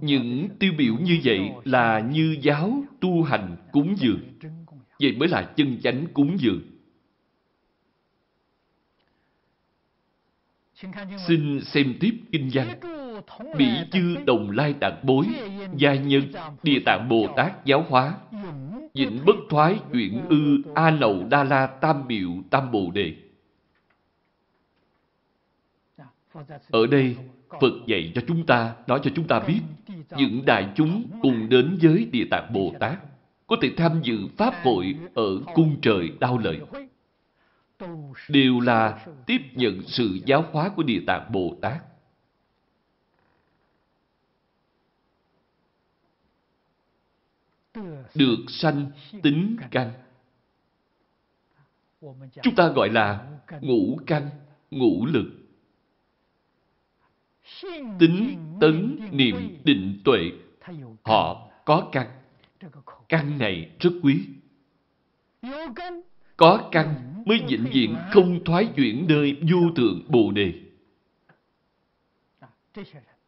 Những 0.00 0.48
tiêu 0.58 0.72
biểu 0.78 0.94
như 0.94 1.20
vậy 1.24 1.50
là 1.64 2.00
như 2.00 2.36
giáo, 2.42 2.82
tu 3.00 3.22
hành, 3.22 3.56
cúng 3.72 3.94
dường. 3.98 4.20
Vậy 5.00 5.12
mới 5.12 5.28
là 5.28 5.52
chân 5.56 5.80
chánh 5.82 6.06
cúng 6.12 6.36
dường. 6.40 6.60
Xin 11.28 11.60
xem 11.60 11.94
tiếp 12.00 12.20
kinh 12.32 12.50
văn. 12.52 12.80
Bỉ 13.58 13.68
chư 13.92 14.16
đồng 14.26 14.50
lai 14.50 14.74
tạng 14.80 15.00
bối, 15.02 15.26
gia 15.76 15.94
nhân, 15.94 16.22
địa 16.62 16.78
tạng 16.86 17.08
Bồ 17.08 17.26
Tát 17.36 17.64
giáo 17.64 17.84
hóa, 17.88 18.14
vĩnh 18.94 19.18
bất 19.26 19.36
thoái 19.50 19.78
chuyển 19.92 20.20
ư 20.28 20.62
A 20.74 20.90
Nậu 20.90 21.26
Đa 21.30 21.44
La 21.44 21.66
Tam 21.66 22.08
Biểu 22.08 22.30
Tam 22.50 22.72
Bồ 22.72 22.90
Đề. 22.90 23.14
Ở 26.70 26.86
đây, 26.86 27.16
Phật 27.50 27.86
dạy 27.86 28.12
cho 28.14 28.22
chúng 28.28 28.46
ta, 28.46 28.74
nói 28.86 29.00
cho 29.02 29.10
chúng 29.14 29.26
ta 29.28 29.40
biết, 29.40 29.60
những 30.16 30.42
đại 30.46 30.72
chúng 30.76 31.18
cùng 31.22 31.48
đến 31.48 31.78
với 31.82 32.04
Địa 32.04 32.24
Tạng 32.30 32.52
Bồ 32.52 32.74
Tát 32.80 32.98
có 33.46 33.56
thể 33.62 33.72
tham 33.76 34.00
dự 34.02 34.18
Pháp 34.36 34.54
hội 34.62 34.94
ở 35.14 35.40
cung 35.54 35.76
trời 35.82 36.10
đau 36.20 36.38
lợi. 36.38 36.60
Đều 38.28 38.60
là 38.60 39.06
tiếp 39.26 39.40
nhận 39.54 39.82
sự 39.86 40.18
giáo 40.26 40.44
hóa 40.52 40.68
của 40.68 40.82
Địa 40.82 41.00
Tạng 41.06 41.32
Bồ 41.32 41.56
Tát. 41.60 41.82
Được 48.14 48.36
sanh 48.48 48.90
tính 49.22 49.56
căn. 49.70 49.92
Chúng 52.42 52.54
ta 52.56 52.68
gọi 52.68 52.88
là 52.88 53.26
ngũ 53.60 53.98
căn, 54.06 54.30
ngũ 54.70 55.06
lực 55.06 55.37
tính 57.98 58.38
tấn 58.60 58.98
niệm 59.12 59.58
định 59.64 60.00
tuệ, 60.04 60.30
họ 61.04 61.50
có 61.64 61.88
căn. 61.92 62.06
Căn 63.08 63.38
này 63.38 63.70
rất 63.80 63.90
quý. 64.02 64.24
Có 66.36 66.68
căn 66.72 67.14
mới 67.26 67.40
vĩnh 67.48 67.64
viễn 67.72 67.96
không 68.10 68.44
thoái 68.44 68.68
chuyển 68.76 69.06
nơi 69.08 69.36
vô 69.50 69.58
thượng 69.76 70.04
bồ 70.08 70.30
đề. 70.30 70.52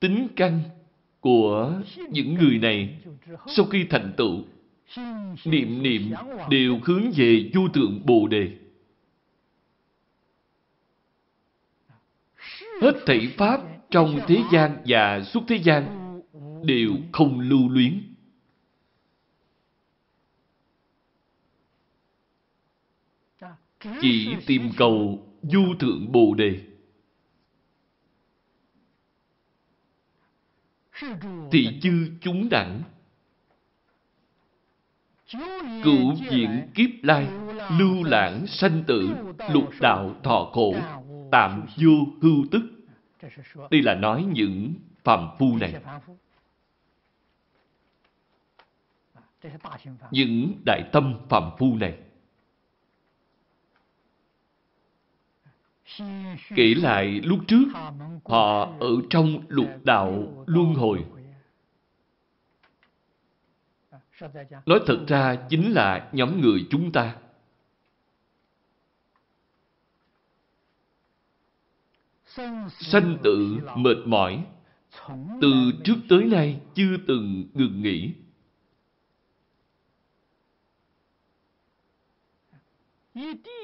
Tính 0.01 0.29
căn 0.37 0.61
của 1.21 1.81
những 2.11 2.35
người 2.35 2.59
này 2.59 2.99
sau 3.47 3.65
khi 3.65 3.87
thành 3.91 4.13
tựu, 4.17 4.45
niệm 5.45 5.83
niệm 5.83 6.13
đều 6.51 6.79
hướng 6.85 7.11
về 7.17 7.51
vô 7.55 7.69
thượng 7.69 8.07
bồ 8.07 8.27
đề. 8.27 8.53
Hết 12.83 12.93
thảy 13.07 13.33
pháp 13.37 13.61
trong 13.91 14.21
thế 14.27 14.43
gian 14.53 14.83
và 14.87 15.23
suốt 15.23 15.41
thế 15.49 15.57
gian 15.57 15.97
đều 16.65 16.91
không 17.13 17.41
lưu 17.41 17.69
luyến. 17.69 18.15
Chỉ 24.01 24.37
tìm 24.47 24.71
cầu 24.77 25.27
du 25.43 25.75
thượng 25.79 26.13
Bồ 26.13 26.35
Đề. 26.35 26.61
Thì 31.53 31.79
chư 31.83 32.11
chúng 32.21 32.49
đẳng 32.49 32.83
cửu 35.83 36.15
diện 36.31 36.69
kiếp 36.75 36.91
lai, 37.03 37.29
lưu 37.79 38.05
lãng 38.05 38.47
sanh 38.47 38.85
tử, 38.87 39.09
lục 39.53 39.71
đạo 39.81 40.15
thọ 40.23 40.51
khổ, 40.53 40.75
tạm 41.33 41.67
vô 41.77 42.07
hưu 42.23 42.45
tức 42.51 42.80
đây 43.71 43.83
là 43.83 43.95
nói 43.95 44.23
những 44.23 44.75
phàm 45.05 45.29
phu 45.39 45.57
này. 45.57 45.75
Những 50.11 50.61
đại 50.67 50.89
tâm 50.93 51.15
phàm 51.29 51.51
phu 51.59 51.77
này. 51.77 51.99
Kể 56.55 56.75
lại 56.77 57.21
lúc 57.25 57.39
trước, 57.49 57.65
họ 58.25 58.73
ở 58.81 58.91
trong 59.11 59.41
lục 59.49 59.69
đạo 59.85 60.45
luân 60.47 60.75
hồi. 60.75 61.05
Nói 64.67 64.81
thật 64.87 65.05
ra 65.09 65.37
chính 65.49 65.73
là 65.73 66.11
nhóm 66.13 66.41
người 66.41 66.67
chúng 66.71 66.93
ta. 66.93 67.17
Sanh 72.71 73.19
tử 73.23 73.59
mệt 73.77 73.97
mỏi. 74.07 74.45
Từ 75.41 75.73
trước 75.85 75.97
tới 76.09 76.25
nay 76.25 76.61
chưa 76.75 76.97
từng 77.09 77.49
ngừng 77.55 77.83
nghỉ. 77.83 78.13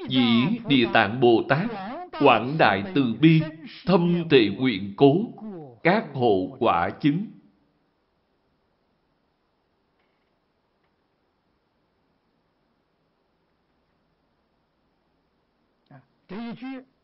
Dĩ 0.09 0.59
địa 0.67 0.85
tạng 0.93 1.19
bồ 1.19 1.43
tát, 1.49 1.67
quảng 2.19 2.55
đại 2.59 2.83
từ 2.95 3.13
bi, 3.21 3.41
thâm 3.85 4.23
tệ 4.29 4.49
nguyện 4.49 4.93
cố, 4.97 5.33
các 5.83 6.05
hộ 6.13 6.57
quả 6.59 6.89
chứng. 6.89 7.25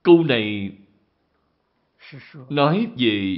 Câu 0.04 0.24
này 0.24 0.72
nói 2.50 2.88
về 2.98 3.38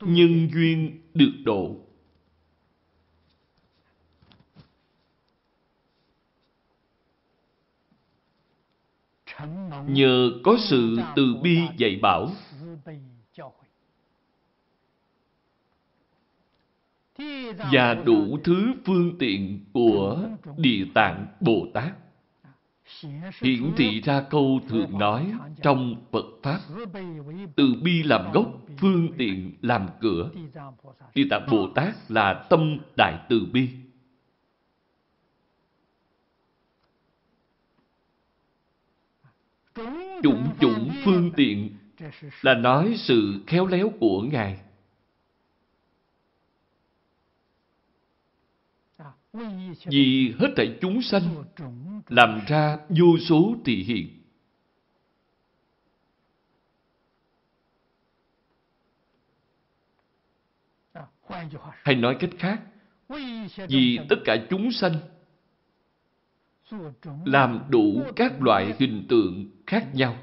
nhân 0.00 0.48
duyên 0.52 1.00
được 1.14 1.32
độ. 1.44 1.76
Nhờ 9.86 10.30
có 10.44 10.56
sự 10.60 10.96
từ 11.16 11.36
bi 11.42 11.58
dạy 11.76 11.98
bảo, 12.02 12.30
và 17.72 17.94
đủ 17.94 18.38
thứ 18.44 18.72
phương 18.84 19.18
tiện 19.18 19.64
của 19.72 20.28
Địa 20.56 20.84
Tạng 20.94 21.26
Bồ 21.40 21.66
Tát 21.74 21.92
hiển 23.40 23.72
thị 23.76 24.00
ra 24.00 24.20
câu 24.30 24.60
thường 24.68 24.98
nói 24.98 25.32
trong 25.62 26.04
Phật 26.12 26.24
Pháp, 26.42 26.60
từ 27.56 27.74
bi 27.82 28.02
làm 28.02 28.32
gốc, 28.32 28.46
phương 28.78 29.08
tiện 29.18 29.54
làm 29.62 29.88
cửa. 30.00 30.30
Địa 31.14 31.26
Tạng 31.30 31.46
Bồ 31.50 31.68
Tát 31.74 31.94
là 32.08 32.46
tâm 32.50 32.78
đại 32.96 33.18
từ 33.28 33.46
bi. 33.52 33.68
Chủng 40.22 40.46
chủng 40.60 40.90
phương 41.04 41.30
tiện 41.36 41.70
là 42.42 42.54
nói 42.54 42.94
sự 42.96 43.44
khéo 43.46 43.66
léo 43.66 43.92
của 44.00 44.22
Ngài. 44.22 44.58
Vì 49.84 50.34
hết 50.38 50.48
thảy 50.56 50.78
chúng 50.80 51.02
sanh 51.02 51.44
làm 52.08 52.40
ra 52.48 52.78
vô 52.88 53.18
số 53.28 53.56
tỳ 53.64 53.74
hiện. 53.74 54.08
Hay 61.82 61.94
nói 61.94 62.16
cách 62.20 62.30
khác, 62.38 62.62
vì 63.68 63.98
tất 64.08 64.16
cả 64.24 64.36
chúng 64.50 64.72
sanh 64.72 64.94
làm 67.24 67.60
đủ 67.68 68.02
các 68.16 68.42
loại 68.42 68.74
hình 68.78 69.06
tượng 69.08 69.50
khác 69.66 69.88
nhau 69.94 70.16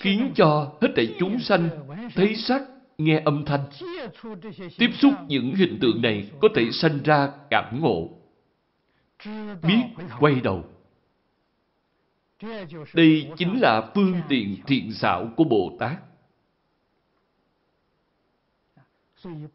khiến 0.00 0.32
cho 0.36 0.78
hết 0.80 0.88
thảy 0.96 1.16
chúng 1.18 1.38
sanh 1.38 1.68
thấy 2.14 2.36
sắc 2.36 2.62
nghe 2.98 3.22
âm 3.24 3.44
thanh 3.44 3.64
tiếp 4.78 4.90
xúc 4.98 5.12
những 5.28 5.54
hình 5.54 5.78
tượng 5.80 6.02
này 6.02 6.30
có 6.40 6.48
thể 6.54 6.70
sanh 6.72 7.02
ra 7.02 7.32
cảm 7.50 7.80
ngộ 7.80 8.08
biết 9.62 9.82
quay 10.20 10.40
đầu 10.40 10.64
đây 12.94 13.30
chính 13.36 13.60
là 13.60 13.90
phương 13.94 14.14
tiện 14.28 14.56
thiện 14.66 14.92
xảo 14.92 15.28
của 15.36 15.44
bồ 15.44 15.76
tát 15.78 15.96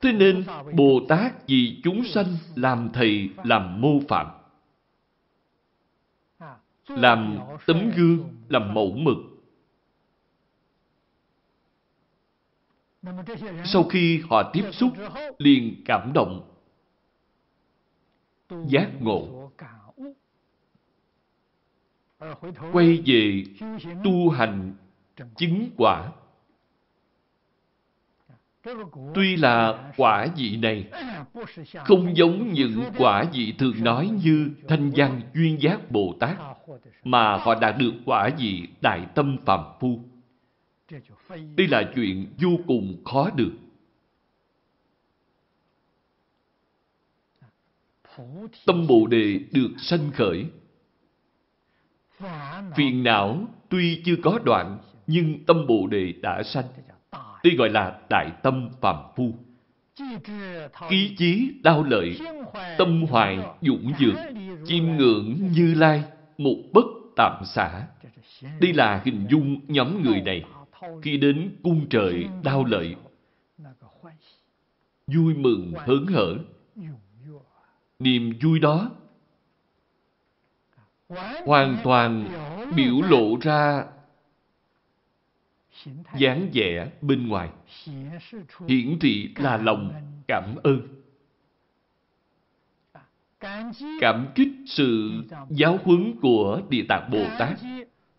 Thế 0.01 0.11
nên 0.11 0.43
Bồ 0.73 0.99
Tát 1.09 1.47
vì 1.47 1.81
chúng 1.83 2.03
sanh 2.03 2.37
làm 2.55 2.89
thầy, 2.93 3.29
làm 3.43 3.81
mô 3.81 3.99
phạm. 4.07 4.27
Làm 6.87 7.39
tấm 7.65 7.91
gương, 7.95 8.35
làm 8.49 8.73
mẫu 8.73 8.95
mực. 8.95 9.17
Sau 13.65 13.83
khi 13.83 14.21
họ 14.29 14.49
tiếp 14.53 14.63
xúc, 14.71 14.89
liền 15.37 15.81
cảm 15.85 16.13
động, 16.13 16.51
giác 18.67 18.89
ngộ, 18.99 19.51
quay 22.71 23.03
về 23.05 23.43
tu 24.03 24.29
hành 24.29 24.73
chứng 25.35 25.69
quả. 25.77 26.11
Tuy 29.13 29.35
là 29.35 29.91
quả 29.97 30.27
vị 30.37 30.57
này 30.57 30.89
không 31.85 32.17
giống 32.17 32.53
những 32.53 32.83
quả 32.97 33.23
vị 33.33 33.53
thường 33.59 33.83
nói 33.83 34.09
như 34.23 34.49
thanh 34.67 34.91
văn 34.95 35.21
duyên 35.33 35.61
giác 35.61 35.91
Bồ 35.91 36.15
Tát, 36.19 36.37
mà 37.03 37.37
họ 37.37 37.55
đạt 37.55 37.75
được 37.77 37.93
quả 38.05 38.29
vị 38.37 38.67
đại 38.81 39.05
tâm 39.15 39.37
phạm 39.45 39.59
phu. 39.79 39.99
Đây 41.57 41.67
là 41.67 41.91
chuyện 41.95 42.27
vô 42.41 42.49
cùng 42.67 43.03
khó 43.05 43.29
được. 43.29 43.51
Tâm 48.65 48.87
Bồ 48.87 49.07
Đề 49.07 49.39
được 49.51 49.69
sanh 49.77 50.11
khởi. 50.11 50.45
Phiền 52.75 53.03
não 53.03 53.47
tuy 53.69 54.01
chưa 54.05 54.15
có 54.23 54.39
đoạn, 54.45 54.77
nhưng 55.07 55.45
tâm 55.45 55.67
Bồ 55.67 55.87
Đề 55.87 56.13
đã 56.21 56.43
sanh. 56.43 56.65
Đây 57.43 57.55
gọi 57.55 57.69
là 57.69 57.99
đại 58.09 58.31
tâm 58.43 58.69
phàm 58.81 58.95
phu. 59.15 59.33
Ký 60.89 61.15
chí 61.17 61.53
đau 61.63 61.83
lợi, 61.83 62.19
tâm 62.77 63.05
hoài 63.09 63.39
dũng 63.61 63.93
dược, 63.99 64.15
chiêm 64.65 64.83
ngưỡng 64.83 65.37
như 65.51 65.73
lai, 65.73 66.03
một 66.37 66.57
bất 66.73 66.85
tạm 67.15 67.45
xả. 67.45 67.87
Đây 68.59 68.73
là 68.73 69.01
hình 69.05 69.27
dung 69.29 69.59
nhóm 69.67 70.03
người 70.03 70.21
này 70.21 70.43
khi 71.01 71.17
đến 71.17 71.55
cung 71.63 71.87
trời 71.89 72.27
đau 72.43 72.65
lợi. 72.65 72.95
Vui 75.07 75.33
mừng 75.33 75.73
hớn 75.77 76.05
hở. 76.07 76.35
Niềm 77.99 78.33
vui 78.43 78.59
đó 78.59 78.91
hoàn 81.45 81.77
toàn 81.83 82.27
biểu 82.75 83.01
lộ 83.01 83.37
ra 83.41 83.85
dáng 86.17 86.49
vẻ 86.53 86.91
bên 87.01 87.27
ngoài 87.27 87.49
hiển 88.67 88.99
thị 89.01 89.33
là 89.35 89.57
lòng 89.57 89.93
cảm 90.27 90.55
ơn 90.63 90.87
cảm 93.99 94.27
kích 94.35 94.49
sự 94.65 95.11
giáo 95.49 95.79
huấn 95.83 96.13
của 96.21 96.61
địa 96.69 96.85
tạng 96.89 97.09
bồ 97.11 97.25
tát 97.39 97.57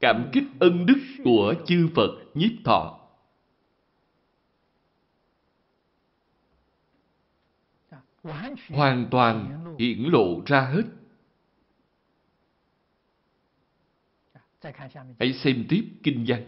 cảm 0.03 0.31
kích 0.33 0.45
ân 0.61 0.87
đức 0.87 0.99
của 1.25 1.55
chư 1.67 1.89
phật 1.95 2.11
nhiếp 2.35 2.51
thọ. 2.65 2.99
Hoàn 8.69 9.09
toàn 9.11 9.65
hiển 9.79 10.03
lộ 10.03 10.43
ra 10.47 10.61
hết. 10.61 10.83
Hãy 15.19 15.33
xem 15.33 15.65
tiếp 15.69 15.85
kinh 16.03 16.25
văn. 16.29 16.45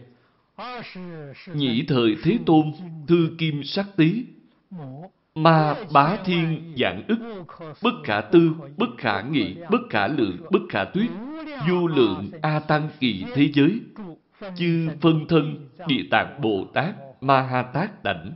Nhĩ 1.53 1.85
thời 1.87 2.15
Thế 2.23 2.39
Tôn, 2.45 2.71
Thư 3.07 3.35
Kim 3.37 3.63
Sắc 3.63 3.85
tý. 3.97 4.25
Ma 5.35 5.75
bá 5.93 6.17
thiên 6.25 6.73
dạng 6.77 7.03
ức, 7.07 7.45
bất 7.83 7.93
khả 8.03 8.21
tư, 8.21 8.51
bất 8.77 8.89
khả 8.97 9.21
nghị, 9.21 9.55
bất 9.71 9.81
khả 9.89 10.07
lượng, 10.07 10.37
bất 10.51 10.61
khả 10.69 10.85
tuyết, 10.85 11.09
vô 11.69 11.87
lượng 11.87 12.31
A 12.41 12.59
Tăng 12.59 12.89
kỳ 12.99 13.25
thế 13.33 13.51
giới, 13.53 13.79
chư 14.55 14.89
phân 15.01 15.27
thân, 15.27 15.69
địa 15.87 16.03
tạng 16.11 16.41
Bồ 16.41 16.65
Tát, 16.73 16.95
Ma 17.21 17.41
Ha 17.41 17.61
Tát 17.63 18.03
đảnh. 18.03 18.33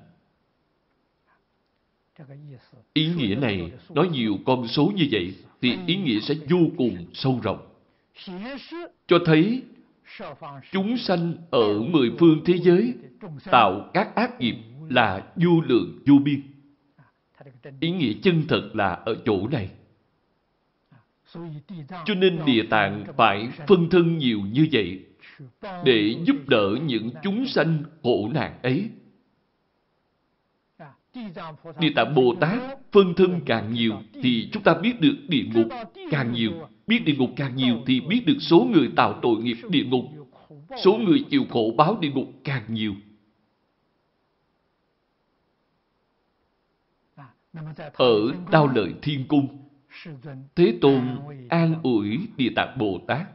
Ý 2.93 3.09
nghĩa 3.17 3.35
này, 3.35 3.71
nói 3.89 4.09
nhiều 4.13 4.37
con 4.45 4.67
số 4.67 4.91
như 4.95 5.07
vậy, 5.11 5.35
thì 5.61 5.77
ý 5.87 5.95
nghĩa 5.95 6.19
sẽ 6.19 6.35
vô 6.49 6.59
cùng 6.77 7.05
sâu 7.13 7.39
rộng. 7.43 7.67
Cho 9.07 9.19
thấy 9.25 9.61
Chúng 10.71 10.97
sanh 10.97 11.33
ở 11.51 11.79
mười 11.79 12.11
phương 12.19 12.41
thế 12.45 12.57
giới 12.57 12.93
tạo 13.51 13.89
các 13.93 14.15
ác 14.15 14.39
nghiệp 14.39 14.55
là 14.89 15.23
vô 15.35 15.61
lượng 15.65 15.99
vô 16.05 16.15
biên. 16.23 16.41
Ý 17.79 17.91
nghĩa 17.91 18.13
chân 18.23 18.43
thật 18.47 18.69
là 18.73 18.89
ở 18.89 19.15
chỗ 19.25 19.47
này. 19.47 19.69
Cho 22.05 22.15
nên 22.17 22.39
Địa 22.45 22.63
Tạng 22.69 23.05
phải 23.17 23.47
phân 23.67 23.89
thân 23.89 24.17
nhiều 24.17 24.41
như 24.51 24.67
vậy 24.71 25.05
để 25.61 26.15
giúp 26.23 26.35
đỡ 26.47 26.75
những 26.85 27.09
chúng 27.23 27.45
sanh 27.45 27.83
khổ 28.03 28.29
nạn 28.33 28.59
ấy. 28.63 28.89
Địa 31.79 31.89
Tạng 31.95 32.15
Bồ 32.15 32.35
Tát 32.39 32.59
phân 32.91 33.13
thân 33.13 33.41
càng 33.45 33.73
nhiều 33.73 33.93
thì 34.13 34.49
chúng 34.51 34.63
ta 34.63 34.73
biết 34.73 35.01
được 35.01 35.15
địa 35.27 35.43
ngục 35.53 35.67
càng 36.11 36.33
nhiều. 36.33 36.51
Biết 36.87 37.05
địa 37.05 37.15
ngục 37.15 37.29
càng 37.35 37.55
nhiều 37.55 37.77
thì 37.85 38.01
biết 38.01 38.21
được 38.25 38.37
số 38.39 38.67
người 38.71 38.89
tạo 38.95 39.19
tội 39.21 39.37
nghiệp 39.37 39.57
địa 39.69 39.83
ngục. 39.83 40.05
Số 40.83 40.97
người 40.97 41.25
chịu 41.29 41.45
khổ 41.49 41.73
báo 41.77 41.97
địa 42.01 42.11
ngục 42.11 42.31
càng 42.43 42.63
nhiều. 42.67 42.95
Ở 47.93 48.15
Đao 48.51 48.67
Lợi 48.67 48.93
Thiên 49.01 49.27
Cung, 49.27 49.69
Thế 50.55 50.77
Tôn 50.81 51.19
an 51.49 51.75
ủi 51.83 52.27
Địa 52.37 52.49
Tạng 52.55 52.77
Bồ 52.77 52.99
Tát. 53.07 53.27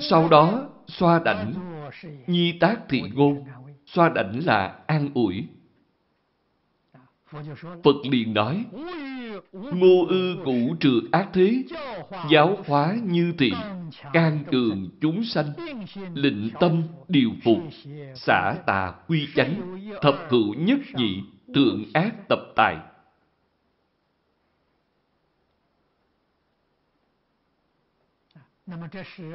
Sau 0.00 0.28
đó, 0.28 0.68
xoa 0.86 1.18
đảnh, 1.18 1.54
nhi 2.26 2.58
tác 2.60 2.80
thị 2.88 3.02
ngôn, 3.14 3.44
xoa 3.86 4.08
đảnh 4.08 4.40
là 4.44 4.78
an 4.86 5.10
ủi. 5.14 5.46
Phật 7.84 7.96
liền 8.10 8.34
nói, 8.34 8.64
Ngô 9.52 10.06
ư 10.08 10.36
cụ 10.44 10.76
trừ 10.80 11.00
ác 11.12 11.28
thế, 11.32 11.64
giáo 12.30 12.56
hóa 12.66 12.96
như 13.02 13.34
thị, 13.38 13.52
can 14.12 14.44
cường 14.50 14.88
chúng 15.00 15.24
sanh, 15.24 15.52
lịnh 16.14 16.50
tâm 16.60 16.82
điều 17.08 17.30
phục, 17.44 17.58
xả 18.14 18.54
tà 18.66 18.94
quy 19.08 19.28
chánh, 19.34 19.78
thập 20.00 20.14
hữu 20.28 20.54
nhất 20.54 20.78
dị 20.98 21.22
thượng 21.54 21.84
ác 21.92 22.28
tập 22.28 22.38
tài. 22.56 22.76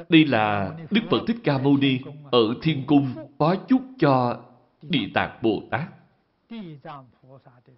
Đây 0.09 0.25
là 0.25 0.77
Đức 0.91 1.01
Phật 1.09 1.19
Thích 1.27 1.37
Ca 1.43 1.57
Mâu 1.57 1.77
Ni 1.77 1.99
ở 2.31 2.53
Thiên 2.61 2.83
Cung 2.85 3.13
phó 3.37 3.55
chúc 3.55 3.81
cho 3.99 4.43
Địa 4.81 5.07
Tạng 5.13 5.39
Bồ 5.41 5.63
Tát. 5.71 5.98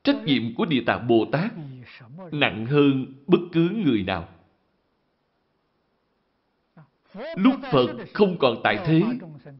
Trách 0.03 0.23
nhiệm 0.25 0.55
của 0.55 0.65
Địa 0.65 0.83
Tạng 0.85 1.07
Bồ 1.07 1.25
Tát 1.31 1.51
nặng 2.31 2.65
hơn 2.65 3.13
bất 3.27 3.39
cứ 3.51 3.69
người 3.85 4.03
nào. 4.03 4.27
Lúc 7.35 7.55
Phật 7.71 7.87
không 8.13 8.37
còn 8.39 8.57
tại 8.63 8.79
thế, 8.85 9.01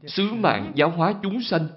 sứ 0.06 0.32
mạng 0.32 0.72
giáo 0.74 0.90
hóa 0.90 1.14
chúng 1.22 1.42
sanh 1.42 1.68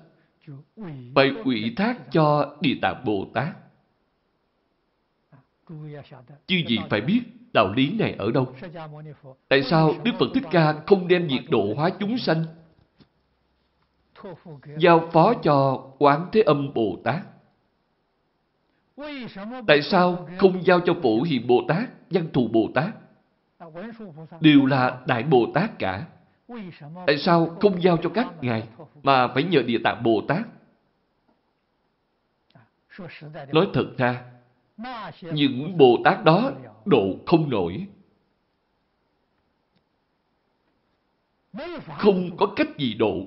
phải 1.15 1.31
ủy 1.45 1.73
thác 1.77 2.11
cho 2.11 2.55
Địa 2.61 2.75
Tạng 2.81 3.05
Bồ 3.05 3.27
Tát. 3.33 3.55
Chứ 6.47 6.55
gì 6.67 6.77
phải 6.89 7.01
biết, 7.01 7.21
đạo 7.53 7.73
lý 7.73 7.91
này 7.91 8.15
ở 8.17 8.31
đâu? 8.31 8.55
Tại 9.47 9.63
sao 9.63 9.93
Đức 10.03 10.11
Phật 10.19 10.27
Thích 10.33 10.43
Ca 10.51 10.73
không 10.87 11.07
đem 11.07 11.27
việc 11.27 11.49
độ 11.49 11.73
hóa 11.75 11.89
chúng 11.99 12.17
sanh 12.17 12.45
giao 14.77 15.09
phó 15.13 15.33
cho 15.33 15.87
Quán 15.99 16.27
Thế 16.31 16.41
Âm 16.41 16.73
Bồ 16.73 16.97
Tát? 17.03 17.21
Tại 19.67 19.81
sao 19.81 20.29
không 20.37 20.65
giao 20.65 20.79
cho 20.79 20.93
Phổ 21.03 21.21
Hiền 21.21 21.47
Bồ 21.47 21.61
Tát, 21.67 21.89
Văn 22.09 22.27
Thù 22.33 22.47
Bồ 22.47 22.69
Tát? 22.75 22.89
Đều 24.41 24.65
là 24.65 25.01
Đại 25.07 25.23
Bồ 25.23 25.45
Tát 25.53 25.79
cả. 25.79 26.07
Tại 27.07 27.17
sao 27.17 27.57
không 27.61 27.81
giao 27.81 27.97
cho 27.97 28.09
các 28.09 28.27
ngài 28.41 28.67
mà 29.03 29.27
phải 29.27 29.43
nhờ 29.43 29.61
Địa 29.61 29.79
Tạng 29.83 30.03
Bồ 30.03 30.21
Tát? 30.27 30.47
Nói 33.53 33.67
thật 33.73 33.93
ra, 33.97 34.23
những 35.21 35.77
Bồ 35.77 35.97
Tát 36.03 36.23
đó 36.23 36.51
độ 36.85 37.15
không 37.25 37.49
nổi. 37.49 37.87
Không 41.97 42.37
có 42.37 42.47
cách 42.55 42.77
gì 42.77 42.93
độ. 42.93 43.17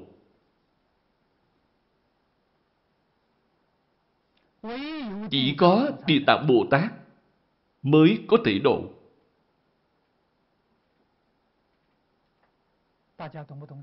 Chỉ 5.31 5.55
có 5.59 5.91
Địa 6.07 6.21
Tạng 6.27 6.47
Bồ 6.49 6.67
Tát 6.71 6.93
mới 7.83 8.19
có 8.27 8.37
thể 8.45 8.59
độ. 8.59 8.85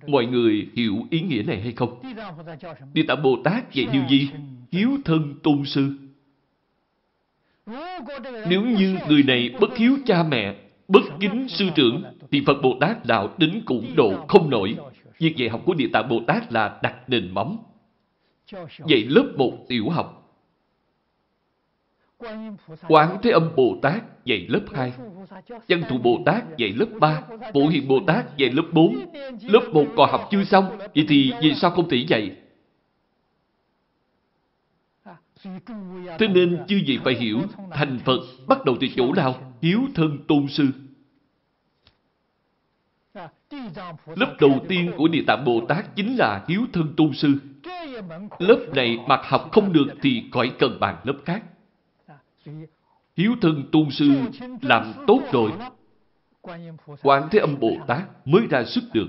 Mọi 0.07 0.26
người 0.26 0.69
hiểu 0.73 0.95
ý 1.10 1.22
nghĩa 1.22 1.43
này 1.43 1.61
hay 1.61 1.72
không? 1.72 2.02
Địa 2.93 3.03
Tạng 3.07 3.23
Bồ 3.23 3.38
Tát 3.43 3.73
dạy 3.73 3.88
điều 3.91 4.03
gì? 4.10 4.30
Hiếu 4.72 4.89
thân 5.06 5.35
tôn 5.43 5.65
sư. 5.65 5.91
Nếu 8.47 8.61
như 8.61 8.97
người 9.07 9.23
này 9.23 9.56
bất 9.60 9.77
hiếu 9.77 9.97
cha 10.06 10.23
mẹ, 10.23 10.56
bất 10.88 11.02
kính 11.19 11.47
sư 11.49 11.69
trưởng, 11.76 12.03
thì 12.31 12.43
Phật 12.45 12.61
Bồ 12.64 12.77
Tát 12.81 13.06
đạo 13.06 13.35
tính 13.39 13.61
cũng 13.65 13.93
độ 13.95 14.26
không 14.27 14.49
nổi. 14.49 14.77
Việc 15.18 15.38
dạy 15.38 15.49
học 15.49 15.61
của 15.65 15.73
Địa 15.73 15.89
Tạng 15.93 16.10
Bồ 16.10 16.22
Tát 16.27 16.52
là 16.53 16.80
đặt 16.84 17.10
nền 17.10 17.31
móng. 17.31 17.64
Dạy 18.88 19.03
lớp 19.03 19.34
một 19.38 19.65
tiểu 19.68 19.89
học. 19.89 20.24
Quán 22.88 23.18
Thế 23.23 23.31
Âm 23.31 23.56
Bồ 23.56 23.80
Tát 23.81 24.26
dạy 24.26 24.45
lớp 24.49 24.61
2. 24.73 24.93
Văn 25.68 25.84
Thù 25.89 25.97
Bồ 25.97 26.19
Tát 26.26 26.57
dạy 26.57 26.73
lớp 26.73 26.85
3. 26.99 27.22
Bộ 27.53 27.68
Hiền 27.68 27.88
Bồ 27.88 27.99
Tát 28.07 28.38
dạy 28.38 28.49
lớp 28.49 28.65
4. 28.72 28.95
Lớp 29.41 29.64
1 29.72 29.85
còn 29.95 30.10
học 30.10 30.27
chưa 30.31 30.43
xong. 30.43 30.77
Vậy 30.77 31.06
thì 31.07 31.34
vì 31.41 31.56
sao 31.56 31.72
không 31.72 31.89
thể 31.89 32.06
dạy? 32.07 32.35
Thế 36.19 36.27
nên 36.27 36.65
chư 36.68 36.81
vị 36.88 36.99
phải 37.03 37.14
hiểu, 37.14 37.39
thành 37.72 37.99
Phật 38.06 38.19
bắt 38.47 38.65
đầu 38.65 38.76
từ 38.81 38.88
chỗ 38.95 39.14
nào? 39.14 39.53
Hiếu 39.61 39.80
thân 39.95 40.18
tôn 40.27 40.47
sư. 40.47 40.68
Lớp 44.15 44.35
đầu 44.39 44.65
tiên 44.68 44.91
của 44.97 45.07
Địa 45.07 45.23
Tạng 45.27 45.45
Bồ 45.45 45.65
Tát 45.68 45.95
chính 45.95 46.15
là 46.15 46.45
hiếu 46.47 46.61
thân 46.73 46.93
tôn 46.97 47.14
sư. 47.14 47.34
Lớp 48.39 48.60
này 48.76 48.97
mà 49.07 49.22
học 49.23 49.49
không 49.52 49.73
được 49.73 49.88
thì 50.02 50.23
khỏi 50.31 50.52
cần 50.60 50.80
bàn 50.80 50.95
lớp 51.03 51.15
khác. 51.26 51.43
Hiếu 53.17 53.35
thân 53.41 53.63
tôn 53.72 53.91
sư 53.91 54.11
làm 54.61 54.93
tốt 55.07 55.22
rồi. 55.31 55.51
Quán 57.03 57.27
Thế 57.31 57.39
Âm 57.39 57.59
Bồ 57.59 57.72
Tát 57.88 58.27
mới 58.27 58.47
ra 58.49 58.63
sức 58.63 58.84
được, 58.93 59.07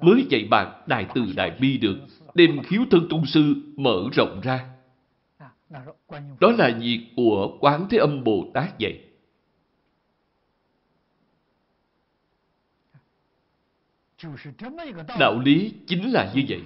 mới 0.00 0.26
dạy 0.30 0.44
bạn 0.50 0.82
Đại 0.86 1.06
Từ 1.14 1.22
Đại 1.36 1.50
Bi 1.60 1.78
được, 1.78 1.96
đem 2.34 2.62
khiếu 2.62 2.82
thân 2.90 3.06
tôn 3.10 3.24
sư 3.26 3.54
mở 3.76 4.04
rộng 4.12 4.40
ra. 4.42 4.64
Đó 6.40 6.50
là 6.58 6.70
việc 6.80 7.06
của 7.16 7.56
Quán 7.60 7.86
Thế 7.90 7.98
Âm 7.98 8.24
Bồ 8.24 8.50
Tát 8.54 8.78
dạy. 8.78 9.00
Đạo 15.18 15.40
lý 15.44 15.72
chính 15.86 16.12
là 16.12 16.32
như 16.34 16.42
vậy. 16.48 16.60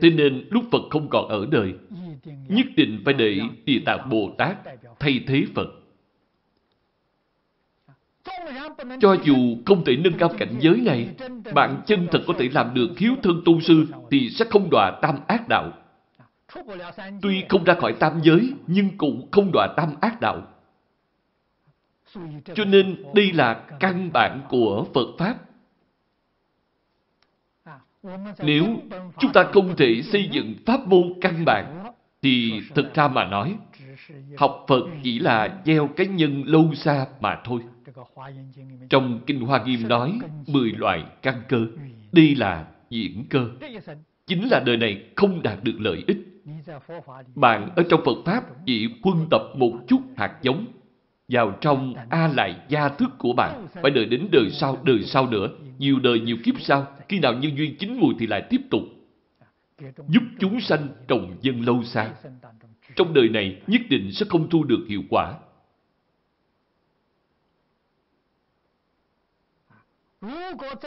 Thế 0.00 0.10
nên 0.10 0.48
lúc 0.50 0.64
Phật 0.72 0.82
không 0.90 1.08
còn 1.10 1.28
ở 1.28 1.46
đời, 1.50 1.74
nhất 2.48 2.66
định 2.76 3.02
phải 3.04 3.14
để 3.14 3.40
Địa 3.64 3.80
Tạng 3.86 4.08
Bồ 4.10 4.30
Tát 4.38 4.56
thay 5.00 5.20
thế 5.26 5.44
Phật. 5.54 5.68
Cho 9.00 9.16
dù 9.24 9.56
không 9.66 9.84
thể 9.84 9.96
nâng 9.96 10.18
cao 10.18 10.28
cảnh 10.38 10.54
giới 10.60 10.76
này, 10.76 11.08
bạn 11.54 11.82
chân 11.86 12.08
thật 12.12 12.20
có 12.26 12.34
thể 12.38 12.48
làm 12.52 12.74
được 12.74 12.98
hiếu 12.98 13.14
thân 13.22 13.42
tu 13.44 13.60
sư 13.60 13.86
thì 14.10 14.30
sẽ 14.30 14.44
không 14.50 14.70
đọa 14.70 14.98
tam 15.02 15.18
ác 15.26 15.48
đạo. 15.48 15.72
Tuy 17.22 17.44
không 17.48 17.64
ra 17.64 17.74
khỏi 17.74 17.94
tam 18.00 18.20
giới, 18.22 18.52
nhưng 18.66 18.98
cũng 18.98 19.28
không 19.30 19.50
đọa 19.52 19.68
tam 19.76 19.94
ác 20.00 20.20
đạo. 20.20 20.42
Cho 22.54 22.64
nên 22.64 23.02
đây 23.14 23.32
là 23.32 23.54
căn 23.80 24.10
bản 24.12 24.40
của 24.48 24.86
Phật 24.94 25.06
Pháp. 25.18 25.36
Nếu 28.42 28.66
chúng 29.18 29.32
ta 29.32 29.44
không 29.52 29.76
thể 29.76 30.02
xây 30.02 30.28
dựng 30.32 30.54
pháp 30.66 30.86
môn 30.86 31.12
căn 31.20 31.44
bản, 31.44 31.84
thì 32.22 32.60
thực 32.74 32.94
ra 32.94 33.08
mà 33.08 33.24
nói, 33.24 33.56
học 34.36 34.64
Phật 34.68 34.82
chỉ 35.02 35.18
là 35.18 35.62
gieo 35.64 35.88
cái 35.96 36.06
nhân 36.06 36.42
lâu 36.46 36.74
xa 36.74 37.06
mà 37.20 37.40
thôi. 37.44 37.60
Trong 38.90 39.20
Kinh 39.26 39.40
Hoa 39.40 39.64
Nghiêm 39.64 39.88
nói, 39.88 40.18
10 40.46 40.72
loại 40.72 41.04
căn 41.22 41.42
cơ. 41.48 41.66
Đây 42.12 42.34
là 42.34 42.66
diễn 42.90 43.24
cơ. 43.30 43.48
Chính 44.26 44.48
là 44.50 44.62
đời 44.66 44.76
này 44.76 45.02
không 45.16 45.42
đạt 45.42 45.64
được 45.64 45.76
lợi 45.78 46.04
ích. 46.06 46.18
Bạn 47.34 47.70
ở 47.76 47.82
trong 47.90 48.00
Phật 48.04 48.16
Pháp 48.24 48.44
chỉ 48.66 48.88
quân 49.02 49.26
tập 49.30 49.42
một 49.56 49.72
chút 49.88 50.00
hạt 50.16 50.38
giống 50.42 50.66
vào 51.28 51.58
trong 51.60 51.94
A 52.10 52.28
lại 52.28 52.56
gia 52.68 52.88
thức 52.88 53.10
của 53.18 53.32
bạn. 53.32 53.66
Phải 53.82 53.90
đợi 53.90 54.04
đến 54.04 54.28
đời 54.32 54.50
sau, 54.50 54.78
đời 54.84 55.02
sau 55.02 55.26
nữa, 55.26 55.48
nhiều 55.78 55.98
đời, 55.98 56.20
nhiều 56.20 56.36
kiếp 56.44 56.54
sau. 56.60 56.86
Khi 57.08 57.18
nào 57.18 57.32
nhân 57.32 57.56
duyên 57.56 57.76
chín 57.76 58.00
mùi 58.00 58.14
thì 58.18 58.26
lại 58.26 58.42
tiếp 58.50 58.60
tục. 58.70 58.82
Giúp 60.08 60.22
chúng 60.38 60.60
sanh 60.60 60.88
trồng 61.08 61.36
dân 61.40 61.60
lâu 61.60 61.82
xa. 61.82 62.10
Trong 62.96 63.14
đời 63.14 63.28
này 63.28 63.62
nhất 63.66 63.80
định 63.88 64.12
sẽ 64.12 64.26
không 64.28 64.50
thu 64.50 64.64
được 64.64 64.84
hiệu 64.88 65.02
quả. 65.10 65.34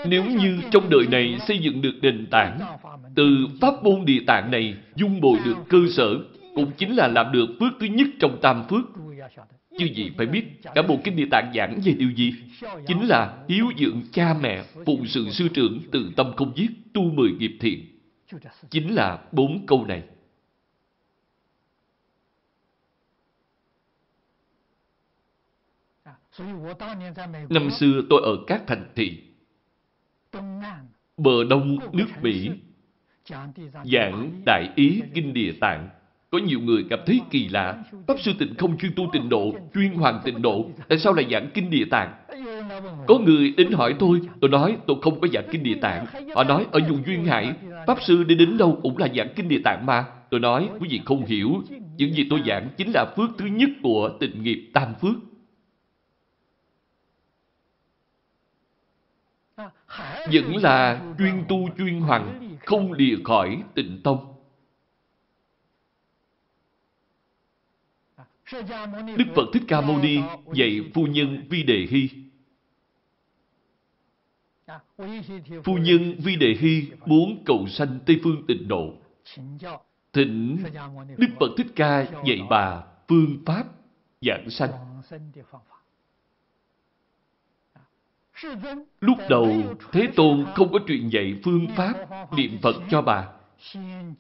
Nếu 0.06 0.26
như 0.26 0.62
trong 0.72 0.90
đời 0.90 1.08
này 1.12 1.40
xây 1.48 1.60
dựng 1.60 1.82
được 1.82 1.94
nền 2.02 2.28
tảng, 2.32 2.60
từ 3.16 3.48
pháp 3.62 3.84
môn 3.84 4.06
địa 4.06 4.20
tạng 4.28 4.52
này 4.52 4.78
dung 4.96 5.22
bồi 5.22 5.40
được 5.46 5.58
cơ 5.70 5.78
sở, 5.90 6.16
cũng 6.56 6.72
chính 6.78 6.96
là 6.96 7.08
làm 7.08 7.32
được 7.32 7.48
phước 7.60 7.74
thứ 7.80 7.86
nhất 7.86 8.08
trong 8.20 8.40
tam 8.42 8.64
phước. 8.70 8.86
Chứ 9.78 9.86
gì 9.86 10.12
phải 10.18 10.26
biết, 10.26 10.46
cả 10.76 10.82
bộ 10.82 11.00
kinh 11.04 11.16
địa 11.16 11.28
tạng 11.32 11.52
giảng 11.56 11.80
về 11.86 11.94
điều 11.94 12.12
gì? 12.12 12.34
Chính 12.88 13.08
là 13.08 13.46
hiếu 13.50 13.66
dưỡng 13.80 14.02
cha 14.12 14.34
mẹ, 14.42 14.64
phụng 14.86 15.06
sự 15.08 15.30
sư 15.30 15.48
trưởng, 15.54 15.80
từ 15.92 16.12
tâm 16.18 16.34
không 16.38 16.54
giết, 16.56 16.70
tu 16.94 17.02
mười 17.02 17.32
nghiệp 17.32 17.58
thiện. 17.60 17.86
Chính 18.70 18.96
là 18.96 19.24
bốn 19.32 19.66
câu 19.68 19.86
này. 19.86 20.04
Năm 27.50 27.70
xưa 27.72 28.02
tôi 28.10 28.22
ở 28.24 28.44
các 28.48 28.64
thành 28.68 28.92
thị, 28.96 29.24
bờ 31.18 31.44
đông 31.50 31.78
nước 31.94 32.08
Mỹ, 32.22 32.50
giảng 33.86 34.42
Đại 34.46 34.70
Ý 34.76 35.02
Kinh 35.14 35.34
Địa 35.34 35.54
Tạng. 35.62 35.90
Có 36.32 36.38
nhiều 36.38 36.60
người 36.60 36.86
cảm 36.90 37.00
thấy 37.06 37.22
kỳ 37.30 37.50
lạ. 37.50 37.84
Pháp 38.08 38.20
Sư 38.20 38.32
Tịnh 38.40 38.56
không 38.58 38.78
chuyên 38.78 38.92
tu 38.96 39.10
tịnh 39.14 39.30
độ, 39.30 39.54
chuyên 39.74 39.94
hoàng 39.94 40.22
tịnh 40.24 40.42
độ. 40.42 40.66
Tại 40.88 40.98
sao 40.98 41.14
lại 41.14 41.26
giảng 41.32 41.50
Kinh 41.54 41.70
Địa 41.70 41.86
Tạng? 41.92 42.14
Có 43.08 43.18
người 43.20 43.54
đến 43.58 43.72
hỏi 43.72 43.96
tôi, 44.00 44.22
tôi 44.42 44.50
nói 44.50 44.78
tôi 44.88 44.98
không 45.02 45.22
có 45.22 45.28
giảng 45.34 45.48
Kinh 45.52 45.64
Địa 45.64 45.78
Tạng. 45.82 46.06
Họ 46.36 46.44
nói 46.44 46.66
ở 46.72 46.80
vùng 46.90 47.04
Duyên 47.06 47.26
Hải, 47.26 47.54
Pháp 47.88 48.02
Sư 48.02 48.24
đi 48.24 48.36
đến 48.36 48.58
đâu 48.58 48.80
cũng 48.84 48.98
là 48.98 49.08
giảng 49.16 49.34
Kinh 49.36 49.48
Địa 49.48 49.62
Tạng 49.64 49.86
mà. 49.86 50.06
Tôi 50.30 50.40
nói, 50.40 50.70
quý 50.80 50.88
vị 50.92 51.02
không 51.06 51.26
hiểu, 51.26 51.64
những 51.98 52.14
gì 52.14 52.28
tôi 52.30 52.42
giảng 52.48 52.70
chính 52.78 52.92
là 52.92 53.06
phước 53.18 53.30
thứ 53.38 53.46
nhất 53.46 53.70
của 53.84 54.10
tịnh 54.20 54.44
nghiệp 54.44 54.72
tam 54.74 54.94
phước. 55.02 55.16
vẫn 60.32 60.56
là 60.56 61.02
chuyên 61.18 61.44
tu 61.48 61.70
chuyên 61.78 62.00
hoàng, 62.00 62.58
không 62.66 62.94
lìa 62.94 63.16
khỏi 63.24 63.64
tịnh 63.76 64.02
tông. 64.04 64.37
Đức 69.18 69.26
Phật 69.36 69.46
Thích 69.54 69.64
Ca 69.68 69.82
Mâu 69.82 69.98
Ni 69.98 70.20
dạy 70.54 70.82
phu 70.94 71.06
nhân 71.06 71.48
Vi 71.50 71.64
Đề 71.64 71.88
Hy. 71.90 72.10
Phu 75.64 75.78
nhân 75.78 76.16
Vi 76.18 76.36
Đề 76.36 76.56
Hy 76.60 76.88
muốn 77.06 77.44
cầu 77.46 77.68
sanh 77.68 78.00
Tây 78.06 78.20
Phương 78.24 78.48
tịnh 78.48 78.68
độ. 78.68 78.94
Thỉnh 80.14 80.58
Đức 81.18 81.28
Phật 81.40 81.50
Thích 81.58 81.68
Ca 81.76 82.06
dạy 82.26 82.40
bà 82.50 82.84
phương 83.08 83.38
pháp 83.46 83.64
giảng 84.22 84.50
sanh. 84.50 84.72
Lúc 89.02 89.18
đầu, 89.30 89.76
Thế 89.92 90.08
Tôn 90.16 90.46
không 90.56 90.72
có 90.72 90.80
truyền 90.88 91.10
dạy 91.10 91.40
phương 91.44 91.68
pháp 91.76 91.94
niệm 92.34 92.58
Phật 92.62 92.76
cho 92.90 93.02
bà, 93.02 93.28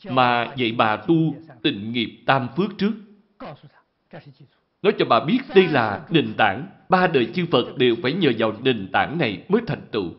mà 0.09 0.53
dạy 0.57 0.71
bà 0.77 0.97
tu 0.97 1.15
tịnh 1.63 1.91
nghiệp 1.91 2.23
tam 2.25 2.47
phước 2.57 2.77
trước. 2.77 2.93
Nói 4.81 4.93
cho 4.99 5.05
bà 5.05 5.19
biết 5.19 5.39
đây 5.55 5.67
là 5.67 6.05
nền 6.09 6.33
tảng, 6.37 6.67
ba 6.89 7.07
đời 7.07 7.31
chư 7.33 7.45
Phật 7.51 7.77
đều 7.77 7.95
phải 8.03 8.13
nhờ 8.13 8.31
vào 8.37 8.53
nền 8.63 8.89
tảng 8.93 9.17
này 9.17 9.43
mới 9.49 9.61
thành 9.67 9.81
tựu. 9.91 10.09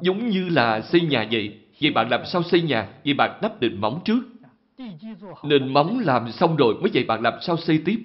Giống 0.00 0.28
như 0.28 0.48
là 0.48 0.80
xây 0.80 1.00
nhà 1.00 1.28
vậy. 1.30 1.58
Vậy 1.82 1.90
bạn 1.90 2.08
làm 2.08 2.20
sao 2.24 2.42
xây 2.42 2.62
nhà? 2.62 2.88
Vậy 3.04 3.14
bạn 3.14 3.38
đắp 3.42 3.60
nền 3.60 3.80
móng 3.80 4.00
trước. 4.04 4.20
Nền 5.42 5.72
móng 5.72 5.98
làm 5.98 6.32
xong 6.32 6.56
rồi 6.56 6.74
mới 6.74 6.90
vậy 6.94 7.04
bạn 7.04 7.22
làm 7.22 7.34
sao 7.40 7.56
xây 7.56 7.82
tiếp? 7.84 7.98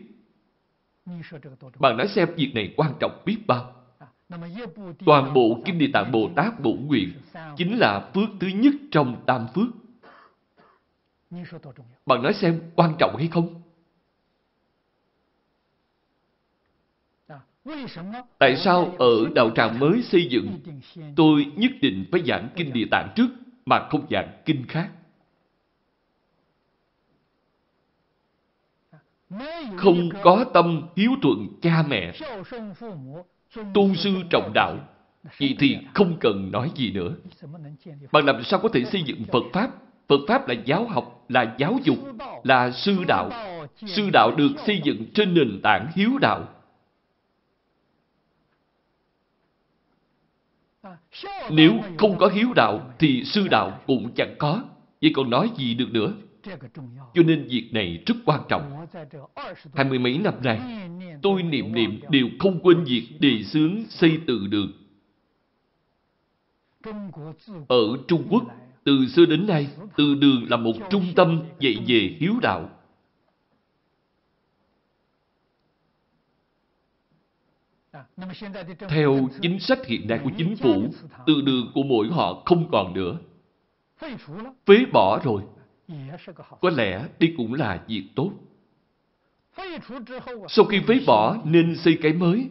Bạn 1.79 1.97
nói 1.97 2.07
xem 2.07 2.27
việc 2.35 2.51
này 2.55 2.73
quan 2.77 2.91
trọng 2.99 3.21
biết 3.25 3.37
bao. 3.47 3.73
Toàn 5.05 5.33
bộ 5.33 5.61
Kinh 5.65 5.77
Địa 5.77 5.89
Tạng 5.93 6.11
Bồ 6.11 6.29
Tát 6.35 6.59
Bổn 6.59 6.77
Nguyện 6.87 7.11
chính 7.57 7.77
là 7.77 8.09
phước 8.13 8.29
thứ 8.39 8.47
nhất 8.47 8.73
trong 8.91 9.23
tam 9.25 9.47
phước. 9.55 9.67
Bạn 12.05 12.21
nói 12.21 12.33
xem 12.33 12.61
quan 12.75 12.93
trọng 12.99 13.15
hay 13.17 13.27
không? 13.27 13.56
Tại 18.39 18.55
sao 18.57 18.95
ở 18.99 19.29
đạo 19.35 19.49
tràng 19.55 19.79
mới 19.79 20.01
xây 20.01 20.27
dựng 20.29 20.59
tôi 21.15 21.45
nhất 21.55 21.71
định 21.81 22.05
phải 22.11 22.21
giảng 22.27 22.49
Kinh 22.55 22.73
Địa 22.73 22.85
Tạng 22.91 23.09
trước 23.15 23.27
mà 23.65 23.87
không 23.89 24.05
giảng 24.09 24.41
kinh 24.45 24.65
khác? 24.67 24.89
Không 29.75 30.09
có 30.21 30.45
tâm 30.53 30.81
hiếu 30.95 31.11
thuận 31.21 31.47
cha 31.61 31.83
mẹ, 31.87 32.13
tu 33.73 33.95
sư 33.95 34.15
trọng 34.29 34.51
đạo, 34.53 34.75
vậy 35.39 35.55
thì 35.59 35.77
không 35.93 36.17
cần 36.19 36.51
nói 36.51 36.71
gì 36.75 36.91
nữa. 36.91 37.15
Bạn 38.11 38.25
làm 38.25 38.43
sao 38.43 38.59
có 38.59 38.69
thể 38.69 38.83
xây 38.83 39.03
dựng 39.03 39.23
Phật 39.31 39.43
Pháp? 39.53 39.69
Phật 40.07 40.19
Pháp 40.27 40.47
là 40.47 40.55
giáo 40.65 40.87
học, 40.87 41.25
là 41.29 41.55
giáo 41.57 41.79
dục, 41.83 41.97
là 42.43 42.71
sư 42.71 43.03
đạo. 43.07 43.29
Sư 43.75 44.09
đạo 44.13 44.31
được 44.37 44.49
xây 44.65 44.81
dựng 44.83 45.05
trên 45.13 45.33
nền 45.33 45.59
tảng 45.63 45.91
hiếu 45.95 46.09
đạo. 46.21 46.47
Nếu 51.49 51.73
không 51.97 52.17
có 52.17 52.27
hiếu 52.27 52.53
đạo 52.55 52.93
thì 52.99 53.23
sư 53.23 53.47
đạo 53.47 53.79
cũng 53.87 54.11
chẳng 54.15 54.35
có. 54.39 54.63
Vậy 55.01 55.11
còn 55.15 55.29
nói 55.29 55.51
gì 55.57 55.73
được 55.73 55.91
nữa? 55.91 56.13
Cho 57.13 57.23
nên 57.23 57.47
việc 57.47 57.69
này 57.71 58.03
rất 58.05 58.15
quan 58.25 58.41
trọng. 58.49 58.87
Hai 59.75 59.85
mươi 59.85 59.99
mấy 59.99 60.17
năm 60.17 60.33
nay, 60.43 60.59
tôi 61.21 61.43
niệm 61.43 61.73
niệm 61.73 61.99
đều 62.09 62.27
không 62.39 62.59
quên 62.59 62.83
việc 62.83 63.07
đề 63.19 63.43
xướng 63.43 63.83
xây 63.89 64.19
từ 64.27 64.47
đường. 64.47 64.71
Ở 67.67 67.97
Trung 68.07 68.23
Quốc, 68.29 68.43
từ 68.83 69.07
xưa 69.07 69.25
đến 69.25 69.47
nay, 69.47 69.67
từ 69.97 70.15
đường 70.15 70.45
là 70.49 70.57
một 70.57 70.73
trung 70.89 71.05
tâm 71.15 71.41
dạy 71.59 71.77
về 71.87 72.15
hiếu 72.19 72.33
đạo. 72.41 72.69
Theo 78.89 79.29
chính 79.41 79.59
sách 79.59 79.85
hiện 79.85 80.07
nay 80.07 80.19
của 80.23 80.29
chính 80.37 80.55
phủ, 80.55 80.83
từ 81.27 81.41
đường 81.41 81.71
của 81.73 81.83
mỗi 81.83 82.07
họ 82.07 82.43
không 82.45 82.69
còn 82.71 82.93
nữa. 82.93 83.17
Phế 84.65 84.85
bỏ 84.93 85.19
rồi. 85.23 85.41
Có 86.61 86.69
lẽ 86.69 87.03
đây 87.19 87.33
cũng 87.37 87.53
là 87.53 87.83
việc 87.87 88.03
tốt. 88.15 88.31
Sau 90.47 90.65
khi 90.65 90.79
phế 90.87 90.99
bỏ 91.07 91.37
nên 91.43 91.75
xây 91.75 91.97
cái 92.01 92.13
mới. 92.13 92.49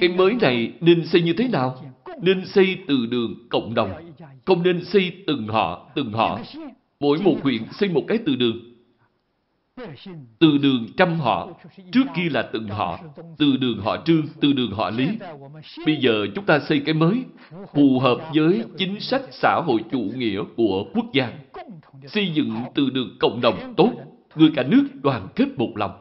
Cái 0.00 0.08
mới 0.08 0.34
này 0.40 0.72
nên 0.80 1.06
xây 1.06 1.22
như 1.22 1.32
thế 1.32 1.48
nào? 1.48 1.84
Nên 2.22 2.46
xây 2.46 2.78
từ 2.88 3.06
đường 3.06 3.34
cộng 3.48 3.74
đồng. 3.74 4.12
Không 4.44 4.62
nên 4.62 4.84
xây 4.84 5.24
từng 5.26 5.48
họ, 5.48 5.90
từng 5.94 6.12
họ. 6.12 6.40
Mỗi 7.00 7.18
một 7.18 7.36
huyện 7.42 7.62
xây 7.72 7.88
một 7.88 8.04
cái 8.08 8.18
từ 8.26 8.36
đường. 8.36 8.69
Từ 10.38 10.58
đường 10.58 10.86
trăm 10.96 11.20
họ, 11.20 11.48
trước 11.92 12.04
kia 12.16 12.28
là 12.30 12.42
từng 12.52 12.68
họ, 12.68 12.98
từ 13.38 13.56
đường 13.56 13.80
họ 13.80 13.96
trương, 14.06 14.22
từ 14.40 14.52
đường 14.52 14.72
họ 14.72 14.90
lý. 14.90 15.08
Bây 15.86 15.96
giờ 15.96 16.26
chúng 16.34 16.46
ta 16.46 16.58
xây 16.58 16.82
cái 16.86 16.94
mới, 16.94 17.24
phù 17.74 17.98
hợp 17.98 18.18
với 18.34 18.64
chính 18.76 19.00
sách 19.00 19.22
xã 19.30 19.60
hội 19.66 19.84
chủ 19.90 20.00
nghĩa 20.00 20.40
của 20.56 20.84
quốc 20.94 21.06
gia. 21.12 21.32
Xây 22.06 22.30
dựng 22.34 22.54
từ 22.74 22.90
đường 22.90 23.16
cộng 23.20 23.40
đồng 23.40 23.74
tốt, 23.76 23.92
người 24.34 24.50
cả 24.56 24.62
nước 24.62 24.84
đoàn 25.02 25.28
kết 25.34 25.46
một 25.56 25.72
lòng. 25.76 25.92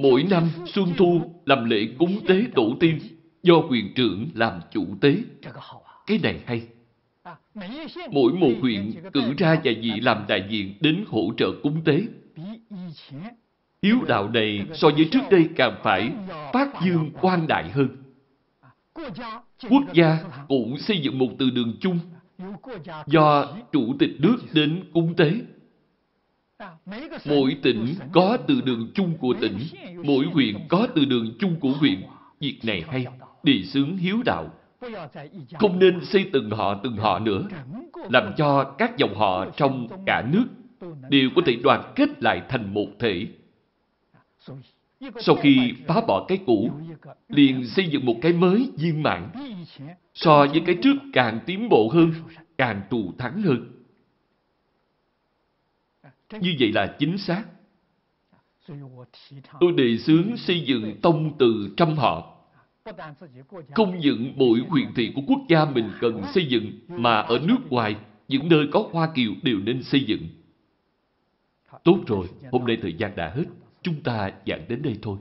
Mỗi 0.00 0.26
năm 0.30 0.48
Xuân 0.66 0.86
Thu 0.96 1.20
làm 1.46 1.70
lễ 1.70 1.88
cúng 1.98 2.20
tế 2.28 2.44
tổ 2.54 2.76
tiên 2.80 2.98
do 3.42 3.54
quyền 3.70 3.94
trưởng 3.94 4.28
làm 4.34 4.60
chủ 4.72 4.86
tế. 5.00 5.16
Cái 6.06 6.18
này 6.22 6.40
hay. 6.46 6.62
Mỗi 8.10 8.32
một 8.32 8.52
huyện 8.60 8.92
cử 9.12 9.34
ra 9.38 9.60
vài 9.64 9.74
vị 9.74 10.00
làm 10.00 10.24
đại 10.28 10.46
diện 10.50 10.74
đến 10.80 11.04
hỗ 11.06 11.32
trợ 11.36 11.52
cúng 11.62 11.82
tế. 11.84 12.02
Hiếu 13.82 13.98
đạo 14.08 14.28
này 14.28 14.66
so 14.74 14.88
với 14.88 15.08
trước 15.12 15.20
đây 15.30 15.48
càng 15.56 15.76
phải 15.82 16.12
phát 16.52 16.68
dương 16.84 17.10
quan 17.20 17.46
đại 17.46 17.70
hơn. 17.70 17.88
Quốc 19.70 19.84
gia 19.94 20.18
cũng 20.48 20.78
xây 20.78 20.98
dựng 20.98 21.18
một 21.18 21.28
từ 21.38 21.50
đường 21.50 21.76
chung 21.80 21.98
do 23.06 23.56
chủ 23.72 23.94
tịch 23.98 24.10
nước 24.18 24.36
đến 24.52 24.82
cúng 24.92 25.14
tế. 25.16 25.32
Mỗi 27.24 27.56
tỉnh 27.62 27.86
có 28.12 28.38
từ 28.48 28.60
đường 28.60 28.90
chung 28.94 29.16
của 29.18 29.34
tỉnh, 29.40 29.58
mỗi 30.04 30.26
huyện 30.32 30.56
có 30.68 30.86
từ 30.94 31.04
đường 31.04 31.34
chung 31.38 31.60
của 31.60 31.70
huyện. 31.70 32.02
Việc 32.40 32.58
này 32.62 32.84
hay, 32.88 33.06
đề 33.42 33.62
xướng 33.62 33.96
hiếu 33.96 34.22
đạo. 34.24 34.50
Không 35.58 35.78
nên 35.78 36.04
xây 36.04 36.30
từng 36.32 36.50
họ 36.50 36.80
từng 36.82 36.96
họ 36.96 37.18
nữa, 37.18 37.48
làm 38.10 38.32
cho 38.36 38.74
các 38.78 38.96
dòng 38.96 39.14
họ 39.14 39.46
trong 39.56 39.88
cả 40.06 40.22
nước 40.32 40.44
đều 41.08 41.30
có 41.36 41.42
thể 41.46 41.56
đoàn 41.62 41.92
kết 41.96 42.22
lại 42.22 42.42
thành 42.48 42.74
một 42.74 42.86
thể. 42.98 43.26
Sau 45.20 45.36
khi 45.36 45.74
phá 45.86 46.00
bỏ 46.08 46.24
cái 46.28 46.38
cũ, 46.46 46.70
liền 47.28 47.66
xây 47.66 47.88
dựng 47.88 48.06
một 48.06 48.16
cái 48.22 48.32
mới 48.32 48.70
viên 48.76 49.02
mãn. 49.02 49.30
So 50.14 50.46
với 50.46 50.62
cái 50.66 50.78
trước 50.82 50.96
càng 51.12 51.40
tiến 51.46 51.68
bộ 51.68 51.88
hơn, 51.88 52.12
càng 52.58 52.82
thù 52.90 53.12
thắng 53.18 53.42
hơn. 53.42 53.72
Như 56.40 56.56
vậy 56.60 56.72
là 56.72 56.96
chính 56.98 57.18
xác. 57.18 57.44
Tôi 59.60 59.72
đề 59.72 59.98
xướng 59.98 60.36
xây 60.36 60.60
dựng 60.60 61.00
tông 61.02 61.38
từ 61.38 61.74
trăm 61.76 61.92
họ. 61.92 62.29
Không 63.74 63.98
những 63.98 64.32
mỗi 64.36 64.60
huyện 64.68 64.86
thị 64.96 65.12
của 65.16 65.22
quốc 65.26 65.40
gia 65.48 65.64
mình 65.64 65.90
cần 66.00 66.22
xây 66.34 66.46
dựng, 66.46 66.72
mà 66.88 67.20
ở 67.20 67.38
nước 67.38 67.58
ngoài, 67.70 67.96
những 68.28 68.48
nơi 68.48 68.66
có 68.72 68.88
Hoa 68.92 69.08
Kiều 69.14 69.32
đều 69.42 69.58
nên 69.58 69.82
xây 69.82 70.04
dựng. 70.04 70.22
Tốt 71.84 71.98
rồi, 72.06 72.26
hôm 72.52 72.64
nay 72.64 72.78
thời 72.82 72.92
gian 72.92 73.16
đã 73.16 73.32
hết. 73.34 73.44
Chúng 73.82 74.02
ta 74.02 74.30
giảng 74.46 74.68
đến 74.68 74.82
đây 74.82 74.98
thôi. 75.02 75.18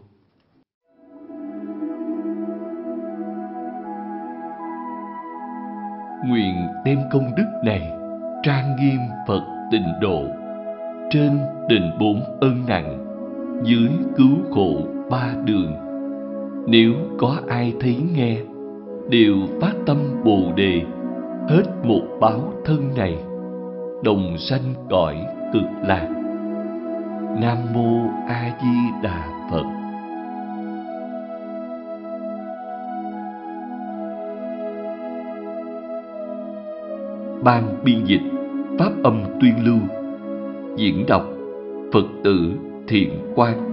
Nguyện 6.28 6.56
đem 6.86 7.00
công 7.12 7.36
đức 7.38 7.62
này 7.66 7.92
trang 8.44 8.76
nghiêm 8.80 9.00
Phật 9.28 9.68
tịnh 9.72 9.94
độ 10.02 10.24
trên 11.12 11.40
đền 11.70 11.92
bốn 12.00 12.24
ân 12.42 12.66
nặng 12.68 13.06
dưới 13.64 13.90
cứu 14.18 14.38
khổ 14.52 14.88
ba 15.12 15.34
đường 15.46 15.89
nếu 16.70 16.94
có 17.18 17.36
ai 17.48 17.74
thấy 17.80 17.98
nghe, 18.16 18.38
đều 19.10 19.36
phát 19.62 19.74
tâm 19.86 19.98
bồ 20.24 20.40
đề, 20.56 20.82
hết 21.48 21.64
một 21.84 22.02
báo 22.20 22.54
thân 22.66 22.90
này, 22.98 23.18
đồng 24.04 24.38
sanh 24.38 24.74
cõi 24.90 25.16
cực 25.54 25.64
lạc. 25.88 26.10
Nam 27.42 27.58
mô 27.74 28.10
a 28.28 28.58
di 28.62 29.02
đà 29.04 29.48
phật. 29.52 29.64
Ban 37.44 37.64
biên 37.84 38.06
dịch 38.06 38.32
pháp 38.80 38.92
âm 39.04 39.24
tuyên 39.42 39.54
lưu, 39.66 39.80
diễn 40.76 41.06
đọc 41.08 41.24
phật 41.94 42.06
tử 42.24 42.52
thiện 42.88 43.10
quan 43.36 43.69